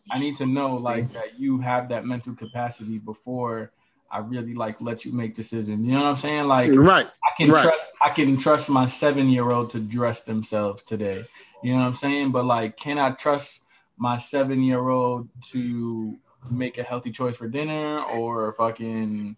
I 0.09 0.19
need 0.19 0.35
to 0.37 0.45
know 0.45 0.75
like 0.75 1.09
that 1.09 1.39
you 1.39 1.59
have 1.59 1.89
that 1.89 2.05
mental 2.05 2.35
capacity 2.35 2.97
before 2.97 3.71
I 4.11 4.19
really 4.19 4.53
like 4.53 4.79
let 4.79 5.05
you 5.05 5.11
make 5.11 5.33
decisions. 5.35 5.85
You 5.85 5.93
know 5.93 6.01
what 6.01 6.09
I'm 6.09 6.15
saying? 6.15 6.47
Like 6.47 6.71
right. 6.73 7.07
I 7.07 7.43
can 7.43 7.51
right. 7.51 7.63
trust 7.63 7.91
I 8.01 8.09
can 8.09 8.37
trust 8.37 8.69
my 8.69 8.85
seven 8.85 9.29
year 9.29 9.49
old 9.49 9.71
to 9.71 9.79
dress 9.79 10.23
themselves 10.23 10.83
today. 10.83 11.25
You 11.63 11.73
know 11.73 11.79
what 11.79 11.85
I'm 11.87 11.93
saying? 11.93 12.31
But 12.31 12.45
like, 12.45 12.77
can 12.77 12.99
I 12.99 13.11
trust 13.11 13.65
my 13.97 14.17
seven 14.17 14.61
year 14.61 14.89
old 14.89 15.29
to 15.51 16.17
make 16.51 16.77
a 16.77 16.83
healthy 16.83 17.09
choice 17.09 17.37
for 17.37 17.47
dinner 17.47 18.03
or 18.03 18.53
fucking 18.53 19.37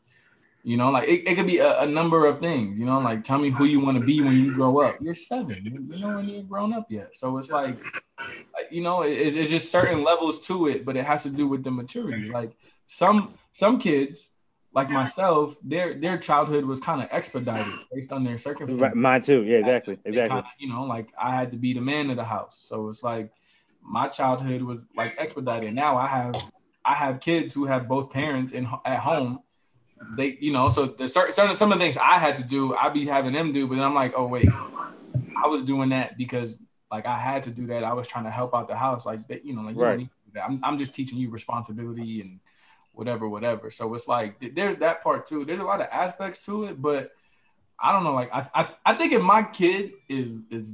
you 0.66 0.78
know 0.78 0.90
like 0.90 1.08
it, 1.08 1.28
it 1.28 1.36
could 1.36 1.48
be 1.48 1.60
a, 1.60 1.82
a, 1.82 1.86
number 1.86 2.26
of 2.26 2.40
things 2.40 2.80
you 2.80 2.86
know 2.86 3.00
like 3.00 3.24
tell 3.24 3.38
me 3.38 3.50
who 3.50 3.66
you 3.66 3.80
want 3.80 3.98
to 3.98 4.04
be 4.04 4.22
when 4.22 4.34
you 4.34 4.52
grow 4.52 4.82
up 4.82 4.98
you're 5.00 5.16
seven 5.16 5.58
you, 5.64 6.00
know 6.00 6.16
when 6.16 6.28
you're 6.28 6.44
grown 6.44 6.74
up 6.74 6.88
yet 6.90 7.10
so 7.14 7.38
it's 7.38 7.52
like 7.52 7.80
you 8.72 8.82
know 8.82 9.04
it's, 9.04 9.36
it's 9.36 9.50
just 9.50 9.72
certain 9.72 10.04
levels 10.04 10.40
to 10.42 10.68
it 10.68 10.84
but 10.84 10.98
it 10.98 11.06
has 11.06 11.24
to 11.24 11.30
do 11.30 11.48
with 11.48 11.64
the 11.64 11.72
maturity 11.72 12.30
like 12.30 12.52
some 12.88 13.34
some 13.52 13.80
kids 13.80 14.32
like 14.76 14.90
myself, 14.90 15.56
their 15.64 15.94
their 15.94 16.18
childhood 16.18 16.66
was 16.66 16.82
kind 16.82 17.02
of 17.02 17.08
expedited 17.10 17.74
based 17.94 18.12
on 18.12 18.26
their 18.26 18.38
circumstances. 18.38 18.82
Right, 18.82 18.94
mine 18.94 19.22
too. 19.22 19.42
Yeah, 19.44 19.60
exactly, 19.60 19.98
exactly. 20.04 20.36
Kinda, 20.36 20.50
you 20.60 20.70
know, 20.70 20.84
like 20.84 21.14
I 21.20 21.34
had 21.34 21.52
to 21.52 21.58
be 21.58 21.74
the 21.74 21.80
man 21.80 22.10
of 22.10 22.18
the 22.18 22.26
house, 22.26 22.62
so 22.62 22.90
it's 22.90 23.02
like 23.02 23.32
my 23.82 24.10
childhood 24.10 24.62
was 24.62 24.86
like 24.96 25.14
expedited. 25.18 25.74
Now 25.74 25.98
I 25.98 26.08
have 26.08 26.52
I 26.84 26.94
have 26.94 27.22
kids 27.22 27.54
who 27.54 27.66
have 27.66 27.88
both 27.88 28.12
parents 28.12 28.52
in 28.52 28.68
at 28.84 29.00
home. 29.00 29.40
They, 30.18 30.38
you 30.40 30.52
know, 30.52 30.70
so 30.70 30.88
the 30.88 31.08
certain 31.08 31.56
some 31.56 31.72
of 31.72 31.80
the 31.80 31.84
things 31.84 31.98
I 31.98 32.20
had 32.20 32.36
to 32.36 32.44
do, 32.44 32.76
I'd 32.76 32.94
be 32.94 33.06
having 33.06 33.34
them 33.34 33.54
do, 33.54 33.68
but 33.68 33.80
I'm 33.80 33.96
like, 33.96 34.14
oh 34.16 34.28
wait, 34.28 34.50
I 34.52 35.48
was 35.48 35.62
doing 35.64 35.90
that 35.90 36.18
because 36.18 36.60
like 36.92 37.06
I 37.06 37.18
had 37.18 37.44
to 37.44 37.50
do 37.50 37.68
that. 37.68 37.84
I 37.84 37.94
was 37.94 38.08
trying 38.08 38.26
to 38.26 38.32
help 38.32 38.54
out 38.54 38.68
the 38.68 38.76
house, 38.76 39.06
like 39.06 39.22
you 39.44 39.56
know, 39.56 39.62
like 39.62 39.78
right. 39.78 40.00
you 40.00 40.10
I'm, 40.42 40.60
I'm 40.64 40.78
just 40.78 40.94
teaching 40.94 41.18
you 41.18 41.30
responsibility 41.30 42.22
and 42.22 42.40
whatever, 42.94 43.28
whatever. 43.30 43.72
So 43.72 43.94
it's 43.94 44.08
like 44.08 44.54
there's 44.56 44.78
that 44.78 45.04
part 45.04 45.26
too. 45.28 45.46
There's 45.46 45.60
a 45.60 45.64
lot 45.64 45.82
of 45.82 45.88
aspects 45.92 46.46
to 46.46 46.66
it, 46.66 46.82
but 46.82 47.12
I 47.80 47.92
don't 47.92 48.04
know. 48.04 48.14
Like 48.14 48.30
I, 48.34 48.48
I, 48.54 48.70
I 48.86 48.94
think 48.96 49.14
if 49.14 49.22
my 49.22 49.44
kid 49.44 49.92
is 50.10 50.38
is 50.50 50.74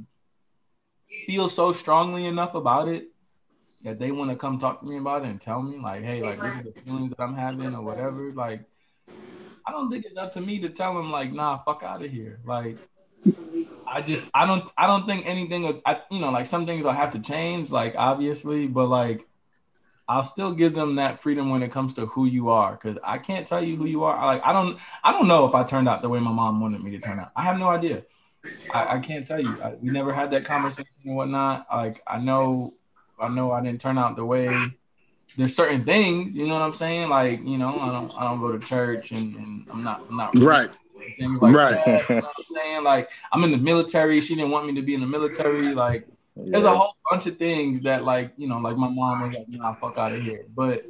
feels 1.26 1.54
so 1.54 1.72
strongly 1.72 2.26
enough 2.26 2.54
about 2.54 2.88
it 2.88 3.08
that 3.84 3.98
they 3.98 4.12
want 4.12 4.30
to 4.30 4.36
come 4.36 4.58
talk 4.58 4.80
to 4.80 4.86
me 4.86 4.96
about 4.96 5.22
it 5.22 5.28
and 5.28 5.40
tell 5.40 5.60
me 5.62 5.78
like, 5.78 6.04
hey, 6.04 6.22
like 6.22 6.40
this 6.40 6.54
is 6.54 6.62
the 6.62 6.80
feelings 6.80 7.10
that 7.10 7.22
I'm 7.22 7.34
having 7.34 7.74
or 7.74 7.82
whatever. 7.82 8.32
Like, 8.32 8.64
I 9.66 9.72
don't 9.72 9.90
think 9.90 10.04
it's 10.04 10.16
up 10.16 10.32
to 10.32 10.40
me 10.40 10.60
to 10.60 10.68
tell 10.68 10.94
them 10.94 11.10
like, 11.10 11.32
nah, 11.32 11.58
fuck 11.58 11.82
out 11.82 12.02
of 12.04 12.10
here. 12.10 12.40
Like, 12.44 12.78
I 13.86 14.00
just 14.00 14.30
I 14.34 14.46
don't 14.46 14.70
I 14.76 14.86
don't 14.86 15.06
think 15.06 15.26
anything. 15.26 15.80
I 15.86 16.00
you 16.10 16.20
know 16.20 16.30
like 16.30 16.46
some 16.46 16.66
things 16.66 16.86
I 16.86 16.94
have 16.94 17.12
to 17.12 17.20
change 17.20 17.70
like 17.70 17.94
obviously, 17.96 18.66
but 18.66 18.86
like 18.86 19.26
I'll 20.08 20.24
still 20.24 20.52
give 20.52 20.74
them 20.74 20.96
that 20.96 21.22
freedom 21.22 21.50
when 21.50 21.62
it 21.62 21.70
comes 21.70 21.94
to 21.94 22.06
who 22.06 22.26
you 22.26 22.50
are 22.50 22.72
because 22.72 22.98
I 23.04 23.18
can't 23.18 23.46
tell 23.46 23.62
you 23.62 23.76
who 23.76 23.86
you 23.86 24.04
are. 24.04 24.26
Like 24.26 24.42
I 24.44 24.52
don't 24.52 24.78
I 25.04 25.12
don't 25.12 25.28
know 25.28 25.46
if 25.46 25.54
I 25.54 25.62
turned 25.62 25.88
out 25.88 26.02
the 26.02 26.08
way 26.08 26.20
my 26.20 26.32
mom 26.32 26.60
wanted 26.60 26.82
me 26.82 26.90
to 26.92 26.98
turn 26.98 27.20
out. 27.20 27.30
I 27.36 27.42
have 27.44 27.58
no 27.58 27.68
idea. 27.68 28.02
I, 28.74 28.96
I 28.96 28.98
can't 28.98 29.26
tell 29.26 29.40
you. 29.40 29.56
I, 29.62 29.74
we 29.74 29.90
never 29.90 30.12
had 30.12 30.30
that 30.32 30.44
conversation 30.44 30.90
and 31.04 31.14
whatnot. 31.14 31.66
Like 31.72 32.02
I 32.06 32.18
know 32.18 32.74
I 33.20 33.28
know 33.28 33.52
I 33.52 33.62
didn't 33.62 33.80
turn 33.80 33.98
out 33.98 34.16
the 34.16 34.24
way. 34.24 34.48
There's 35.36 35.54
certain 35.54 35.84
things, 35.84 36.34
you 36.34 36.46
know 36.46 36.54
what 36.54 36.62
I'm 36.62 36.74
saying? 36.74 37.08
Like 37.08 37.42
you 37.42 37.58
know 37.58 37.78
I 37.78 37.90
don't 37.90 38.12
I 38.18 38.24
don't 38.24 38.40
go 38.40 38.52
to 38.52 38.58
church 38.58 39.12
and, 39.12 39.34
and 39.36 39.66
I'm 39.70 39.82
not 39.82 40.04
I'm 40.08 40.16
not 40.16 40.34
right. 40.38 40.70
Like 41.40 41.54
right. 41.54 41.84
That, 41.84 42.08
you 42.08 42.14
know 42.16 42.20
what 42.22 42.34
I'm 42.38 42.44
saying? 42.44 42.84
Like 42.84 43.10
I'm 43.32 43.42
in 43.44 43.50
the 43.50 43.56
military. 43.56 44.20
She 44.20 44.34
didn't 44.34 44.50
want 44.50 44.66
me 44.66 44.74
to 44.74 44.82
be 44.82 44.94
in 44.94 45.00
the 45.00 45.06
military. 45.06 45.74
Like 45.74 46.06
there's 46.36 46.64
a 46.64 46.74
whole 46.74 46.96
bunch 47.10 47.26
of 47.26 47.36
things 47.36 47.82
that 47.82 48.04
like 48.04 48.32
you 48.36 48.48
know 48.48 48.58
like 48.58 48.76
my 48.76 48.88
mom 48.88 49.22
was 49.22 49.34
like 49.34 49.48
nah 49.48 49.72
fuck 49.74 49.98
out 49.98 50.12
of 50.12 50.20
here 50.20 50.46
but 50.54 50.84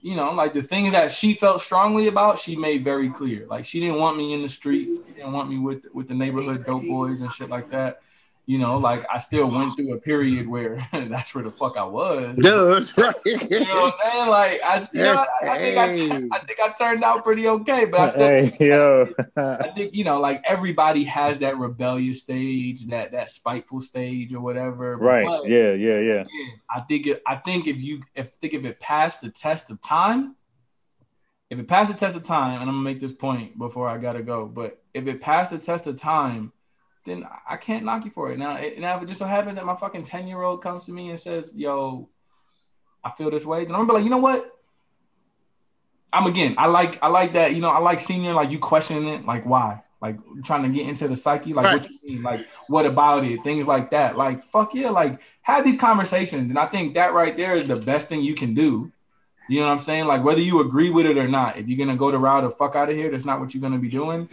you 0.00 0.16
know 0.16 0.32
like 0.32 0.52
the 0.52 0.62
things 0.62 0.92
that 0.92 1.12
she 1.12 1.34
felt 1.34 1.60
strongly 1.60 2.08
about 2.08 2.38
she 2.38 2.56
made 2.56 2.82
very 2.82 3.08
clear 3.08 3.46
like 3.46 3.64
she 3.64 3.78
didn't 3.78 3.98
want 3.98 4.16
me 4.16 4.32
in 4.32 4.42
the 4.42 4.48
street 4.48 4.88
she 5.06 5.12
didn't 5.14 5.32
want 5.32 5.48
me 5.48 5.58
with 5.58 5.86
with 5.94 6.08
the 6.08 6.14
neighborhood 6.14 6.64
dope 6.66 6.82
boys 6.82 7.20
and 7.22 7.30
shit 7.32 7.48
like 7.48 7.70
that 7.70 8.02
you 8.46 8.58
know, 8.58 8.78
like 8.78 9.06
I 9.12 9.18
still 9.18 9.48
went 9.50 9.76
through 9.76 9.94
a 9.94 9.98
period 9.98 10.48
where 10.48 10.84
that's 10.92 11.34
where 11.34 11.44
the 11.44 11.52
fuck 11.52 11.76
I 11.76 11.84
was. 11.84 12.36
No, 12.50 12.74
that's 12.74 12.96
right. 12.98 13.14
you 13.24 13.60
know 13.60 13.82
what 13.82 13.94
I'm 14.04 14.10
saying? 14.10 14.28
Like 14.28 14.60
I, 14.64 14.88
you 14.92 15.02
know, 15.02 15.24
I, 15.42 15.48
I 15.48 15.58
think 15.58 15.78
I, 15.78 16.36
I 16.36 16.38
think 16.40 16.60
I 16.60 16.72
turned 16.72 17.04
out 17.04 17.22
pretty 17.22 17.46
okay, 17.46 17.84
but 17.84 18.00
I 18.00 18.06
still, 18.06 18.26
hey, 18.26 18.56
yo. 18.58 19.08
I 19.36 19.68
think 19.76 19.94
you 19.94 20.04
know, 20.04 20.18
like 20.18 20.42
everybody 20.44 21.04
has 21.04 21.38
that 21.38 21.58
rebellious 21.58 22.22
stage, 22.22 22.86
that 22.88 23.12
that 23.12 23.28
spiteful 23.28 23.80
stage 23.80 24.34
or 24.34 24.40
whatever. 24.40 24.96
Right. 24.96 25.26
But, 25.26 25.48
yeah. 25.48 25.72
Yeah. 25.74 26.00
Yeah. 26.00 26.24
I 26.68 26.80
think 26.80 27.06
it, 27.06 27.22
I 27.26 27.36
think 27.36 27.66
if 27.66 27.80
you 27.82 28.02
if 28.14 28.30
think 28.40 28.54
if 28.54 28.64
it 28.64 28.80
passed 28.80 29.20
the 29.20 29.30
test 29.30 29.70
of 29.70 29.80
time, 29.80 30.34
if 31.50 31.58
it 31.58 31.68
passed 31.68 31.92
the 31.92 31.98
test 31.98 32.16
of 32.16 32.24
time, 32.24 32.60
and 32.60 32.68
I'm 32.68 32.76
gonna 32.76 32.82
make 32.82 33.00
this 33.00 33.12
point 33.12 33.58
before 33.58 33.88
I 33.88 33.98
gotta 33.98 34.22
go, 34.22 34.46
but 34.46 34.82
if 34.94 35.06
it 35.06 35.20
passed 35.20 35.50
the 35.50 35.58
test 35.58 35.86
of 35.86 36.00
time 36.00 36.52
then 37.04 37.26
I 37.48 37.56
can't 37.56 37.84
knock 37.84 38.04
you 38.04 38.10
for 38.10 38.30
it. 38.30 38.38
Now, 38.38 38.56
it, 38.56 38.78
now 38.78 38.96
if 38.96 39.02
it 39.02 39.06
just 39.06 39.18
so 39.18 39.26
happens 39.26 39.56
that 39.56 39.64
my 39.64 39.76
fucking 39.76 40.04
10 40.04 40.26
year 40.26 40.42
old 40.42 40.62
comes 40.62 40.84
to 40.86 40.92
me 40.92 41.10
and 41.10 41.18
says, 41.18 41.52
yo, 41.54 42.08
I 43.02 43.10
feel 43.10 43.30
this 43.30 43.46
way, 43.46 43.64
then 43.64 43.74
I'm 43.74 43.86
gonna 43.86 43.88
be 43.88 43.94
like, 43.94 44.04
you 44.04 44.10
know 44.10 44.18
what? 44.18 44.56
I'm 46.12 46.26
again, 46.26 46.56
I 46.58 46.66
like 46.66 46.98
I 47.02 47.08
like 47.08 47.34
that, 47.34 47.54
you 47.54 47.60
know, 47.60 47.68
I 47.68 47.78
like 47.78 48.00
senior, 48.00 48.32
like 48.32 48.50
you 48.50 48.58
questioning 48.58 49.08
it, 49.08 49.24
like 49.24 49.46
why? 49.46 49.82
Like 50.02 50.18
trying 50.44 50.64
to 50.64 50.68
get 50.68 50.88
into 50.88 51.08
the 51.08 51.16
psyche, 51.16 51.54
like 51.54 51.66
right. 51.66 51.80
what 51.80 51.88
you 51.88 51.98
mean, 52.04 52.22
like 52.22 52.48
what 52.68 52.84
about 52.84 53.24
it, 53.24 53.42
things 53.44 53.66
like 53.66 53.90
that. 53.92 54.18
Like 54.18 54.42
fuck 54.44 54.74
yeah, 54.74 54.90
like 54.90 55.20
have 55.42 55.64
these 55.64 55.76
conversations. 55.78 56.50
And 56.50 56.58
I 56.58 56.66
think 56.66 56.94
that 56.94 57.14
right 57.14 57.36
there 57.36 57.56
is 57.56 57.68
the 57.68 57.76
best 57.76 58.08
thing 58.08 58.22
you 58.22 58.34
can 58.34 58.52
do. 58.54 58.92
You 59.48 59.60
know 59.60 59.66
what 59.66 59.72
I'm 59.72 59.78
saying? 59.78 60.04
Like 60.06 60.24
whether 60.24 60.40
you 60.40 60.60
agree 60.60 60.90
with 60.90 61.06
it 61.06 61.16
or 61.16 61.28
not, 61.28 61.56
if 61.56 61.68
you're 61.68 61.78
gonna 61.78 61.96
go 61.96 62.10
the 62.10 62.18
route 62.18 62.44
of 62.44 62.56
fuck 62.58 62.74
out 62.74 62.90
of 62.90 62.96
here, 62.96 63.10
that's 63.10 63.24
not 63.24 63.40
what 63.40 63.54
you're 63.54 63.62
gonna 63.62 63.78
be 63.78 63.88
doing 63.88 64.28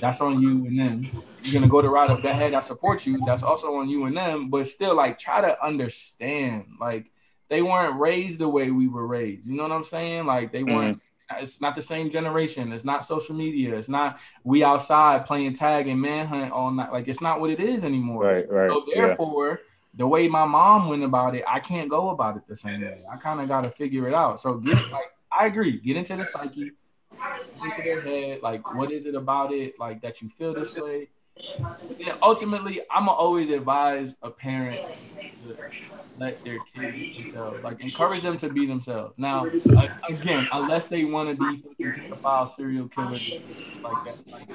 that's 0.00 0.20
on 0.20 0.40
you 0.40 0.66
and 0.66 0.78
them. 0.78 1.22
You're 1.42 1.54
gonna 1.54 1.70
go 1.70 1.82
the 1.82 1.88
route 1.88 2.10
of 2.10 2.22
that 2.22 2.34
head 2.34 2.54
I 2.54 2.60
support 2.60 3.06
you. 3.06 3.20
That's 3.26 3.42
also 3.42 3.76
on 3.76 3.88
you 3.88 4.04
and 4.06 4.16
them. 4.16 4.50
But 4.50 4.66
still, 4.66 4.94
like, 4.94 5.18
try 5.18 5.40
to 5.40 5.64
understand. 5.64 6.66
Like, 6.80 7.10
they 7.48 7.62
weren't 7.62 7.98
raised 7.98 8.38
the 8.38 8.48
way 8.48 8.70
we 8.70 8.88
were 8.88 9.06
raised. 9.06 9.46
You 9.46 9.56
know 9.56 9.64
what 9.64 9.72
I'm 9.72 9.84
saying? 9.84 10.26
Like, 10.26 10.52
they 10.52 10.62
weren't. 10.62 10.98
Mm. 10.98 11.42
It's 11.42 11.60
not 11.60 11.74
the 11.74 11.82
same 11.82 12.10
generation. 12.10 12.72
It's 12.72 12.84
not 12.84 13.04
social 13.04 13.36
media. 13.36 13.76
It's 13.76 13.88
not 13.88 14.18
we 14.42 14.64
outside 14.64 15.26
playing 15.26 15.54
tag 15.54 15.86
and 15.86 16.00
manhunt 16.00 16.52
all 16.52 16.70
night. 16.70 16.92
Like, 16.92 17.08
it's 17.08 17.20
not 17.20 17.40
what 17.40 17.50
it 17.50 17.60
is 17.60 17.84
anymore. 17.84 18.24
Right, 18.24 18.50
right. 18.50 18.70
So 18.70 18.84
therefore. 18.94 19.48
Yeah. 19.48 19.66
The 19.94 20.06
way 20.06 20.28
my 20.28 20.44
mom 20.44 20.88
went 20.88 21.02
about 21.02 21.34
it, 21.34 21.42
I 21.48 21.58
can't 21.58 21.88
go 21.88 22.10
about 22.10 22.36
it 22.36 22.46
the 22.46 22.54
same 22.54 22.80
way. 22.80 23.02
I 23.12 23.16
kind 23.16 23.40
of 23.40 23.48
got 23.48 23.64
to 23.64 23.70
figure 23.70 24.06
it 24.06 24.14
out. 24.14 24.40
So 24.40 24.54
get 24.54 24.76
like 24.92 25.06
I 25.36 25.46
agree. 25.46 25.80
Get 25.80 25.96
into 25.96 26.16
the 26.16 26.24
psyche 26.24 26.70
into 27.62 27.82
their 27.82 28.00
head, 28.00 28.40
like 28.42 28.62
what 28.74 28.90
is 28.90 29.06
it 29.06 29.14
about 29.14 29.52
it, 29.52 29.78
like 29.78 30.00
that 30.02 30.22
you 30.22 30.28
feel 30.38 30.54
this 30.54 30.76
way. 30.76 31.08
And 32.06 32.16
ultimately, 32.22 32.80
I'm 32.90 33.06
gonna 33.06 33.12
always 33.12 33.50
advise 33.50 34.14
a 34.22 34.30
parent 34.30 34.80
to 35.42 35.56
let 36.18 36.42
their 36.44 36.58
kid 36.74 36.94
be 36.94 37.12
themselves, 37.14 37.62
like 37.62 37.80
encourage 37.82 38.22
them 38.22 38.36
to 38.38 38.48
be 38.48 38.66
themselves. 38.66 39.14
Now, 39.16 39.50
like, 39.74 39.92
again, 40.08 40.48
unless 40.52 40.86
they 40.86 41.04
want 41.04 41.28
to 41.30 41.34
be 41.36 41.62
pedophile, 42.10 42.48
serial 42.48 42.88
killer, 42.88 43.20
like 43.84 44.02
that, 44.04 44.16
like, 44.30 44.48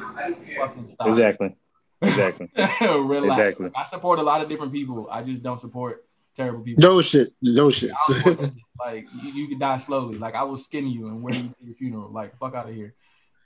fucking 0.58 0.88
stop. 0.88 1.08
Exactly. 1.10 1.56
Exactly. 2.02 2.50
Relax. 2.82 3.40
Exactly. 3.40 3.70
I 3.76 3.84
support 3.84 4.20
a 4.20 4.24
lot 4.24 4.42
of 4.42 4.50
different 4.50 4.74
people. 4.74 5.08
I 5.10 5.24
just 5.24 5.42
don't 5.42 5.60
support 5.60 6.06
terrible 6.36 6.62
people. 6.62 6.82
Those 6.82 7.10
shit. 7.10 7.34
Those 7.42 7.82
shits. 7.82 8.54
like 8.80 9.08
you, 9.22 9.32
you 9.32 9.48
could 9.48 9.60
die 9.60 9.78
slowly. 9.78 10.18
Like 10.18 10.36
I 10.36 10.44
will 10.44 10.58
skin 10.58 10.88
you 10.88 11.08
and 11.08 11.22
wear 11.22 11.34
you 11.34 11.50
to 11.50 11.56
your 11.62 11.76
funeral. 11.76 12.12
Like 12.12 12.38
fuck 12.38 12.56
out 12.56 12.70
of 12.70 12.76
here. 12.76 12.94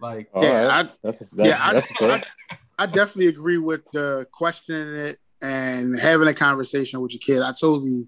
Like 0.02 0.30
oh, 0.34 0.41
yeah, 0.41 0.68
I, 0.72 0.84
that's, 1.03 1.32
that's, 1.32 1.34
yeah, 1.38 1.74
that's 1.74 2.02
I, 2.02 2.10
I, 2.10 2.57
I, 2.80 2.86
definitely 2.86 3.28
agree 3.28 3.57
with 3.57 3.82
the 3.91 4.26
questioning 4.32 4.95
it 4.95 5.18
and 5.41 5.99
having 5.99 6.30
a 6.30 6.34
conversation 6.34 7.02
with 7.02 7.11
your 7.11 7.20
kid. 7.20 7.41
I 7.44 7.52
totally, 7.52 8.07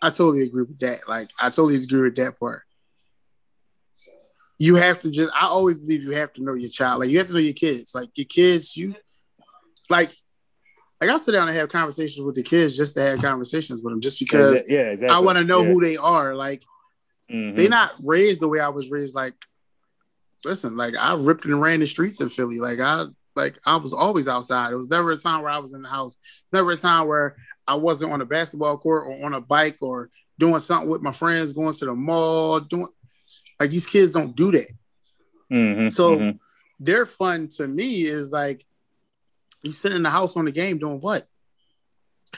I 0.00 0.10
totally 0.10 0.42
agree 0.44 0.62
with 0.62 0.78
that. 0.80 1.00
Like 1.08 1.30
I 1.40 1.48
totally 1.48 1.82
agree 1.82 2.02
with 2.02 2.16
that 2.16 2.38
part. 2.38 2.62
You 4.58 4.76
have 4.76 5.00
to 5.00 5.10
just. 5.10 5.32
I 5.34 5.46
always 5.46 5.80
believe 5.80 6.04
you 6.04 6.12
have 6.12 6.32
to 6.34 6.44
know 6.44 6.54
your 6.54 6.70
child. 6.70 7.00
Like 7.00 7.10
you 7.10 7.18
have 7.18 7.26
to 7.26 7.32
know 7.32 7.40
your 7.40 7.54
kids. 7.54 7.92
Like 7.92 8.10
your 8.14 8.26
kids, 8.26 8.76
you 8.76 8.94
like 9.90 10.12
like 11.02 11.10
I 11.10 11.16
sit 11.16 11.32
down 11.32 11.48
and 11.48 11.56
have 11.56 11.68
conversations 11.68 12.24
with 12.24 12.36
the 12.36 12.44
kids 12.44 12.76
just 12.76 12.94
to 12.94 13.02
have 13.02 13.20
conversations 13.20 13.82
with 13.82 13.92
them, 13.92 14.00
just 14.00 14.20
because 14.20 14.62
yeah, 14.68 14.90
exactly. 14.90 15.16
I 15.16 15.18
want 15.18 15.36
to 15.36 15.42
know 15.42 15.60
yeah. 15.60 15.72
who 15.72 15.80
they 15.80 15.96
are. 15.96 16.32
Like 16.36 16.62
mm-hmm. 17.28 17.56
they 17.56 17.66
not 17.66 17.94
raised 18.00 18.40
the 18.40 18.46
way 18.46 18.60
I 18.60 18.68
was 18.68 18.88
raised. 18.88 19.12
Like, 19.12 19.34
listen, 20.44 20.76
like 20.76 20.94
I 20.96 21.14
ripped 21.14 21.44
and 21.44 21.60
ran 21.60 21.80
the 21.80 21.88
streets 21.88 22.20
in 22.20 22.28
Philly. 22.28 22.60
Like 22.60 22.78
I 22.78 23.06
like 23.34 23.58
I 23.66 23.74
was 23.76 23.92
always 23.92 24.28
outside. 24.28 24.72
It 24.72 24.76
was 24.76 24.90
never 24.90 25.10
a 25.10 25.16
time 25.16 25.42
where 25.42 25.50
I 25.50 25.58
was 25.58 25.72
in 25.72 25.82
the 25.82 25.88
house. 25.88 26.18
Never 26.52 26.70
a 26.70 26.76
time 26.76 27.08
where 27.08 27.34
I 27.66 27.74
wasn't 27.74 28.12
on 28.12 28.20
a 28.20 28.26
basketball 28.26 28.78
court 28.78 29.08
or 29.08 29.26
on 29.26 29.34
a 29.34 29.40
bike 29.40 29.78
or 29.80 30.08
doing 30.38 30.60
something 30.60 30.88
with 30.88 31.02
my 31.02 31.10
friends, 31.10 31.52
going 31.52 31.74
to 31.74 31.84
the 31.84 31.94
mall, 31.94 32.60
doing 32.60 32.86
like 33.58 33.70
these 33.72 33.86
kids 33.86 34.12
don't 34.12 34.36
do 34.36 34.52
that. 34.52 34.72
Mhm, 35.50 35.92
So 35.92 36.16
mhm. 36.16 36.38
their 36.78 37.06
fun 37.06 37.48
to 37.56 37.66
me 37.66 38.02
is 38.02 38.30
like 38.30 38.64
you 39.62 39.72
sit 39.72 39.92
in 39.92 40.02
the 40.02 40.10
house 40.10 40.36
on 40.36 40.44
the 40.44 40.52
game 40.52 40.78
doing 40.78 41.00
what? 41.00 41.26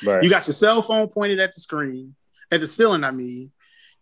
right. 0.05 0.23
You 0.23 0.31
got 0.31 0.47
your 0.47 0.55
cell 0.55 0.83
phone 0.83 1.09
pointed 1.09 1.41
at 1.41 1.53
the 1.53 1.61
screen, 1.61 2.15
at 2.51 2.61
the 2.61 2.67
ceiling, 2.67 3.05
I 3.05 3.11
mean. 3.11 3.51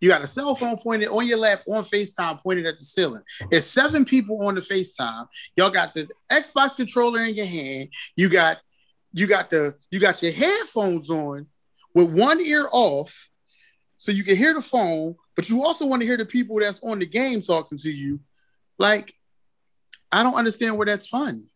You 0.00 0.08
got 0.08 0.24
a 0.24 0.26
cell 0.26 0.56
phone 0.56 0.78
pointed 0.78 1.10
on 1.10 1.28
your 1.28 1.38
lap 1.38 1.60
on 1.68 1.84
FaceTime 1.84 2.42
pointed 2.42 2.66
at 2.66 2.76
the 2.76 2.84
ceiling. 2.84 3.22
It's 3.52 3.66
seven 3.66 4.04
people 4.04 4.44
on 4.44 4.56
the 4.56 4.60
FaceTime. 4.60 5.28
Y'all 5.56 5.70
got 5.70 5.94
the 5.94 6.08
Xbox 6.30 6.74
controller 6.74 7.20
in 7.20 7.36
your 7.36 7.46
hand. 7.46 7.88
You 8.16 8.28
got 8.28 8.58
you 9.12 9.28
got 9.28 9.48
the 9.50 9.76
you 9.92 10.00
got 10.00 10.20
your 10.20 10.32
headphones 10.32 11.08
on 11.08 11.46
with 11.94 12.12
one 12.12 12.40
ear 12.40 12.68
off 12.72 13.28
so 13.96 14.10
you 14.10 14.24
can 14.24 14.34
hear 14.34 14.54
the 14.54 14.60
phone, 14.60 15.14
but 15.36 15.48
you 15.48 15.64
also 15.64 15.86
want 15.86 16.02
to 16.02 16.06
hear 16.06 16.16
the 16.16 16.26
people 16.26 16.58
that's 16.58 16.82
on 16.82 16.98
the 16.98 17.06
game 17.06 17.40
talking 17.40 17.78
to 17.78 17.90
you. 17.90 18.18
Like, 18.76 19.14
I 20.10 20.24
don't 20.24 20.34
understand 20.34 20.76
where 20.76 20.86
that's 20.86 21.06
fun. 21.06 21.46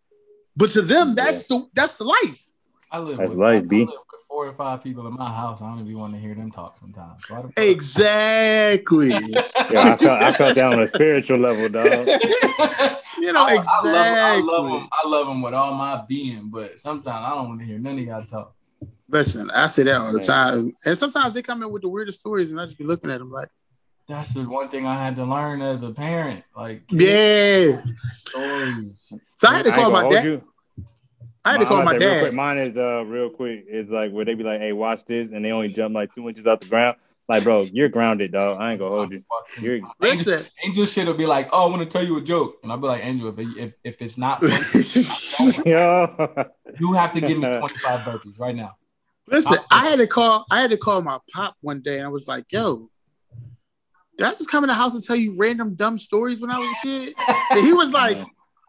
But 0.56 0.70
to 0.70 0.82
them, 0.82 1.14
that's 1.14 1.44
the 1.44 1.68
that's 1.74 1.94
the 1.94 2.04
life. 2.04 2.50
I 2.90 2.98
live 2.98 3.18
That's 3.18 3.30
with, 3.30 3.38
life, 3.38 3.62
I 3.62 3.66
B. 3.66 3.78
live 3.80 3.88
with 3.88 4.20
four 4.28 4.46
or 4.46 4.54
five 4.54 4.82
people 4.82 5.06
in 5.06 5.14
my 5.14 5.32
house. 5.32 5.60
I 5.60 5.66
don't 5.68 5.80
even 5.80 5.98
want 5.98 6.14
to 6.14 6.20
hear 6.20 6.34
them 6.34 6.50
talk 6.50 6.78
sometimes. 6.78 7.26
So 7.26 7.34
I 7.34 7.62
Exactly. 7.62 9.10
Yeah, 9.68 9.94
I 9.94 9.96
felt, 9.96 10.22
I 10.22 10.32
felt 10.36 10.54
that 10.54 10.64
on 10.64 10.80
a 10.80 10.86
spiritual 10.86 11.40
level, 11.40 11.68
dog. 11.68 12.06
you 13.18 13.32
know, 13.32 13.44
I, 13.44 13.56
exactly. 13.56 13.90
I 13.90 13.92
love, 13.92 14.16
I 14.16 14.40
love 14.40 14.64
them. 14.70 14.88
I 14.92 15.08
love 15.08 15.26
them 15.26 15.42
with 15.42 15.54
all 15.54 15.74
my 15.74 16.04
being, 16.06 16.50
but 16.50 16.78
sometimes 16.78 17.24
I 17.26 17.30
don't 17.30 17.48
want 17.48 17.60
to 17.60 17.66
hear 17.66 17.78
none 17.78 17.98
of 17.98 18.04
y'all 18.04 18.22
talk. 18.22 18.54
Listen, 19.08 19.50
I 19.50 19.66
say 19.66 19.82
that 19.84 20.00
all 20.00 20.12
the 20.12 20.20
time. 20.20 20.72
And 20.84 20.96
sometimes 20.96 21.32
they 21.32 21.42
come 21.42 21.62
in 21.64 21.72
with 21.72 21.82
the 21.82 21.88
weirdest 21.88 22.20
stories, 22.20 22.50
and 22.52 22.60
I 22.60 22.64
just 22.64 22.78
be 22.78 22.84
looking 22.84 23.10
at 23.10 23.18
them 23.18 23.32
like, 23.32 23.48
That's 24.08 24.34
the 24.34 24.48
one 24.48 24.68
thing 24.68 24.86
I 24.86 24.94
had 25.02 25.16
to 25.16 25.24
learn 25.24 25.62
as 25.62 25.82
a 25.82 25.90
parent. 25.90 26.44
Like 26.56 26.82
yeah. 26.90 27.80
stories. 28.20 29.12
So 29.34 29.48
I 29.48 29.54
had 29.56 29.64
to 29.64 29.72
call 29.72 29.90
my 29.90 30.08
dad. 30.08 30.24
you. 30.24 30.42
I 31.44 31.52
had 31.52 31.60
to 31.60 31.66
call 31.66 31.78
gonna 31.78 31.92
my 31.92 31.98
say 31.98 32.06
real 32.06 32.14
dad. 32.14 32.20
quick, 32.22 32.32
mine 32.34 32.58
is 32.58 32.76
uh 32.76 33.04
real 33.04 33.30
quick. 33.30 33.64
It's 33.68 33.90
like 33.90 34.12
where 34.12 34.24
they 34.24 34.34
be 34.34 34.44
like, 34.44 34.60
"Hey, 34.60 34.72
watch 34.72 35.04
this," 35.06 35.30
and 35.30 35.44
they 35.44 35.50
only 35.50 35.68
jump 35.68 35.94
like 35.94 36.14
two 36.14 36.28
inches 36.28 36.46
off 36.46 36.60
the 36.60 36.68
ground. 36.68 36.96
Like, 37.28 37.42
bro, 37.42 37.62
you're 37.72 37.88
grounded, 37.88 38.32
dog. 38.32 38.56
I 38.60 38.70
ain't 38.70 38.78
gonna 38.80 38.94
hold 38.94 39.12
you. 39.12 39.24
You're- 39.60 39.76
Angel, 39.80 39.94
Listen, 40.00 40.46
Angel 40.64 40.86
shit 40.86 41.06
will 41.06 41.14
be 41.14 41.26
like, 41.26 41.48
"Oh, 41.52 41.66
I 41.66 41.70
want 41.70 41.82
to 41.82 41.86
tell 41.86 42.04
you 42.04 42.16
a 42.18 42.20
joke," 42.20 42.58
and 42.62 42.70
I'll 42.70 42.78
be 42.78 42.86
like, 42.86 43.04
"Angel, 43.04 43.28
if 43.28 43.38
if, 43.56 43.74
if 43.82 44.02
it's 44.02 44.16
not, 44.16 44.42
funny, 44.42 45.62
Yo, 45.70 46.48
you 46.78 46.92
have 46.92 47.10
to 47.12 47.20
give 47.20 47.38
me 47.38 47.42
twenty 47.58 47.78
five 47.78 48.00
burpees 48.00 48.38
right 48.38 48.54
now." 48.54 48.76
listen. 49.28 49.58
I 49.70 49.88
had 49.88 49.98
to 49.98 50.06
call. 50.06 50.46
I 50.50 50.60
had 50.60 50.70
to 50.70 50.76
call 50.76 51.02
my 51.02 51.18
pop 51.32 51.56
one 51.60 51.80
day, 51.80 51.96
and 51.98 52.06
I 52.06 52.08
was 52.10 52.28
like, 52.28 52.44
"Yo, 52.52 52.90
did 54.16 54.26
I 54.26 54.32
just 54.32 54.50
come 54.50 54.64
in 54.64 54.68
the 54.68 54.74
house 54.74 54.94
and 54.94 55.02
tell 55.02 55.16
you 55.16 55.36
random 55.38 55.74
dumb 55.74 55.98
stories 55.98 56.40
when 56.40 56.50
I 56.50 56.58
was 56.58 56.70
a 56.70 56.86
kid?" 56.86 57.14
And 57.50 57.64
he 57.64 57.72
was 57.72 57.92
like, 57.92 58.18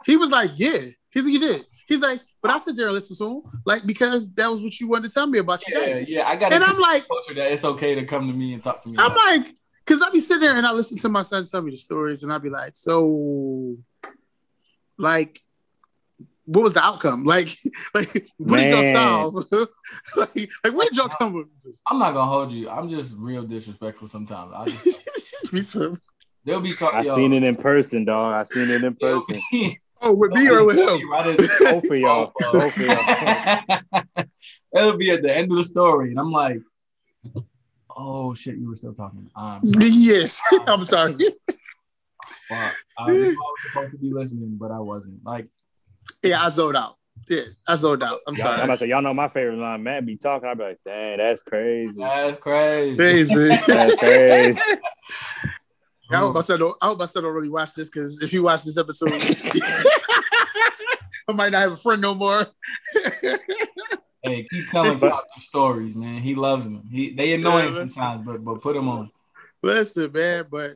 he 0.06 0.18
was 0.18 0.32
like, 0.32 0.52
"Yeah." 0.56 0.78
He's 1.11 1.26
like, 1.26 1.34
"You 1.34 1.40
did." 1.40 1.65
He's 1.88 1.99
like, 1.99 2.22
"But 2.41 2.52
I 2.52 2.57
sit 2.57 2.76
there 2.76 2.86
and 2.88 2.94
listen 2.94 3.15
to 3.18 3.38
him, 3.38 3.41
like 3.65 3.86
because 3.86 4.34
that 4.36 4.48
was 4.52 4.61
what 4.61 4.80
you 4.80 4.88
wanted 4.88 5.07
to 5.10 5.14
tell 5.14 5.28
me 5.28 5.40
about 5.40 5.68
your 5.68 5.80
Yeah, 5.80 5.94
day." 5.94 6.06
yeah, 6.07 6.28
I 6.28 6.36
got 6.36 6.52
And 6.53 6.64
I'm 6.64 6.78
like, 6.80 7.07
culture 7.07 7.34
that 7.36 7.52
it's 7.52 7.64
okay 7.64 7.95
to 7.95 8.06
come 8.06 8.28
to 8.28 8.34
me 8.34 8.53
and 8.53 8.64
talk 8.64 8.82
to 8.84 8.90
me. 8.90 8.95
I'm 8.99 9.14
like, 9.14 9.53
because 9.86 10.02
I 10.02 10.10
be 10.10 10.19
sitting 10.19 10.41
there 10.41 10.56
and 10.57 10.68
I 10.68 10.72
listen 10.74 10.98
to 10.98 11.10
my 11.10 11.22
son 11.22 11.45
tell 11.45 11.61
me 11.61 11.72
the 11.72 11.78
stories, 11.78 12.24
and 12.24 12.32
I 12.34 12.38
be 12.40 12.49
like, 12.49 12.76
so, 12.76 13.78
like, 14.98 15.41
what 16.48 16.64
was 16.64 16.74
the 16.74 16.84
outcome? 16.84 17.26
Like, 17.26 17.49
like 17.94 18.28
what 18.38 18.57
did 18.57 18.69
y'all 18.72 18.82
Man. 18.82 18.94
solve? 18.95 19.36
like, 20.15 20.49
like, 20.64 20.74
where 20.74 20.88
did 20.88 20.95
y'all 20.95 21.10
come 21.10 21.34
with 21.34 21.48
this? 21.64 21.82
I'm 21.88 21.99
not 21.99 22.14
gonna 22.14 22.30
hold 22.32 22.52
you. 22.52 22.69
I'm 22.69 22.88
just 22.90 23.15
real 23.18 23.44
disrespectful 23.44 24.07
sometimes. 24.07 24.53
I 24.56 24.65
just, 24.65 25.53
me 25.53 25.61
too. 25.61 25.99
they'll 26.45 26.61
be 26.61 26.72
talking. 26.72 26.99
I 26.99 27.15
seen 27.15 27.34
it 27.34 27.44
in 27.44 27.57
person, 27.57 28.06
dog. 28.06 28.34
I 28.34 28.44
seen 28.45 28.69
it 28.69 28.84
in 28.84 28.95
person. 28.95 29.24
be- 29.52 29.80
Oh, 29.99 30.15
with 30.15 30.32
me 30.32 30.48
or 30.49 30.64
with 30.64 30.78
him? 30.78 31.02
Both 31.60 31.86
of 31.90 31.98
y'all. 31.98 32.32
Both 32.52 32.78
of 32.80 32.86
y'all. 32.86 33.80
It'll 34.76 34.95
be 34.95 35.10
at 35.10 35.24
the 35.24 35.36
end 35.36 35.52
of 35.52 35.57
the 35.57 35.64
story, 35.64 36.11
and 36.11 36.19
I'm 36.19 36.32
like, 36.32 36.60
"Oh 37.95 38.36
shit, 38.36 38.57
you 38.57 38.69
were 38.69 38.76
still 38.76 38.94
talking." 38.94 39.28
I'm 39.36 39.68
sorry. 39.68 39.88
Yes, 39.90 40.41
I'm 40.68 40.84
sorry. 40.84 41.15
Fuck. 42.48 42.76
I 42.99 43.10
I 43.10 43.11
was 43.11 43.36
supposed 43.64 43.91
to 43.94 43.98
be 43.98 44.11
listening, 44.14 44.56
but 44.60 44.69
I 44.72 44.80
wasn't. 44.80 45.26
Like, 45.26 45.48
Yeah, 46.24 46.44
I 46.44 46.50
zoned 46.50 46.78
out. 46.78 46.96
Yeah, 47.30 47.42
I 47.68 47.76
zoned 47.76 48.04
out. 48.04 48.20
I'm 48.28 48.36
Y'all, 48.36 48.48
I'm 48.48 48.52
sorry. 48.54 48.64
about 48.64 48.74
to 48.74 48.78
say, 48.80 48.88
y'all 48.88 49.02
know 49.02 49.14
my 49.14 49.28
favorite 49.28 49.58
line. 49.58 49.84
Matt 49.84 50.06
be 50.06 50.16
talking. 50.18 50.48
I'd 50.48 50.58
be 50.58 50.64
like, 50.64 50.80
dang, 50.86 51.18
that's 51.18 51.42
crazy. 51.42 51.94
that's 51.98 52.38
crazy. 52.40 52.96
Crazy. 52.96 53.48
That's 53.68 53.96
crazy. 53.96 54.60
I 56.10 56.16
hope 56.18 56.36
my 56.36 56.40
son 56.40 56.60
don't, 56.60 56.78
I 56.82 56.86
hope 56.86 57.00
my 57.00 57.06
son 57.06 57.24
don't 57.24 57.34
really 57.34 57.50
watch 57.50 57.74
this 57.74 57.90
because 57.90 58.22
if 58.22 58.32
you 58.32 58.44
watch 58.44 58.64
this 58.64 58.78
episode, 58.78 59.12
I 61.28 61.34
might 61.34 61.52
not 61.52 61.60
have 61.60 61.74
a 61.74 61.78
friend 61.78 62.02
no 62.02 62.16
more. 62.16 62.48
Hey, 64.24 64.46
keep 64.50 64.70
telling 64.72 64.98
Pop 65.00 65.26
the 65.36 65.42
stories, 65.42 65.98
man. 65.98 66.22
He 66.22 66.34
loves 66.34 66.64
them. 66.64 66.84
He 66.90 67.14
they 67.14 67.34
annoy 67.34 67.60
him 67.60 67.66
Yeah, 67.66 67.70
listen. 67.82 67.90
sometimes, 67.90 68.26
but 68.26 68.44
but 68.46 68.62
put 68.62 68.76
him 68.78 68.88
on. 68.88 69.12
Listen, 69.62 70.10
man, 70.14 70.46
but 70.50 70.76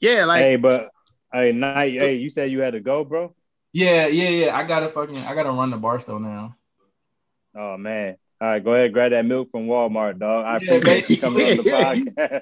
yeah, 0.00 0.24
like 0.24 0.40
hey, 0.40 0.56
but 0.56 0.88
hey, 1.32 1.52
night. 1.52 1.92
Hey, 1.92 2.14
you 2.14 2.28
said 2.30 2.50
you 2.50 2.60
had 2.60 2.72
to 2.72 2.80
go, 2.80 3.04
bro. 3.04 3.34
Yeah, 3.72 4.06
yeah, 4.06 4.28
yeah. 4.28 4.56
I 4.56 4.64
gotta 4.64 4.88
fucking 4.88 5.18
I 5.18 5.34
gotta 5.34 5.50
run 5.50 5.70
the 5.70 5.76
Barstow 5.76 6.18
now. 6.18 6.56
Oh 7.54 7.76
man. 7.76 8.16
All 8.40 8.46
right, 8.48 8.62
go 8.64 8.72
ahead, 8.72 8.92
grab 8.92 9.10
that 9.10 9.24
milk 9.24 9.50
from 9.50 9.66
Walmart, 9.66 10.20
dog. 10.20 10.44
I 10.44 10.58
Yeah, 10.62 10.74
appreciate 10.74 11.10
you 11.10 11.16
coming 11.18 11.42
on 11.42 11.56
the 11.56 11.62
podcast. 11.64 12.40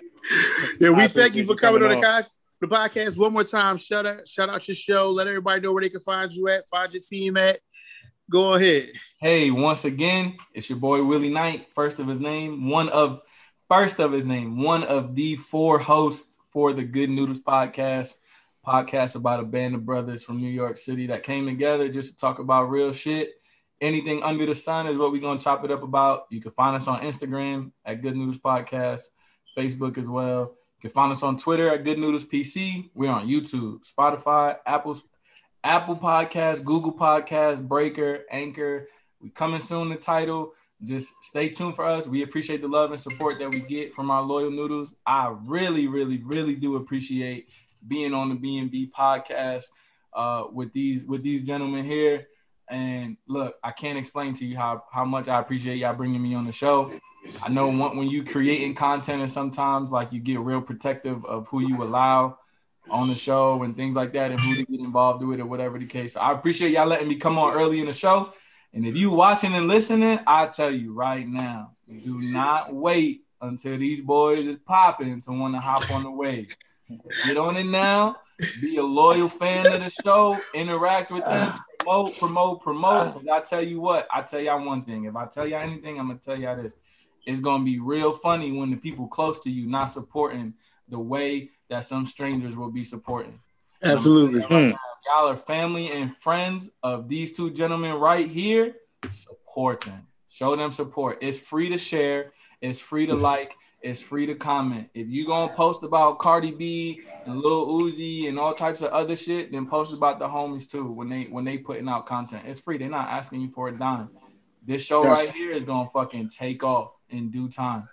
yeah, 0.79 0.91
we 0.91 1.09
thank 1.09 1.35
you 1.35 1.47
for 1.47 1.53
you 1.53 1.57
coming 1.59 1.83
on 1.83 2.01
coming 2.03 2.25
the, 2.61 2.67
the 2.67 2.77
podcast 2.77 3.17
one 3.17 3.33
more 3.33 3.45
time. 3.45 3.79
Shout 3.79 4.05
out, 4.05 4.29
shout 4.29 4.51
out 4.51 4.69
your 4.69 4.75
show. 4.75 5.11
Let 5.11 5.27
everybody 5.27 5.63
know 5.63 5.73
where 5.73 5.83
they 5.83 5.89
can 5.89 6.01
find 6.01 6.31
you 6.33 6.49
at, 6.49 6.69
find 6.69 6.93
your 6.93 7.01
team 7.01 7.39
at. 7.39 7.59
Go 8.29 8.55
ahead. 8.55 8.91
Hey, 9.21 9.51
once 9.51 9.87
again, 9.87 10.37
it's 10.53 10.69
your 10.69 10.79
boy 10.79 11.03
Willie 11.03 11.31
Knight, 11.31 11.73
first 11.73 11.99
of 11.99 12.09
his 12.09 12.21
name, 12.21 12.69
one 12.69 12.91
of 12.91 13.21
first 13.69 13.99
of 13.99 14.13
his 14.13 14.27
name, 14.27 14.63
one 14.63 14.83
of 14.83 15.15
the 15.15 15.37
four 15.37 15.79
hosts 15.79 16.37
for 16.53 16.75
the 16.75 16.85
Good 16.85 17.09
Noodles 17.09 17.41
podcast, 17.41 18.15
podcast 18.67 19.15
about 19.15 19.41
a 19.41 19.45
band 19.45 19.75
of 19.75 19.87
brothers 19.87 20.25
from 20.25 20.39
New 20.39 20.51
York 20.51 20.77
City 20.77 21.07
that 21.07 21.23
came 21.23 21.47
together 21.47 21.89
just 21.89 22.13
to 22.13 22.19
talk 22.19 22.39
about 22.39 22.71
real 22.71 22.93
shit. 22.93 23.35
Anything 23.81 24.23
under 24.23 24.47
the 24.47 24.55
sun 24.55 24.87
is 24.87 24.99
what 24.99 25.13
we're 25.13 25.21
gonna 25.21 25.41
chop 25.41 25.65
it 25.65 25.71
up 25.71 25.83
about. 25.83 26.27
You 26.31 26.41
can 26.41 26.51
find 26.51 26.75
us 26.75 26.89
on 26.89 27.01
Instagram 27.01 27.71
at 27.85 28.03
Good 28.03 28.17
Noodles 28.17 28.39
Podcast, 28.39 29.03
Facebook 29.57 29.99
as 29.99 30.09
well. 30.09 30.57
You 30.79 30.89
can 30.89 30.91
find 30.91 31.13
us 31.13 31.23
on 31.23 31.37
Twitter 31.37 31.69
at 31.69 31.85
Good 31.85 31.99
Noodles 31.99 32.25
PC. 32.25 32.91
We're 32.95 33.11
on 33.11 33.29
YouTube, 33.29 33.87
Spotify, 33.87 34.57
Apple's 34.67 35.05
Apple 35.63 35.97
Podcast, 35.97 36.65
Google 36.65 36.93
Podcast, 36.93 37.67
Breaker, 37.67 38.21
Anchor. 38.31 38.89
We 39.21 39.31
coming 39.31 39.61
soon. 39.61 39.89
The 39.89 39.97
title. 39.97 40.53
Just 40.85 41.15
stay 41.23 41.49
tuned 41.49 41.75
for 41.75 41.87
us. 41.87 42.07
We 42.07 42.23
appreciate 42.23 42.61
the 42.61 42.69
love 42.69 42.91
and 42.93 43.01
support 43.01 43.39
that 43.39 43.51
we 43.51 43.61
get 43.61 43.95
from 43.95 44.11
our 44.11 44.23
loyal 44.23 44.51
noodles. 44.51 44.95
I 45.07 45.35
really, 45.45 45.87
really, 45.87 46.19
really 46.19 46.55
do 46.55 46.77
appreciate 46.77 47.49
being 47.89 48.15
on 48.15 48.29
the 48.29 48.35
B&B 48.35 48.91
podcast 48.97 49.65
uh, 50.15 50.45
with 50.53 50.73
these 50.73 51.05
with 51.05 51.23
these 51.23 51.43
gentlemen 51.43 51.85
here. 51.85 52.27
And 52.69 53.17
look, 53.29 53.57
I 53.63 53.71
can't 53.71 53.99
explain 53.99 54.35
to 54.35 54.47
you 54.47 54.57
how 54.57 54.85
how 54.91 55.05
much 55.05 55.29
I 55.29 55.39
appreciate 55.39 55.77
y'all 55.79 55.95
bringing 55.95 56.23
me 56.23 56.35
on 56.35 56.45
the 56.45 56.53
show. 56.53 56.91
I 57.43 57.49
know 57.49 57.69
when, 57.69 58.09
you 58.09 58.25
creating 58.25 58.75
content 58.75 59.21
and 59.21 59.31
sometimes 59.31 59.91
like 59.91 60.13
you 60.13 60.21
get 60.21 60.41
real 60.41 60.61
protective 60.61 61.25
of 61.25 61.49
who 61.49 61.61
you 61.61 61.83
allow 61.83 62.39
on 62.89 63.09
the 63.09 63.15
show 63.15 63.63
and 63.65 63.77
things 63.77 63.97
like 63.97 64.13
that 64.13 64.31
and 64.31 64.39
who 64.39 64.55
to 64.55 64.65
get 64.65 64.79
involved 64.81 65.25
with 65.25 65.41
it 65.41 65.43
or 65.43 65.47
whatever 65.47 65.79
the 65.79 65.87
case. 65.87 66.15
So 66.15 66.21
I 66.21 66.33
appreciate 66.33 66.71
y'all 66.71 66.87
letting 66.87 67.09
me 67.09 67.17
come 67.17 67.39
on 67.39 67.55
early 67.55 67.81
in 67.81 67.87
the 67.87 67.93
show. 67.93 68.33
And 68.73 68.87
if 68.87 68.95
you 68.95 69.11
watching 69.11 69.55
and 69.55 69.67
listening, 69.67 70.21
I 70.27 70.47
tell 70.47 70.71
you 70.71 70.93
right 70.93 71.27
now, 71.27 71.73
do 71.89 72.19
not 72.19 72.75
wait 72.75 73.23
until 73.41 73.79
these 73.79 74.03
boys 74.03 74.47
is 74.47 74.59
popping 74.59 75.21
to 75.23 75.33
want 75.33 75.61
to 75.61 75.67
hop 75.67 75.91
on 75.93 76.03
the 76.03 76.11
wave. 76.11 76.55
Get 77.27 77.37
on 77.37 77.57
it 77.57 77.67
now. 77.67 78.17
Be 78.61 78.77
a 78.77 78.83
loyal 78.83 79.29
fan 79.29 79.67
of 79.67 79.81
the 79.81 79.91
show. 79.91 80.37
Interact 80.55 81.11
with 81.11 81.25
them. 81.25 81.59
Promote, 81.79 82.19
promote, 82.19 82.63
promote. 82.63 83.15
Because 83.15 83.29
I 83.29 83.41
tell 83.41 83.63
you 83.63 83.81
what, 83.81 84.09
I 84.13 84.23
tell 84.23 84.41
y'all 84.41 84.65
one 84.65 84.83
thing. 84.83 85.05
If 85.05 85.17
I 85.17 85.27
tell 85.27 85.47
y'all 85.47 85.61
anything, 85.61 85.99
I'm 85.99 86.09
gonna 86.09 86.19
tell 86.19 86.39
y'all 86.39 86.61
this. 86.61 86.75
It's 87.25 87.41
gonna 87.41 87.65
be 87.65 87.79
real 87.79 88.13
funny 88.13 88.53
when 88.53 88.71
the 88.71 88.77
people 88.77 89.09
close 89.09 89.39
to 89.41 89.51
you 89.51 89.67
not 89.67 89.87
supporting 89.87 90.55
the 90.89 90.99
way 90.99 91.51
that 91.69 91.85
some 91.85 92.07
strangers 92.07 92.57
will 92.57 92.71
be 92.71 92.85
supporting. 92.85 93.41
Absolutely. 93.83 94.41
Y'all 94.49 95.29
are 95.29 95.37
family 95.37 95.93
and 95.93 96.17
friends 96.17 96.71
of 96.83 97.09
these 97.09 97.33
two 97.33 97.51
gentlemen 97.51 97.95
right 97.95 98.29
here. 98.29 98.75
Support 99.11 99.83
them. 99.83 100.07
Show 100.29 100.57
them 100.57 100.73
support. 100.73 101.19
It's 101.23 101.39
free 101.39 101.69
to 101.69 101.79
share. 101.79 102.33
It's 102.61 102.79
free 102.79 103.07
to 103.07 103.15
like. 103.15 103.55
It's 103.83 104.03
free 104.03 104.27
to 104.27 104.35
comment. 104.35 104.89
If 104.95 105.09
you 105.09 105.27
gonna 105.27 105.53
post 105.53 105.83
about 105.83 106.19
Cardi 106.19 106.51
B 106.51 107.01
and 107.27 107.37
Lil 107.41 107.67
Uzi 107.67 108.29
and 108.29 108.39
all 108.39 108.55
types 108.55 108.83
of 108.83 108.91
other 108.91 109.15
shit, 109.15 109.53
then 109.53 109.69
post 109.69 109.93
about 109.95 110.19
the 110.19 110.27
homies 110.27 110.69
too. 110.71 110.91
When 110.91 111.09
they 111.09 111.25
when 111.25 111.45
they 111.45 111.59
putting 111.59 111.89
out 111.89 112.07
content, 112.07 112.45
it's 112.47 112.61
free. 112.61 112.79
They're 112.79 112.89
not 112.89 113.09
asking 113.09 113.43
you 113.43 113.51
for 113.51 113.69
a 113.69 113.73
dime. 113.73 114.09
This 114.65 114.83
show 114.83 115.05
Yes. 115.05 115.27
right 115.27 115.35
here 115.37 115.53
is 115.53 115.65
gonna 115.65 115.89
fucking 115.91 116.31
take 116.31 116.63
off 116.65 116.93
in 117.11 117.31
due 117.31 117.49
time. 117.49 117.89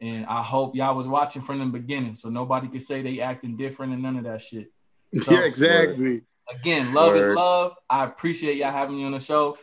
And 0.00 0.26
I 0.26 0.42
hope 0.42 0.76
y'all 0.76 0.96
was 0.96 1.08
watching 1.08 1.42
from 1.42 1.58
the 1.58 1.66
beginning, 1.66 2.14
so 2.14 2.28
nobody 2.28 2.68
could 2.68 2.82
say 2.82 3.02
they 3.02 3.20
acting 3.20 3.56
different 3.56 3.92
and 3.94 4.02
none 4.02 4.16
of 4.16 4.24
that 4.24 4.40
shit. 4.42 4.72
So, 5.22 5.32
yeah, 5.32 5.44
exactly. 5.44 6.20
Again, 6.48 6.92
love 6.92 7.14
Word. 7.14 7.30
is 7.30 7.34
love. 7.34 7.72
I 7.88 8.04
appreciate 8.04 8.56
y'all 8.56 8.70
having 8.72 8.96
me 8.96 9.04
on 9.04 9.12
the 9.12 9.20
show. 9.20 9.56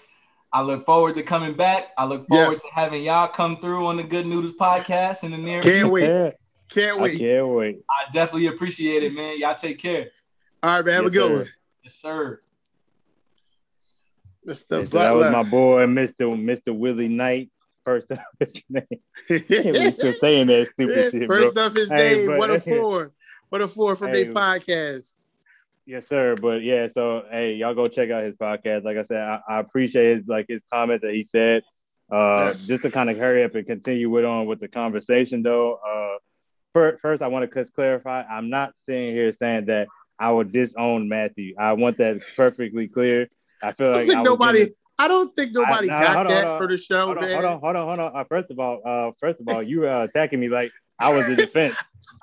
I 0.55 0.61
look 0.61 0.85
forward 0.85 1.15
to 1.15 1.23
coming 1.23 1.53
back. 1.53 1.87
I 1.97 2.05
look 2.05 2.27
forward 2.27 2.51
Yes. 2.51 2.61
to 2.61 2.69
having 2.73 3.03
y'all 3.03 3.27
come 3.27 3.57
through 3.59 3.87
on 3.87 3.97
the 3.97 4.03
Good 4.03 4.27
Noodles 4.27 4.53
podcast 4.53 5.23
in 5.23 5.31
the 5.31 5.37
near 5.37 5.61
Can't 5.61 5.89
wait. 5.89 6.03
Yeah, 6.07 6.29
Can't 6.69 6.99
I 6.99 7.01
wait. 7.01 7.17
can't 7.19 7.47
wait. 7.47 7.79
I 7.89 8.11
definitely 8.13 8.47
appreciate 8.47 9.01
it, 9.03 9.13
man. 9.15 9.39
Y'all 9.39 9.55
take 9.55 9.79
care. 9.79 10.09
All 10.61 10.75
right, 10.77 10.85
man. 10.85 10.93
Have 10.95 11.05
a 11.05 11.09
good 11.09 11.27
sir. 11.27 11.35
one. 11.37 11.49
Yes, 11.83 11.95
sir. 11.95 12.39
Mr. 14.47 14.55
So 14.67 14.83
that 14.83 15.11
was 15.15 15.31
my 15.31 15.43
boy, 15.43 15.85
Mr. 15.85 16.21
Mr. 16.37 16.77
Willie 16.77 17.07
Knight. 17.07 17.49
First 17.85 18.11
of 18.11 18.19
his 18.39 18.61
name. 18.69 18.83
Can't 19.27 19.95
still 19.95 20.13
saying 20.21 20.47
that 20.47 20.67
stupid 20.67 21.11
shit, 21.11 21.27
bro. 21.27 21.37
First 21.45 21.57
up 21.57 21.75
his 21.75 21.89
Hey, 21.89 22.17
name. 22.17 22.27
but- 22.27 22.39
What 22.39 22.49
a 22.51 22.59
four. 22.59 23.11
What 23.49 23.61
a 23.61 23.67
four 23.67 23.95
from 23.95 24.09
Hey. 24.13 24.23
their 24.25 24.33
podcast. 24.33 25.15
Yes, 25.85 26.07
sir. 26.07 26.35
But 26.41 26.63
yeah, 26.63 26.87
so 26.87 27.23
hey, 27.29 27.53
y'all 27.55 27.75
go 27.75 27.85
check 27.87 28.09
out 28.09 28.23
his 28.23 28.35
podcast. 28.35 28.83
Like 28.83 28.97
I 28.97 29.03
said, 29.03 29.17
I, 29.17 29.39
I 29.47 29.59
appreciate 29.59 30.17
his 30.17 30.27
like 30.27 30.45
his 30.47 30.61
comments 30.71 31.03
that 31.03 31.13
he 31.13 31.23
said. 31.23 31.63
Uh, 32.11 32.45
Yes. 32.47 32.67
just 32.67 32.83
to 32.83 32.91
kind 32.91 33.09
of 33.09 33.17
hurry 33.17 33.43
up 33.43 33.55
and 33.55 33.65
continue 33.65 34.09
with 34.09 34.25
on 34.25 34.45
with 34.45 34.59
the 34.59 34.67
conversation 34.67 35.41
though. 35.41 35.75
Uh, 35.75 36.17
first, 36.73 37.01
first 37.01 37.21
I 37.21 37.27
want 37.27 37.49
to 37.49 37.59
just 37.61 37.73
clarify. 37.73 38.23
I'm 38.23 38.49
not 38.49 38.73
sitting 38.77 39.13
here 39.13 39.31
saying 39.31 39.65
that 39.65 39.87
I 40.19 40.31
would 40.31 40.51
disown 40.51 41.09
Matthew. 41.09 41.55
I 41.57 41.73
want 41.73 41.97
that 41.97 42.21
perfectly 42.35 42.87
clear. 42.87 43.27
I 43.61 43.71
feel 43.71 43.87
I 43.87 43.91
like 43.97 44.07
think 44.07 44.19
I 44.19 44.23
nobody. 44.23 44.65
I 44.99 45.07
don't 45.07 45.33
think 45.35 45.53
nobody 45.53 45.87
no, 45.87 45.95
got 45.97 46.17
on, 46.17 46.27
that 46.27 46.45
on. 46.45 46.57
for 46.59 46.67
the 46.67 46.77
show, 46.77 47.05
hold 47.07 47.17
on, 47.17 47.23
man. 47.23 47.33
hold 47.33 47.45
on, 47.45 47.59
hold 47.59 47.75
on, 47.75 47.87
hold 47.87 47.99
on. 47.99 48.15
Uh, 48.15 48.23
first 48.25 48.51
of 48.51 48.59
all, 48.59 48.81
uh, 48.85 49.11
first 49.19 49.39
of 49.39 49.47
all, 49.47 49.63
you 49.63 49.87
uh, 49.89 50.03
attacking 50.07 50.39
me 50.39 50.49
like 50.49 50.71
I 50.99 51.13
was 51.15 51.27
the 51.27 51.35
defense. 51.35 51.75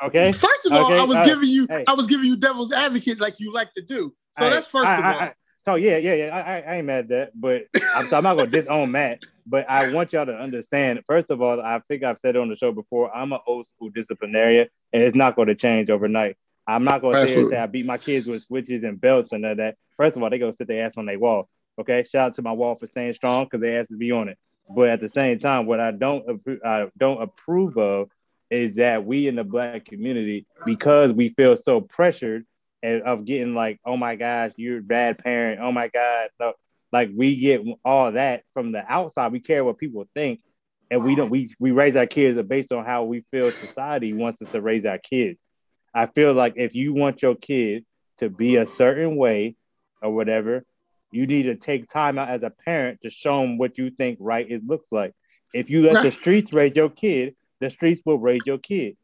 Okay. 0.03 0.33
First 0.33 0.67
of 0.67 0.73
all, 0.73 0.87
Okay, 0.87 0.99
I 0.99 1.05
was 1.05 1.17
uh, 1.17 1.25
giving 1.25 1.49
you. 1.49 1.67
hey. 1.69 1.85
I 1.87 1.93
was 1.93 2.07
giving 2.07 2.25
you 2.27 2.37
devil's 2.37 2.73
advocate 2.73 3.21
like 3.21 3.39
you 3.39 3.53
like 3.53 3.73
to 3.75 3.83
do. 3.83 4.15
So 4.33 4.45
Hey, 4.45 4.51
that's 4.51 4.67
first 4.67 4.89
I- 4.89 4.99
of 4.99 5.05
I- 5.05 5.13
all. 5.13 5.21
I- 5.21 5.35
so 5.63 5.75
yeah, 5.75 5.99
yeah, 5.99 6.15
yeah. 6.15 6.35
I, 6.67 6.77
ain't 6.77 6.87
mad 6.87 7.01
at 7.01 7.09
that, 7.11 7.31
but 7.39 7.65
I'm, 7.95 8.07
so 8.07 8.17
I'm 8.17 8.23
not 8.23 8.35
gonna 8.39 8.49
disown 8.51 8.91
Matt. 8.93 9.23
But 9.47 9.69
I 9.69 9.93
want 9.93 10.15
y'all 10.15 10.25
to 10.25 10.35
understand. 10.35 11.03
First 11.07 11.31
of 11.31 11.43
all, 11.43 11.61
I 11.61 11.81
think 11.87 12.03
I've 12.03 12.19
said 12.19 12.35
it 12.35 12.41
on 12.41 12.49
the 12.49 12.57
show 12.57 12.73
before. 12.73 13.15
I'm 13.15 13.31
an 13.35 13.41
old 13.47 13.67
school 13.67 13.91
disciplinarian, 13.91 14.69
and 14.95 15.03
it's 15.03 15.15
not 15.15 15.37
going 15.37 15.49
to 15.49 15.55
change 15.55 15.91
overnight. 15.91 16.39
I'm 16.67 16.83
not 16.85 17.03
going 17.03 17.15
to 17.15 17.21
sit 17.21 17.29
here 17.29 17.39
and 17.41 17.53
Absolutely. 17.53 17.57
say 17.57 17.63
I 17.63 17.67
beat 17.67 17.85
my 17.87 17.99
kids 17.99 18.27
with 18.27 18.43
switches 18.43 18.85
and 18.85 18.99
belts 18.99 19.33
and 19.33 19.45
all 19.45 19.55
that. 19.57 19.77
First 19.99 20.17
of 20.17 20.23
all, 20.23 20.31
they 20.31 20.39
go 20.39 20.51
sit 20.51 20.67
their 20.67 20.87
ass 20.87 20.95
on 20.97 21.05
their 21.05 21.19
wall. 21.19 21.51
Okay, 21.79 22.05
shout 22.11 22.29
out 22.29 22.35
to 22.37 22.43
my 22.43 22.53
wall 22.53 22.75
for 22.77 22.87
staying 22.87 23.13
strong 23.13 23.45
because 23.45 23.61
their 23.61 23.85
to 23.85 23.97
be 23.99 24.13
on 24.13 24.31
it. 24.31 24.39
But 24.75 24.89
at 24.89 25.01
the 25.01 25.11
same 25.11 25.39
time, 25.41 25.67
what 25.67 25.79
I 25.79 25.91
don't 25.91 26.41
I 26.65 26.87
don't 26.97 27.21
approve 27.23 27.77
of 27.77 28.09
is 28.51 28.77
that 28.77 29.05
we 29.05 29.29
in 29.29 29.37
the 29.37 29.45
black 29.45 29.85
community, 29.85 30.47
because 30.65 31.13
we 31.13 31.31
feel 31.31 31.57
so 31.57 31.81
pressured 31.81 32.45
and 32.83 33.03
of 33.03 33.25
getting 33.25 33.55
like, 33.55 33.79
oh 33.85 33.97
my 33.97 34.17
gosh, 34.17 34.53
you're 34.57 34.79
a 34.79 34.83
bad 34.83 35.19
parent. 35.19 35.61
Oh 35.61 35.73
my 35.73 35.89
God. 35.89 36.29
So, 36.39 36.55
like 36.93 37.11
we 37.15 37.37
get 37.37 37.63
all 37.85 38.13
that 38.13 38.43
from 38.55 38.73
the 38.73 38.83
outside. 38.87 39.33
We 39.33 39.41
care 39.41 39.65
what 39.65 39.79
people 39.79 40.05
think. 40.15 40.41
And 40.91 41.05
we 41.05 41.15
don't 41.15 41.31
we 41.31 41.55
we 41.61 41.71
raise 41.71 41.95
our 41.95 42.07
kids 42.07 42.41
based 42.49 42.73
on 42.73 42.85
how 42.85 43.05
we 43.05 43.25
feel 43.31 43.49
society 43.51 44.13
wants 44.13 44.43
us 44.43 44.51
to 44.51 44.61
raise 44.61 44.85
our 44.85 44.99
kids. 44.99 45.39
I 45.95 46.07
feel 46.07 46.33
like 46.33 46.55
if 46.57 46.75
you 46.75 46.95
want 46.95 47.23
your 47.23 47.37
kid 47.37 47.85
to 48.19 48.29
be 48.29 48.57
a 48.57 48.67
certain 48.67 49.17
way 49.17 49.55
or 50.03 50.13
whatever, 50.13 50.65
you 51.13 51.27
need 51.27 51.45
to 51.45 51.55
take 51.55 51.89
time 51.89 52.19
out 52.19 52.29
as 52.29 52.43
a 52.43 52.51
parent 52.51 53.01
to 53.03 53.11
show 53.11 53.41
them 53.41 53.57
what 53.57 53.79
you 53.79 53.91
think 53.91 54.19
right 54.21 54.51
it 54.51 54.67
looks 54.67 54.87
like. 54.91 55.13
If 55.53 55.71
you 55.71 55.83
let 55.83 56.03
the 56.03 56.11
streets 56.11 56.53
raise 56.53 56.77
your 56.77 56.91
kid, 56.91 57.35
the 57.61 57.71
streets 57.71 58.03
will 58.05 58.19
raise 58.19 58.47
your 58.47 58.59
kid. 58.59 58.97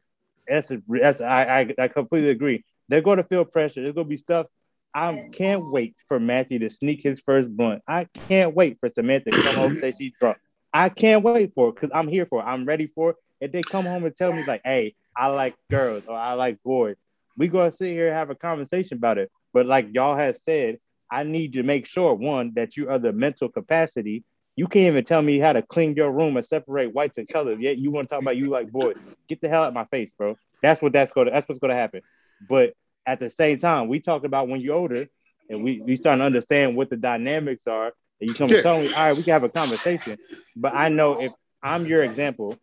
That's 0.47 0.71
a, 0.71 0.81
that's 0.87 1.21
I, 1.21 1.43
I 1.61 1.83
I 1.83 1.87
completely 1.87 2.29
agree. 2.29 2.63
They're 2.89 3.01
going 3.01 3.17
to 3.17 3.23
feel 3.23 3.45
pressure. 3.45 3.81
There's 3.81 3.95
going 3.95 4.07
to 4.07 4.09
be 4.09 4.17
stuff. 4.17 4.47
I 4.93 5.29
can't 5.33 5.69
wait 5.71 5.95
for 6.07 6.19
Matthew 6.19 6.59
to 6.59 6.69
sneak 6.69 7.03
his 7.03 7.21
first 7.21 7.55
blunt. 7.55 7.83
I 7.87 8.07
can't 8.27 8.55
wait 8.55 8.77
for 8.79 8.89
Samantha 8.89 9.31
to 9.31 9.39
come 9.39 9.55
home 9.55 9.71
and 9.71 9.79
say 9.79 9.91
she's 9.91 10.13
drunk. 10.19 10.37
I 10.73 10.89
can't 10.89 11.23
wait 11.23 11.53
for 11.53 11.69
it 11.69 11.75
because 11.75 11.91
I'm 11.93 12.07
here 12.07 12.25
for 12.25 12.41
it. 12.41 12.45
I'm 12.45 12.65
ready 12.65 12.87
for 12.87 13.11
it. 13.11 13.15
If 13.41 13.51
they 13.51 13.63
come 13.63 13.85
home 13.85 14.05
and 14.05 14.15
tell 14.15 14.33
me 14.33 14.43
like, 14.43 14.61
"Hey, 14.63 14.95
I 15.15 15.27
like 15.27 15.55
girls" 15.69 16.03
or 16.07 16.15
"I 16.15 16.33
like 16.33 16.61
boys," 16.63 16.95
we 17.37 17.47
gonna 17.47 17.71
sit 17.71 17.89
here 17.89 18.07
and 18.07 18.15
have 18.15 18.29
a 18.29 18.35
conversation 18.35 18.97
about 18.97 19.17
it. 19.17 19.29
But 19.53 19.65
like 19.65 19.87
y'all 19.93 20.17
have 20.17 20.37
said, 20.37 20.79
I 21.11 21.23
need 21.23 21.53
to 21.53 21.63
make 21.63 21.85
sure 21.85 22.13
one 22.13 22.53
that 22.55 22.75
you 22.75 22.89
are 22.89 22.99
the 22.99 23.13
mental 23.13 23.49
capacity. 23.49 24.23
You 24.57 24.67
can't 24.67 24.87
even 24.87 25.05
tell 25.05 25.21
me 25.23 25.39
how 25.39 25.53
to 25.53 25.63
clean 25.63 25.95
your 25.95 26.11
room 26.11 26.37
and 26.37 26.45
separate 26.45 26.93
whites 26.93 27.17
and 27.19 27.29
colors. 27.29 27.59
Yet 27.61 27.79
you 27.79 27.91
want 27.91 28.09
to 28.09 28.15
talk 28.15 28.21
about 28.21 28.37
you 28.37 28.49
like 28.51 28.71
boy, 28.71 28.93
Get 29.29 29.41
the 29.41 29.49
hell 29.49 29.63
out 29.63 29.69
of 29.69 29.75
my 29.75 29.85
face, 29.85 30.11
bro. 30.17 30.37
That's 30.63 30.81
what 30.81 30.93
that's 30.93 31.13
going 31.13 31.27
to 31.27 31.33
that's 31.33 31.47
what's 31.49 31.59
going 31.59 31.71
to 31.71 31.75
happen. 31.77 32.01
But 32.47 32.73
at 33.07 33.19
the 33.19 33.29
same 33.29 33.59
time, 33.59 33.87
we 33.89 33.99
talk 34.01 34.25
about 34.25 34.49
when 34.49 34.61
you're 34.61 34.75
older 34.75 35.07
and 35.49 35.63
we 35.63 35.81
we 35.85 35.97
starting 35.97 36.19
to 36.19 36.25
understand 36.25 36.75
what 36.75 36.89
the 36.89 36.97
dynamics 36.97 37.67
are. 37.67 37.93
And 38.21 38.29
you 38.29 38.35
come 38.35 38.51
Yeah. 38.51 38.57
and 38.57 38.61
tell 38.61 38.81
me, 38.81 38.91
all 38.93 39.05
right, 39.07 39.17
we 39.17 39.23
can 39.23 39.33
have 39.33 39.43
a 39.43 39.49
conversation. 39.49 40.17
But 40.55 40.73
I 40.75 40.89
know 40.89 41.13
if 41.13 41.33
I'm 41.63 41.85
your 41.85 42.03
example, 42.03 42.59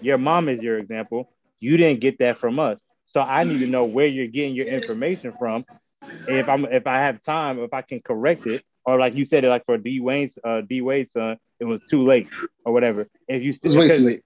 your 0.00 0.18
mom 0.18 0.48
is 0.48 0.62
your 0.62 0.78
example. 0.78 1.30
You 1.60 1.76
didn't 1.76 2.00
get 2.00 2.18
that 2.20 2.38
from 2.38 2.58
us, 2.60 2.78
so 3.06 3.20
I 3.20 3.44
need 3.44 3.58
to 3.58 3.66
know 3.66 3.84
where 3.86 4.06
you're 4.06 4.26
getting 4.28 4.54
your 4.54 4.66
information 4.68 5.34
from. 5.38 5.64
If 6.26 6.48
I'm 6.48 6.64
if 6.66 6.86
I 6.86 6.98
have 6.98 7.22
time, 7.22 7.58
if 7.60 7.72
I 7.72 7.82
can 7.82 8.00
correct 8.00 8.46
it, 8.46 8.64
or 8.88 8.98
like 8.98 9.14
you 9.14 9.24
said, 9.26 9.44
it 9.44 9.48
like 9.48 9.64
for 9.66 9.76
D 9.76 10.00
Wayne's 10.00 10.38
uh, 10.42 10.62
D 10.62 10.80
Wade's 10.80 11.12
son, 11.12 11.36
it 11.60 11.64
was 11.64 11.80
too 11.90 12.06
late 12.06 12.28
or 12.64 12.72
whatever. 12.72 13.06
If 13.28 13.42
you 13.42 13.52
It's 13.62 13.76
way 13.76 13.88
too 13.88 14.02
late. 14.04 14.22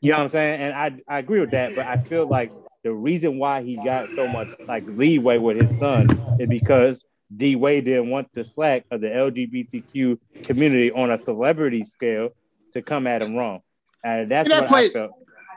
you 0.00 0.10
know 0.10 0.18
what 0.18 0.24
I'm 0.24 0.28
saying? 0.30 0.60
And 0.60 0.74
I, 0.74 1.14
I 1.16 1.18
agree 1.18 1.40
with 1.40 1.52
that, 1.52 1.74
but 1.76 1.86
I 1.86 1.98
feel 1.98 2.26
like 2.26 2.50
the 2.82 2.92
reason 2.92 3.38
why 3.38 3.62
he 3.62 3.76
got 3.76 4.08
so 4.16 4.26
much 4.26 4.48
like 4.66 4.84
leeway 4.86 5.38
with 5.38 5.62
his 5.62 5.78
son 5.78 6.08
is 6.40 6.48
because 6.48 7.04
D 7.36 7.54
Wade 7.56 7.84
didn't 7.84 8.10
want 8.10 8.28
the 8.32 8.42
slack 8.44 8.84
of 8.90 9.00
the 9.00 9.06
LGBTQ 9.08 10.18
community 10.44 10.90
on 10.90 11.10
a 11.12 11.18
celebrity 11.18 11.84
scale 11.84 12.30
to 12.74 12.82
come 12.82 13.06
at 13.06 13.22
him 13.22 13.36
wrong. 13.36 13.60
And 14.04 14.28
that's 14.30 14.46
And 14.46 14.52
that 14.52 14.62
what 14.62 14.68
played- 14.68 14.90
I 14.90 14.94
felt. 14.94 15.12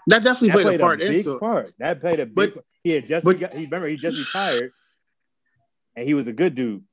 That 0.08 0.24
definitely 0.24 0.50
That 0.50 0.54
played, 0.54 0.64
played 0.66 0.80
a 0.80 0.84
part. 0.84 1.02
a 1.02 1.08
big 1.10 1.40
part. 1.40 1.74
That 1.80 2.00
played 2.02 2.20
a 2.20 2.26
big 2.28 2.36
But- 2.36 2.54
part. 2.54 2.66
He 2.84 2.92
had 2.92 3.08
just 3.08 3.26
but- 3.26 3.40
got, 3.40 3.54
he 3.56 3.64
remember 3.66 3.88
he 3.88 3.98
just 3.98 4.20
retired 4.20 4.72
and 5.96 6.08
he 6.08 6.14
was 6.14 6.28
a 6.28 6.34
good 6.34 6.54
dude. 6.54 6.84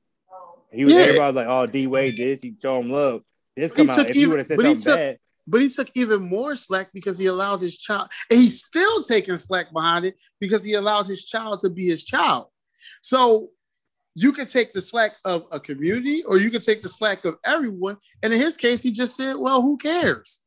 He 0.73 0.83
was 0.85 0.93
Yeah. 0.93 0.99
everybody 1.01 1.25
was 1.27 1.35
like, 1.35 1.47
oh 1.47 1.65
D 1.67 1.87
Wade 1.87 2.15
did 2.15 2.39
he 2.43 2.55
showed 2.61 2.79
him 2.81 2.91
love. 2.91 3.21
This 3.55 3.71
come 3.71 3.89
out. 3.89 3.99
If 4.09 4.15
he 4.15 4.21
even- 4.21 4.31
would 4.31 4.39
have 4.39 4.47
said 4.47 4.57
but 4.57 4.65
something 4.65 4.81
took- 4.83 4.95
bad, 4.97 5.17
But 5.45 5.61
he 5.61 5.69
took 5.69 5.89
even 5.95 6.21
more 6.23 6.55
slack 6.55 6.89
because 6.93 7.17
he 7.19 7.25
allowed 7.27 7.61
his 7.61 7.77
child, 7.77 8.09
and 8.29 8.39
he's 8.39 8.63
still 8.63 9.03
taking 9.03 9.35
slack 9.37 9.71
behind 9.73 10.05
it 10.05 10.15
because 10.39 10.63
he 10.63 10.73
allowed 10.73 11.05
his 11.05 11.25
child 11.25 11.59
to 11.59 11.69
be 11.69 11.85
his 11.85 12.03
child. 12.03 12.47
So 13.01 13.49
you 14.15 14.31
can 14.31 14.45
take 14.45 14.71
the 14.71 14.81
slack 14.81 15.13
of 15.25 15.45
a 15.51 15.59
community 15.59 16.23
or 16.23 16.37
you 16.37 16.49
can 16.51 16.61
take 16.61 16.81
the 16.81 16.87
slack 16.89 17.25
of 17.25 17.35
everyone. 17.43 17.97
And 18.21 18.31
in 18.33 18.39
his 18.39 18.57
case, 18.57 18.81
he 18.81 18.91
just 18.91 19.15
said, 19.15 19.35
Well, 19.37 19.61
who 19.61 19.77
cares? 19.77 20.41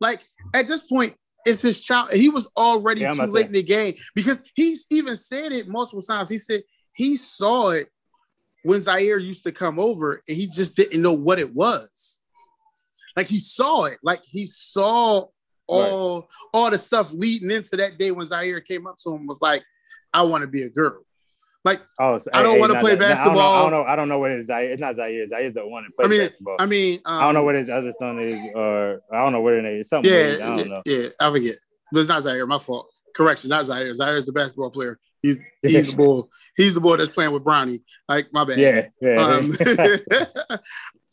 Like 0.00 0.20
at 0.54 0.66
this 0.68 0.82
point, 0.84 1.14
it's 1.44 1.62
his 1.62 1.80
child. 1.80 2.12
He 2.12 2.28
was 2.28 2.48
already 2.56 3.02
Yeah, 3.02 3.14
too 3.14 3.26
late 3.26 3.46
in 3.46 3.52
the 3.52 3.62
game 3.62 3.94
because 4.14 4.42
he's 4.54 4.86
even 4.90 5.16
said 5.16 5.52
it 5.52 5.68
multiple 5.68 6.02
times. 6.02 6.30
He 6.30 6.38
said 6.38 6.62
he 6.92 7.16
saw 7.16 7.70
it 7.70 7.88
when 8.64 8.80
Zaire 8.80 9.18
used 9.18 9.44
to 9.44 9.52
come 9.52 9.78
over 9.78 10.20
and 10.28 10.36
he 10.36 10.46
just 10.46 10.76
didn't 10.76 11.00
know 11.02 11.12
what 11.12 11.38
it 11.38 11.54
was. 11.54 12.22
Like 13.16 13.26
he 13.26 13.38
saw 13.38 13.84
it, 13.84 13.98
like 14.02 14.20
he 14.24 14.46
saw 14.46 15.26
all 15.66 16.28
all 16.54 16.70
the 16.70 16.78
stuff 16.78 17.12
leading 17.12 17.50
into 17.50 17.76
that 17.76 17.98
day 17.98 18.10
when 18.10 18.26
Zaire 18.26 18.60
came 18.60 18.86
up 18.86 18.96
to 19.04 19.14
him 19.14 19.26
was 19.26 19.40
like, 19.42 19.62
I 20.14 20.22
want 20.22 20.42
to 20.42 20.46
be 20.46 20.62
a 20.62 20.70
girl. 20.70 21.02
Like, 21.64 21.80
Oh, 21.98 22.18
so- 22.18 22.30
I 22.32 22.42
don't 22.42 22.54
hey, 22.54 22.60
wanna 22.60 22.74
nah, 22.74 22.80
play 22.80 22.94
nah, 22.94 23.04
I 23.04 23.08
don't 23.08 23.08
know- 23.08 23.14
basketball. 23.16 23.54
I 23.54 23.62
don't 23.62 23.70
know. 23.72 23.82
I 23.84 23.96
don't 23.96 24.08
know 24.08 24.18
what 24.20 24.30
it 24.30 24.40
is. 24.40 24.46
Zaire. 24.46 24.70
It's 24.72 24.80
not 24.80 24.96
Zaire. 24.96 25.28
Zaire's 25.28 25.54
the 25.54 25.66
one 25.66 25.82
that 25.84 25.94
plays 25.96 26.06
I 26.06 26.08
mean, 26.10 26.20
basketball. 26.26 26.56
I 26.60 26.66
mean, 26.66 27.00
um, 27.04 27.18
I 27.20 27.24
don't 27.24 27.34
know 27.34 27.42
what 27.42 27.54
his 27.56 27.68
other 27.68 27.92
son 27.98 28.18
is, 28.20 28.36
or 28.54 29.00
I 29.12 29.16
don't 29.18 29.32
know 29.32 29.40
what 29.40 29.54
it 29.54 29.64
is. 29.64 29.88
Something. 29.88 30.12
yeah. 30.12 30.36
I 30.40 30.56
don't 30.56 30.68
know. 30.68 30.82
yeah, 30.86 31.08
I 31.20 31.30
forget. 31.30 31.56
But 31.92 32.00
it's 32.00 32.08
not 32.08 32.22
Zaire, 32.22 32.46
my 32.46 32.58
fault. 32.58 32.88
Correction, 33.14 33.50
not 33.50 33.64
Zaire. 33.66 33.92
Zaire's 33.92 34.24
the 34.24 34.32
basketball 34.32 34.70
player. 34.70 34.98
He's 35.22 35.40
he's 35.62 35.86
the 35.86 35.96
boy. 35.96 36.22
He's 36.56 36.74
the 36.74 36.80
boy 36.80 36.96
that's 36.96 37.10
playing 37.10 37.32
with 37.32 37.44
Bronny. 37.44 37.82
Like 38.08 38.28
my 38.32 38.44
bad. 38.44 38.58
Yeah, 38.58 38.86
yeah. 39.00 39.20
Um, 39.20 39.52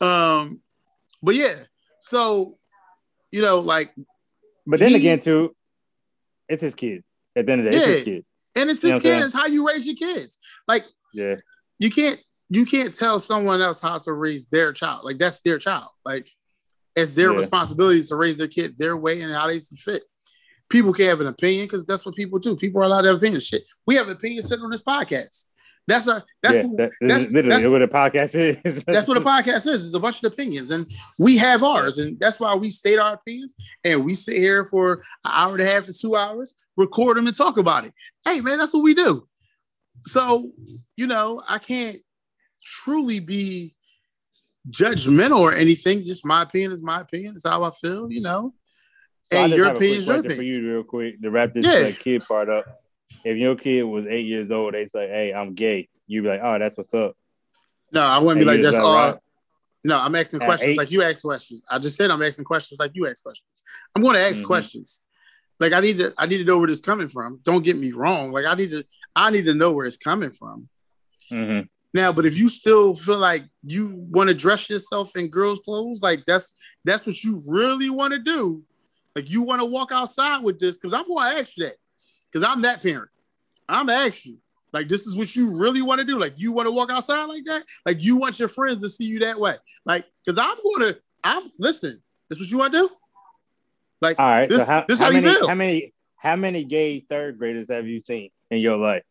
um, 0.00 0.60
but 1.22 1.34
yeah, 1.34 1.54
so 1.98 2.58
you 3.32 3.42
know, 3.42 3.60
like, 3.60 3.92
but 4.66 4.78
then 4.78 4.90
he- 4.90 4.96
again, 4.96 5.18
too, 5.20 5.54
it's 6.48 6.62
his 6.62 6.74
kid. 6.74 7.02
At 7.36 7.46
the 7.46 7.52
end 7.52 7.60
of 7.62 7.64
the 7.66 7.70
day, 7.72 7.76
it's 7.76 7.86
his 7.86 7.96
Yeah. 7.98 8.04
kid. 8.04 8.24
and 8.56 8.70
it's 8.70 8.82
You 8.82 8.88
know 8.90 8.94
his 8.96 9.02
kid. 9.02 9.22
It's 9.22 9.34
how 9.34 9.46
you 9.46 9.66
raise 9.66 9.86
your 9.86 9.96
kids. 9.96 10.38
Like, 10.66 10.84
Yeah, 11.12 11.36
you 11.78 11.90
can't 11.90 12.18
you 12.48 12.64
can't 12.64 12.94
tell 12.96 13.18
someone 13.18 13.60
else 13.60 13.80
how 13.80 13.98
to 13.98 14.12
raise 14.12 14.46
their 14.46 14.72
child. 14.72 15.04
Like 15.04 15.18
that's 15.18 15.40
their 15.40 15.58
child. 15.58 15.88
Like 16.04 16.30
it's 16.94 17.12
their 17.12 17.30
Yeah. 17.30 17.36
responsibility 17.36 18.02
to 18.04 18.16
raise 18.16 18.36
their 18.36 18.48
kid 18.48 18.78
their 18.78 18.96
way 18.96 19.20
and 19.20 19.32
how 19.32 19.48
they 19.48 19.58
see 19.58 19.76
fit. 19.76 20.02
People 20.68 20.92
can 20.92 21.06
have 21.06 21.20
an 21.20 21.28
opinion 21.28 21.66
because 21.66 21.86
that's 21.86 22.04
what 22.04 22.14
people 22.16 22.38
do. 22.38 22.56
People 22.56 22.80
are 22.80 22.84
allowed 22.84 23.02
to 23.02 23.08
have 23.08 23.16
opinions. 23.18 23.46
Shit, 23.46 23.62
we 23.86 23.94
have 23.94 24.08
opinions 24.08 24.48
sitting 24.48 24.64
on 24.64 24.70
this 24.70 24.82
podcast. 24.82 25.46
That's 25.88 26.08
our 26.08 26.24
that's 26.42 26.56
yeah. 26.56 26.62
who- 26.64 26.76
that, 26.76 26.90
that's- 27.00 27.30
literally 27.30 27.50
that's- 27.50 27.70
what 27.70 27.82
a 27.82 27.86
podcast 27.88 28.34
is. 28.64 28.82
that's 28.88 29.06
what 29.06 29.16
a 29.16 29.20
podcast 29.32 29.68
is. 29.68 29.86
It's 29.86 29.94
a 29.94 30.00
bunch 30.00 30.22
of 30.24 30.32
opinions, 30.32 30.72
and 30.72 30.90
we 31.18 31.36
have 31.36 31.62
ours, 31.62 31.98
and 31.98 32.18
that's 32.18 32.40
why 32.40 32.54
we 32.56 32.70
state 32.70 32.98
our 32.98 33.14
opinions. 33.14 33.54
And 33.84 34.04
we 34.04 34.14
sit 34.14 34.36
here 34.36 34.66
for 34.66 34.94
an 35.24 35.32
hour 35.32 35.52
and 35.52 35.60
a 35.60 35.64
half 35.64 35.84
to 35.84 35.92
two 35.92 36.16
hours, 36.16 36.56
record 36.76 37.16
them, 37.16 37.28
and 37.28 37.36
talk 37.36 37.56
about 37.56 37.86
it. 37.86 37.92
Hey, 38.24 38.40
man, 38.40 38.58
that's 38.58 38.74
what 38.74 38.82
we 38.82 38.94
do. 38.94 39.28
So, 40.04 40.50
you 40.96 41.06
know, 41.06 41.42
I 41.48 41.58
can't 41.58 41.98
truly 42.64 43.20
be 43.20 43.76
judgmental 44.70 45.38
or 45.38 45.52
anything. 45.52 46.04
Just 46.04 46.26
my 46.26 46.42
opinion 46.42 46.72
is 46.72 46.82
my 46.82 47.00
opinion. 47.00 47.34
It's 47.34 47.46
how 47.46 47.62
I 47.62 47.70
feel, 47.70 48.10
you 48.10 48.20
know. 48.20 48.54
So 49.32 49.38
just 49.48 49.56
your 49.56 49.82
is 49.82 50.06
your 50.06 50.22
for 50.22 50.42
you, 50.42 50.72
real 50.72 50.82
quick, 50.84 51.20
to 51.22 51.30
wrap 51.30 51.52
this 51.52 51.64
Yeah. 51.64 51.86
like, 51.86 51.98
kid 51.98 52.22
part 52.26 52.48
up. 52.48 52.64
If 53.24 53.36
your 53.36 53.56
kid 53.56 53.82
was 53.82 54.06
eight 54.06 54.26
years 54.26 54.50
old, 54.52 54.74
they 54.74 54.86
say, 54.86 55.08
"Hey, 55.08 55.32
I'm 55.34 55.54
gay," 55.54 55.88
you'd 56.06 56.22
be 56.22 56.28
like, 56.28 56.40
"Oh, 56.42 56.58
that's 56.58 56.76
what's 56.76 56.94
up." 56.94 57.16
No, 57.92 58.02
I 58.02 58.18
wouldn't 58.18 58.38
be 58.38 58.44
like 58.44 58.62
that's 58.62 58.78
all." 58.78 58.92
right? 58.94 59.18
No, 59.84 59.98
I'm 59.98 60.14
asking 60.14 60.42
At 60.42 60.46
questions 60.46 60.72
eight? 60.72 60.78
like 60.78 60.90
you 60.90 61.02
ask 61.02 61.22
questions. 61.24 61.62
I 61.68 61.78
just 61.78 61.96
said 61.96 62.10
I'm 62.10 62.22
asking 62.22 62.44
questions 62.44 62.78
like 62.78 62.92
you 62.94 63.06
ask 63.08 63.22
questions. 63.22 63.62
I'm 63.94 64.02
going 64.02 64.14
to 64.14 64.20
ask 64.20 64.42
Mhm. 64.42 64.46
questions. 64.46 65.02
Like 65.58 65.72
I 65.72 65.80
need 65.80 65.98
to, 65.98 66.12
I 66.18 66.26
need 66.26 66.38
to 66.38 66.44
know 66.44 66.58
where 66.58 66.66
this 66.68 66.80
coming 66.80 67.08
from. 67.08 67.40
Don't 67.42 67.64
get 67.64 67.78
me 67.78 67.92
wrong. 67.92 68.30
Like 68.30 68.46
I 68.46 68.54
need 68.54 68.70
to, 68.72 68.84
I 69.14 69.30
need 69.30 69.44
to 69.46 69.54
know 69.54 69.72
where 69.72 69.86
it's 69.86 69.96
coming 69.96 70.30
from. 70.32 70.68
hmm 71.30 71.60
Now, 71.94 72.12
but 72.12 72.26
if 72.26 72.36
you 72.36 72.48
still 72.48 72.94
feel 72.94 73.18
like 73.18 73.44
you 73.64 73.88
want 74.10 74.28
to 74.28 74.34
dress 74.34 74.68
yourself 74.68 75.16
in 75.16 75.28
girls' 75.28 75.60
clothes, 75.60 76.02
like 76.02 76.24
that's 76.26 76.54
that's 76.84 77.06
what 77.06 77.22
you 77.24 77.42
really 77.48 77.88
want 77.90 78.12
to 78.12 78.18
do. 78.18 78.62
Like 79.16 79.28
you 79.30 79.42
want 79.42 79.60
to 79.62 79.66
walk 79.66 79.90
outside 79.90 80.44
with 80.44 80.60
this, 80.60 80.76
because 80.76 80.92
I'm 80.94 81.08
going 81.08 81.34
to 81.34 81.40
ask 81.40 81.56
you 81.56 81.64
that, 81.64 81.74
because 82.30 82.46
I'm 82.46 82.62
that 82.62 82.82
parent. 82.82 83.08
I'm 83.68 83.86
gonna 83.86 83.98
ask 84.06 84.24
you, 84.26 84.36
like, 84.72 84.88
this 84.88 85.06
is 85.06 85.16
what 85.16 85.34
you 85.34 85.58
really 85.58 85.82
want 85.82 85.98
to 86.00 86.04
do. 86.04 86.20
Like, 86.20 86.34
you 86.36 86.52
want 86.52 86.66
to 86.66 86.70
walk 86.70 86.90
outside 86.90 87.24
like 87.24 87.44
that? 87.46 87.64
Like, 87.84 88.04
you 88.04 88.16
want 88.16 88.38
your 88.38 88.48
friends 88.48 88.80
to 88.82 88.88
see 88.88 89.04
you 89.04 89.18
that 89.20 89.40
way? 89.40 89.54
Like, 89.84 90.04
because 90.24 90.38
I'm 90.38 90.56
gonna, 90.78 90.94
I'm 91.24 91.50
listen. 91.58 92.00
This 92.28 92.38
is 92.38 92.46
what 92.46 92.50
you 92.52 92.58
want 92.58 92.72
to 92.74 92.78
do? 92.80 92.90
Like, 94.00 94.20
All 94.20 94.26
right. 94.26 94.48
This- 94.48 94.58
so 94.58 94.64
how, 94.64 94.84
this 94.86 95.00
how 95.00 95.06
how 95.06 95.12
you 95.12 95.22
many 95.22 95.34
feel. 95.34 95.48
how 95.48 95.54
many 95.54 95.94
how 96.16 96.36
many 96.36 96.64
gay 96.64 97.00
third 97.00 97.38
graders 97.38 97.68
have 97.70 97.86
you 97.86 98.00
seen 98.00 98.30
in 98.50 98.58
your 98.58 98.76
life? 98.76 99.02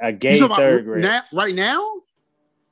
A 0.00 0.12
gay 0.12 0.38
third 0.38 0.84
grader. 0.84 1.00
now, 1.00 1.22
right 1.32 1.54
now? 1.54 2.00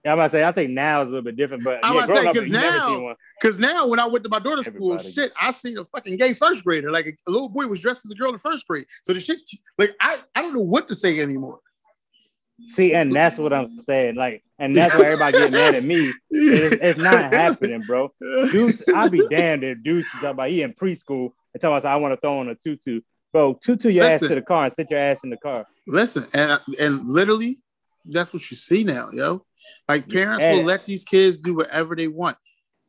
Yeah, 0.05 0.12
I'm 0.12 0.18
about 0.18 0.27
to 0.28 0.31
say 0.31 0.44
I 0.44 0.52
think 0.52 0.70
now 0.70 1.02
is 1.02 1.09
a 1.09 1.10
little 1.10 1.22
bit 1.24 1.36
different, 1.36 1.62
but 1.62 1.78
I'm 1.85 1.94
yeah, 1.94 2.05
about 2.05 2.14
to 2.14 2.20
say, 2.22 2.27
up, 2.28 2.35
'cause 2.35 2.47
you 2.47 2.52
never 2.52 2.77
now- 2.78 3.14
Because 3.40 3.59
now, 3.59 3.86
when 3.86 3.98
I 4.01 4.06
went 4.06 4.24
to 4.24 4.31
my 4.31 4.39
daughter's 4.39 4.66
school, 4.66 4.97
shit, 4.98 5.32
I 5.39 5.51
seen 5.51 5.77
a 5.78 5.85
fucking 5.85 6.16
gay 6.16 6.32
first 6.32 6.64
grader. 6.64 6.90
Like 6.90 7.06
a, 7.06 7.31
little 7.31 7.48
boy 7.51 7.66
was 7.66 7.81
dressed 7.81 8.06
as 8.06 8.12
a 8.12 8.14
girl 8.14 8.32
in 8.32 8.39
first 8.39 8.66
grade. 8.66 8.86
So 9.02 9.12
the 9.12 9.20
shit, 9.20 9.39
like, 9.78 9.94
I, 10.01 10.18
I 10.35 10.40
don't 10.43 10.55
know 10.55 10.60
what 10.60 10.89
to 10.89 10.94
say 10.94 11.20
anymore. 11.20 11.59
See, 12.66 12.93
and 12.94 13.10
that's 13.12 13.39
what 13.39 13.52
I'm 13.55 13.78
saying. 13.81 14.16
Like, 14.16 14.43
and 14.59 14.74
that's 14.77 14.94
why 14.98 15.05
everybody 15.06 15.39
get 15.39 15.51
mad 15.52 15.74
at 15.74 15.85
me. 15.85 16.12
It's, 16.31 16.77
it's 16.82 16.98
not 16.98 17.32
happening, 17.32 17.82
bro. 17.86 18.12
Deuce, 18.52 18.82
I'd 18.94 19.10
be 19.10 19.27
damned 19.28 19.64
if 19.64 19.82
Deuce 19.82 20.05
is 20.05 20.10
talking 20.12 20.28
about 20.31 20.51
he 20.51 20.62
in 20.62 20.74
preschool 20.74 21.31
and 21.55 21.60
talking 21.60 21.78
about 21.78 21.85
I 21.86 21.97
want 21.97 22.12
to 22.12 22.20
throw 22.20 22.39
on 22.39 22.48
a 22.51 22.55
tutu. 22.55 23.01
Bro, 23.32 23.60
tutu 23.64 23.89
your 23.90 24.05
ass 24.05 24.20
to 24.20 24.28
the 24.35 24.43
car 24.43 24.64
and 24.66 24.74
sit 24.74 24.90
your 24.90 25.01
ass 25.01 25.20
in 25.24 25.31
the 25.31 25.36
car. 25.39 25.66
Listen, 25.86 26.24
and 26.35 26.60
and 26.81 27.09
literally, 27.09 27.60
that's 28.05 28.32
what 28.32 28.51
you 28.51 28.56
see 28.56 28.85
now, 28.85 29.10
yo. 29.12 29.44
Like 29.89 30.09
parents 30.09 30.44
Yeah. 30.44 30.52
will 30.52 30.64
let 30.64 30.85
these 30.86 31.05
kids 31.05 31.39
do 31.39 31.56
whatever 31.56 31.94
they 31.97 32.09
want, 32.09 32.36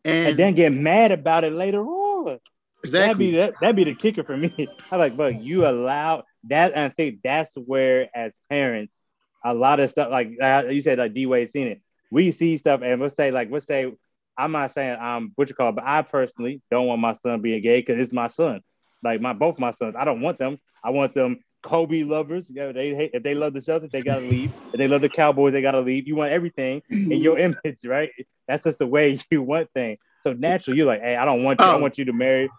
and, 0.06 0.30
And 0.30 0.38
then 0.38 0.56
get 0.56 0.72
mad 0.72 1.12
about 1.12 1.44
it 1.44 1.54
later 1.54 1.82
on. 1.84 2.26
That'd 2.26 2.44
exactly, 2.84 3.32
be 3.32 3.38
that, 3.38 3.56
that'd 3.60 3.76
be 3.76 3.84
the 3.84 3.96
kicker 3.96 4.24
for 4.24 4.38
me. 4.38 4.54
I'm 4.92 5.00
like, 5.00 5.18
but 5.18 5.42
you 5.42 5.68
allow 5.68 6.24
that, 6.50 6.72
and 6.74 6.82
I 6.82 6.90
think 6.90 7.20
that's 7.24 7.56
where, 7.56 8.10
as 8.16 8.34
parents, 8.50 8.98
a 9.44 9.54
lot 9.54 9.80
of 9.80 9.90
stuff 9.90 10.10
like 10.12 10.32
uh, 10.42 10.64
you 10.70 10.82
said, 10.82 10.98
like 11.00 11.14
D 11.14 11.26
Wade 11.26 11.52
seen 11.52 11.68
it. 11.68 11.82
We 12.12 12.32
see 12.32 12.58
stuff, 12.58 12.82
and 12.84 13.02
let's 13.02 13.16
say, 13.16 13.32
like, 13.32 13.50
let's 13.52 13.66
say, 13.66 13.92
I'm 14.38 14.52
not 14.52 14.72
saying 14.72 14.98
I'm 15.00 15.32
what 15.36 15.50
you 15.50 15.56
call, 15.56 15.70
it, 15.70 15.76
but 15.76 15.84
I 15.86 16.02
personally 16.02 16.62
don't 16.72 16.88
want 16.88 17.02
my 17.02 17.14
son 17.14 17.42
being 17.42 17.62
gay 17.62 17.80
because 17.82 18.00
it's 18.00 18.14
my 18.14 18.28
son. 18.28 18.62
Like 19.04 19.22
my 19.22 19.34
both 19.34 19.60
my 19.60 19.72
sons, 19.72 19.96
I 19.98 20.06
don't 20.06 20.22
want 20.22 20.38
them. 20.40 20.58
I 20.84 20.90
want 20.92 21.14
them 21.14 21.44
Kobe 21.62 22.04
lovers. 22.04 22.50
Yeah, 22.50 22.72
they 22.72 22.94
hate 22.96 23.12
if 23.14 23.24
they 23.24 23.36
love 23.36 23.54
the 23.54 23.60
Celtics, 23.60 23.92
they 23.92 24.02
gotta 24.02 24.26
leave. 24.26 24.52
If 24.74 24.78
they 24.78 24.88
love 24.88 25.02
the 25.02 25.10
Cowboys, 25.10 25.54
they 25.54 25.62
gotta 25.62 25.82
leave. 25.82 26.08
You 26.08 26.16
want 26.16 26.32
everything 26.32 26.82
in 26.90 27.10
your 27.22 27.38
image, 27.48 27.86
right? 27.86 28.10
That's 28.48 28.64
just 28.64 28.80
the 28.80 28.88
way 28.88 29.20
you 29.32 29.42
want 29.44 29.70
things. 29.74 30.00
So 30.22 30.34
naturally, 30.34 30.78
you're 30.78 30.88
like, 30.88 31.02
hey, 31.02 31.16
I 31.16 31.26
don't 31.26 31.44
want 31.44 31.60
you. 31.60 31.66
I 31.68 31.76
Oh. 31.76 31.80
want 31.80 31.98
you 31.98 32.06
to 32.06 32.14
marry 32.14 32.50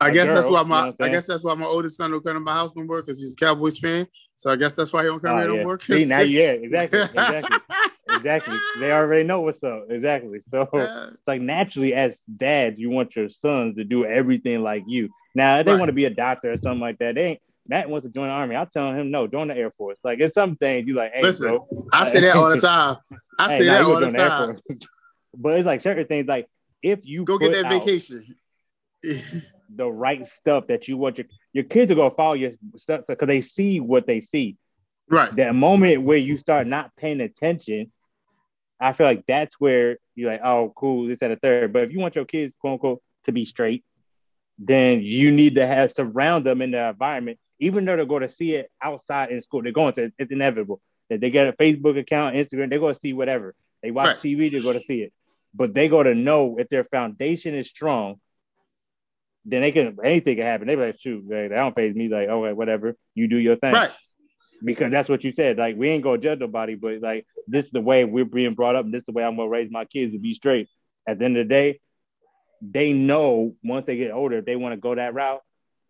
I 0.00 0.10
guess 0.10 0.32
that's 0.32 0.46
girl, 0.46 0.52
why 0.52 0.60
you 0.60 0.68
know 0.68 0.94
my 0.98 1.04
I 1.06 1.08
guess 1.08 1.26
that's 1.26 1.42
why 1.44 1.54
my 1.54 1.66
oldest 1.66 1.96
son 1.96 2.12
don't 2.12 2.22
come 2.24 2.34
to 2.34 2.40
my 2.40 2.52
house 2.52 2.74
no 2.76 2.84
more 2.84 3.02
because 3.02 3.20
he's 3.20 3.32
a 3.32 3.36
Cowboys 3.36 3.78
fan. 3.78 4.06
So 4.36 4.52
I 4.52 4.56
guess 4.56 4.76
that's 4.76 4.92
why 4.92 5.02
he 5.02 5.08
don't 5.08 5.20
come 5.20 5.34
Oh, 5.36 5.40
here 5.40 5.48
yeah. 5.50 5.56
no 5.56 5.64
more. 5.64 5.80
See, 5.80 6.04
now, 6.04 6.20
yeah, 6.20 6.50
exactly, 6.52 7.00
exactly, 7.00 7.56
exactly. 8.08 8.60
They 8.80 8.92
already 8.92 9.24
know 9.24 9.40
what's 9.40 9.62
up. 9.64 9.86
Exactly. 9.90 10.40
So 10.48 10.68
it's 10.72 11.26
like 11.26 11.40
naturally, 11.40 11.94
as 11.94 12.20
dads, 12.36 12.78
you 12.78 12.90
want 12.90 13.16
your 13.16 13.28
sons 13.28 13.74
to 13.76 13.82
do 13.84 14.04
everything 14.04 14.62
like 14.62 14.84
you. 14.86 15.08
Now, 15.34 15.58
if 15.58 15.66
they 15.66 15.72
Right. 15.72 15.78
want 15.78 15.88
to 15.88 15.94
be 15.94 16.04
a 16.04 16.10
doctor 16.10 16.50
or 16.52 16.58
something 16.58 16.80
like 16.80 16.98
that, 16.98 17.16
they 17.16 17.24
ain't. 17.24 17.40
Matt 17.68 17.90
wants 17.90 18.06
to 18.06 18.12
join 18.12 18.28
the 18.28 18.32
army. 18.32 18.56
I'm 18.56 18.66
telling 18.66 18.96
him 18.96 19.10
no, 19.10 19.26
join 19.26 19.48
the 19.48 19.56
Air 19.56 19.70
Force. 19.70 19.98
Like 20.02 20.20
it's 20.20 20.34
some 20.34 20.56
things 20.56 20.86
you 20.86 20.94
like. 20.94 21.12
Hey, 21.12 21.22
Listen, 21.22 21.56
bro, 21.56 21.86
I 21.92 22.04
say 22.04 22.20
that 22.20 22.34
all 22.34 22.48
the 22.48 22.58
time. 22.58 22.96
I 23.38 23.56
say 23.56 23.66
that 23.66 23.82
all 23.82 24.00
the 24.00 24.10
time. 24.10 24.58
Force. 24.66 24.88
but 25.36 25.58
it's 25.58 25.66
like 25.66 25.80
certain 25.80 26.06
things 26.06 26.26
like 26.26 26.48
if 26.82 27.04
you 27.04 27.24
Go 27.24 27.38
get 27.38 27.52
that 27.52 27.70
vacation. 27.70 28.34
the 29.74 29.86
right 29.86 30.26
stuff 30.26 30.66
that 30.68 30.88
you 30.88 30.96
want 30.96 31.18
your 31.18 31.26
your 31.52 31.64
kids 31.64 31.90
are 31.90 31.94
gonna 31.94 32.10
follow 32.10 32.32
your 32.32 32.52
stuff 32.76 33.02
because 33.06 33.26
they 33.26 33.40
see 33.40 33.80
what 33.80 34.06
they 34.06 34.20
see. 34.20 34.56
right. 35.10 35.34
that 35.36 35.54
moment 35.54 36.02
where 36.02 36.16
you 36.16 36.38
start 36.38 36.66
not 36.66 36.90
paying 36.96 37.20
attention, 37.20 37.92
I 38.80 38.92
feel 38.92 39.06
like 39.06 39.24
that's 39.26 39.60
where 39.60 39.98
you're 40.14 40.30
like, 40.30 40.40
oh, 40.42 40.72
cool, 40.74 41.06
this 41.06 41.22
at 41.22 41.30
a 41.30 41.36
third. 41.36 41.72
But 41.72 41.84
if 41.84 41.92
you 41.92 41.98
want 41.98 42.16
your 42.16 42.24
kids, 42.24 42.56
quote 42.58 42.74
unquote, 42.74 43.02
to 43.24 43.32
be 43.32 43.44
straight, 43.44 43.84
then 44.58 45.02
you 45.02 45.30
need 45.30 45.56
to 45.56 45.66
have 45.66 45.92
surround 45.92 46.46
them 46.46 46.62
in 46.62 46.72
the 46.72 46.88
environment, 46.88 47.38
even 47.60 47.84
though 47.84 47.96
they're 47.96 48.06
going 48.06 48.22
to 48.22 48.28
see 48.28 48.54
it 48.54 48.70
outside 48.82 49.30
in 49.30 49.40
school. 49.40 49.62
They're 49.62 49.72
going 49.72 49.94
to, 49.94 50.12
it's 50.18 50.32
inevitable. 50.32 50.80
That 51.10 51.20
they 51.20 51.30
get 51.30 51.48
a 51.48 51.52
Facebook 51.52 51.98
account, 51.98 52.36
Instagram, 52.36 52.70
they're 52.70 52.78
going 52.78 52.94
to 52.94 53.00
see 53.00 53.12
whatever. 53.12 53.54
They 53.82 53.90
watch 53.90 54.06
Right. 54.06 54.18
TV, 54.18 54.50
they're 54.50 54.62
going 54.62 54.78
to 54.78 54.84
see 54.84 55.02
it. 55.02 55.12
But 55.54 55.74
they 55.74 55.88
got 55.88 56.04
to 56.04 56.14
know 56.14 56.56
if 56.58 56.68
their 56.68 56.84
foundation 56.84 57.54
is 57.54 57.68
strong, 57.68 58.20
then 59.44 59.62
they 59.62 59.72
can 59.72 59.96
anything 60.04 60.36
can 60.36 60.44
happen. 60.44 60.66
They 60.66 60.74
be 60.74 60.82
like, 60.82 61.00
shoot, 61.00 61.24
that 61.28 61.48
don't 61.48 61.74
phase 61.74 61.94
me. 61.94 62.08
Like, 62.08 62.28
okay, 62.28 62.52
whatever, 62.52 62.94
you 63.14 63.28
do 63.28 63.38
your 63.38 63.56
thing 63.56 63.72
Right. 63.72 63.90
because 64.62 64.90
that's 64.92 65.08
what 65.08 65.24
you 65.24 65.32
said. 65.32 65.56
Like, 65.56 65.76
we 65.76 65.88
ain't 65.88 66.02
gonna 66.04 66.18
judge 66.18 66.38
nobody, 66.40 66.74
but 66.74 67.00
like, 67.00 67.26
this 67.46 67.64
is 67.64 67.70
the 67.70 67.80
way 67.80 68.04
we're 68.04 68.26
being 68.26 68.52
brought 68.52 68.76
up, 68.76 68.84
and 68.84 68.92
this 68.92 69.00
is 69.02 69.06
the 69.06 69.12
way 69.12 69.24
I'm 69.24 69.36
gonna 69.36 69.48
raise 69.48 69.70
my 69.70 69.86
kids 69.86 70.12
to 70.12 70.18
be 70.18 70.34
straight. 70.34 70.68
At 71.06 71.18
the 71.18 71.24
end 71.24 71.38
of 71.38 71.48
the 71.48 71.54
day, 71.54 71.80
they 72.60 72.92
know 72.92 73.54
once 73.64 73.86
they 73.86 73.96
get 73.96 74.10
older, 74.10 74.38
if 74.38 74.44
they 74.44 74.56
want 74.56 74.74
to 74.74 74.76
go 74.76 74.94
that 74.94 75.14
route, 75.14 75.40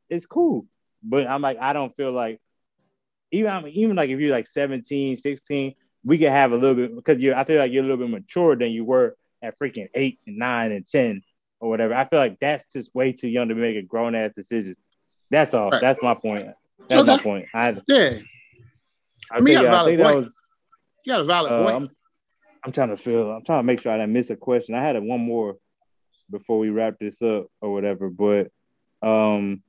it's 0.08 0.26
cool. 0.26 0.66
But 1.02 1.26
I'm 1.26 1.42
like, 1.42 1.58
I 1.60 1.72
don't 1.72 1.94
feel 1.96 2.12
like 2.12 2.40
even 3.30 3.50
I 3.50 3.60
mean, 3.60 3.74
even 3.74 3.96
like 3.96 4.10
if 4.10 4.18
you're 4.20 4.30
like 4.32 4.46
17, 4.46 5.16
16, 5.16 5.74
we 6.04 6.18
can 6.18 6.32
have 6.32 6.52
a 6.52 6.56
little 6.56 6.74
bit 6.74 6.94
because 6.94 7.18
you 7.18 7.34
I 7.34 7.44
feel 7.44 7.58
like 7.58 7.72
you're 7.72 7.84
a 7.84 7.86
little 7.86 8.04
bit 8.06 8.10
mature 8.10 8.56
than 8.56 8.70
you 8.70 8.84
were 8.84 9.16
at 9.42 9.58
freaking 9.58 9.88
eight 9.94 10.18
and 10.26 10.38
nine 10.38 10.72
and 10.72 10.86
ten 10.86 11.22
or 11.60 11.68
whatever. 11.68 11.94
I 11.94 12.04
feel 12.06 12.18
like 12.18 12.38
that's 12.40 12.64
just 12.72 12.94
way 12.94 13.12
too 13.12 13.28
young 13.28 13.48
to 13.48 13.54
make 13.54 13.76
a 13.76 13.82
grown 13.82 14.14
ass 14.14 14.32
decision. 14.34 14.76
That's 15.30 15.54
all. 15.54 15.70
Right. 15.70 15.80
That's 15.80 16.02
my 16.02 16.14
point. 16.14 16.48
That's 16.88 17.06
my 17.06 17.18
point. 17.18 17.46
I 17.54 17.76
Yeah. 17.86 18.12
I, 19.30 19.36
I 19.36 19.40
mean, 19.40 19.54
you 19.54 19.62
got 19.62 19.66
a 19.66 19.70
valid 19.70 20.00
that 20.00 20.14
point. 20.14 20.24
was. 20.24 20.32
You 21.04 21.12
got 21.12 21.20
a 21.20 21.24
valid 21.24 21.52
Uh, 21.52 21.62
point. 21.62 21.76
I'm, 21.76 21.90
I'm 22.64 22.72
trying 22.72 22.88
to 22.88 22.96
feel. 22.96 23.30
I'm 23.30 23.44
trying 23.44 23.60
to 23.60 23.64
make 23.64 23.80
sure 23.80 23.92
I 23.92 23.98
didn't 23.98 24.12
miss 24.12 24.30
a 24.30 24.36
question. 24.36 24.74
I 24.74 24.82
had 24.82 24.96
a, 24.96 25.02
one 25.02 25.20
more 25.20 25.56
before 26.30 26.58
we 26.58 26.70
wrap 26.70 26.94
this 26.98 27.20
up 27.22 27.46
or 27.60 27.72
whatever. 27.72 28.08
But 28.08 28.50
um, 29.02 29.62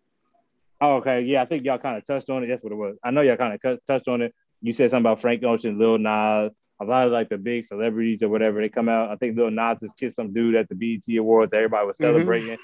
oh, 0.81 0.95
okay, 0.97 1.22
yeah, 1.22 1.41
I 1.41 1.45
think 1.45 1.64
y'all 1.65 1.77
kind 1.77 1.97
of 1.97 2.06
touched 2.06 2.30
on 2.30 2.43
it. 2.43 2.47
That's 2.47 2.64
what 2.64 2.72
it 2.72 2.76
was. 2.76 2.95
I 3.03 3.11
know 3.11 3.22
y'all 3.22 3.38
kind 3.38 3.57
of 3.64 3.80
touched 3.85 4.07
on 4.07 4.22
it. 4.22 4.34
You 4.61 4.73
said 4.73 4.89
something 4.91 5.06
about 5.10 5.22
Frank 5.22 5.43
Ocean, 5.43 5.77
Lil 5.80 5.97
Nas, 5.97 6.51
a 6.81 6.85
lot 6.85 7.07
of 7.07 7.11
like 7.14 7.30
the 7.30 7.38
big 7.38 7.65
celebrities 7.65 8.23
or 8.23 8.30
whatever. 8.30 8.61
They 8.61 8.69
come 8.69 8.89
out. 8.89 9.10
I 9.10 9.15
think 9.15 9.38
Lil 9.38 9.51
Nas 9.51 9.77
just 9.81 9.97
kissed 9.97 10.15
some 10.15 10.34
dude 10.34 10.56
at 10.56 10.68
the 10.69 10.76
BET 10.76 11.18
Awards. 11.18 11.51
That 11.51 11.57
everybody 11.57 11.88
was 11.88 11.97
Mhm. 11.97 12.01
celebrating 12.01 12.57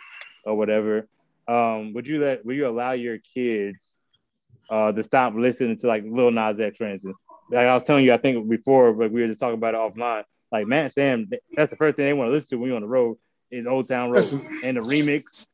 or 0.46 0.56
whatever. 0.58 1.08
Um, 1.48 1.94
would 1.94 2.08
you 2.08 2.22
let? 2.24 2.46
Would 2.46 2.56
you 2.56 2.68
allow 2.68 2.94
your 2.94 3.18
kids 3.34 3.88
uh 4.70 4.92
to 4.92 5.04
stop 5.04 5.34
listening 5.36 5.78
to 5.78 5.88
like 5.88 6.04
Lil 6.06 6.32
Nas 6.32 6.60
X, 6.60 6.78
for 6.78 6.88
instance? 6.90 7.18
Like 7.52 7.68
I 7.68 7.74
was 7.74 7.84
telling 7.86 8.06
you, 8.06 8.14
I 8.14 8.18
think 8.18 8.50
before, 8.50 8.94
but 8.94 9.12
we 9.12 9.22
were 9.22 9.28
just 9.28 9.40
talking 9.40 9.54
about 9.56 9.74
it 9.76 9.78
offline. 9.78 10.24
Like 10.52 10.68
Matt 10.68 10.94
Sam, 10.94 11.30
that's 11.56 11.70
the 11.70 11.76
first 11.76 11.96
thing 11.98 12.06
they 12.06 12.14
want 12.14 12.30
to 12.30 12.32
listen 12.34 12.50
to 12.58 12.62
when 12.62 12.70
you're 12.70 12.76
on 12.78 12.82
the 12.82 12.88
road 12.88 13.18
is 13.56 13.65
Old 13.65 13.88
Town 13.88 14.10
Road 14.10 14.18
Listen. 14.18 14.45
and 14.64 14.77
the 14.77 14.82
remix. 14.82 15.45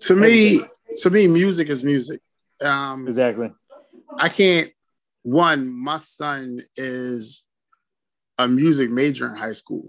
to 0.00 0.14
me, 0.16 0.60
to 1.00 1.10
me, 1.10 1.26
music 1.26 1.68
is 1.68 1.82
music. 1.82 2.20
Um, 2.62 3.08
Exactly. 3.08 3.50
I 4.18 4.28
can't. 4.28 4.70
One, 5.24 5.68
my 5.68 5.96
son 5.98 6.58
is 6.76 7.44
a 8.38 8.46
music 8.48 8.90
major 8.90 9.28
in 9.28 9.36
high 9.36 9.52
school, 9.52 9.84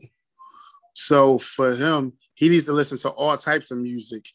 so 0.94 1.38
for 1.38 1.76
him, 1.76 2.14
he 2.36 2.50
needs 2.50 2.66
to 2.66 2.74
listen 2.74 2.98
to 3.00 3.10
all 3.10 3.36
types 3.38 3.72
of 3.72 3.78
music. 3.80 4.26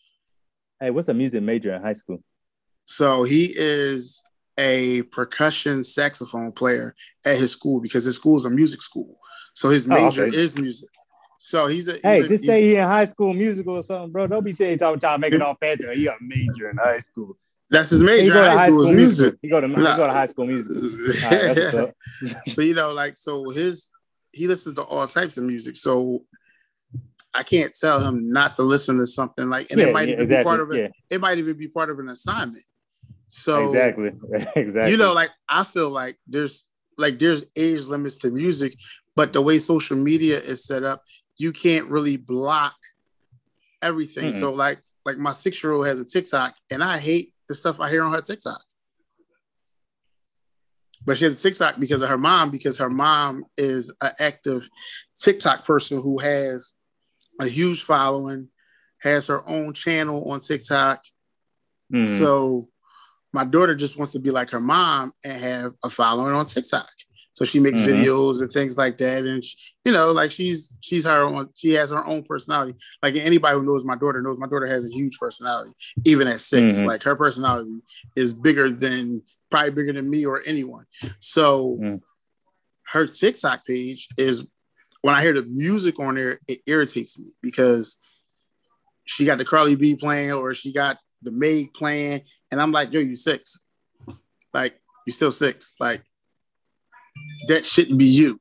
Hey, 0.81 0.91
what's 0.91 1.09
a 1.09 1.15
music 1.15 1.43
major 1.43 1.75
in 1.75 1.83
high 1.83 1.95
school? 1.95 2.23
So 2.85 3.23
he 3.23 3.53
is 3.57 4.23
a 4.59 5.03
percussion 5.03 5.83
saxophone 5.85 6.53
player 6.53 6.95
at 7.25 7.37
his 7.39 7.53
school 7.53 7.81
because 7.81 8.05
his 8.05 8.17
school 8.17 8.37
is 8.37 8.45
a 8.45 8.51
music 8.51 8.83
school. 8.83 9.19
So 9.55 9.71
his 9.71 9.87
Oh, 9.87 9.95
major 9.95 10.27
okay. 10.27 10.37
is 10.37 10.59
music. 10.59 10.89
So 11.39 11.67
he's 11.69 11.89
a 11.89 11.93
he's 11.95 12.03
Hey, 12.03 12.21
a- 12.21 12.29
just 12.29 12.45
say 12.45 12.63
he 12.63 12.77
in 12.77 12.85
high 12.85 13.05
school 13.05 13.33
musical 13.33 13.77
or 13.77 13.83
something, 13.83 14.13
bro. 14.13 14.27
Don't 14.27 14.45
be 14.45 14.53
saying 14.53 14.79
talking 14.79 15.21
make 15.21 15.33
it 15.33 15.41
all 15.41 15.57
fancy. 15.61 15.85
He 15.95 16.07
a 16.07 16.17
major 16.21 16.69
in 16.69 16.77
high 16.77 16.99
school. 16.99 17.37
That's 17.71 17.91
his 17.91 18.03
major. 18.03 18.23
He 18.25 18.29
go 18.31 18.43
to 18.43 18.51
high 18.51 18.57
high 18.57 18.67
school 18.67 18.81
is 18.83 18.87
school 18.89 18.97
music. 18.97 19.25
music. 19.25 19.39
He 19.43 19.49
go 19.49 19.61
to 19.61 19.69
he 19.69 19.75
go 19.75 20.07
to 20.07 20.13
high 20.13 20.27
school 20.27 20.47
music. 20.47 21.23
Right, 21.23 21.57
so 22.55 22.63
you 22.63 22.75
know, 22.75 22.93
like 22.93 23.17
so 23.17 23.51
his 23.51 23.93
he 24.33 24.47
listens 24.47 24.75
to 24.75 24.83
all 24.83 25.07
types 25.07 25.39
of 25.39 25.45
music. 25.45 25.77
So 25.77 26.25
I 27.35 27.43
can't 27.43 27.73
tell 27.79 28.01
him 28.01 28.33
not 28.33 28.57
to 28.57 28.63
listen 28.63 28.99
to 28.99 29.07
something 29.07 29.49
like 29.49 29.71
and 29.71 29.81
Yeah, 29.81 29.89
it 29.89 29.93
might 29.93 30.09
yeah, 30.09 30.15
even 30.15 30.29
be 30.29 30.43
part 30.43 30.61
of 30.61 30.73
it. 30.73 30.77
yeah. 30.83 30.89
It 31.17 31.21
might 31.21 31.39
even 31.39 31.57
be 31.57 31.69
part 31.69 31.91
of 31.91 31.99
an 31.99 32.09
assignment. 32.09 32.65
So 33.29 33.67
exactly, 33.69 34.11
exactly. 34.57 34.91
you 34.91 34.97
know, 34.97 35.13
like 35.13 35.31
I 35.49 35.63
feel 35.65 35.91
like 35.91 36.17
there's 36.27 36.69
like 36.97 37.19
there's 37.19 37.45
age 37.55 37.85
limits 37.85 38.19
to 38.19 38.31
music, 38.31 38.75
but 39.15 39.33
the 39.33 39.43
way 39.43 39.59
social 39.59 39.97
media 39.97 40.41
is 40.41 40.65
set 40.65 40.83
up, 40.83 41.05
you 41.39 41.53
can't 41.53 41.89
really 41.89 42.17
block 42.17 42.75
everything. 43.81 44.31
Mm-mm. 44.31 44.41
So 44.41 44.51
like 44.51 44.81
like 45.05 45.19
my 45.19 45.33
six 45.33 45.63
year 45.63 45.73
old 45.73 45.87
has 45.87 46.01
a 46.01 46.05
TikTok, 46.05 46.55
and 46.71 46.83
I 46.83 46.99
hate 46.99 47.33
the 47.49 47.55
stuff 47.55 47.81
I 47.81 47.91
hear 47.91 48.03
on 48.03 48.13
her 48.13 48.21
TikTok. 48.21 48.61
But 51.07 51.17
she 51.17 51.25
has 51.25 51.39
a 51.39 51.43
TikTok 51.43 51.79
because 51.79 52.03
of 52.03 52.11
her 52.11 52.19
mom, 52.19 52.51
because 52.51 52.79
her 52.79 52.91
mom 52.91 53.45
is 53.57 53.95
an 54.03 54.13
active 54.19 54.69
TikTok 55.19 55.65
person 55.65 56.03
who 56.03 56.19
has 56.19 56.75
a 57.41 57.47
huge 57.47 57.83
following, 57.83 58.49
has 58.99 59.29
her 59.29 59.49
own 59.49 59.73
channel 59.73 60.31
on 60.31 60.41
TikTok. 60.41 61.03
Mhm. 61.95 62.09
So 62.09 62.69
my 63.33 63.45
daughter 63.45 63.75
just 63.75 63.97
wants 63.97 64.13
to 64.13 64.19
be 64.19 64.31
like 64.31 64.51
her 64.51 64.61
mom 64.61 65.13
and 65.25 65.43
have 65.43 65.73
a 65.85 65.89
following 65.89 66.35
on 66.35 66.45
TikTok. 66.45 66.91
So 67.39 67.45
she 67.45 67.61
makes 67.61 67.79
Mhm. 67.79 67.87
videos 67.87 68.41
and 68.41 68.51
things 68.51 68.77
like 68.77 68.99
that, 68.99 69.25
and 69.25 69.45
she, 69.45 69.57
you 69.85 69.93
know, 69.93 70.11
like 70.11 70.33
she's 70.33 70.77
she's 70.81 71.05
her 71.05 71.21
own. 71.21 71.49
She 71.55 71.71
has 71.75 71.91
her 71.91 72.05
own 72.05 72.25
personality. 72.25 72.75
Like 73.01 73.15
anybody 73.15 73.57
who 73.57 73.65
knows 73.65 73.85
my 73.85 73.95
daughter 73.95 74.21
knows 74.21 74.39
my 74.41 74.49
daughter 74.49 74.67
has 74.67 74.85
a 74.85 74.89
huge 74.89 75.17
personality, 75.21 75.71
even 76.05 76.27
at 76.27 76.41
6 76.41 76.81
Mhm. 76.81 76.85
Like 76.85 77.05
her 77.05 77.15
personality 77.15 77.81
is 78.17 78.33
bigger 78.33 78.71
than 78.71 79.23
probably 79.53 79.71
bigger 79.71 79.93
than 79.93 80.11
me 80.11 80.27
or 80.27 80.43
anyone. 80.47 80.85
So 81.21 81.79
Mm. 81.81 82.03
her 82.87 83.07
TikTok 83.07 83.65
page 83.65 84.09
is 84.17 84.45
when 85.03 85.15
I 85.15 85.23
hear 85.23 85.33
the 85.33 85.45
music 85.45 86.01
on 86.01 86.17
there, 86.17 86.41
it 86.49 86.63
irritates 86.67 87.21
me 87.21 87.27
because 87.41 87.99
she 89.05 89.25
got 89.25 89.39
the 89.39 89.45
Cardi 89.45 89.77
B 89.77 89.95
playing 89.95 90.33
or 90.33 90.55
she 90.55 90.73
got 90.73 90.99
the 91.23 91.31
Meg 91.31 91.73
playing, 91.73 92.23
and 92.51 92.61
I'm 92.61 92.73
like, 92.73 92.93
yo, 92.93 92.99
you 92.99 93.15
six. 93.15 93.69
Like, 94.53 94.81
you 95.07 95.13
still 95.13 95.31
six. 95.31 95.75
Like, 95.79 96.03
that 97.49 97.67
shouldn't 97.67 97.99
be 97.99 98.07
you. 98.07 98.41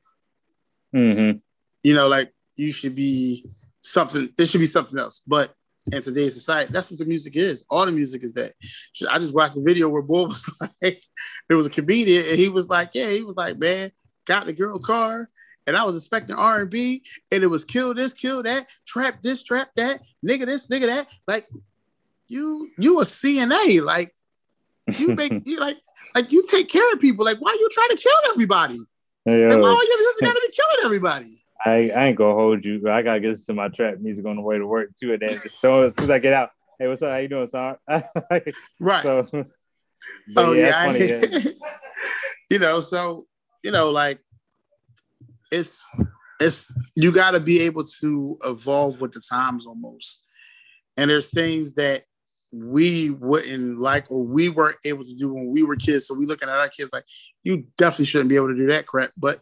Mhm. 0.95 1.41
You 1.83 1.95
know, 1.95 2.07
like 2.07 2.31
you 2.55 2.71
should 2.71 2.95
be 2.95 3.45
something, 3.81 4.29
there 4.37 4.45
should 4.45 4.59
be 4.59 4.65
something 4.65 4.97
else. 4.99 5.21
But 5.25 5.53
in 5.91 6.01
today's 6.01 6.33
society, 6.33 6.71
that's 6.71 6.91
what 6.91 6.99
the 6.99 7.05
music 7.05 7.35
is. 7.35 7.65
All 7.69 7.85
the 7.85 7.91
music 7.91 8.23
is 8.23 8.33
that. 8.33 8.53
I 9.09 9.19
just 9.19 9.33
watched 9.33 9.55
the 9.55 9.63
video 9.63 9.89
where 9.89 10.01
Boy 10.01 10.25
was 10.27 10.49
like, 10.81 11.03
there 11.47 11.57
was 11.57 11.67
a 11.67 11.69
comedian, 11.71 12.25
and 12.25 12.37
he 12.37 12.49
was 12.49 12.67
like, 12.67 12.91
Yeah, 12.93 13.09
he 13.09 13.23
was 13.23 13.35
like, 13.35 13.57
man, 13.57 13.91
got 14.25 14.45
the 14.45 14.53
girl 14.53 14.79
car. 14.79 15.29
And 15.65 15.75
I 15.75 15.83
was 15.83 15.97
expecting 15.97 16.35
R 16.35 16.61
and 16.61 16.69
B, 16.69 17.03
and 17.29 17.43
it 17.43 17.47
was 17.47 17.65
kill 17.65 17.93
this, 17.93 18.13
kill 18.13 18.41
that, 18.43 18.67
trap 18.85 19.21
this, 19.21 19.43
trap 19.43 19.69
that, 19.75 19.99
nigga 20.25 20.45
this, 20.45 20.67
nigga 20.67 20.85
that. 20.85 21.07
Like 21.27 21.47
you, 22.29 22.69
you 22.77 23.01
a 23.01 23.03
CNA, 23.03 23.83
like 23.83 24.15
you 24.97 25.13
make 25.13 25.33
you 25.45 25.59
like 25.59 25.77
like 26.15 26.31
you 26.31 26.43
take 26.49 26.69
care 26.69 26.91
of 26.93 26.99
people. 26.99 27.25
Like 27.25 27.37
why 27.39 27.55
you 27.59 27.67
trying 27.71 27.89
to 27.89 27.97
kill 27.97 28.31
everybody? 28.31 28.77
Yo, 29.27 29.47
Like, 29.47 29.61
why 29.61 29.69
all 29.69 29.87
your 29.87 29.99
music 29.99 30.23
gotta 30.23 30.41
be 30.41 30.53
killing 30.53 30.85
everybody? 30.85 31.25
I, 31.65 31.89
I 31.89 32.07
ain't 32.07 32.17
gonna 32.17 32.33
hold 32.33 32.63
you. 32.63 32.79
but 32.81 32.91
I 32.93 33.01
gotta 33.01 33.19
get 33.19 33.45
to 33.45 33.53
my 33.53 33.67
trap 33.67 33.97
music 33.99 34.25
on 34.25 34.37
the 34.37 34.41
way 34.41 34.57
to 34.57 34.65
work 34.65 34.89
too. 34.99 35.13
And 35.13 35.21
then 35.21 35.39
so 35.49 35.83
as 35.87 35.93
soon 35.97 36.05
as 36.05 36.09
I 36.09 36.19
get 36.19 36.33
out, 36.33 36.51
hey, 36.79 36.87
what's 36.87 37.01
up? 37.01 37.11
How 37.11 37.17
you 37.17 37.27
doing, 37.27 37.49
son? 37.49 37.75
Right. 38.79 39.03
so, 39.03 39.27
oh 40.37 40.53
yeah, 40.53 40.67
yeah, 40.67 40.85
funny. 40.85 41.05
Yeah. 41.05 41.51
you 42.49 42.59
know, 42.59 42.79
so 42.79 43.25
you 43.63 43.71
know, 43.71 43.91
like 43.91 44.19
it's 45.51 45.85
it's 46.39 46.71
you 46.95 47.11
got 47.11 47.31
to 47.31 47.39
be 47.39 47.61
able 47.61 47.83
to 47.99 48.37
evolve 48.45 49.01
with 49.01 49.11
the 49.11 49.21
times 49.29 49.65
almost. 49.65 50.23
And 50.95 51.09
there's 51.09 51.31
things 51.31 51.73
that 51.73 52.03
we 52.51 53.09
wouldn't 53.09 53.77
like 53.79 54.05
or 54.09 54.23
we 54.23 54.49
weren't 54.49 54.77
able 54.85 55.03
to 55.03 55.15
do 55.15 55.33
when 55.33 55.49
we 55.51 55.63
were 55.63 55.75
kids. 55.75 56.07
So 56.07 56.13
we 56.13 56.25
looking 56.25 56.49
at 56.49 56.55
our 56.55 56.69
kids 56.69 56.89
like 56.93 57.05
you 57.43 57.65
definitely 57.77 58.05
shouldn't 58.05 58.29
be 58.29 58.35
able 58.35 58.47
to 58.49 58.57
do 58.57 58.67
that 58.67 58.87
crap. 58.87 59.11
But 59.17 59.41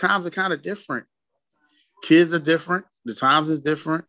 times 0.00 0.26
are 0.26 0.30
kind 0.30 0.52
of 0.52 0.62
different. 0.62 1.06
Kids 2.02 2.34
are 2.34 2.40
different. 2.40 2.86
The 3.04 3.14
times 3.14 3.50
is 3.50 3.62
different. 3.62 4.04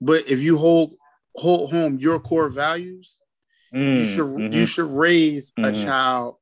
But 0.00 0.30
if 0.30 0.40
you 0.40 0.56
hold 0.58 0.94
hold 1.36 1.70
home 1.70 1.98
your 1.98 2.18
core 2.18 2.48
values, 2.48 3.20
Mm, 3.72 3.98
you 3.98 4.04
should 4.04 4.24
mhm. 4.24 4.52
you 4.52 4.66
should 4.66 4.90
raise 4.90 5.52
a 5.58 5.70
Mhm. 5.70 5.84
child 5.84 6.36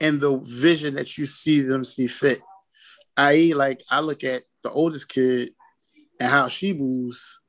in 0.00 0.18
the 0.18 0.38
vision 0.38 0.94
that 0.94 1.18
you 1.18 1.26
see 1.26 1.60
them 1.60 1.84
see 1.84 2.06
fit. 2.06 2.40
I.e., 3.18 3.52
like 3.52 3.82
I 3.90 4.00
look 4.00 4.24
at 4.24 4.44
the 4.62 4.70
oldest 4.70 5.10
kid 5.10 5.50
and 6.18 6.30
how 6.30 6.48
she 6.48 6.72
moves, 6.72 7.40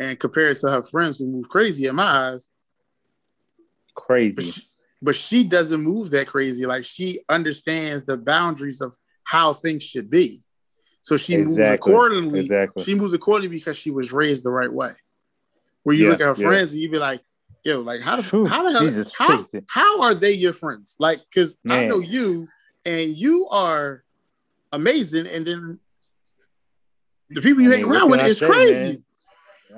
and 0.00 0.18
compare 0.18 0.50
it 0.50 0.58
to 0.58 0.70
her 0.70 0.82
friends 0.82 1.18
who 1.18 1.26
move 1.26 1.48
crazy 1.48 1.86
in 1.86 1.96
my 1.96 2.30
eyes. 2.32 2.50
But 3.94 4.02
crazy. 4.02 4.50
she, 4.50 4.62
but 5.02 5.16
she 5.16 5.44
doesn't 5.44 5.80
move 5.80 6.10
that 6.10 6.26
crazy. 6.26 6.66
Like 6.66 6.84
she 6.84 7.20
understands 7.28 8.04
the 8.04 8.16
boundaries 8.16 8.80
of 8.80 8.94
how 9.24 9.52
things 9.52 9.82
should 9.82 10.10
be. 10.10 10.42
So 11.02 11.16
she 11.16 11.36
moves 11.36 11.58
accordingly. 11.58 12.40
Exactly. 12.40 12.82
She 12.84 12.94
moves 12.94 13.14
accordingly 13.14 13.56
because 13.56 13.76
she 13.76 13.90
was 13.90 14.12
raised 14.12 14.44
the 14.44 14.50
right 14.50 14.72
way. 14.72 14.90
Where 15.84 15.94
you 15.94 16.04
Yeah, 16.04 16.10
look 16.10 16.20
at 16.20 16.36
her 16.36 16.42
yeah. 16.42 16.48
friends 16.48 16.72
and 16.72 16.82
you 16.82 16.90
be 16.90 16.98
like, 16.98 17.22
yo, 17.64 17.80
like 17.80 18.00
how 18.00 18.16
the 18.16 18.22
how 18.48 18.62
the 18.64 18.72
hell 18.72 19.04
how, 19.18 19.44
how 19.68 20.02
are 20.02 20.14
they 20.14 20.32
your 20.32 20.52
friends? 20.52 20.96
Like, 20.98 21.20
cause 21.34 21.58
I 21.68 21.84
know 21.86 22.00
you 22.00 22.48
and 22.84 23.16
you 23.16 23.48
are 23.48 24.02
amazing, 24.72 25.26
and 25.26 25.46
then 25.46 25.80
the 27.30 27.40
people 27.40 27.62
you 27.62 27.70
I 27.70 27.76
hang 27.76 27.82
mean, 27.84 27.92
around 27.92 28.10
with 28.10 28.26
is 28.26 28.38
say, 28.38 28.46
crazy. 28.46 28.92
man? 28.92 29.04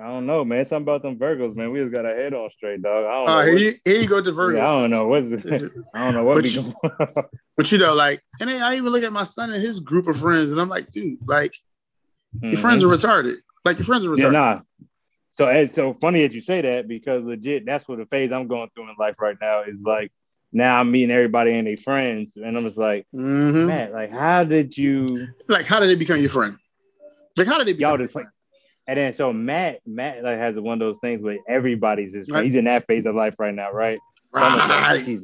I 0.00 0.06
don't 0.06 0.26
know, 0.26 0.44
man. 0.44 0.64
Something 0.64 0.82
about 0.84 1.02
them 1.02 1.18
Virgos, 1.18 1.56
man. 1.56 1.72
We 1.72 1.80
just 1.80 1.92
got 1.92 2.04
our 2.06 2.14
head 2.14 2.32
on 2.32 2.48
straight, 2.50 2.82
dog. 2.82 3.04
I 3.04 3.10
don't 3.12 3.28
Uh, 3.28 3.44
know. 3.50 3.56
here, 3.56 3.72
here 3.84 3.96
you 4.02 4.08
go 4.08 4.22
to 4.22 4.32
Virgo. 4.32 4.56
yeah, 4.58 4.70
I 4.70 4.80
don't 4.80 4.90
know 4.90 5.06
what. 5.08 5.24
I 5.94 6.04
don't 6.04 6.14
know 6.14 6.24
what 6.24 6.34
But 6.34 6.54
you-. 6.54 6.72
But 7.56 7.72
you 7.72 7.78
know, 7.78 7.94
like, 7.94 8.22
and 8.40 8.48
I 8.48 8.76
even 8.76 8.92
look 8.92 9.02
at 9.02 9.12
my 9.12 9.24
son 9.24 9.50
and 9.52 9.60
his 9.60 9.80
group 9.80 10.06
of 10.06 10.16
friends, 10.16 10.52
and 10.52 10.60
I'm 10.60 10.68
like, 10.68 10.90
dude, 10.90 11.18
like, 11.26 11.52
your 12.40 12.52
Mhm. 12.52 12.58
friends 12.60 12.84
are 12.84 12.86
retarded. 12.88 13.38
Like, 13.64 13.78
your 13.78 13.84
friends 13.86 14.06
are 14.06 14.10
retarded. 14.10 14.22
Yeah, 14.22 14.30
nah. 14.30 14.60
So 15.32 15.48
it's 15.48 15.74
so 15.74 15.94
funny 15.94 16.22
that 16.22 16.32
you 16.32 16.40
say 16.40 16.60
that 16.60 16.86
because 16.86 17.24
legit, 17.24 17.66
that's 17.66 17.88
what 17.88 17.98
the 17.98 18.06
phase 18.06 18.30
I'm 18.30 18.46
going 18.46 18.68
through 18.74 18.90
in 18.90 18.94
life 18.98 19.16
right 19.20 19.36
now 19.40 19.62
is 19.62 19.76
like. 19.84 20.12
Now 20.50 20.80
I'm 20.80 20.90
meeting 20.90 21.10
everybody 21.10 21.52
and 21.52 21.66
their 21.66 21.76
friends, 21.76 22.36
and 22.38 22.56
I'm 22.56 22.64
just 22.64 22.78
like, 22.78 23.06
Mhm. 23.14 23.66
man, 23.66 23.92
like, 23.92 24.10
how 24.10 24.44
did 24.44 24.78
you? 24.78 25.26
Like, 25.46 25.66
how 25.66 25.78
did 25.78 25.88
they 25.90 25.94
become 25.94 26.20
your 26.20 26.30
friend? 26.30 26.56
Like, 27.36 27.46
how 27.48 27.58
did 27.58 27.66
they 27.66 27.74
become 27.74 27.90
Y'all 27.90 27.98
your 27.98 28.06
just 28.06 28.16
like, 28.16 28.24
friend? 28.24 28.32
And 28.88 28.96
then 28.96 29.12
so 29.12 29.32
Matt, 29.32 29.80
Matt 29.86 30.24
like 30.24 30.38
has 30.38 30.56
one 30.56 30.74
of 30.74 30.78
those 30.80 30.98
things 31.00 31.22
where 31.22 31.38
everybody's 31.48 32.12
friend. 32.12 32.26
Right. 32.32 32.44
He's 32.46 32.56
in 32.56 32.64
that 32.64 32.86
phase 32.86 33.06
of 33.06 33.14
life 33.14 33.38
right 33.38 33.54
now, 33.54 33.70
right? 33.70 34.00
So 34.34 34.40
I'm 34.40 34.58
just 34.58 34.68
like, 34.68 34.82
Right. 34.96 35.20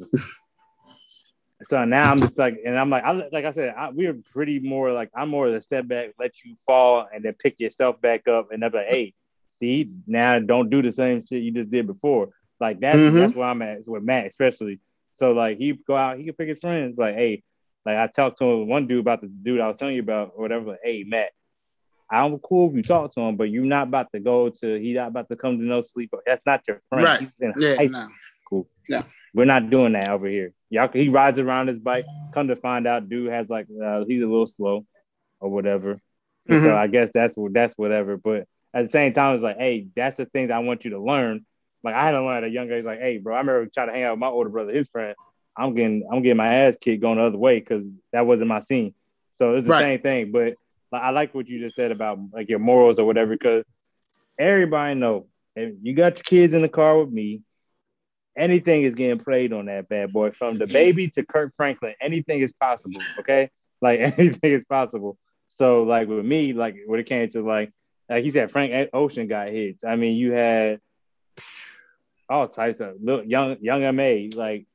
So 1.63 1.83
now 1.85 2.11
I'm 2.11 2.19
just 2.21 2.37
like, 2.37 2.57
and 2.65 2.77
I'm 2.77 2.89
like, 2.89 3.03
I, 3.03 3.11
like 3.11 3.45
I 3.45 3.51
said, 3.51 3.73
I, 3.77 3.89
we're 3.89 4.17
pretty 4.33 4.59
more 4.59 4.91
like 4.91 5.09
I'm 5.15 5.29
more 5.29 5.47
of 5.47 5.53
the 5.53 5.61
step 5.61 5.87
back, 5.87 6.09
let 6.19 6.31
you 6.43 6.55
fall, 6.65 7.07
and 7.13 7.23
then 7.23 7.33
pick 7.33 7.59
yourself 7.59 7.99
back 8.01 8.27
up, 8.27 8.49
and 8.51 8.63
I'm 8.63 8.71
like, 8.73 8.87
hey, 8.87 9.13
see, 9.59 9.89
now 10.05 10.37
don't 10.39 10.69
do 10.69 10.81
the 10.81 10.91
same 10.91 11.25
shit 11.25 11.41
you 11.43 11.51
just 11.51 11.71
did 11.71 11.87
before. 11.87 12.29
Like 12.59 12.79
that's 12.79 12.99
Mhm. 12.99 13.19
that's 13.19 13.35
where 13.35 13.47
I'm 13.47 13.61
at 13.61 13.87
with 13.87 14.03
Matt, 14.03 14.27
especially. 14.27 14.79
So 15.13 15.31
like 15.31 15.57
he 15.57 15.73
go 15.73 15.95
out, 15.95 16.17
he 16.17 16.25
can 16.25 16.33
pick 16.33 16.49
his 16.49 16.59
friends. 16.59 16.97
Like, 16.97 17.15
hey, 17.15 17.41
like 17.85 17.97
I 17.97 18.07
talked 18.07 18.39
to 18.39 18.63
one 18.65 18.87
dude 18.87 18.99
about 18.99 19.21
the 19.21 19.27
dude 19.27 19.61
I 19.61 19.67
was 19.67 19.77
telling 19.77 19.95
you 19.95 20.01
about, 20.01 20.33
or 20.35 20.41
whatever. 20.41 20.71
Like, 20.71 20.79
hey, 20.83 21.05
Matt, 21.07 21.29
I'm 22.11 22.37
cool 22.39 22.69
if 22.69 22.75
you 22.75 22.83
talk 22.83 23.13
to 23.15 23.21
him, 23.21 23.35
but 23.35 23.49
you're 23.49 23.65
not 23.65 23.87
about 23.87 24.11
to 24.13 24.19
go 24.19 24.49
to. 24.49 24.79
He's 24.79 24.95
not 24.95 25.07
about 25.07 25.27
to 25.29 25.35
come 25.35 25.57
to 25.57 25.63
no 25.63 25.81
sleep. 25.81 26.13
That's 26.25 26.45
not 26.45 26.61
your 26.67 26.81
friend. 26.89 27.05
Right. 27.05 27.19
He's 27.19 27.29
in 27.39 27.53
Yeah, 27.57 27.75
high 27.77 27.85
no. 27.87 28.07
school. 28.41 28.67
We're 29.33 29.45
not 29.45 29.69
doing 29.69 29.93
that 29.93 30.09
over 30.09 30.27
here. 30.27 30.53
Y'all, 30.69 30.87
he 30.87 31.09
rides 31.09 31.39
around 31.39 31.67
his 31.67 31.79
bike. 31.79 32.05
Come 32.31 32.47
to 32.49 32.55
find 32.55 32.85
out, 32.87 33.09
dude 33.09 33.31
has 33.31 33.49
like 33.49 33.67
uh, 33.83 34.03
he's 34.05 34.21
a 34.21 34.27
little 34.27 34.47
slow, 34.47 34.85
or 35.39 35.49
whatever. 35.49 35.99
And 36.47 36.61
So. 36.63 36.75
I 36.77 36.87
guess 36.87 37.09
that's 37.13 37.35
what 37.35 37.53
that's 37.53 37.73
whatever. 37.77 38.17
But 38.17 38.45
at 38.73 38.85
the 38.85 38.91
same 38.91 39.13
time, 39.13 39.33
it's 39.35 39.43
like, 39.43 39.57
hey, 39.57 39.87
that's 39.95 40.17
the 40.17 40.25
things 40.25 40.51
I 40.51 40.59
want 40.59 40.85
you 40.85 40.91
to 40.91 40.99
learn. 40.99 41.45
Like 41.83 41.95
I 41.95 42.05
had 42.05 42.11
to 42.11 42.23
learn 42.23 42.37
at 42.37 42.43
a 42.43 42.49
young 42.49 42.71
age. 42.71 42.85
Like, 42.85 42.99
hey, 42.99 43.17
bro, 43.17 43.35
I 43.35 43.39
remember 43.39 43.67
trying 43.73 43.87
to 43.87 43.93
hang 43.93 44.03
out 44.03 44.11
with 44.13 44.19
my 44.19 44.27
older 44.27 44.49
brother, 44.49 44.71
his 44.73 44.87
friend. 44.89 45.15
I'm 45.57 45.73
getting 45.73 46.07
I'm 46.11 46.21
getting 46.21 46.37
my 46.37 46.53
ass 46.53 46.77
kicked 46.79 47.01
going 47.01 47.17
the 47.17 47.25
other 47.25 47.37
way 47.37 47.59
because 47.59 47.85
that 48.11 48.25
wasn't 48.27 48.49
my 48.49 48.59
scene. 48.59 48.93
So 49.33 49.51
it's 49.51 49.65
the 49.65 49.71
Right. 49.73 49.81
same 49.81 50.01
thing. 50.01 50.31
But 50.31 50.55
I 51.01 51.11
like 51.11 51.33
what 51.33 51.47
you 51.47 51.59
just 51.59 51.75
said 51.75 51.91
about 51.91 52.19
like 52.33 52.49
your 52.49 52.59
morals 52.59 52.99
or 52.99 53.05
whatever 53.05 53.31
because 53.31 53.63
everybody 54.39 54.95
know 54.95 55.27
if 55.55 55.75
you 55.81 55.93
got 55.93 56.17
your 56.17 56.23
kids 56.23 56.53
in 56.53 56.61
the 56.61 56.69
car 56.69 56.99
with 56.99 57.11
me, 57.11 57.41
anything 58.37 58.83
is 58.83 58.95
getting 58.95 59.19
played 59.19 59.53
on 59.53 59.65
that 59.65 59.87
bad 59.87 60.11
boy 60.11 60.31
from 60.31 60.57
the 60.57 60.67
baby 60.67 61.09
to 61.11 61.25
Kirk 61.25 61.53
Franklin. 61.55 61.93
Anything 62.01 62.41
is 62.41 62.53
possible. 62.53 63.01
Okay, 63.19 63.49
like 63.81 63.99
anything 64.17 64.53
is 64.53 64.65
possible. 64.65 65.17
So 65.47 65.83
like 65.83 66.07
with 66.07 66.25
me, 66.25 66.53
like 66.53 66.75
when 66.85 66.99
it 66.99 67.05
came 67.05 67.29
to 67.29 67.41
like 67.41 67.71
like 68.09 68.23
he 68.23 68.31
said, 68.31 68.51
Frank 68.51 68.71
eh, 68.73 68.85
Ocean 68.93 69.27
got 69.27 69.49
hits. 69.49 69.83
I 69.83 69.95
mean, 69.95 70.15
you 70.15 70.33
had 70.33 70.79
all 72.29 72.47
types 72.47 72.79
of 72.79 72.95
little 73.01 73.23
young 73.23 73.57
young 73.61 73.83
ma 73.95 74.27
like 74.35 74.65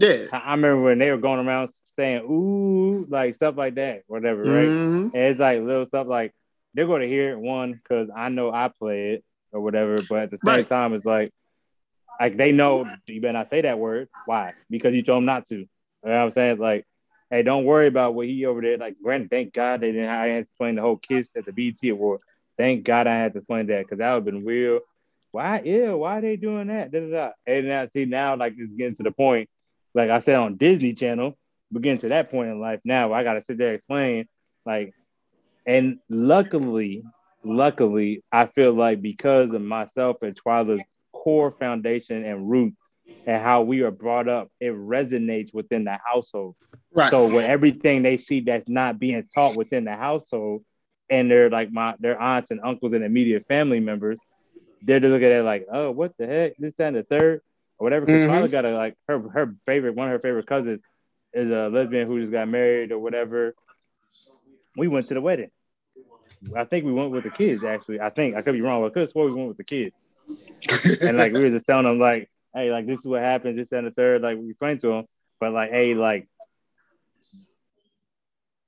Yeah. 0.00 0.26
I 0.32 0.52
remember 0.52 0.80
when 0.82 0.98
they 0.98 1.10
were 1.10 1.18
going 1.18 1.46
around 1.46 1.70
saying 1.96 2.22
"ooh" 2.22 3.06
like 3.08 3.34
stuff 3.34 3.56
like 3.56 3.74
that, 3.74 4.02
whatever, 4.06 4.42
right? 4.44 4.70
Mhm. 4.70 5.04
And 5.12 5.14
it's 5.14 5.40
like 5.40 5.60
little 5.60 5.86
stuff 5.86 6.06
like 6.06 6.32
they're 6.72 6.86
going 6.86 7.02
to 7.02 7.08
hear 7.08 7.32
it 7.32 7.38
one 7.38 7.72
because 7.74 8.08
I 8.14 8.30
know 8.30 8.50
I 8.50 8.68
play 8.68 9.10
it 9.12 9.24
or 9.52 9.60
whatever, 9.60 9.98
but 10.08 10.20
at 10.20 10.30
the 10.30 10.38
same 10.38 10.46
Right. 10.46 10.68
time, 10.68 10.94
it's 10.94 11.04
like 11.04 11.32
like 12.18 12.36
they 12.36 12.50
know 12.52 12.84
you 13.06 13.20
better 13.20 13.34
not 13.34 13.50
say 13.50 13.60
that 13.60 13.78
word. 13.78 14.08
Why? 14.24 14.54
Because 14.70 14.94
you 14.94 15.02
told 15.02 15.18
them 15.18 15.26
not 15.26 15.46
to. 15.48 15.56
You 15.56 15.68
know 16.04 16.10
what 16.12 16.14
I'm 16.14 16.30
saying? 16.30 16.58
Like, 16.58 16.86
hey, 17.30 17.42
don't 17.42 17.64
worry 17.64 17.86
about 17.86 18.14
what 18.14 18.26
he 18.26 18.46
over 18.46 18.60
there. 18.62 18.78
Like, 18.78 18.96
granted, 19.02 19.30
thank 19.30 19.52
God 19.52 19.80
they 19.80 19.92
didn't. 19.92 20.08
I 20.08 20.26
had 20.26 20.34
to 20.34 20.38
explain 20.40 20.76
the 20.76 20.82
whole 20.82 20.96
kiss 20.96 21.30
at 21.36 21.44
the 21.44 21.52
BET 21.52 21.90
award. 21.90 22.20
Thank 22.56 22.84
God 22.84 23.06
I 23.06 23.16
had 23.16 23.32
to 23.34 23.38
explain 23.40 23.66
that 23.66 23.82
because 23.84 23.98
that 23.98 24.08
would 24.12 24.16
have 24.16 24.24
been 24.24 24.44
real. 24.46 24.80
Why? 25.32 25.60
Yeah, 25.64 25.92
why 25.92 26.18
are 26.18 26.20
they 26.20 26.36
doing 26.36 26.68
that? 26.68 26.90
Da, 26.90 27.00
da, 27.00 27.10
da. 27.10 27.30
And 27.46 27.68
now, 27.68 27.88
see, 27.92 28.04
now 28.06 28.36
like 28.36 28.54
it's 28.56 28.72
getting 28.74 28.96
to 28.96 29.02
the 29.02 29.12
point. 29.12 29.48
Like 29.94 30.10
I 30.10 30.20
said 30.20 30.36
on 30.36 30.56
Disney 30.56 30.94
Channel, 30.94 31.36
we're 31.72 31.80
getting 31.80 31.98
to 31.98 32.08
that 32.08 32.30
point 32.30 32.50
in 32.50 32.60
life 32.60 32.80
now. 32.84 33.12
I 33.12 33.24
got 33.24 33.34
to 33.34 33.44
sit 33.44 33.58
there 33.58 33.68
and 33.68 33.76
explain 33.76 34.28
like 34.66 34.94
and 35.66 35.98
luckily, 36.08 37.04
luckily, 37.44 38.24
I 38.32 38.46
feel 38.46 38.72
like 38.72 39.02
because 39.02 39.52
of 39.52 39.62
myself 39.62 40.16
and 40.22 40.34
Twyla's 40.34 40.82
core 41.12 41.50
foundation 41.50 42.24
and 42.24 42.50
root 42.50 42.74
and 43.26 43.42
how 43.42 43.62
we 43.62 43.82
are 43.82 43.90
brought 43.90 44.28
up, 44.28 44.48
it 44.60 44.72
resonates 44.72 45.52
within 45.52 45.84
the 45.84 45.98
household. 46.04 46.56
Right. 46.92 47.10
So 47.10 47.24
with 47.32 47.44
everything 47.44 48.02
they 48.02 48.16
see 48.16 48.40
that's 48.40 48.68
not 48.68 48.98
being 48.98 49.28
taught 49.34 49.56
within 49.56 49.84
the 49.84 49.96
household, 49.96 50.64
and 51.08 51.30
they're 51.30 51.50
like 51.50 51.72
my 51.72 51.94
their 51.98 52.20
aunts 52.20 52.50
and 52.50 52.60
uncles 52.64 52.92
and 52.92 53.04
immediate 53.04 53.46
family 53.46 53.80
members, 53.80 54.18
they're 54.82 55.00
just 55.00 55.10
looking 55.10 55.26
at 55.26 55.32
it 55.32 55.44
like, 55.44 55.66
oh, 55.72 55.90
what 55.90 56.16
the 56.18 56.26
heck? 56.26 56.56
This 56.56 56.74
and 56.78 56.96
the 56.96 57.02
third, 57.02 57.42
or 57.80 57.84
whatever. 57.84 58.06
Because 58.06 58.26
Mhm. 58.26 58.30
Twyla 58.30 58.50
got 58.50 58.64
a 58.66 58.70
like 58.76 58.94
her 59.08 59.18
her 59.30 59.54
favorite 59.66 59.96
one 59.96 60.06
of 60.06 60.12
her 60.12 60.18
favorite 60.20 60.46
cousins 60.46 60.80
is 61.32 61.50
a 61.50 61.68
lesbian 61.68 62.06
who 62.06 62.20
just 62.20 62.30
got 62.30 62.48
married 62.48 62.92
or 62.92 62.98
whatever. 62.98 63.54
We 64.76 64.86
went 64.86 65.08
to 65.08 65.14
the 65.14 65.20
wedding. 65.20 65.50
I 66.56 66.64
think 66.64 66.84
we 66.84 66.92
went 66.92 67.10
with 67.10 67.24
the 67.24 67.30
kids 67.30 67.64
actually. 67.64 68.00
I 68.00 68.10
think 68.10 68.36
I 68.36 68.42
could 68.42 68.54
be 68.54 68.60
wrong, 68.60 68.82
but 68.82 68.88
I 68.88 68.90
could 68.90 69.00
have 69.02 69.10
swore 69.10 69.26
we 69.26 69.32
went 69.32 69.48
with 69.48 69.56
the 69.56 69.64
kids. 69.64 69.96
And 71.02 71.16
like 71.16 71.32
we 71.32 71.40
were 71.40 71.50
just 71.50 71.66
telling 71.66 71.84
them 71.86 71.98
like, 71.98 72.28
hey, 72.54 72.70
like 72.70 72.86
this 72.86 73.00
is 73.00 73.06
what 73.06 73.22
happens, 73.22 73.56
this 73.56 73.72
and 73.72 73.86
the 73.86 73.90
third. 73.90 74.22
Like 74.22 74.38
we 74.38 74.50
explained 74.50 74.80
to 74.80 74.88
them, 74.88 75.04
but 75.40 75.52
like, 75.52 75.70
hey, 75.70 75.94
like 75.94 76.28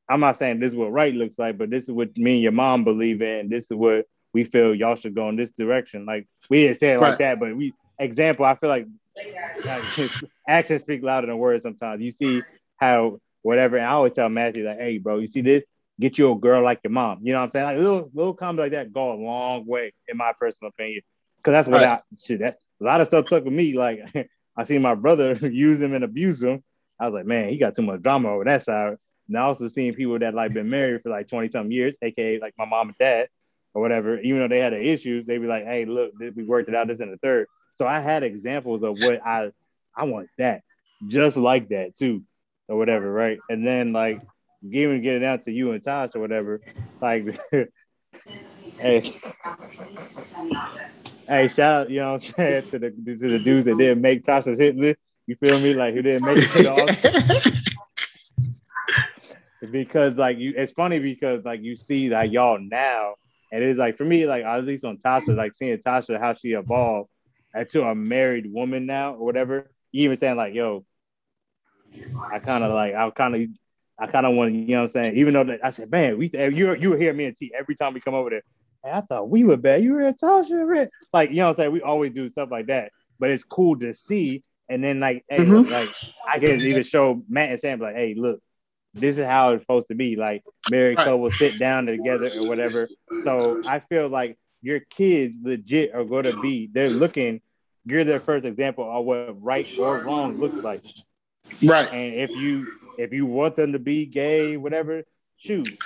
I'm 0.09 0.20
not 0.20 0.39
saying 0.39 0.59
this 0.60 0.68
is 0.72 0.76
what 0.76 0.93
right 0.93 1.14
looks 1.14 1.39
like, 1.39 1.59
but 1.59 1.70
this 1.70 1.84
is 1.84 1.90
what 1.90 2.16
me 2.16 2.34
and 2.34 2.43
your 2.43 2.52
mom 2.52 2.84
believe 2.84 3.22
in. 3.22 3.48
This 3.48 3.70
is 3.70 3.76
what 3.76 4.06
we 4.32 4.44
feel 4.44 4.74
y'all 4.74 4.94
should 4.97 5.14
go 5.14 5.28
in 5.28 5.36
this 5.36 5.51
direction. 5.51 6.06
Like 6.06 6.26
we 6.48 6.62
didn't 6.62 6.78
say 6.78 6.90
it 6.93 7.01
Right. 7.01 7.10
like 7.10 7.18
that, 7.18 7.40
but 7.40 7.56
we 7.56 7.72
example. 7.98 8.44
I 8.44 8.55
feel 8.56 8.68
like 8.68 8.86
actions 10.48 10.82
speak 10.82 11.02
louder 11.02 11.26
than 11.26 11.39
words. 11.39 11.62
Sometimes 11.62 12.02
you 12.02 12.10
see 12.10 12.43
how 12.76 13.18
whatever. 13.43 13.76
And 13.76 13.86
I 13.86 13.90
always 13.90 14.12
tell 14.12 14.28
Matthew 14.28 14.66
like, 14.66 14.78
hey, 14.78 14.98
bro, 14.98 15.18
you 15.18 15.26
see 15.26 15.40
this? 15.43 15.64
Get 16.01 16.18
you 16.18 16.32
a 16.32 16.36
girl 16.36 16.62
like 16.64 16.80
your 16.82 16.90
mom. 16.93 17.20
You 17.22 17.32
know 17.32 17.40
what 17.40 17.44
I'm 17.47 17.51
saying? 17.52 17.64
Like 17.66 17.76
little 17.76 18.10
little 18.14 18.34
comments 18.34 18.60
like 18.60 18.72
that 18.72 18.93
go 18.93 19.12
a 19.12 19.14
long 19.14 19.66
way, 19.66 19.93
in 20.09 20.16
my 20.16 20.32
personal 20.39 20.70
opinion. 20.70 21.02
Because 21.36 21.52
that's 21.52 21.68
what 21.68 21.82
Right. 21.82 22.01
I 22.01 22.01
shit. 22.24 22.40
That 22.40 22.59
a 22.80 22.84
lot 22.84 23.01
of 23.01 23.09
stuff 23.09 23.26
took 23.26 23.44
with 23.44 23.52
me. 23.52 23.74
Like 23.74 24.01
I 24.56 24.64
seen 24.64 24.82
my 24.82 24.94
brother 24.94 25.34
use 25.43 25.80
him 25.80 25.94
and 25.94 26.05
abuse 26.05 26.43
him. 26.43 26.62
I 26.98 27.06
was 27.06 27.14
like, 27.14 27.26
man, 27.26 27.48
he 27.51 27.59
got 27.59 27.76
too 27.76 27.82
much 27.82 28.02
drama 28.02 28.30
over 28.30 28.44
that 28.44 28.62
side. 28.62 28.97
And 29.28 29.39
I 29.39 29.43
also 29.43 29.68
seen 29.68 29.94
people 29.94 30.18
that 30.18 30.34
like 30.34 30.52
been 30.52 30.70
married 30.70 31.02
for 31.02 31.10
like 31.10 31.28
20 31.28 31.51
something 31.51 31.70
years, 31.72 31.97
aka 32.02 32.39
like 32.40 32.55
my 32.59 32.64
mom 32.64 32.89
and 32.89 32.98
dad 32.98 33.28
or 33.74 33.82
whatever, 33.82 34.18
even 34.20 34.40
though 34.40 34.48
they 34.48 34.60
had 34.60 34.72
their 34.72 34.82
issues, 34.82 35.26
they 35.26 35.39
be 35.39 35.47
like, 35.47 35.64
hey, 35.64 35.84
look, 35.84 36.12
we 36.18 36.44
worked 36.44 36.68
it 36.68 36.74
out, 36.74 36.89
this 36.89 37.01
and 37.01 37.12
the 37.12 37.16
third. 37.18 37.47
So 37.78 37.86
I 37.86 38.01
had 38.01 38.23
examples 38.23 38.82
of 38.82 38.99
what 39.01 39.24
I 39.27 39.51
I 39.94 40.05
want 40.05 40.28
that, 40.39 40.62
just 41.07 41.36
like 41.36 41.69
that 41.69 41.97
too, 41.97 42.23
or 42.69 42.77
whatever, 42.77 43.11
right? 43.11 43.39
And 43.49 43.66
then 43.66 43.93
like 43.93 44.20
even 44.70 45.03
getting 45.03 45.23
down 45.23 45.40
to 45.40 45.53
you 45.53 45.73
and 45.73 45.82
Tosh 45.82 46.11
or 46.15 46.20
whatever, 46.20 46.61
like 47.01 47.40
hey, 48.78 49.12
hey, 51.28 51.49
shout 51.49 51.61
out, 51.61 51.90
you 51.90 52.01
know 52.01 52.12
what 52.12 52.24
I'm 52.24 52.35
saying, 52.35 52.62
to 52.70 52.78
the 52.78 52.90
to 52.90 53.28
the 53.31 53.39
dudes 53.39 53.65
that 53.65 53.78
didn't 53.78 54.01
make 54.01 54.24
Tasha's 54.24 54.59
hit 54.59 54.77
list. 54.77 54.99
You 55.27 55.36
feel 55.36 55.59
me? 55.61 55.74
Like 55.74 55.94
who 55.94 56.03
didn't 56.03 56.24
make 56.24 56.39
it 56.39 57.62
because 59.70 60.16
like 60.16 60.39
you 60.39 60.55
it's 60.57 60.73
funny 60.73 60.99
because 60.99 61.44
like 61.44 61.62
you 61.62 61.77
see 61.77 62.09
like 62.09 62.32
y'all 62.32 62.59
now 62.61 63.15
and 63.53 63.62
it's 63.62 63.78
like 63.78 63.97
for 63.97 64.05
me 64.05 64.27
like 64.27 64.44
at 64.44 64.65
least 64.65 64.85
on 64.85 64.99
Tasha 64.99 65.36
like 65.36 65.55
seeing 65.55 65.78
Tasha 65.78 66.19
how 66.19 66.35
she 66.35 66.53
evolved 66.53 67.09
into 67.55 67.83
a 67.83 67.95
married 67.95 68.53
woman 68.53 68.87
now 68.87 69.15
or 69.15 69.24
whatever 69.24 69.70
you 69.93 70.05
even 70.05 70.16
saying 70.16 70.37
like 70.37 70.55
yo 70.55 70.85
I 72.33 72.39
kind 72.39 72.65
of 72.65 72.73
like 72.73 72.95
I 72.95 73.11
kind 73.11 73.35
of 73.35 73.43
I 73.99 74.07
kind 74.11 74.27
of 74.27 74.35
want 74.35 74.53
to 74.53 74.59
you 74.59 74.69
know 74.69 74.79
what 74.79 74.83
I'm 74.85 74.89
saying 74.91 75.16
even 75.16 75.35
though 75.35 75.45
that, 75.45 75.65
I 75.65 75.70
said 75.70 75.91
man 75.91 76.19
we 76.19 76.31
you 76.33 76.74
you 76.74 76.95
hear 76.95 77.12
me 77.12 77.27
and 77.27 77.37
T 77.37 77.53
every 77.57 77.74
time 77.74 77.95
we 77.95 78.01
come 78.01 78.15
over 78.15 78.31
there 78.31 78.43
hey, 78.85 78.91
I 78.91 79.01
thought 79.03 79.29
we 79.29 79.45
were 79.45 79.57
bad 79.57 79.83
you 79.83 79.93
were 79.93 80.03
at 80.03 80.20
Tasha 80.20 80.66
right? 80.66 80.89
like 81.12 81.31
you 81.31 81.37
know 81.37 81.45
what 81.45 81.51
I'm 81.51 81.57
saying 81.57 81.73
we 81.73 81.83
always 81.83 82.12
do 82.12 82.31
stuff 82.31 82.51
like 82.51 82.66
that 82.66 82.91
but 83.19 83.31
it's 83.31 83.45
cool 83.45 83.79
to 83.81 83.95
see 83.95 84.43
and 84.69 84.83
then 84.83 85.01
like 85.01 85.24
hey, 85.29 85.41
Mhm. 85.41 85.70
like 85.70 85.91
I 86.27 86.39
can 86.39 86.65
even 86.65 86.83
show 86.83 87.23
Matt 87.29 87.51
and 87.51 87.61
Sam 87.61 87.81
like 87.81 87.95
hey 87.97 88.15
look 88.16 88.41
this 88.95 89.19
is 89.19 89.24
how 89.24 89.53
it's 89.53 89.62
supposed 89.62 89.89
to 89.89 89.95
be. 89.95 90.16
Like 90.16 90.45
married 90.69 90.99
Right. 90.99 91.05
couple 91.05 91.31
sit 91.31 91.59
down 91.59 91.87
together 91.87 92.33
or 92.37 92.45
whatever. 92.45 92.91
So 93.24 93.59
I 93.66 93.81
feel 93.81 94.09
like 94.09 94.39
your 94.62 94.80
kids 94.80 95.36
legit 95.43 95.94
are 95.94 96.05
going 96.05 96.24
to 96.24 96.40
be. 96.40 96.70
They're 96.72 96.89
looking. 96.89 97.40
You're 97.84 98.05
their 98.05 98.20
first 98.20 98.44
example 98.44 98.89
of 98.89 99.05
what 99.05 99.43
right 99.43 99.68
or 99.78 99.98
wrong 99.98 100.39
looks 100.39 100.62
like. 100.62 100.84
right. 101.64 101.90
And 101.93 102.14
if 102.14 102.30
you 102.30 102.66
if 102.97 103.12
you 103.12 103.26
want 103.26 103.56
them 103.56 103.72
to 103.72 103.80
be 103.80 104.06
gay, 104.06 104.56
whatever, 104.56 105.02
choose. 105.39 105.76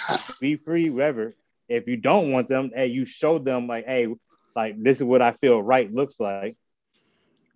Be 0.41 0.57
free, 0.57 0.91
whatever. 0.91 1.35
If 1.69 1.89
you 1.89 1.97
don't 1.97 2.31
want 2.31 2.49
them, 2.49 2.71
hey, 2.75 2.89
you 2.89 3.07
show 3.07 3.39
them 3.39 3.67
like, 3.67 3.87
hey, 3.87 4.09
like 4.55 4.81
this 4.81 4.99
is 4.99 5.05
what 5.05 5.23
I 5.23 5.33
feel 5.33 5.61
right 5.61 5.93
looks 5.93 6.21
like. 6.21 6.57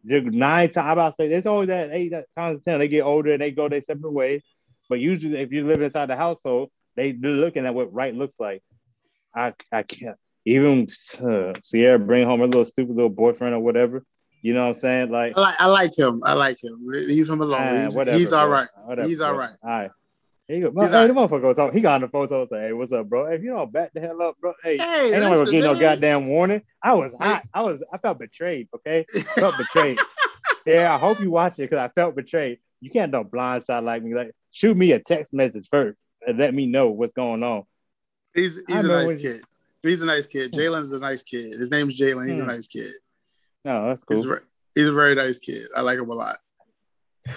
They're 0.03 0.23
nine 0.23 0.71
times 0.71 0.89
I 0.89 0.93
about 0.93 1.19
to 1.19 1.23
say 1.25 1.29
there's 1.29 1.47
always 1.47 1.69
that 1.69 1.91
eight 1.93 2.15
times 2.35 2.63
ten. 2.65 2.79
They 2.79 2.89
get 2.89 3.03
older 3.03 3.33
and 3.33 3.43
they 3.43 3.51
go 3.51 3.69
their 3.69 3.83
separate 3.83 4.13
ways. 4.13 4.43
But 4.89 5.01
usually, 5.01 5.39
if 5.39 5.53
you 5.53 5.67
live 5.67 5.83
inside 5.83 6.07
the 6.07 6.17
household, 6.17 6.71
they 6.97 7.13
they're 7.13 7.31
looking 7.31 7.67
at 7.67 7.75
what 7.75 7.93
right 7.93 8.15
looks 8.15 8.37
like. 8.39 8.63
I 9.35 9.53
I 9.71 9.83
can't 9.83 10.17
even 10.47 10.89
uh, 11.23 11.53
Sierra 11.63 11.99
bring 11.99 12.27
home 12.27 12.41
her 12.41 12.47
little 12.47 12.65
stupid 12.65 12.95
little 12.95 13.11
boyfriend 13.11 13.55
or 13.55 13.61
whatever. 13.61 14.05
You 14.43 14.55
know 14.55 14.63
what 14.69 14.77
I'm 14.77 14.81
saying? 14.81 15.11
Like, 15.11 15.35
I 15.37 15.41
like 15.41 15.57
I 15.61 15.67
like 15.67 15.99
him. 15.99 16.23
I 16.25 16.33
like 16.33 16.63
him. 16.63 16.79
Leave 16.87 17.29
him 17.29 17.41
alone. 17.43 17.61
ah, 17.63 17.85
he's, 17.85 17.95
whatever, 17.95 18.19
he's 18.19 18.33
all 18.33 18.49
right. 18.49 18.69
Whatever, 18.85 19.09
He's 19.09 19.21
all 19.21 19.35
right. 19.35 19.51
All 19.63 19.71
right. 19.71 19.91
You 20.49 20.69
go. 20.71 20.81
He's 20.81 20.91
hey, 20.91 20.97
all 20.97 21.07
the 21.07 21.15
motherfucker 21.15 21.43
was 21.43 21.57
talk- 21.57 21.73
He 21.75 21.81
got 21.81 21.97
on 21.97 22.01
the 22.01 22.09
phone. 22.09 22.49
Say, 22.49 22.61
"Hey, 22.61 22.73
what's 22.73 22.93
up, 22.93 23.09
bro? 23.09 23.27
If 23.27 23.43
you 23.43 23.51
don't 23.51 23.71
back 23.71 23.93
the 23.93 24.01
hell 24.01 24.21
up, 24.23 24.37
bro. 24.41 24.53
Hey, 24.65 24.79
Hey, 24.79 25.13
ain't 25.13 25.23
nobody 25.23 25.61
gonna 25.61 25.75
no 25.75 25.81
goddamn 25.81 26.27
warning. 26.27 26.63
I 26.83 26.95
was 26.95 27.15
hot. 27.15 27.45
I 27.55 27.63
was. 27.63 27.83
I 27.93 27.99
felt 27.99 28.19
betrayed. 28.19 28.69
Okay, 28.75 29.05
felt 29.37 29.57
betrayed. 29.59 29.99
Sarah, 30.65 30.93
I 30.95 30.99
hope 30.99 31.21
you 31.21 31.31
watch 31.31 31.59
it 31.59 31.71
because 31.71 31.79
I 31.79 31.89
felt 31.89 32.17
betrayed. 32.17 32.59
You 32.81 32.91
can't 32.91 33.13
do 33.13 33.23
blindside 33.23 33.85
like 33.85 34.03
me. 34.03 34.15
Like, 34.15 34.33
shoot 34.51 34.77
me 34.77 34.91
a 34.93 34.99
text 34.99 35.33
message 35.33 35.69
first 35.71 35.97
and 36.27 36.39
let 36.39 36.53
me 36.53 36.67
know 36.67 36.89
what's 36.89 37.13
going 37.13 37.43
on. 37.45 37.65
He's 38.35 38.61
he's 38.67 38.85
a 38.85 38.89
nice 38.89 39.15
kid. 39.15 39.41
He's 39.83 40.03
a 40.03 40.07
nice 40.07 40.27
kid. 40.27 40.53
Jalen's 40.53 40.93
a 40.93 40.99
nice 40.99 41.23
kid. 41.23 41.59
His 41.59 41.71
name's 41.71 41.99
Jalen. 41.99 42.29
He's 42.29 42.39
a 42.39 42.43
Hmm. 42.43 42.49
nice 42.49 42.69
kid. 42.69 42.93
No, 43.65 43.89
that's 43.89 44.03
He's 44.09 44.23
cool. 44.23 44.29
ver- 44.35 44.45
he's 44.75 44.87
a 44.89 44.93
very 44.93 45.15
nice 45.15 45.39
kid. 45.39 45.67
I 45.77 45.81
like 45.83 45.99
him 45.99 46.11
a 46.11 46.15
lot. 46.15 46.39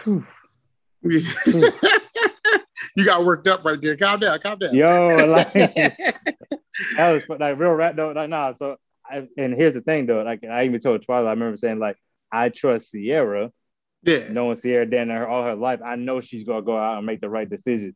You 2.95 3.05
got 3.05 3.25
worked 3.25 3.47
up 3.47 3.65
right 3.65 3.79
there. 3.81 3.95
Calm 3.97 4.19
down. 4.19 4.37
Calm 4.39 4.59
down. 4.59 4.73
Yo, 4.75 4.85
like 5.27 5.51
that 5.53 6.27
was 6.97 7.23
like 7.27 7.57
real 7.57 7.71
rap 7.73 7.95
though. 7.95 8.11
Like, 8.11 8.29
nah, 8.29 8.53
so 8.55 8.77
I, 9.09 9.27
and 9.37 9.53
here's 9.55 9.73
the 9.73 9.81
thing 9.81 10.05
though. 10.05 10.21
Like 10.21 10.43
I 10.43 10.65
even 10.65 10.79
told 10.79 11.05
Twyla, 11.05 11.27
I 11.27 11.31
remember 11.31 11.57
saying 11.57 11.79
like 11.79 11.97
I 12.31 12.49
trust 12.49 12.91
Sierra, 12.91 13.51
yeah. 14.03 14.27
knowing 14.31 14.57
Sierra 14.57 14.85
Dan 14.87 15.09
her 15.09 15.27
all 15.27 15.43
her 15.43 15.55
life. 15.55 15.79
I 15.83 15.95
know 15.95 16.21
she's 16.21 16.43
gonna 16.43 16.61
go 16.61 16.77
out 16.77 16.97
and 16.97 17.05
make 17.07 17.19
the 17.21 17.29
right 17.29 17.49
decision. 17.49 17.95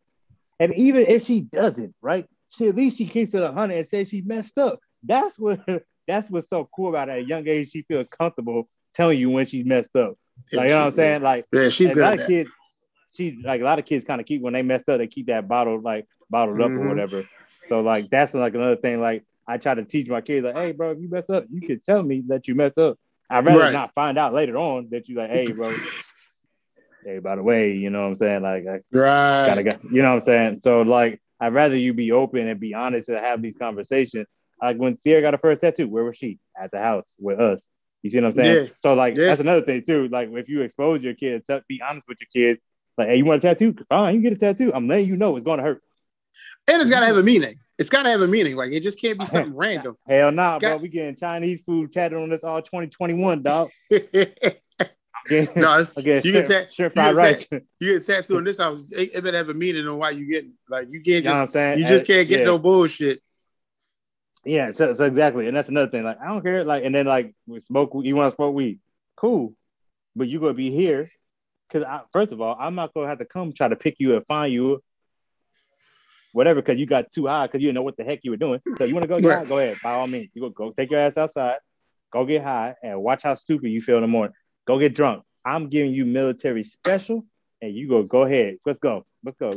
And 0.60 0.74
even 0.74 1.06
if 1.06 1.26
she 1.26 1.41
doesn't, 1.41 1.94
right? 2.02 2.26
She 2.49 2.68
at 2.68 2.76
least 2.76 2.98
she 2.98 3.06
keeps 3.07 3.34
it 3.34 3.44
a 3.44 3.52
hundred 3.52 3.78
and 3.78 3.88
says 3.88 4.10
she 4.10 4.22
messed 4.22 4.57
up. 4.57 4.80
That's 5.03 5.38
what 5.38 5.60
that's 6.07 6.30
what's 6.30 6.49
so 6.49 6.69
cool 6.76 6.90
about. 6.90 7.10
At 7.10 7.19
a 7.19 7.22
young 7.22 7.48
age, 7.48 7.72
she 7.72 7.82
feels 7.84 8.07
comfortable 8.10 8.69
telling 8.94 9.19
you 9.19 9.30
when 9.30 9.45
she's 9.45 9.65
messed 9.65 9.95
up. 9.95 10.15
Yeah, 10.52 10.60
Like 10.61 10.69
you 10.69 10.76
know 10.76 10.80
what 10.82 10.86
I'm 10.88 10.91
saying? 10.94 11.22
Like 11.22 11.45
Yeah, 11.52 11.69
she's 11.69 11.90
good 11.90 11.98
a 11.98 12.02
lot 12.02 12.14
of 12.14 12.19
that. 12.19 12.28
kids, 12.28 12.49
she's 13.14 13.36
like 13.44 13.61
a 13.61 13.64
lot 13.65 13.80
of 13.80 13.86
kids 13.86 14.06
kind 14.06 14.22
of 14.22 14.28
keep 14.28 14.41
when 14.41 14.53
they 14.53 14.61
messed 14.61 14.88
up, 14.90 14.98
they 14.99 15.07
keep 15.07 15.28
that 15.28 15.48
bottle 15.48 15.82
like 15.82 16.06
bottled 16.30 16.61
up 16.61 16.72
or 16.72 16.80
Mhm. 16.80 16.88
whatever. 16.88 17.24
So 17.69 17.82
like 17.82 18.10
that's 18.10 18.34
like 18.34 18.53
another 18.56 18.78
thing. 18.78 19.02
Like 19.02 19.24
I 19.48 19.57
try 19.57 19.74
to 19.76 19.84
teach 19.84 20.07
my 20.07 20.22
kids, 20.22 20.45
like, 20.45 20.56
hey, 20.56 20.72
bro, 20.72 20.91
if 20.91 20.99
you 20.99 21.10
mess 21.10 21.30
up, 21.30 21.45
you 21.52 21.61
can 21.61 21.80
tell 21.82 22.02
me 22.03 22.24
that 22.28 22.48
you 22.48 22.56
messed 22.56 22.78
up. 22.78 22.98
I'd 23.30 23.45
rather 23.45 23.60
Right. 23.64 23.72
not 23.74 23.94
find 23.94 24.18
out 24.18 24.34
later 24.34 24.57
on 24.57 24.88
that 24.91 25.07
you 25.10 25.15
like, 25.18 25.30
hey, 25.30 25.52
bro. 25.52 25.76
hey, 27.06 27.19
by 27.19 27.36
the 27.36 27.44
way, 27.44 27.74
you 27.74 27.90
know 27.90 28.02
what 28.02 28.07
I'm 28.07 28.15
saying? 28.15 28.41
Like, 28.41 28.65
I 28.68 28.80
Right. 28.91 29.45
gotta 29.45 29.64
go. 29.64 29.72
You 29.91 30.02
know 30.02 30.11
what 30.11 30.15
I'm 30.18 30.22
saying? 30.24 30.61
So 30.64 30.82
like, 30.82 31.22
I'd 31.39 31.53
rather 31.53 31.76
you 31.76 31.93
be 31.93 32.11
open 32.11 32.47
and 32.47 32.59
be 32.59 32.73
honest 32.73 33.09
and 33.09 33.18
have 33.18 33.41
these 33.41 33.57
conversations. 33.57 34.27
Like 34.61 34.77
when 34.77 34.97
Sierra 34.97 35.22
got 35.22 35.34
her 35.34 35.38
first 35.38 35.61
tattoo, 35.61 35.88
where 35.88 36.03
was 36.03 36.18
she? 36.18 36.39
At 36.59 36.72
the 36.72 36.80
house 36.80 37.15
with 37.19 37.39
us. 37.39 37.61
You 38.01 38.09
see 38.09 38.19
what 38.19 38.27
I'm 38.30 38.35
saying? 38.35 38.65
Yeah. 38.65 38.72
So 38.81 38.93
like 38.95 39.15
Yeah. 39.18 39.27
that's 39.27 39.41
another 39.41 39.61
thing 39.61 39.84
too. 39.85 40.07
Like 40.07 40.30
if 40.31 40.49
you 40.49 40.61
expose 40.61 41.03
your 41.03 41.14
kids, 41.14 41.45
to 41.47 41.64
be 41.68 41.80
honest 41.88 42.07
with 42.07 42.18
your 42.22 42.53
kids. 42.53 42.61
Like, 42.97 43.09
hey, 43.09 43.18
you 43.18 43.26
want 43.26 43.43
a 43.43 43.47
tattoo? 43.47 43.76
Fine, 43.89 44.15
you 44.15 44.22
get 44.22 44.34
a 44.34 44.38
tattoo. 44.38 44.72
I'm 44.73 44.88
letting 44.88 45.07
you 45.07 45.15
know 45.18 45.35
it's 45.35 45.45
gonna 45.45 45.61
hurt. 45.61 45.84
And 46.68 46.81
it's 46.81 46.89
gotta 46.89 47.05
have 47.05 47.18
a 47.18 47.23
meaning. 47.23 47.53
It's 47.77 47.91
gotta 47.91 48.09
have 48.09 48.22
a 48.22 48.27
meaning. 48.27 48.55
Like 48.55 48.72
it 48.72 48.81
just 48.81 48.99
can't 48.99 49.19
be 49.19 49.26
something 49.26 49.55
random. 49.55 49.95
Hell 50.07 50.31
nah, 50.31 50.57
bro. 50.57 50.69
Got- 50.72 50.81
We 50.81 50.89
getting 50.89 51.15
Chinese 51.15 51.61
food 51.61 51.91
chatted 51.93 52.18
on 52.18 52.30
this 52.30 52.43
all 52.43 52.61
2021, 52.64 53.43
dog. 53.43 53.69
no, 55.56 55.80
it's, 55.80 55.94
you 55.98 56.04
can 56.04 56.22
shrimp, 56.22 56.45
say- 56.45 56.68
shrimp 56.74 56.95
you 56.95 57.02
can 57.02 57.16
rice. 57.16 57.40
say- 57.52 57.62
you 57.80 57.94
get 57.94 58.04
a 58.04 58.06
tattoo 58.06 58.38
in 58.38 58.44
this 58.44 58.58
house. 58.60 58.91
It, 58.91 59.12
it 59.16 59.24
better 59.24 59.38
have 59.38 59.49
a 59.49 59.54
meaning 59.54 59.88
on 59.88 59.98
why 59.98 60.12
you 60.12 60.28
get. 60.28 60.45
Like 60.70 60.88
you 60.91 61.02
can't 61.02 61.24
You 61.26 61.32
know 61.32 61.45
just 61.45 61.80
you 61.80 61.88
just 61.88 62.08
can't 62.08 62.28
get 62.28 62.40
yeah. 62.41 62.45
no 62.45 62.60
bullshit. 62.60 63.22
Yeah, 64.45 64.72
so, 64.74 64.94
so 64.95 65.04
exactly, 65.04 65.48
and 65.48 65.58
that's 65.58 65.68
another 65.68 65.91
thing. 65.91 66.04
Like, 66.06 66.22
I 66.22 66.30
don't 66.30 66.41
care. 66.41 66.64
Like, 66.64 66.86
and 66.86 66.95
then 66.95 67.06
like, 67.06 67.36
we 67.48 67.60
smoke. 67.60 67.91
You 68.02 68.16
want 68.16 68.32
to 68.32 68.36
smoke 68.36 68.56
weed? 68.56 68.80
Cool, 69.18 69.54
but 70.16 70.28
you 70.30 70.40
gonna 70.40 70.54
be 70.54 70.72
here 70.72 71.12
because 71.68 71.86
first 72.14 72.32
of 72.32 72.40
all, 72.40 72.56
I'm 72.58 72.74
not 72.76 72.94
gonna 72.94 73.08
have 73.10 73.20
to 73.20 73.26
come 73.26 73.52
try 73.52 73.68
to 73.68 73.76
pick 73.76 73.95
you 73.99 74.16
and 74.16 74.26
find 74.26 74.54
you, 74.54 74.82
whatever, 76.32 76.62
because 76.62 76.80
you 76.80 76.86
got 76.86 77.12
too 77.12 77.28
high 77.28 77.48
because 77.48 77.62
you 77.62 77.68
didn't 77.68 77.76
know 77.76 77.82
what 77.82 77.98
the 77.98 78.04
heck 78.06 78.20
you 78.24 78.32
were 78.32 78.38
doing. 78.38 78.62
So 78.78 78.86
you 78.86 78.94
want 78.95 79.04
to 79.08 79.14
go 79.14 79.20
get 79.20 79.28
Right. 79.28 79.38
high? 79.40 79.45
Go 79.45 79.58
ahead, 79.58 79.78
by 79.84 79.91
all 79.91 80.08
means. 80.08 80.30
You 80.34 80.41
go 80.44 80.49
go 80.49 80.72
take 80.72 80.91
your 80.91 80.99
ass 81.02 81.18
outside, 81.18 81.58
go 82.14 82.26
get 82.26 82.41
high, 82.44 82.76
and 82.82 83.02
watch 83.02 83.24
how 83.24 83.36
stupid 83.36 83.70
you 83.70 83.82
feel 83.82 83.98
in 83.98 84.02
the 84.04 84.08
morning. 84.08 84.34
Go 84.68 84.80
get 84.80 84.94
drunk. 84.94 85.23
I'm 85.45 85.69
giving 85.69 85.94
you 85.94 86.06
military 86.06 86.64
special, 86.64 87.26
and 87.61 87.73
you 87.73 87.88
go 87.88 88.03
go 88.03 88.23
ahead. 88.23 88.57
Let's 88.65 88.80
go. 88.80 89.06
Let's 89.23 89.38
go. 89.38 89.52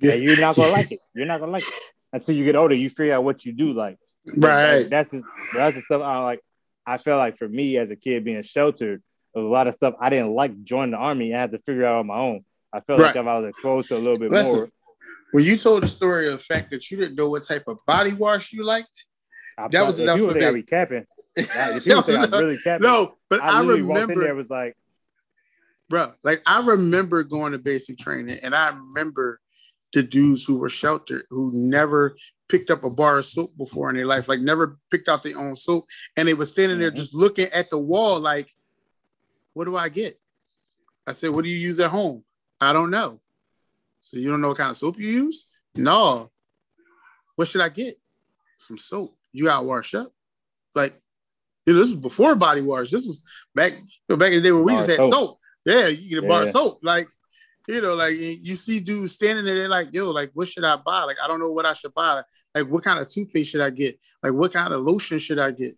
Yeah. 0.00 0.14
And 0.14 0.22
you're 0.22 0.40
not 0.40 0.56
gonna 0.56 0.72
like 0.72 0.90
it. 0.90 0.98
You're 1.14 1.26
not 1.26 1.40
gonna 1.40 1.52
like 1.52 1.66
it 1.66 1.74
until 2.12 2.34
you 2.34 2.44
get 2.44 2.56
older. 2.56 2.74
You 2.74 2.90
figure 2.90 3.14
out 3.14 3.24
what 3.24 3.44
you 3.44 3.52
do 3.52 3.72
like. 3.72 3.98
Right. 4.36 4.88
That's 4.88 5.10
the, 5.10 5.22
that's 5.54 5.76
the 5.76 5.82
stuff 5.82 6.02
I 6.02 6.18
like. 6.18 6.40
I 6.86 6.98
felt 6.98 7.18
like 7.18 7.38
for 7.38 7.48
me 7.48 7.76
as 7.76 7.90
a 7.90 7.96
kid 7.96 8.24
being 8.24 8.42
sheltered, 8.42 9.02
there 9.32 9.42
was 9.42 9.48
a 9.48 9.52
lot 9.52 9.68
of 9.68 9.74
stuff 9.74 9.94
I 10.00 10.10
didn't 10.10 10.34
like 10.34 10.64
joining 10.64 10.92
the 10.92 10.96
army. 10.96 11.34
I 11.34 11.40
had 11.40 11.52
to 11.52 11.58
figure 11.58 11.86
out 11.86 12.00
on 12.00 12.06
my 12.08 12.18
own. 12.18 12.44
I 12.72 12.80
felt 12.80 13.00
like 13.00 13.14
if 13.14 13.26
I 13.26 13.38
was 13.38 13.50
exposed 13.50 13.88
to 13.88 13.96
a 13.96 13.98
little 13.98 14.18
bit 14.18 14.30
Listen, 14.30 14.56
more, 14.56 14.68
When 15.32 15.44
you 15.44 15.56
told 15.56 15.82
the 15.82 15.88
story 15.88 16.26
of 16.26 16.32
the 16.32 16.38
fact 16.38 16.70
that 16.70 16.90
you 16.90 16.96
didn't 16.96 17.14
know 17.14 17.30
what 17.30 17.44
type 17.44 17.64
of 17.68 17.78
body 17.86 18.14
wash 18.14 18.52
you 18.52 18.64
liked, 18.64 19.06
I 19.58 19.68
that 19.68 19.86
was 19.86 20.00
enough 20.00 20.18
for 20.20 20.32
I 20.36 20.52
me. 20.54 20.62
capping. 20.62 21.06
No, 21.36 22.02
you 22.06 22.16
I'm 22.18 22.30
really 22.30 22.58
capping. 22.58 22.82
no, 22.82 23.14
but 23.28 23.40
I, 23.42 23.58
I, 23.58 23.60
in 23.62 23.68
there 24.20 24.34
was 24.34 24.50
like, 24.50 24.76
bro. 25.88 26.12
Like 26.22 26.42
I 26.46 26.60
remember 26.60 27.22
going 27.22 27.52
to 27.52 27.58
basic 27.58 27.98
training, 27.98 28.38
and 28.42 28.54
I 28.54 28.68
remember 28.68 29.40
the 29.92 30.02
dudes 30.02 30.44
who 30.44 30.56
were 30.58 30.68
sheltered 30.70 31.24
who 31.30 31.50
never 31.54 32.16
picked 32.48 32.70
up 32.70 32.84
a 32.84 32.90
bar 32.90 33.18
of 33.18 33.24
soap 33.24 33.56
before 33.56 33.88
in 33.90 33.96
their 33.96 34.06
life, 34.06 34.28
like 34.28 34.40
never 34.40 34.78
picked 34.90 35.08
out 35.08 35.22
their 35.22 35.38
own 35.38 35.54
soap, 35.54 35.86
and 36.16 36.26
they 36.28 36.34
were 36.34 36.44
standing 36.46 36.78
there 36.78 36.90
Mhm. 36.90 36.96
just 36.96 37.14
looking 37.14 37.46
at 37.52 37.70
the 37.70 37.78
wall, 37.78 38.20
like, 38.20 38.54
"What 39.54 39.64
do 39.64 39.76
I 39.76 39.88
get?" 39.88 40.18
I 41.06 41.12
said, 41.12 41.30
"What 41.30 41.44
do 41.44 41.50
you 41.50 41.56
use 41.58 41.78
at 41.80 41.90
home?" 41.90 42.24
I 42.60 42.72
don't 42.72 42.90
know. 42.90 43.20
So 44.00 44.18
you 44.18 44.30
don't 44.30 44.40
know 44.40 44.48
what 44.48 44.58
kind 44.58 44.70
of 44.70 44.76
soap 44.76 44.98
you 44.98 45.08
use? 45.08 45.46
No. 45.74 46.30
What 47.36 47.48
should 47.48 47.60
I 47.60 47.68
get? 47.70 47.94
Some 48.56 48.76
soap. 48.78 49.16
You 49.32 49.44
got 49.44 49.60
to 49.60 49.66
wash 49.66 49.94
up. 49.94 50.12
Like, 50.74 50.94
you 51.66 51.72
know, 51.72 51.78
this 51.78 51.92
was 51.92 52.00
before 52.00 52.34
body 52.34 52.60
wash. 52.60 52.90
This 52.90 53.06
was 53.06 53.22
back, 53.54 53.72
you 53.72 53.86
know, 54.08 54.16
back 54.16 54.32
in 54.32 54.42
the 54.42 54.48
day 54.48 54.52
when 54.52 54.64
we 54.64 54.72
Bar 54.72 54.78
just 54.78 54.90
had 54.90 54.98
soap. 54.98 55.12
soap. 55.12 55.38
Yeah, 55.64 55.86
you 55.88 56.10
get 56.10 56.24
a 56.24 56.28
bar 56.28 56.42
of 56.42 56.48
soap. 56.48 56.80
Like, 56.82 57.06
you 57.68 57.80
know, 57.80 57.94
like 57.94 58.16
you 58.16 58.56
see 58.56 58.80
dudes 58.80 59.14
standing 59.14 59.44
there, 59.44 59.54
they're 59.54 59.68
like, 59.68 59.88
yo, 59.92 60.10
like, 60.10 60.30
what 60.34 60.48
should 60.48 60.64
I 60.64 60.76
buy? 60.76 61.04
Like, 61.04 61.18
I 61.22 61.28
don't 61.28 61.40
know 61.40 61.52
what 61.52 61.66
I 61.66 61.72
should 61.72 61.94
buy. 61.94 62.22
Like, 62.54 62.66
what 62.66 62.82
kind 62.82 62.98
of 62.98 63.08
toothpaste 63.10 63.52
should 63.52 63.60
I 63.60 63.70
get? 63.70 63.98
Like, 64.22 64.32
what 64.32 64.52
kind 64.52 64.74
of 64.74 64.82
lotion 64.82 65.18
should 65.18 65.38
I 65.38 65.52
get? 65.52 65.74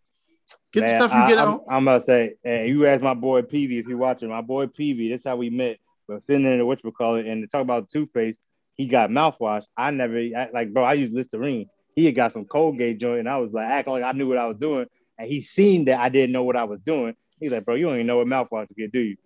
Get 0.73 0.81
the 0.81 0.91
stuff 0.91 1.13
you 1.13 1.19
I, 1.19 1.29
get 1.29 1.39
I'm, 1.39 1.49
out. 1.49 1.65
I'm 1.71 1.85
gonna 1.85 2.03
say, 2.05 2.35
and 2.45 2.69
you 2.69 2.87
asked 2.87 3.03
my 3.03 3.15
boy 3.15 3.43
Peavy 3.43 3.79
if 3.79 3.87
he 3.87 3.95
watching. 3.95 4.29
My 4.29 4.41
boy 4.41 4.67
Peavy, 4.67 5.11
that's 5.11 5.25
how 5.25 5.37
we 5.37 5.51
met. 5.51 5.79
But 6.09 6.23
sitting 6.23 6.43
there 6.43 6.53
in 6.53 6.59
the 6.59 6.67
witch 6.67 6.83
call 6.97 7.17
it, 7.17 7.27
and 7.27 7.43
to 7.43 7.49
talk 7.49 7.63
about 7.63 7.89
toothpaste, 7.89 8.39
he 8.75 8.87
got 8.87 9.11
mouthwash. 9.11 9.65
I 9.77 9.91
never 9.91 10.17
I, 10.19 10.49
like, 10.53 10.73
bro. 10.73 10.85
I 10.85 10.95
use 10.95 11.13
Listerine. 11.13 11.69
He 11.95 12.07
had 12.07 12.15
got 12.15 12.33
some 12.33 12.45
Colgate 12.45 12.99
joint, 12.99 13.21
and 13.21 13.29
I 13.29 13.39
was 13.39 13.53
like 13.53 13.69
acting 13.69 13.93
like 13.95 14.03
I 14.03 14.13
knew 14.13 14.29
what 14.29 14.39
I 14.39 14.47
was 14.47 14.59
doing. 14.59 14.87
And 15.19 15.29
he 15.29 15.41
seen 15.41 15.85
that 15.87 16.01
I 16.01 16.09
didn't 16.09 16.33
know 16.33 16.43
what 16.45 16.57
I 16.57 16.65
was 16.65 16.81
doing. 16.81 17.15
He's 17.41 17.53
like, 17.53 17.65
bro, 17.65 17.75
you 17.77 17.87
don't 17.87 17.95
even 17.95 18.07
know 18.07 18.19
what 18.19 18.27
mouthwash 18.27 18.69
to 18.69 18.75
get, 18.75 18.93
do 18.93 18.99
you? 19.01 19.17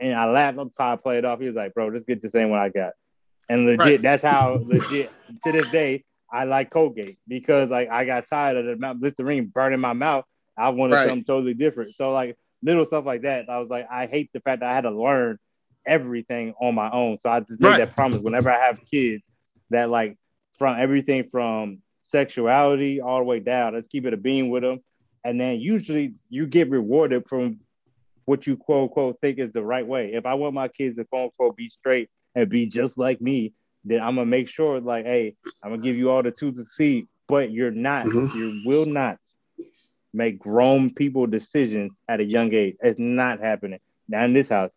And 0.00 0.14
I 0.14 0.26
laughed. 0.26 0.58
I'm 0.58 0.70
trying 0.76 0.96
to 0.98 1.02
play 1.02 1.18
it 1.18 1.24
off. 1.24 1.40
He 1.40 1.46
was 1.46 1.56
like, 1.56 1.74
bro, 1.74 1.88
let's 1.88 2.04
get 2.04 2.20
the 2.22 2.28
same 2.28 2.50
one 2.50 2.60
I 2.60 2.68
got. 2.68 2.92
And 3.48 3.64
legit, 3.66 3.78
Right. 3.78 4.02
that's 4.02 4.22
how 4.22 4.60
legit 4.66 5.10
to 5.42 5.52
this 5.52 5.68
day 5.68 6.04
I 6.32 6.44
like 6.44 6.70
Colgate 6.70 7.18
because 7.26 7.70
like 7.70 7.88
I 7.90 8.04
got 8.04 8.26
tired 8.28 8.56
of 8.58 8.66
the 8.66 8.76
mouth 8.76 8.98
Listerine 9.00 9.46
burning 9.46 9.80
my 9.80 9.94
mouth. 9.94 10.24
I 10.56 10.70
wanted 10.70 10.96
Right. 10.96 11.06
something 11.08 11.24
totally 11.24 11.54
different. 11.54 11.94
So 11.96 12.12
like 12.12 12.36
little 12.62 12.84
stuff 12.84 13.06
like 13.06 13.22
that. 13.22 13.48
I 13.48 13.58
was 13.58 13.70
like, 13.70 13.86
I 13.90 14.06
hate 14.06 14.30
the 14.34 14.40
fact 14.40 14.60
that 14.60 14.70
I 14.70 14.74
had 14.74 14.82
to 14.82 14.90
learn 14.90 15.38
everything 15.86 16.54
on 16.60 16.74
my 16.74 16.90
own. 16.90 17.18
So 17.20 17.30
I 17.30 17.40
just 17.40 17.60
made 17.60 17.70
Right. 17.70 17.78
that 17.78 17.94
promise 17.94 18.20
whenever 18.20 18.50
I 18.50 18.66
have 18.66 18.80
kids 18.90 19.24
that 19.70 19.88
like 19.88 20.16
from 20.58 20.78
everything 20.78 21.28
from 21.30 21.78
sexuality 22.08 23.00
all 23.00 23.18
the 23.18 23.24
way 23.24 23.38
down, 23.40 23.74
let's 23.74 23.88
keep 23.88 24.06
it 24.06 24.14
a 24.14 24.16
beam 24.16 24.48
with 24.48 24.62
them. 24.62 24.80
And 25.24 25.40
then 25.40 25.60
usually 25.60 26.14
you 26.28 26.46
get 26.46 26.70
rewarded 26.70 27.28
from 27.28 27.60
what 28.24 28.46
you 28.46 28.56
quote 28.56 28.84
unquote 28.84 29.18
think 29.20 29.38
is 29.38 29.52
the 29.52 29.62
right 29.62 29.86
way. 29.86 30.12
If 30.14 30.26
I 30.26 30.34
want 30.34 30.54
my 30.54 30.68
kids 30.68 30.96
to 30.96 31.04
quote 31.04 31.24
unquote 31.24 31.56
be 31.56 31.68
straight 31.68 32.08
and 32.34 32.48
be 32.48 32.66
just 32.66 32.98
like 32.98 33.20
me, 33.20 33.52
then 33.84 34.00
I'm 34.00 34.14
gonna 34.16 34.26
make 34.26 34.48
sure 34.48 34.80
like, 34.80 35.04
hey, 35.04 35.34
I'm 35.62 35.70
gonna 35.70 35.82
give 35.82 35.96
you 35.96 36.10
all 36.10 36.22
the 36.22 36.30
tools 36.30 36.56
to 36.56 36.64
see, 36.64 37.06
but 37.26 37.50
you're 37.50 37.70
not, 37.70 38.06
Mhm. 38.06 38.34
you 38.34 38.60
will 38.64 38.86
not 38.86 39.18
make 40.14 40.38
grown 40.38 40.92
people 40.94 41.26
decisions 41.26 42.00
at 42.08 42.20
a 42.20 42.24
young 42.24 42.52
age. 42.54 42.76
It's 42.82 42.98
not 42.98 43.40
happening. 43.40 43.80
Now 44.08 44.24
in 44.24 44.32
this 44.32 44.48
house. 44.48 44.70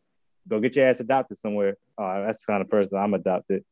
Go 0.47 0.59
get 0.59 0.75
your 0.75 0.87
ass 0.87 0.99
adopted 0.99 1.37
somewhere. 1.37 1.77
Oh, 1.99 2.25
that's 2.25 2.43
the 2.45 2.51
kind 2.51 2.61
of 2.63 2.69
person 2.69 2.97
I'm 2.97 3.13
adopted. 3.13 3.63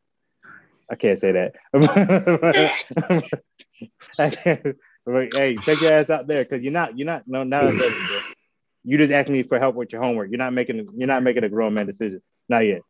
I 0.92 0.96
can't 0.96 1.20
say 1.20 1.34
that. 1.34 1.54
Like, 5.06 5.32
hey, 5.32 5.56
take 5.56 5.82
your 5.82 5.94
ass 5.94 6.10
out 6.10 6.28
there 6.28 6.44
because 6.44 6.62
you're 6.62 6.74
not, 6.74 6.98
you're 6.98 7.06
not, 7.06 7.24
no, 7.26 7.44
not. 7.44 7.74
You 8.84 8.98
just 8.98 9.12
asking 9.12 9.34
me 9.34 9.44
for 9.44 9.58
help 9.58 9.76
with 9.76 9.92
your 9.92 10.04
homework. 10.04 10.30
You're 10.30 10.38
not 10.38 10.54
making, 10.54 10.88
you're 10.96 11.08
not 11.08 11.24
making 11.24 11.44
a 11.44 11.50
grown 11.50 11.74
man 11.74 11.88
decision. 11.88 12.22
Not 12.48 12.60
yet. 12.60 12.82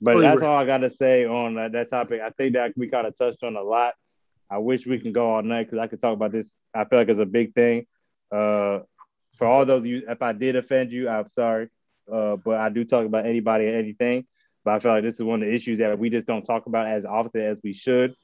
But 0.00 0.12
Totally 0.12 0.26
that's 0.26 0.40
right. 0.40 0.48
all 0.48 0.56
I 0.56 0.66
got 0.66 0.78
to 0.78 0.90
say 0.90 1.26
on 1.26 1.54
that, 1.54 1.72
that 1.72 1.90
topic. 1.90 2.20
I 2.20 2.30
think 2.30 2.54
that 2.54 2.72
we 2.76 2.88
kind 2.88 3.06
of 3.06 3.16
touched 3.16 3.44
on 3.44 3.54
a 3.54 3.62
lot. 3.62 3.94
I 4.50 4.58
wish 4.58 4.86
we 4.86 4.98
can 4.98 5.12
go 5.12 5.34
all 5.34 5.42
night 5.42 5.66
because 5.66 5.78
I 5.78 5.86
could 5.86 6.00
talk 6.00 6.14
about 6.14 6.32
this. 6.32 6.52
I 6.74 6.84
feel 6.84 6.98
like 6.98 7.08
it's 7.08 7.20
a 7.20 7.26
big 7.26 7.54
thing. 7.54 7.86
Uh, 8.32 8.80
for 9.36 9.46
all 9.46 9.64
those 9.64 9.80
of 9.80 9.86
you, 9.86 10.02
if 10.08 10.22
I 10.22 10.32
did 10.32 10.56
offend 10.56 10.90
you, 10.90 11.08
I'm 11.08 11.28
sorry. 11.28 11.68
Uh, 12.10 12.36
but 12.36 12.58
I 12.58 12.70
do 12.70 12.84
talk 12.84 13.06
about 13.06 13.26
anybody 13.26 13.66
and 13.66 13.76
anything. 13.76 14.26
But 14.64 14.74
I 14.74 14.78
feel 14.78 14.92
like 14.92 15.02
this 15.02 15.14
is 15.14 15.22
one 15.22 15.42
of 15.42 15.48
the 15.48 15.54
issues 15.54 15.78
that 15.78 15.98
we 15.98 16.10
just 16.10 16.26
don't 16.26 16.44
talk 16.44 16.66
about 16.66 16.86
as 16.86 17.04
often 17.04 17.40
as 17.42 17.58
we 17.62 17.72
should. 17.72 18.14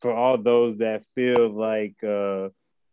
For 0.00 0.12
all 0.12 0.36
those 0.36 0.78
that 0.78 1.04
feel 1.14 1.48
like 1.48 1.96
uh, 2.04 2.50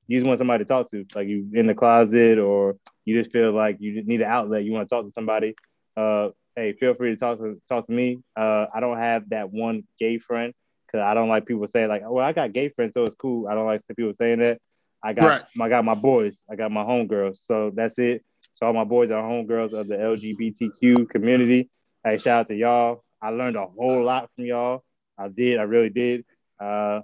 you 0.08 0.20
just 0.20 0.26
want 0.26 0.40
somebody 0.40 0.64
to 0.64 0.68
talk 0.68 0.90
to, 0.92 1.06
like 1.16 1.28
you 1.28 1.50
in 1.54 1.68
the 1.68 1.76
closet, 1.76 2.40
or 2.40 2.78
you 3.06 3.20
just 3.20 3.32
feel 3.32 3.52
like 3.52 3.78
you 3.80 3.94
just 3.94 4.08
need 4.08 4.22
an 4.22 4.28
outlet, 4.28 4.64
you 4.64 4.72
want 4.72 4.88
to 4.88 4.96
talk 4.96 5.06
to 5.06 5.12
somebody. 5.12 5.56
Uh, 5.98 6.30
hey, 6.56 6.74
feel 6.74 6.94
free 6.94 7.10
to 7.12 7.18
talk 7.18 7.40
to 7.40 7.62
talk 7.68 7.88
to 7.88 7.92
me. 7.92 8.20
Uh, 8.38 8.68
I 8.74 8.80
don't 8.80 8.98
have 8.98 9.30
that 9.30 9.52
one 9.52 9.84
gay 10.00 10.18
friend 10.18 10.54
because 10.88 11.04
I 11.04 11.14
don't 11.14 11.30
like 11.30 11.46
people 11.46 11.68
saying 11.68 11.90
like, 11.90 12.04
"Oh, 12.06 12.14
well, 12.14 12.26
I 12.26 12.32
got 12.32 12.54
gay 12.54 12.70
friends, 12.70 12.94
so 12.94 13.06
it's 13.06 13.16
cool." 13.16 13.48
I 13.48 13.54
don't 13.54 13.66
like 13.66 13.82
people 13.98 14.14
saying 14.18 14.40
that. 14.40 14.60
I 15.04 15.14
got 15.14 15.26
Right. 15.26 15.42
I 15.62 15.70
got 15.70 15.84
my 15.84 15.96
boys. 15.96 16.44
I 16.50 16.56
got 16.56 16.72
my 16.72 16.84
homegirls. 16.84 17.40
So 17.46 17.72
that's 17.76 18.00
it. 18.00 18.24
So 18.56 18.68
all 18.68 18.74
my 18.74 18.86
boys 18.86 19.12
are 19.12 19.22
homegirls 19.22 19.74
of 19.74 19.88
the 19.88 19.96
LGBTQ 19.96 21.10
community. 21.10 21.70
Hey, 22.06 22.18
shout 22.18 22.42
out 22.42 22.48
to 22.50 22.56
y'all. 22.56 23.04
I 23.22 23.30
learned 23.30 23.56
a 23.56 23.66
whole 23.66 24.04
lot 24.04 24.30
from 24.36 24.44
y'all. 24.44 24.84
I 25.18 25.30
did. 25.30 25.58
I 25.58 25.64
really 25.64 25.90
did. 25.90 26.26
Uh, 26.60 27.00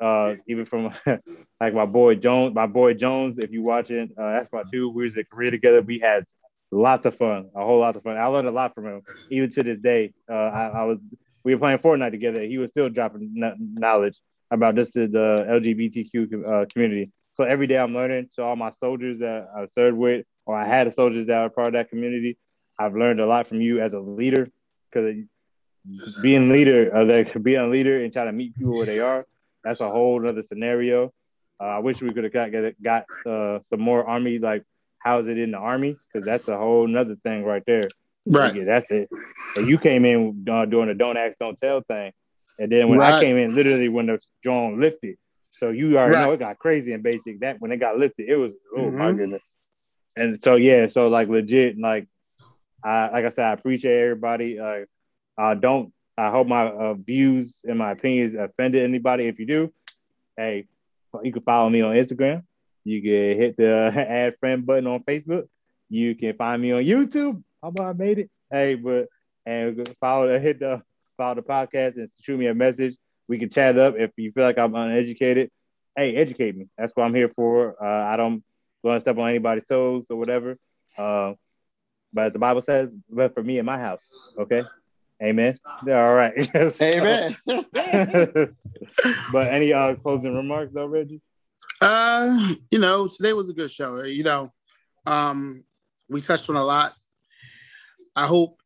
uh, 0.00 0.36
even 0.48 0.64
from 0.64 0.90
like 1.60 1.74
my 1.74 1.84
boy 1.84 2.14
Jones, 2.14 2.54
my 2.54 2.66
boy 2.66 2.94
Jones. 2.94 3.38
If 3.38 3.50
you 3.50 3.62
watching, 3.62 4.08
uh, 4.18 4.32
that's 4.32 4.50
my 4.50 4.62
dude. 4.72 4.94
We 4.94 5.04
was 5.04 5.16
in 5.18 5.24
Korea 5.30 5.50
together. 5.50 5.82
We 5.82 5.98
had 5.98 6.24
lots 6.70 7.04
of 7.04 7.14
fun, 7.14 7.50
a 7.54 7.62
whole 7.62 7.78
lot 7.78 7.94
of 7.94 8.02
fun. 8.02 8.16
I 8.16 8.24
learned 8.26 8.48
a 8.48 8.52
lot 8.52 8.74
from 8.74 8.86
him. 8.86 9.02
Even 9.30 9.50
to 9.52 9.62
this 9.62 9.78
day, 9.80 10.14
uh, 10.30 10.34
I, 10.34 10.66
I 10.68 10.84
was 10.84 10.98
we 11.44 11.54
were 11.54 11.60
playing 11.60 11.78
Fortnite 11.78 12.12
together. 12.12 12.42
He 12.42 12.56
was 12.56 12.70
still 12.70 12.88
dropping 12.88 13.34
knowledge 13.58 14.16
about 14.50 14.76
just 14.76 14.94
the, 14.94 15.08
the 15.08 15.44
LGBTQ 15.46 16.62
uh, 16.62 16.66
community. 16.72 17.10
So 17.34 17.44
every 17.44 17.66
day 17.66 17.76
I'm 17.76 17.92
learning. 17.92 18.28
So 18.32 18.44
all 18.44 18.56
my 18.56 18.70
soldiers 18.70 19.18
that 19.18 19.48
I 19.54 19.66
served 19.66 19.98
with, 19.98 20.24
or 20.46 20.56
I 20.56 20.66
had 20.66 20.92
soldiers 20.94 21.26
that 21.26 21.36
are 21.36 21.50
part 21.50 21.68
of 21.68 21.72
that 21.74 21.90
community, 21.90 22.38
I've 22.78 22.94
learned 22.94 23.20
a 23.20 23.26
lot 23.26 23.46
from 23.46 23.60
you 23.60 23.80
as 23.80 23.92
a 23.92 24.00
leader. 24.00 24.48
Because 24.90 25.16
being 26.20 26.48
leader, 26.50 26.94
uh, 26.94 27.04
like 27.04 27.40
being 27.42 27.60
a 27.60 27.68
leader 27.68 28.02
and 28.02 28.12
trying 28.12 28.26
to 28.26 28.32
meet 28.32 28.56
people 28.56 28.76
where 28.76 28.86
they 28.86 29.00
are, 29.00 29.24
that's 29.64 29.80
a 29.80 29.88
whole 29.90 30.26
other 30.28 30.42
scenario. 30.42 31.12
Uh, 31.60 31.64
I 31.64 31.78
wish 31.78 32.02
we 32.02 32.12
could 32.12 32.24
have 32.24 32.32
got 32.32 32.50
got, 32.52 32.72
got 32.82 33.04
uh, 33.30 33.60
some 33.70 33.80
more 33.80 34.04
army 34.04 34.38
like 34.38 34.64
how's 34.98 35.26
it 35.26 35.38
in 35.38 35.50
the 35.52 35.58
army 35.58 35.98
because 36.12 36.24
that's 36.24 36.48
a 36.48 36.56
whole 36.56 36.86
nother 36.86 37.16
thing 37.22 37.44
right 37.44 37.62
there. 37.66 37.92
Right. 38.26 38.54
Yeah, 38.54 38.64
that's 38.64 38.90
it. 38.90 39.08
And 39.56 39.66
you 39.68 39.78
came 39.78 40.04
in 40.04 40.46
uh, 40.50 40.64
doing 40.66 40.88
the 40.88 40.94
don't 40.94 41.16
ask, 41.16 41.36
don't 41.38 41.58
tell 41.58 41.80
thing, 41.82 42.12
and 42.58 42.70
then 42.70 42.88
when 42.88 43.00
I 43.00 43.18
came 43.20 43.36
in, 43.36 43.54
literally 43.54 43.88
when 43.88 44.06
the 44.06 44.18
drone 44.42 44.80
lifted, 44.80 45.16
so 45.56 45.70
you 45.70 45.98
already 45.98 46.14
Right. 46.14 46.24
know 46.26 46.32
it 46.32 46.38
got 46.38 46.58
crazy 46.58 46.92
and 46.92 47.02
basic. 47.02 47.40
That 47.40 47.60
when 47.60 47.70
it 47.72 47.78
got 47.78 47.98
lifted, 47.98 48.28
it 48.28 48.36
was 48.36 48.52
oh 48.76 48.90
my 48.90 49.12
Mhm. 49.12 49.16
goodness. 49.18 49.42
and 50.16 50.42
so 50.42 50.56
yeah, 50.56 50.86
so 50.88 51.08
like 51.08 51.28
legit, 51.28 51.78
like 51.78 52.06
I 52.84 53.10
like 53.10 53.24
I 53.24 53.28
said, 53.30 53.46
I 53.46 53.52
appreciate 53.52 54.00
everybody. 54.00 54.58
Uh, 54.58 54.84
uh 55.38 55.54
don't 55.54 55.92
I 56.16 56.30
hope 56.30 56.46
my 56.46 56.68
uh, 56.68 56.94
views 56.94 57.60
and 57.64 57.78
my 57.78 57.92
opinions 57.92 58.36
offended 58.38 58.82
anybody. 58.82 59.26
If 59.26 59.38
you 59.38 59.46
do, 59.46 59.72
hey, 60.36 60.66
you 61.22 61.32
can 61.32 61.42
follow 61.42 61.70
me 61.70 61.80
on 61.80 61.94
Instagram. 61.94 62.44
You 62.84 63.00
can 63.00 63.40
hit 63.40 63.56
the 63.56 63.92
add 64.08 64.36
friend 64.38 64.66
button 64.66 64.86
on 64.86 65.02
Facebook. 65.04 65.48
You 65.88 66.14
can 66.14 66.36
find 66.36 66.60
me 66.60 66.72
on 66.72 66.84
YouTube. 66.84 67.42
How 67.62 67.68
about 67.68 67.88
I 67.88 67.92
made 67.92 68.18
it? 68.18 68.30
Hey, 68.50 68.74
but 68.74 69.08
and 69.46 69.88
follow 70.00 70.28
the 70.28 70.38
hit 70.38 70.60
the 70.60 70.82
follow 71.16 71.36
the 71.36 71.42
podcast 71.42 71.96
and 71.96 72.10
shoot 72.20 72.38
me 72.38 72.46
a 72.46 72.54
message. 72.54 72.96
We 73.28 73.38
can 73.38 73.50
chat 73.50 73.78
up 73.78 73.94
if 73.96 74.10
you 74.16 74.32
feel 74.32 74.44
like 74.44 74.58
I'm 74.58 74.74
uneducated. 74.74 75.50
Hey, 75.96 76.16
educate 76.16 76.56
me. 76.56 76.68
That's 76.76 76.92
what 76.94 77.04
I'm 77.04 77.14
here 77.14 77.30
for. 77.34 77.82
Uh, 77.82 78.12
I 78.12 78.16
don't 78.16 78.42
want 78.82 78.96
to 78.96 79.00
step 79.00 79.16
on 79.18 79.28
anybody's 79.28 79.66
toes 79.66 80.06
or 80.10 80.16
whatever. 80.16 80.58
Uh, 80.96 81.34
but 82.12 82.32
the 82.32 82.38
Bible 82.38 82.62
says, 82.62 82.88
but 83.10 83.34
for 83.34 83.42
me 83.42 83.58
and 83.58 83.66
my 83.66 83.78
house, 83.78 84.02
okay. 84.38 84.64
Amen. 85.22 85.52
All 85.86 86.14
right. 86.14 86.32
Amen. 86.82 87.36
but 89.32 89.46
any 89.46 89.72
uh, 89.72 89.94
closing 89.94 90.34
remarks 90.34 90.72
though, 90.74 90.86
Reggie? 90.86 91.20
Uh, 91.80 92.54
you 92.70 92.80
know, 92.80 93.06
today 93.06 93.32
was 93.32 93.48
a 93.48 93.54
good 93.54 93.70
show. 93.70 94.02
You 94.02 94.24
know, 94.24 94.46
um, 95.06 95.62
we 96.08 96.20
touched 96.20 96.50
on 96.50 96.56
a 96.56 96.64
lot. 96.64 96.94
I 98.16 98.26
hope 98.26 98.60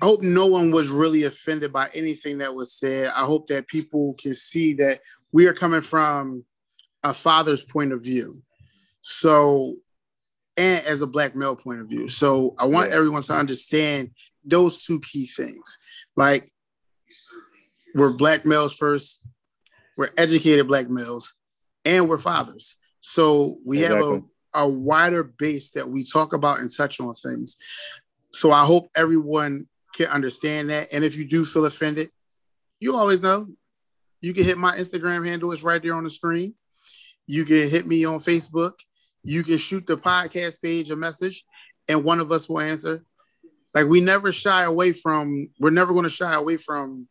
I 0.00 0.06
hope 0.06 0.22
no 0.22 0.46
one 0.46 0.70
was 0.70 0.88
really 0.90 1.24
offended 1.24 1.72
by 1.72 1.88
anything 1.92 2.38
that 2.38 2.54
was 2.54 2.72
said. 2.72 3.08
I 3.08 3.24
hope 3.24 3.48
that 3.48 3.66
people 3.66 4.14
can 4.14 4.32
see 4.32 4.74
that 4.74 5.00
we 5.32 5.46
are 5.46 5.54
coming 5.54 5.80
from 5.80 6.44
a 7.02 7.12
father's 7.12 7.62
point 7.62 7.92
of 7.92 8.02
view. 8.02 8.40
So, 9.00 9.76
and 10.58 10.84
as 10.84 11.00
a 11.00 11.06
black 11.06 11.34
male 11.34 11.56
point 11.56 11.80
of 11.80 11.88
view. 11.88 12.08
So, 12.08 12.54
I 12.58 12.66
want 12.66 12.90
everyone 12.90 13.22
to 13.22 13.34
understand 13.34 14.10
those 14.44 14.82
two 14.82 15.00
key 15.00 15.26
things. 15.26 15.78
Like, 16.16 16.52
we're 17.94 18.12
black 18.12 18.44
males 18.44 18.76
first, 18.76 19.26
we're 19.96 20.10
educated 20.18 20.68
black 20.68 20.90
males, 20.90 21.34
and 21.84 22.08
we're 22.08 22.18
fathers. 22.18 22.76
So, 23.00 23.58
we 23.64 23.84
exactly. 23.84 24.14
have 24.14 24.24
a, 24.54 24.60
a 24.64 24.68
wider 24.68 25.24
base 25.24 25.70
that 25.70 25.88
we 25.88 26.04
talk 26.04 26.34
about 26.34 26.58
and 26.58 26.70
touch 26.70 27.00
on 27.00 27.14
things. 27.14 27.56
So, 28.32 28.52
I 28.52 28.66
hope 28.66 28.90
everyone 28.94 29.66
can 29.94 30.08
understand 30.08 30.68
that. 30.68 30.88
And 30.92 31.04
if 31.04 31.16
you 31.16 31.24
do 31.24 31.46
feel 31.46 31.64
offended, 31.64 32.10
you 32.80 32.94
always 32.94 33.22
know 33.22 33.48
you 34.20 34.34
can 34.34 34.44
hit 34.44 34.58
my 34.58 34.76
Instagram 34.76 35.26
handle, 35.26 35.52
it's 35.52 35.62
right 35.62 35.82
there 35.82 35.94
on 35.94 36.04
the 36.04 36.10
screen. 36.10 36.54
You 37.26 37.44
can 37.44 37.68
hit 37.68 37.86
me 37.86 38.04
on 38.04 38.18
Facebook. 38.18 38.72
You 39.24 39.42
can 39.42 39.58
shoot 39.58 39.86
the 39.86 39.96
podcast 39.96 40.62
page 40.62 40.90
a 40.90 40.96
message, 40.96 41.44
and 41.88 42.04
one 42.04 42.20
of 42.20 42.32
us 42.32 42.48
will 42.48 42.60
answer. 42.60 43.04
Like 43.74 43.86
we 43.86 44.00
never 44.00 44.32
shy 44.32 44.62
away 44.62 44.92
from, 44.92 45.50
we're 45.58 45.70
never 45.70 45.92
going 45.92 46.04
to 46.04 46.08
shy 46.08 46.34
away 46.34 46.56
from 46.56 47.06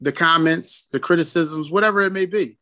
the 0.00 0.12
comments, 0.12 0.88
the 0.88 0.98
criticisms, 0.98 1.70
whatever 1.70 2.00
it 2.00 2.12
may 2.12 2.26
be. 2.26 2.58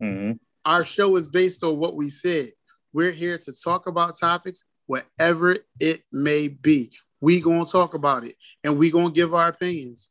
Mm-hmm. 0.00 0.32
Our 0.64 0.84
show 0.84 1.16
is 1.16 1.26
based 1.26 1.64
on 1.64 1.78
what 1.78 1.96
we 1.96 2.08
said. 2.08 2.50
We're 2.92 3.10
here 3.10 3.38
to 3.38 3.52
talk 3.52 3.88
about 3.88 4.18
topics, 4.18 4.66
whatever 4.86 5.56
it 5.80 6.02
may 6.12 6.48
be 6.48 6.92
we 7.22 7.40
gonna 7.40 7.64
talk 7.64 7.94
about 7.94 8.24
it 8.24 8.34
and 8.62 8.76
we 8.76 8.90
gonna 8.90 9.10
give 9.10 9.32
our 9.32 9.48
opinions 9.48 10.10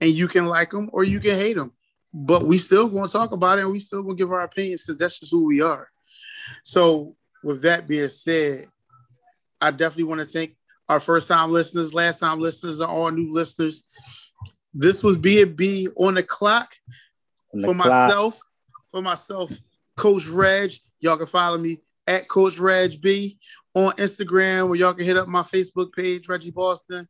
and 0.00 0.10
you 0.10 0.26
can 0.26 0.46
like 0.46 0.70
them 0.70 0.88
or 0.92 1.04
you 1.04 1.20
can 1.20 1.32
hate 1.32 1.56
them 1.56 1.72
but 2.14 2.44
we 2.44 2.56
still 2.56 2.88
gonna 2.88 3.08
talk 3.08 3.32
about 3.32 3.58
it 3.58 3.62
and 3.62 3.72
we 3.72 3.80
still 3.80 4.02
gonna 4.02 4.14
give 4.14 4.32
our 4.32 4.44
opinions 4.44 4.82
because 4.82 4.98
that's 4.98 5.20
just 5.20 5.32
who 5.32 5.44
we 5.44 5.60
are 5.60 5.88
so 6.62 7.14
with 7.42 7.62
that 7.62 7.86
being 7.86 8.08
said 8.08 8.66
i 9.60 9.70
definitely 9.70 10.04
want 10.04 10.20
to 10.20 10.26
thank 10.26 10.56
our 10.88 11.00
first 11.00 11.28
time 11.28 11.50
listeners 11.50 11.94
last 11.94 12.20
time 12.20 12.40
listeners 12.40 12.80
and 12.80 12.90
all 12.90 13.10
new 13.10 13.32
listeners 13.32 13.86
this 14.72 15.02
was 15.02 15.16
b&b 15.16 15.88
on 15.96 16.14
the 16.14 16.22
clock 16.22 16.74
on 17.52 17.60
the 17.60 17.68
for 17.68 17.74
clock. 17.74 17.86
myself 17.86 18.40
for 18.90 19.02
myself 19.02 19.52
coach 19.96 20.26
reg 20.26 20.72
y'all 21.00 21.16
can 21.16 21.26
follow 21.26 21.58
me 21.58 21.78
at 22.06 22.28
coach 22.28 22.58
reg 22.58 23.00
b 23.00 23.38
on 23.74 23.92
Instagram, 23.92 24.68
where 24.68 24.78
y'all 24.78 24.94
can 24.94 25.04
hit 25.04 25.16
up 25.16 25.28
my 25.28 25.42
Facebook 25.42 25.92
page, 25.92 26.28
Reggie 26.28 26.50
Boston, 26.50 27.06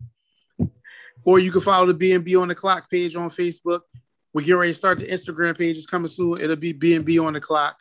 or 1.25 1.39
you 1.39 1.53
can 1.53 1.61
follow 1.61 1.87
the 1.87 1.95
B&B 1.95 2.37
on 2.37 2.49
the 2.49 2.55
Clock 2.55 2.91
page 2.91 3.17
on 3.17 3.29
Facebook. 3.29 3.81
We're 4.33 4.43
getting 4.43 4.57
ready 4.57 4.73
to 4.73 4.77
start 4.77 4.99
the 4.99 5.07
Instagram 5.07 5.57
page. 5.57 5.77
It's 5.77 5.87
coming 5.87 6.09
soon. 6.09 6.41
It'll 6.41 6.57
be 6.57 6.73
B&B 6.73 7.19
on 7.19 7.35
the 7.35 7.41
Clock. 7.41 7.77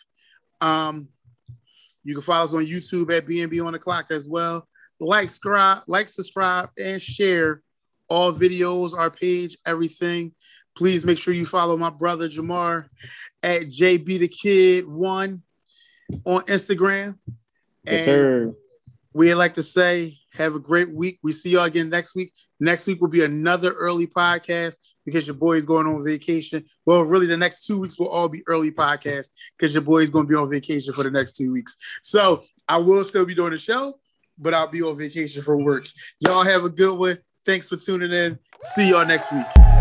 Um, 0.62 1.10
you 2.04 2.14
can 2.14 2.24
follow 2.24 2.44
us 2.44 2.54
on 2.54 2.66
YouTube 2.66 3.16
at 3.16 3.28
B&B 3.28 3.60
on 3.62 3.74
the 3.74 3.80
Clock 3.80 4.08
as 4.12 4.28
well. 4.28 4.68
Like, 5.00 5.30
subscribe, 5.30 5.84
like, 5.88 6.10
subscribe, 6.10 6.70
and 6.78 7.02
share 7.02 7.62
all 8.10 8.34
videos, 8.34 8.98
our 8.98 9.10
page, 9.10 9.58
everything. 9.66 10.34
Please 10.76 11.06
make 11.06 11.18
sure 11.18 11.34
you 11.34 11.46
follow 11.46 11.78
my 11.78 11.90
brother 11.90 12.28
Jamar 12.28 12.88
at 13.42 13.62
JB 13.62 14.20
the 14.20 14.28
Kid 14.28 14.88
One 14.88 15.44
on 16.26 16.42
Instagram. 16.44 17.18
Yes, 17.86 18.08
and 18.08 18.56
we 19.14 19.34
like 19.34 19.54
to 19.56 19.64
say, 19.64 20.18
have 20.34 20.56
a 20.56 20.60
great 20.60 20.92
week. 20.92 21.20
We 21.22 21.32
see 21.32 21.52
y'all 21.52 21.66
again 21.66 21.90
next 21.90 22.16
week. 22.16 22.34
Next 22.60 22.88
week 22.88 23.00
will 23.00 23.10
be 23.10 23.24
another 23.24 23.74
early 23.74 24.08
podcast 24.08 24.78
because 25.06 25.28
your 25.28 25.36
boy 25.36 25.58
is 25.58 25.66
going 25.66 25.86
on 25.86 26.04
vacation. 26.04 26.66
Well, 26.86 27.04
really, 27.04 27.28
the 27.28 27.38
next 27.38 27.66
two 27.66 27.80
weeks 27.80 28.00
will 28.00 28.10
all 28.10 28.28
be 28.28 28.42
early 28.48 28.72
podcasts 28.72 29.32
because 29.58 29.74
your 29.74 29.84
boy 29.84 30.00
is 30.00 30.10
going 30.10 30.26
to 30.26 30.30
be 30.30 30.36
on 30.36 30.50
vacation 30.50 30.94
for 30.94 31.04
the 31.04 31.12
next 31.12 31.34
two 31.34 31.52
weeks. 31.52 31.78
So 32.02 32.44
I 32.68 32.78
will 32.78 33.04
still 33.04 33.26
be 33.26 33.36
doing 33.36 33.52
the 33.52 33.60
show, 33.60 34.00
but 34.38 34.54
I'll 34.54 34.68
be 34.68 34.82
on 34.82 34.98
vacation 34.98 35.44
for 35.44 35.58
work. 35.58 35.86
Y'all 36.20 36.44
have 36.44 36.64
a 36.64 36.70
good 36.70 36.98
one. 36.98 37.20
Thanks 37.46 37.70
for 37.70 37.78
tuning 37.78 38.12
in. 38.12 38.40
See 38.60 38.90
y'all 38.90 39.06
next 39.06 39.32
week. 39.32 39.73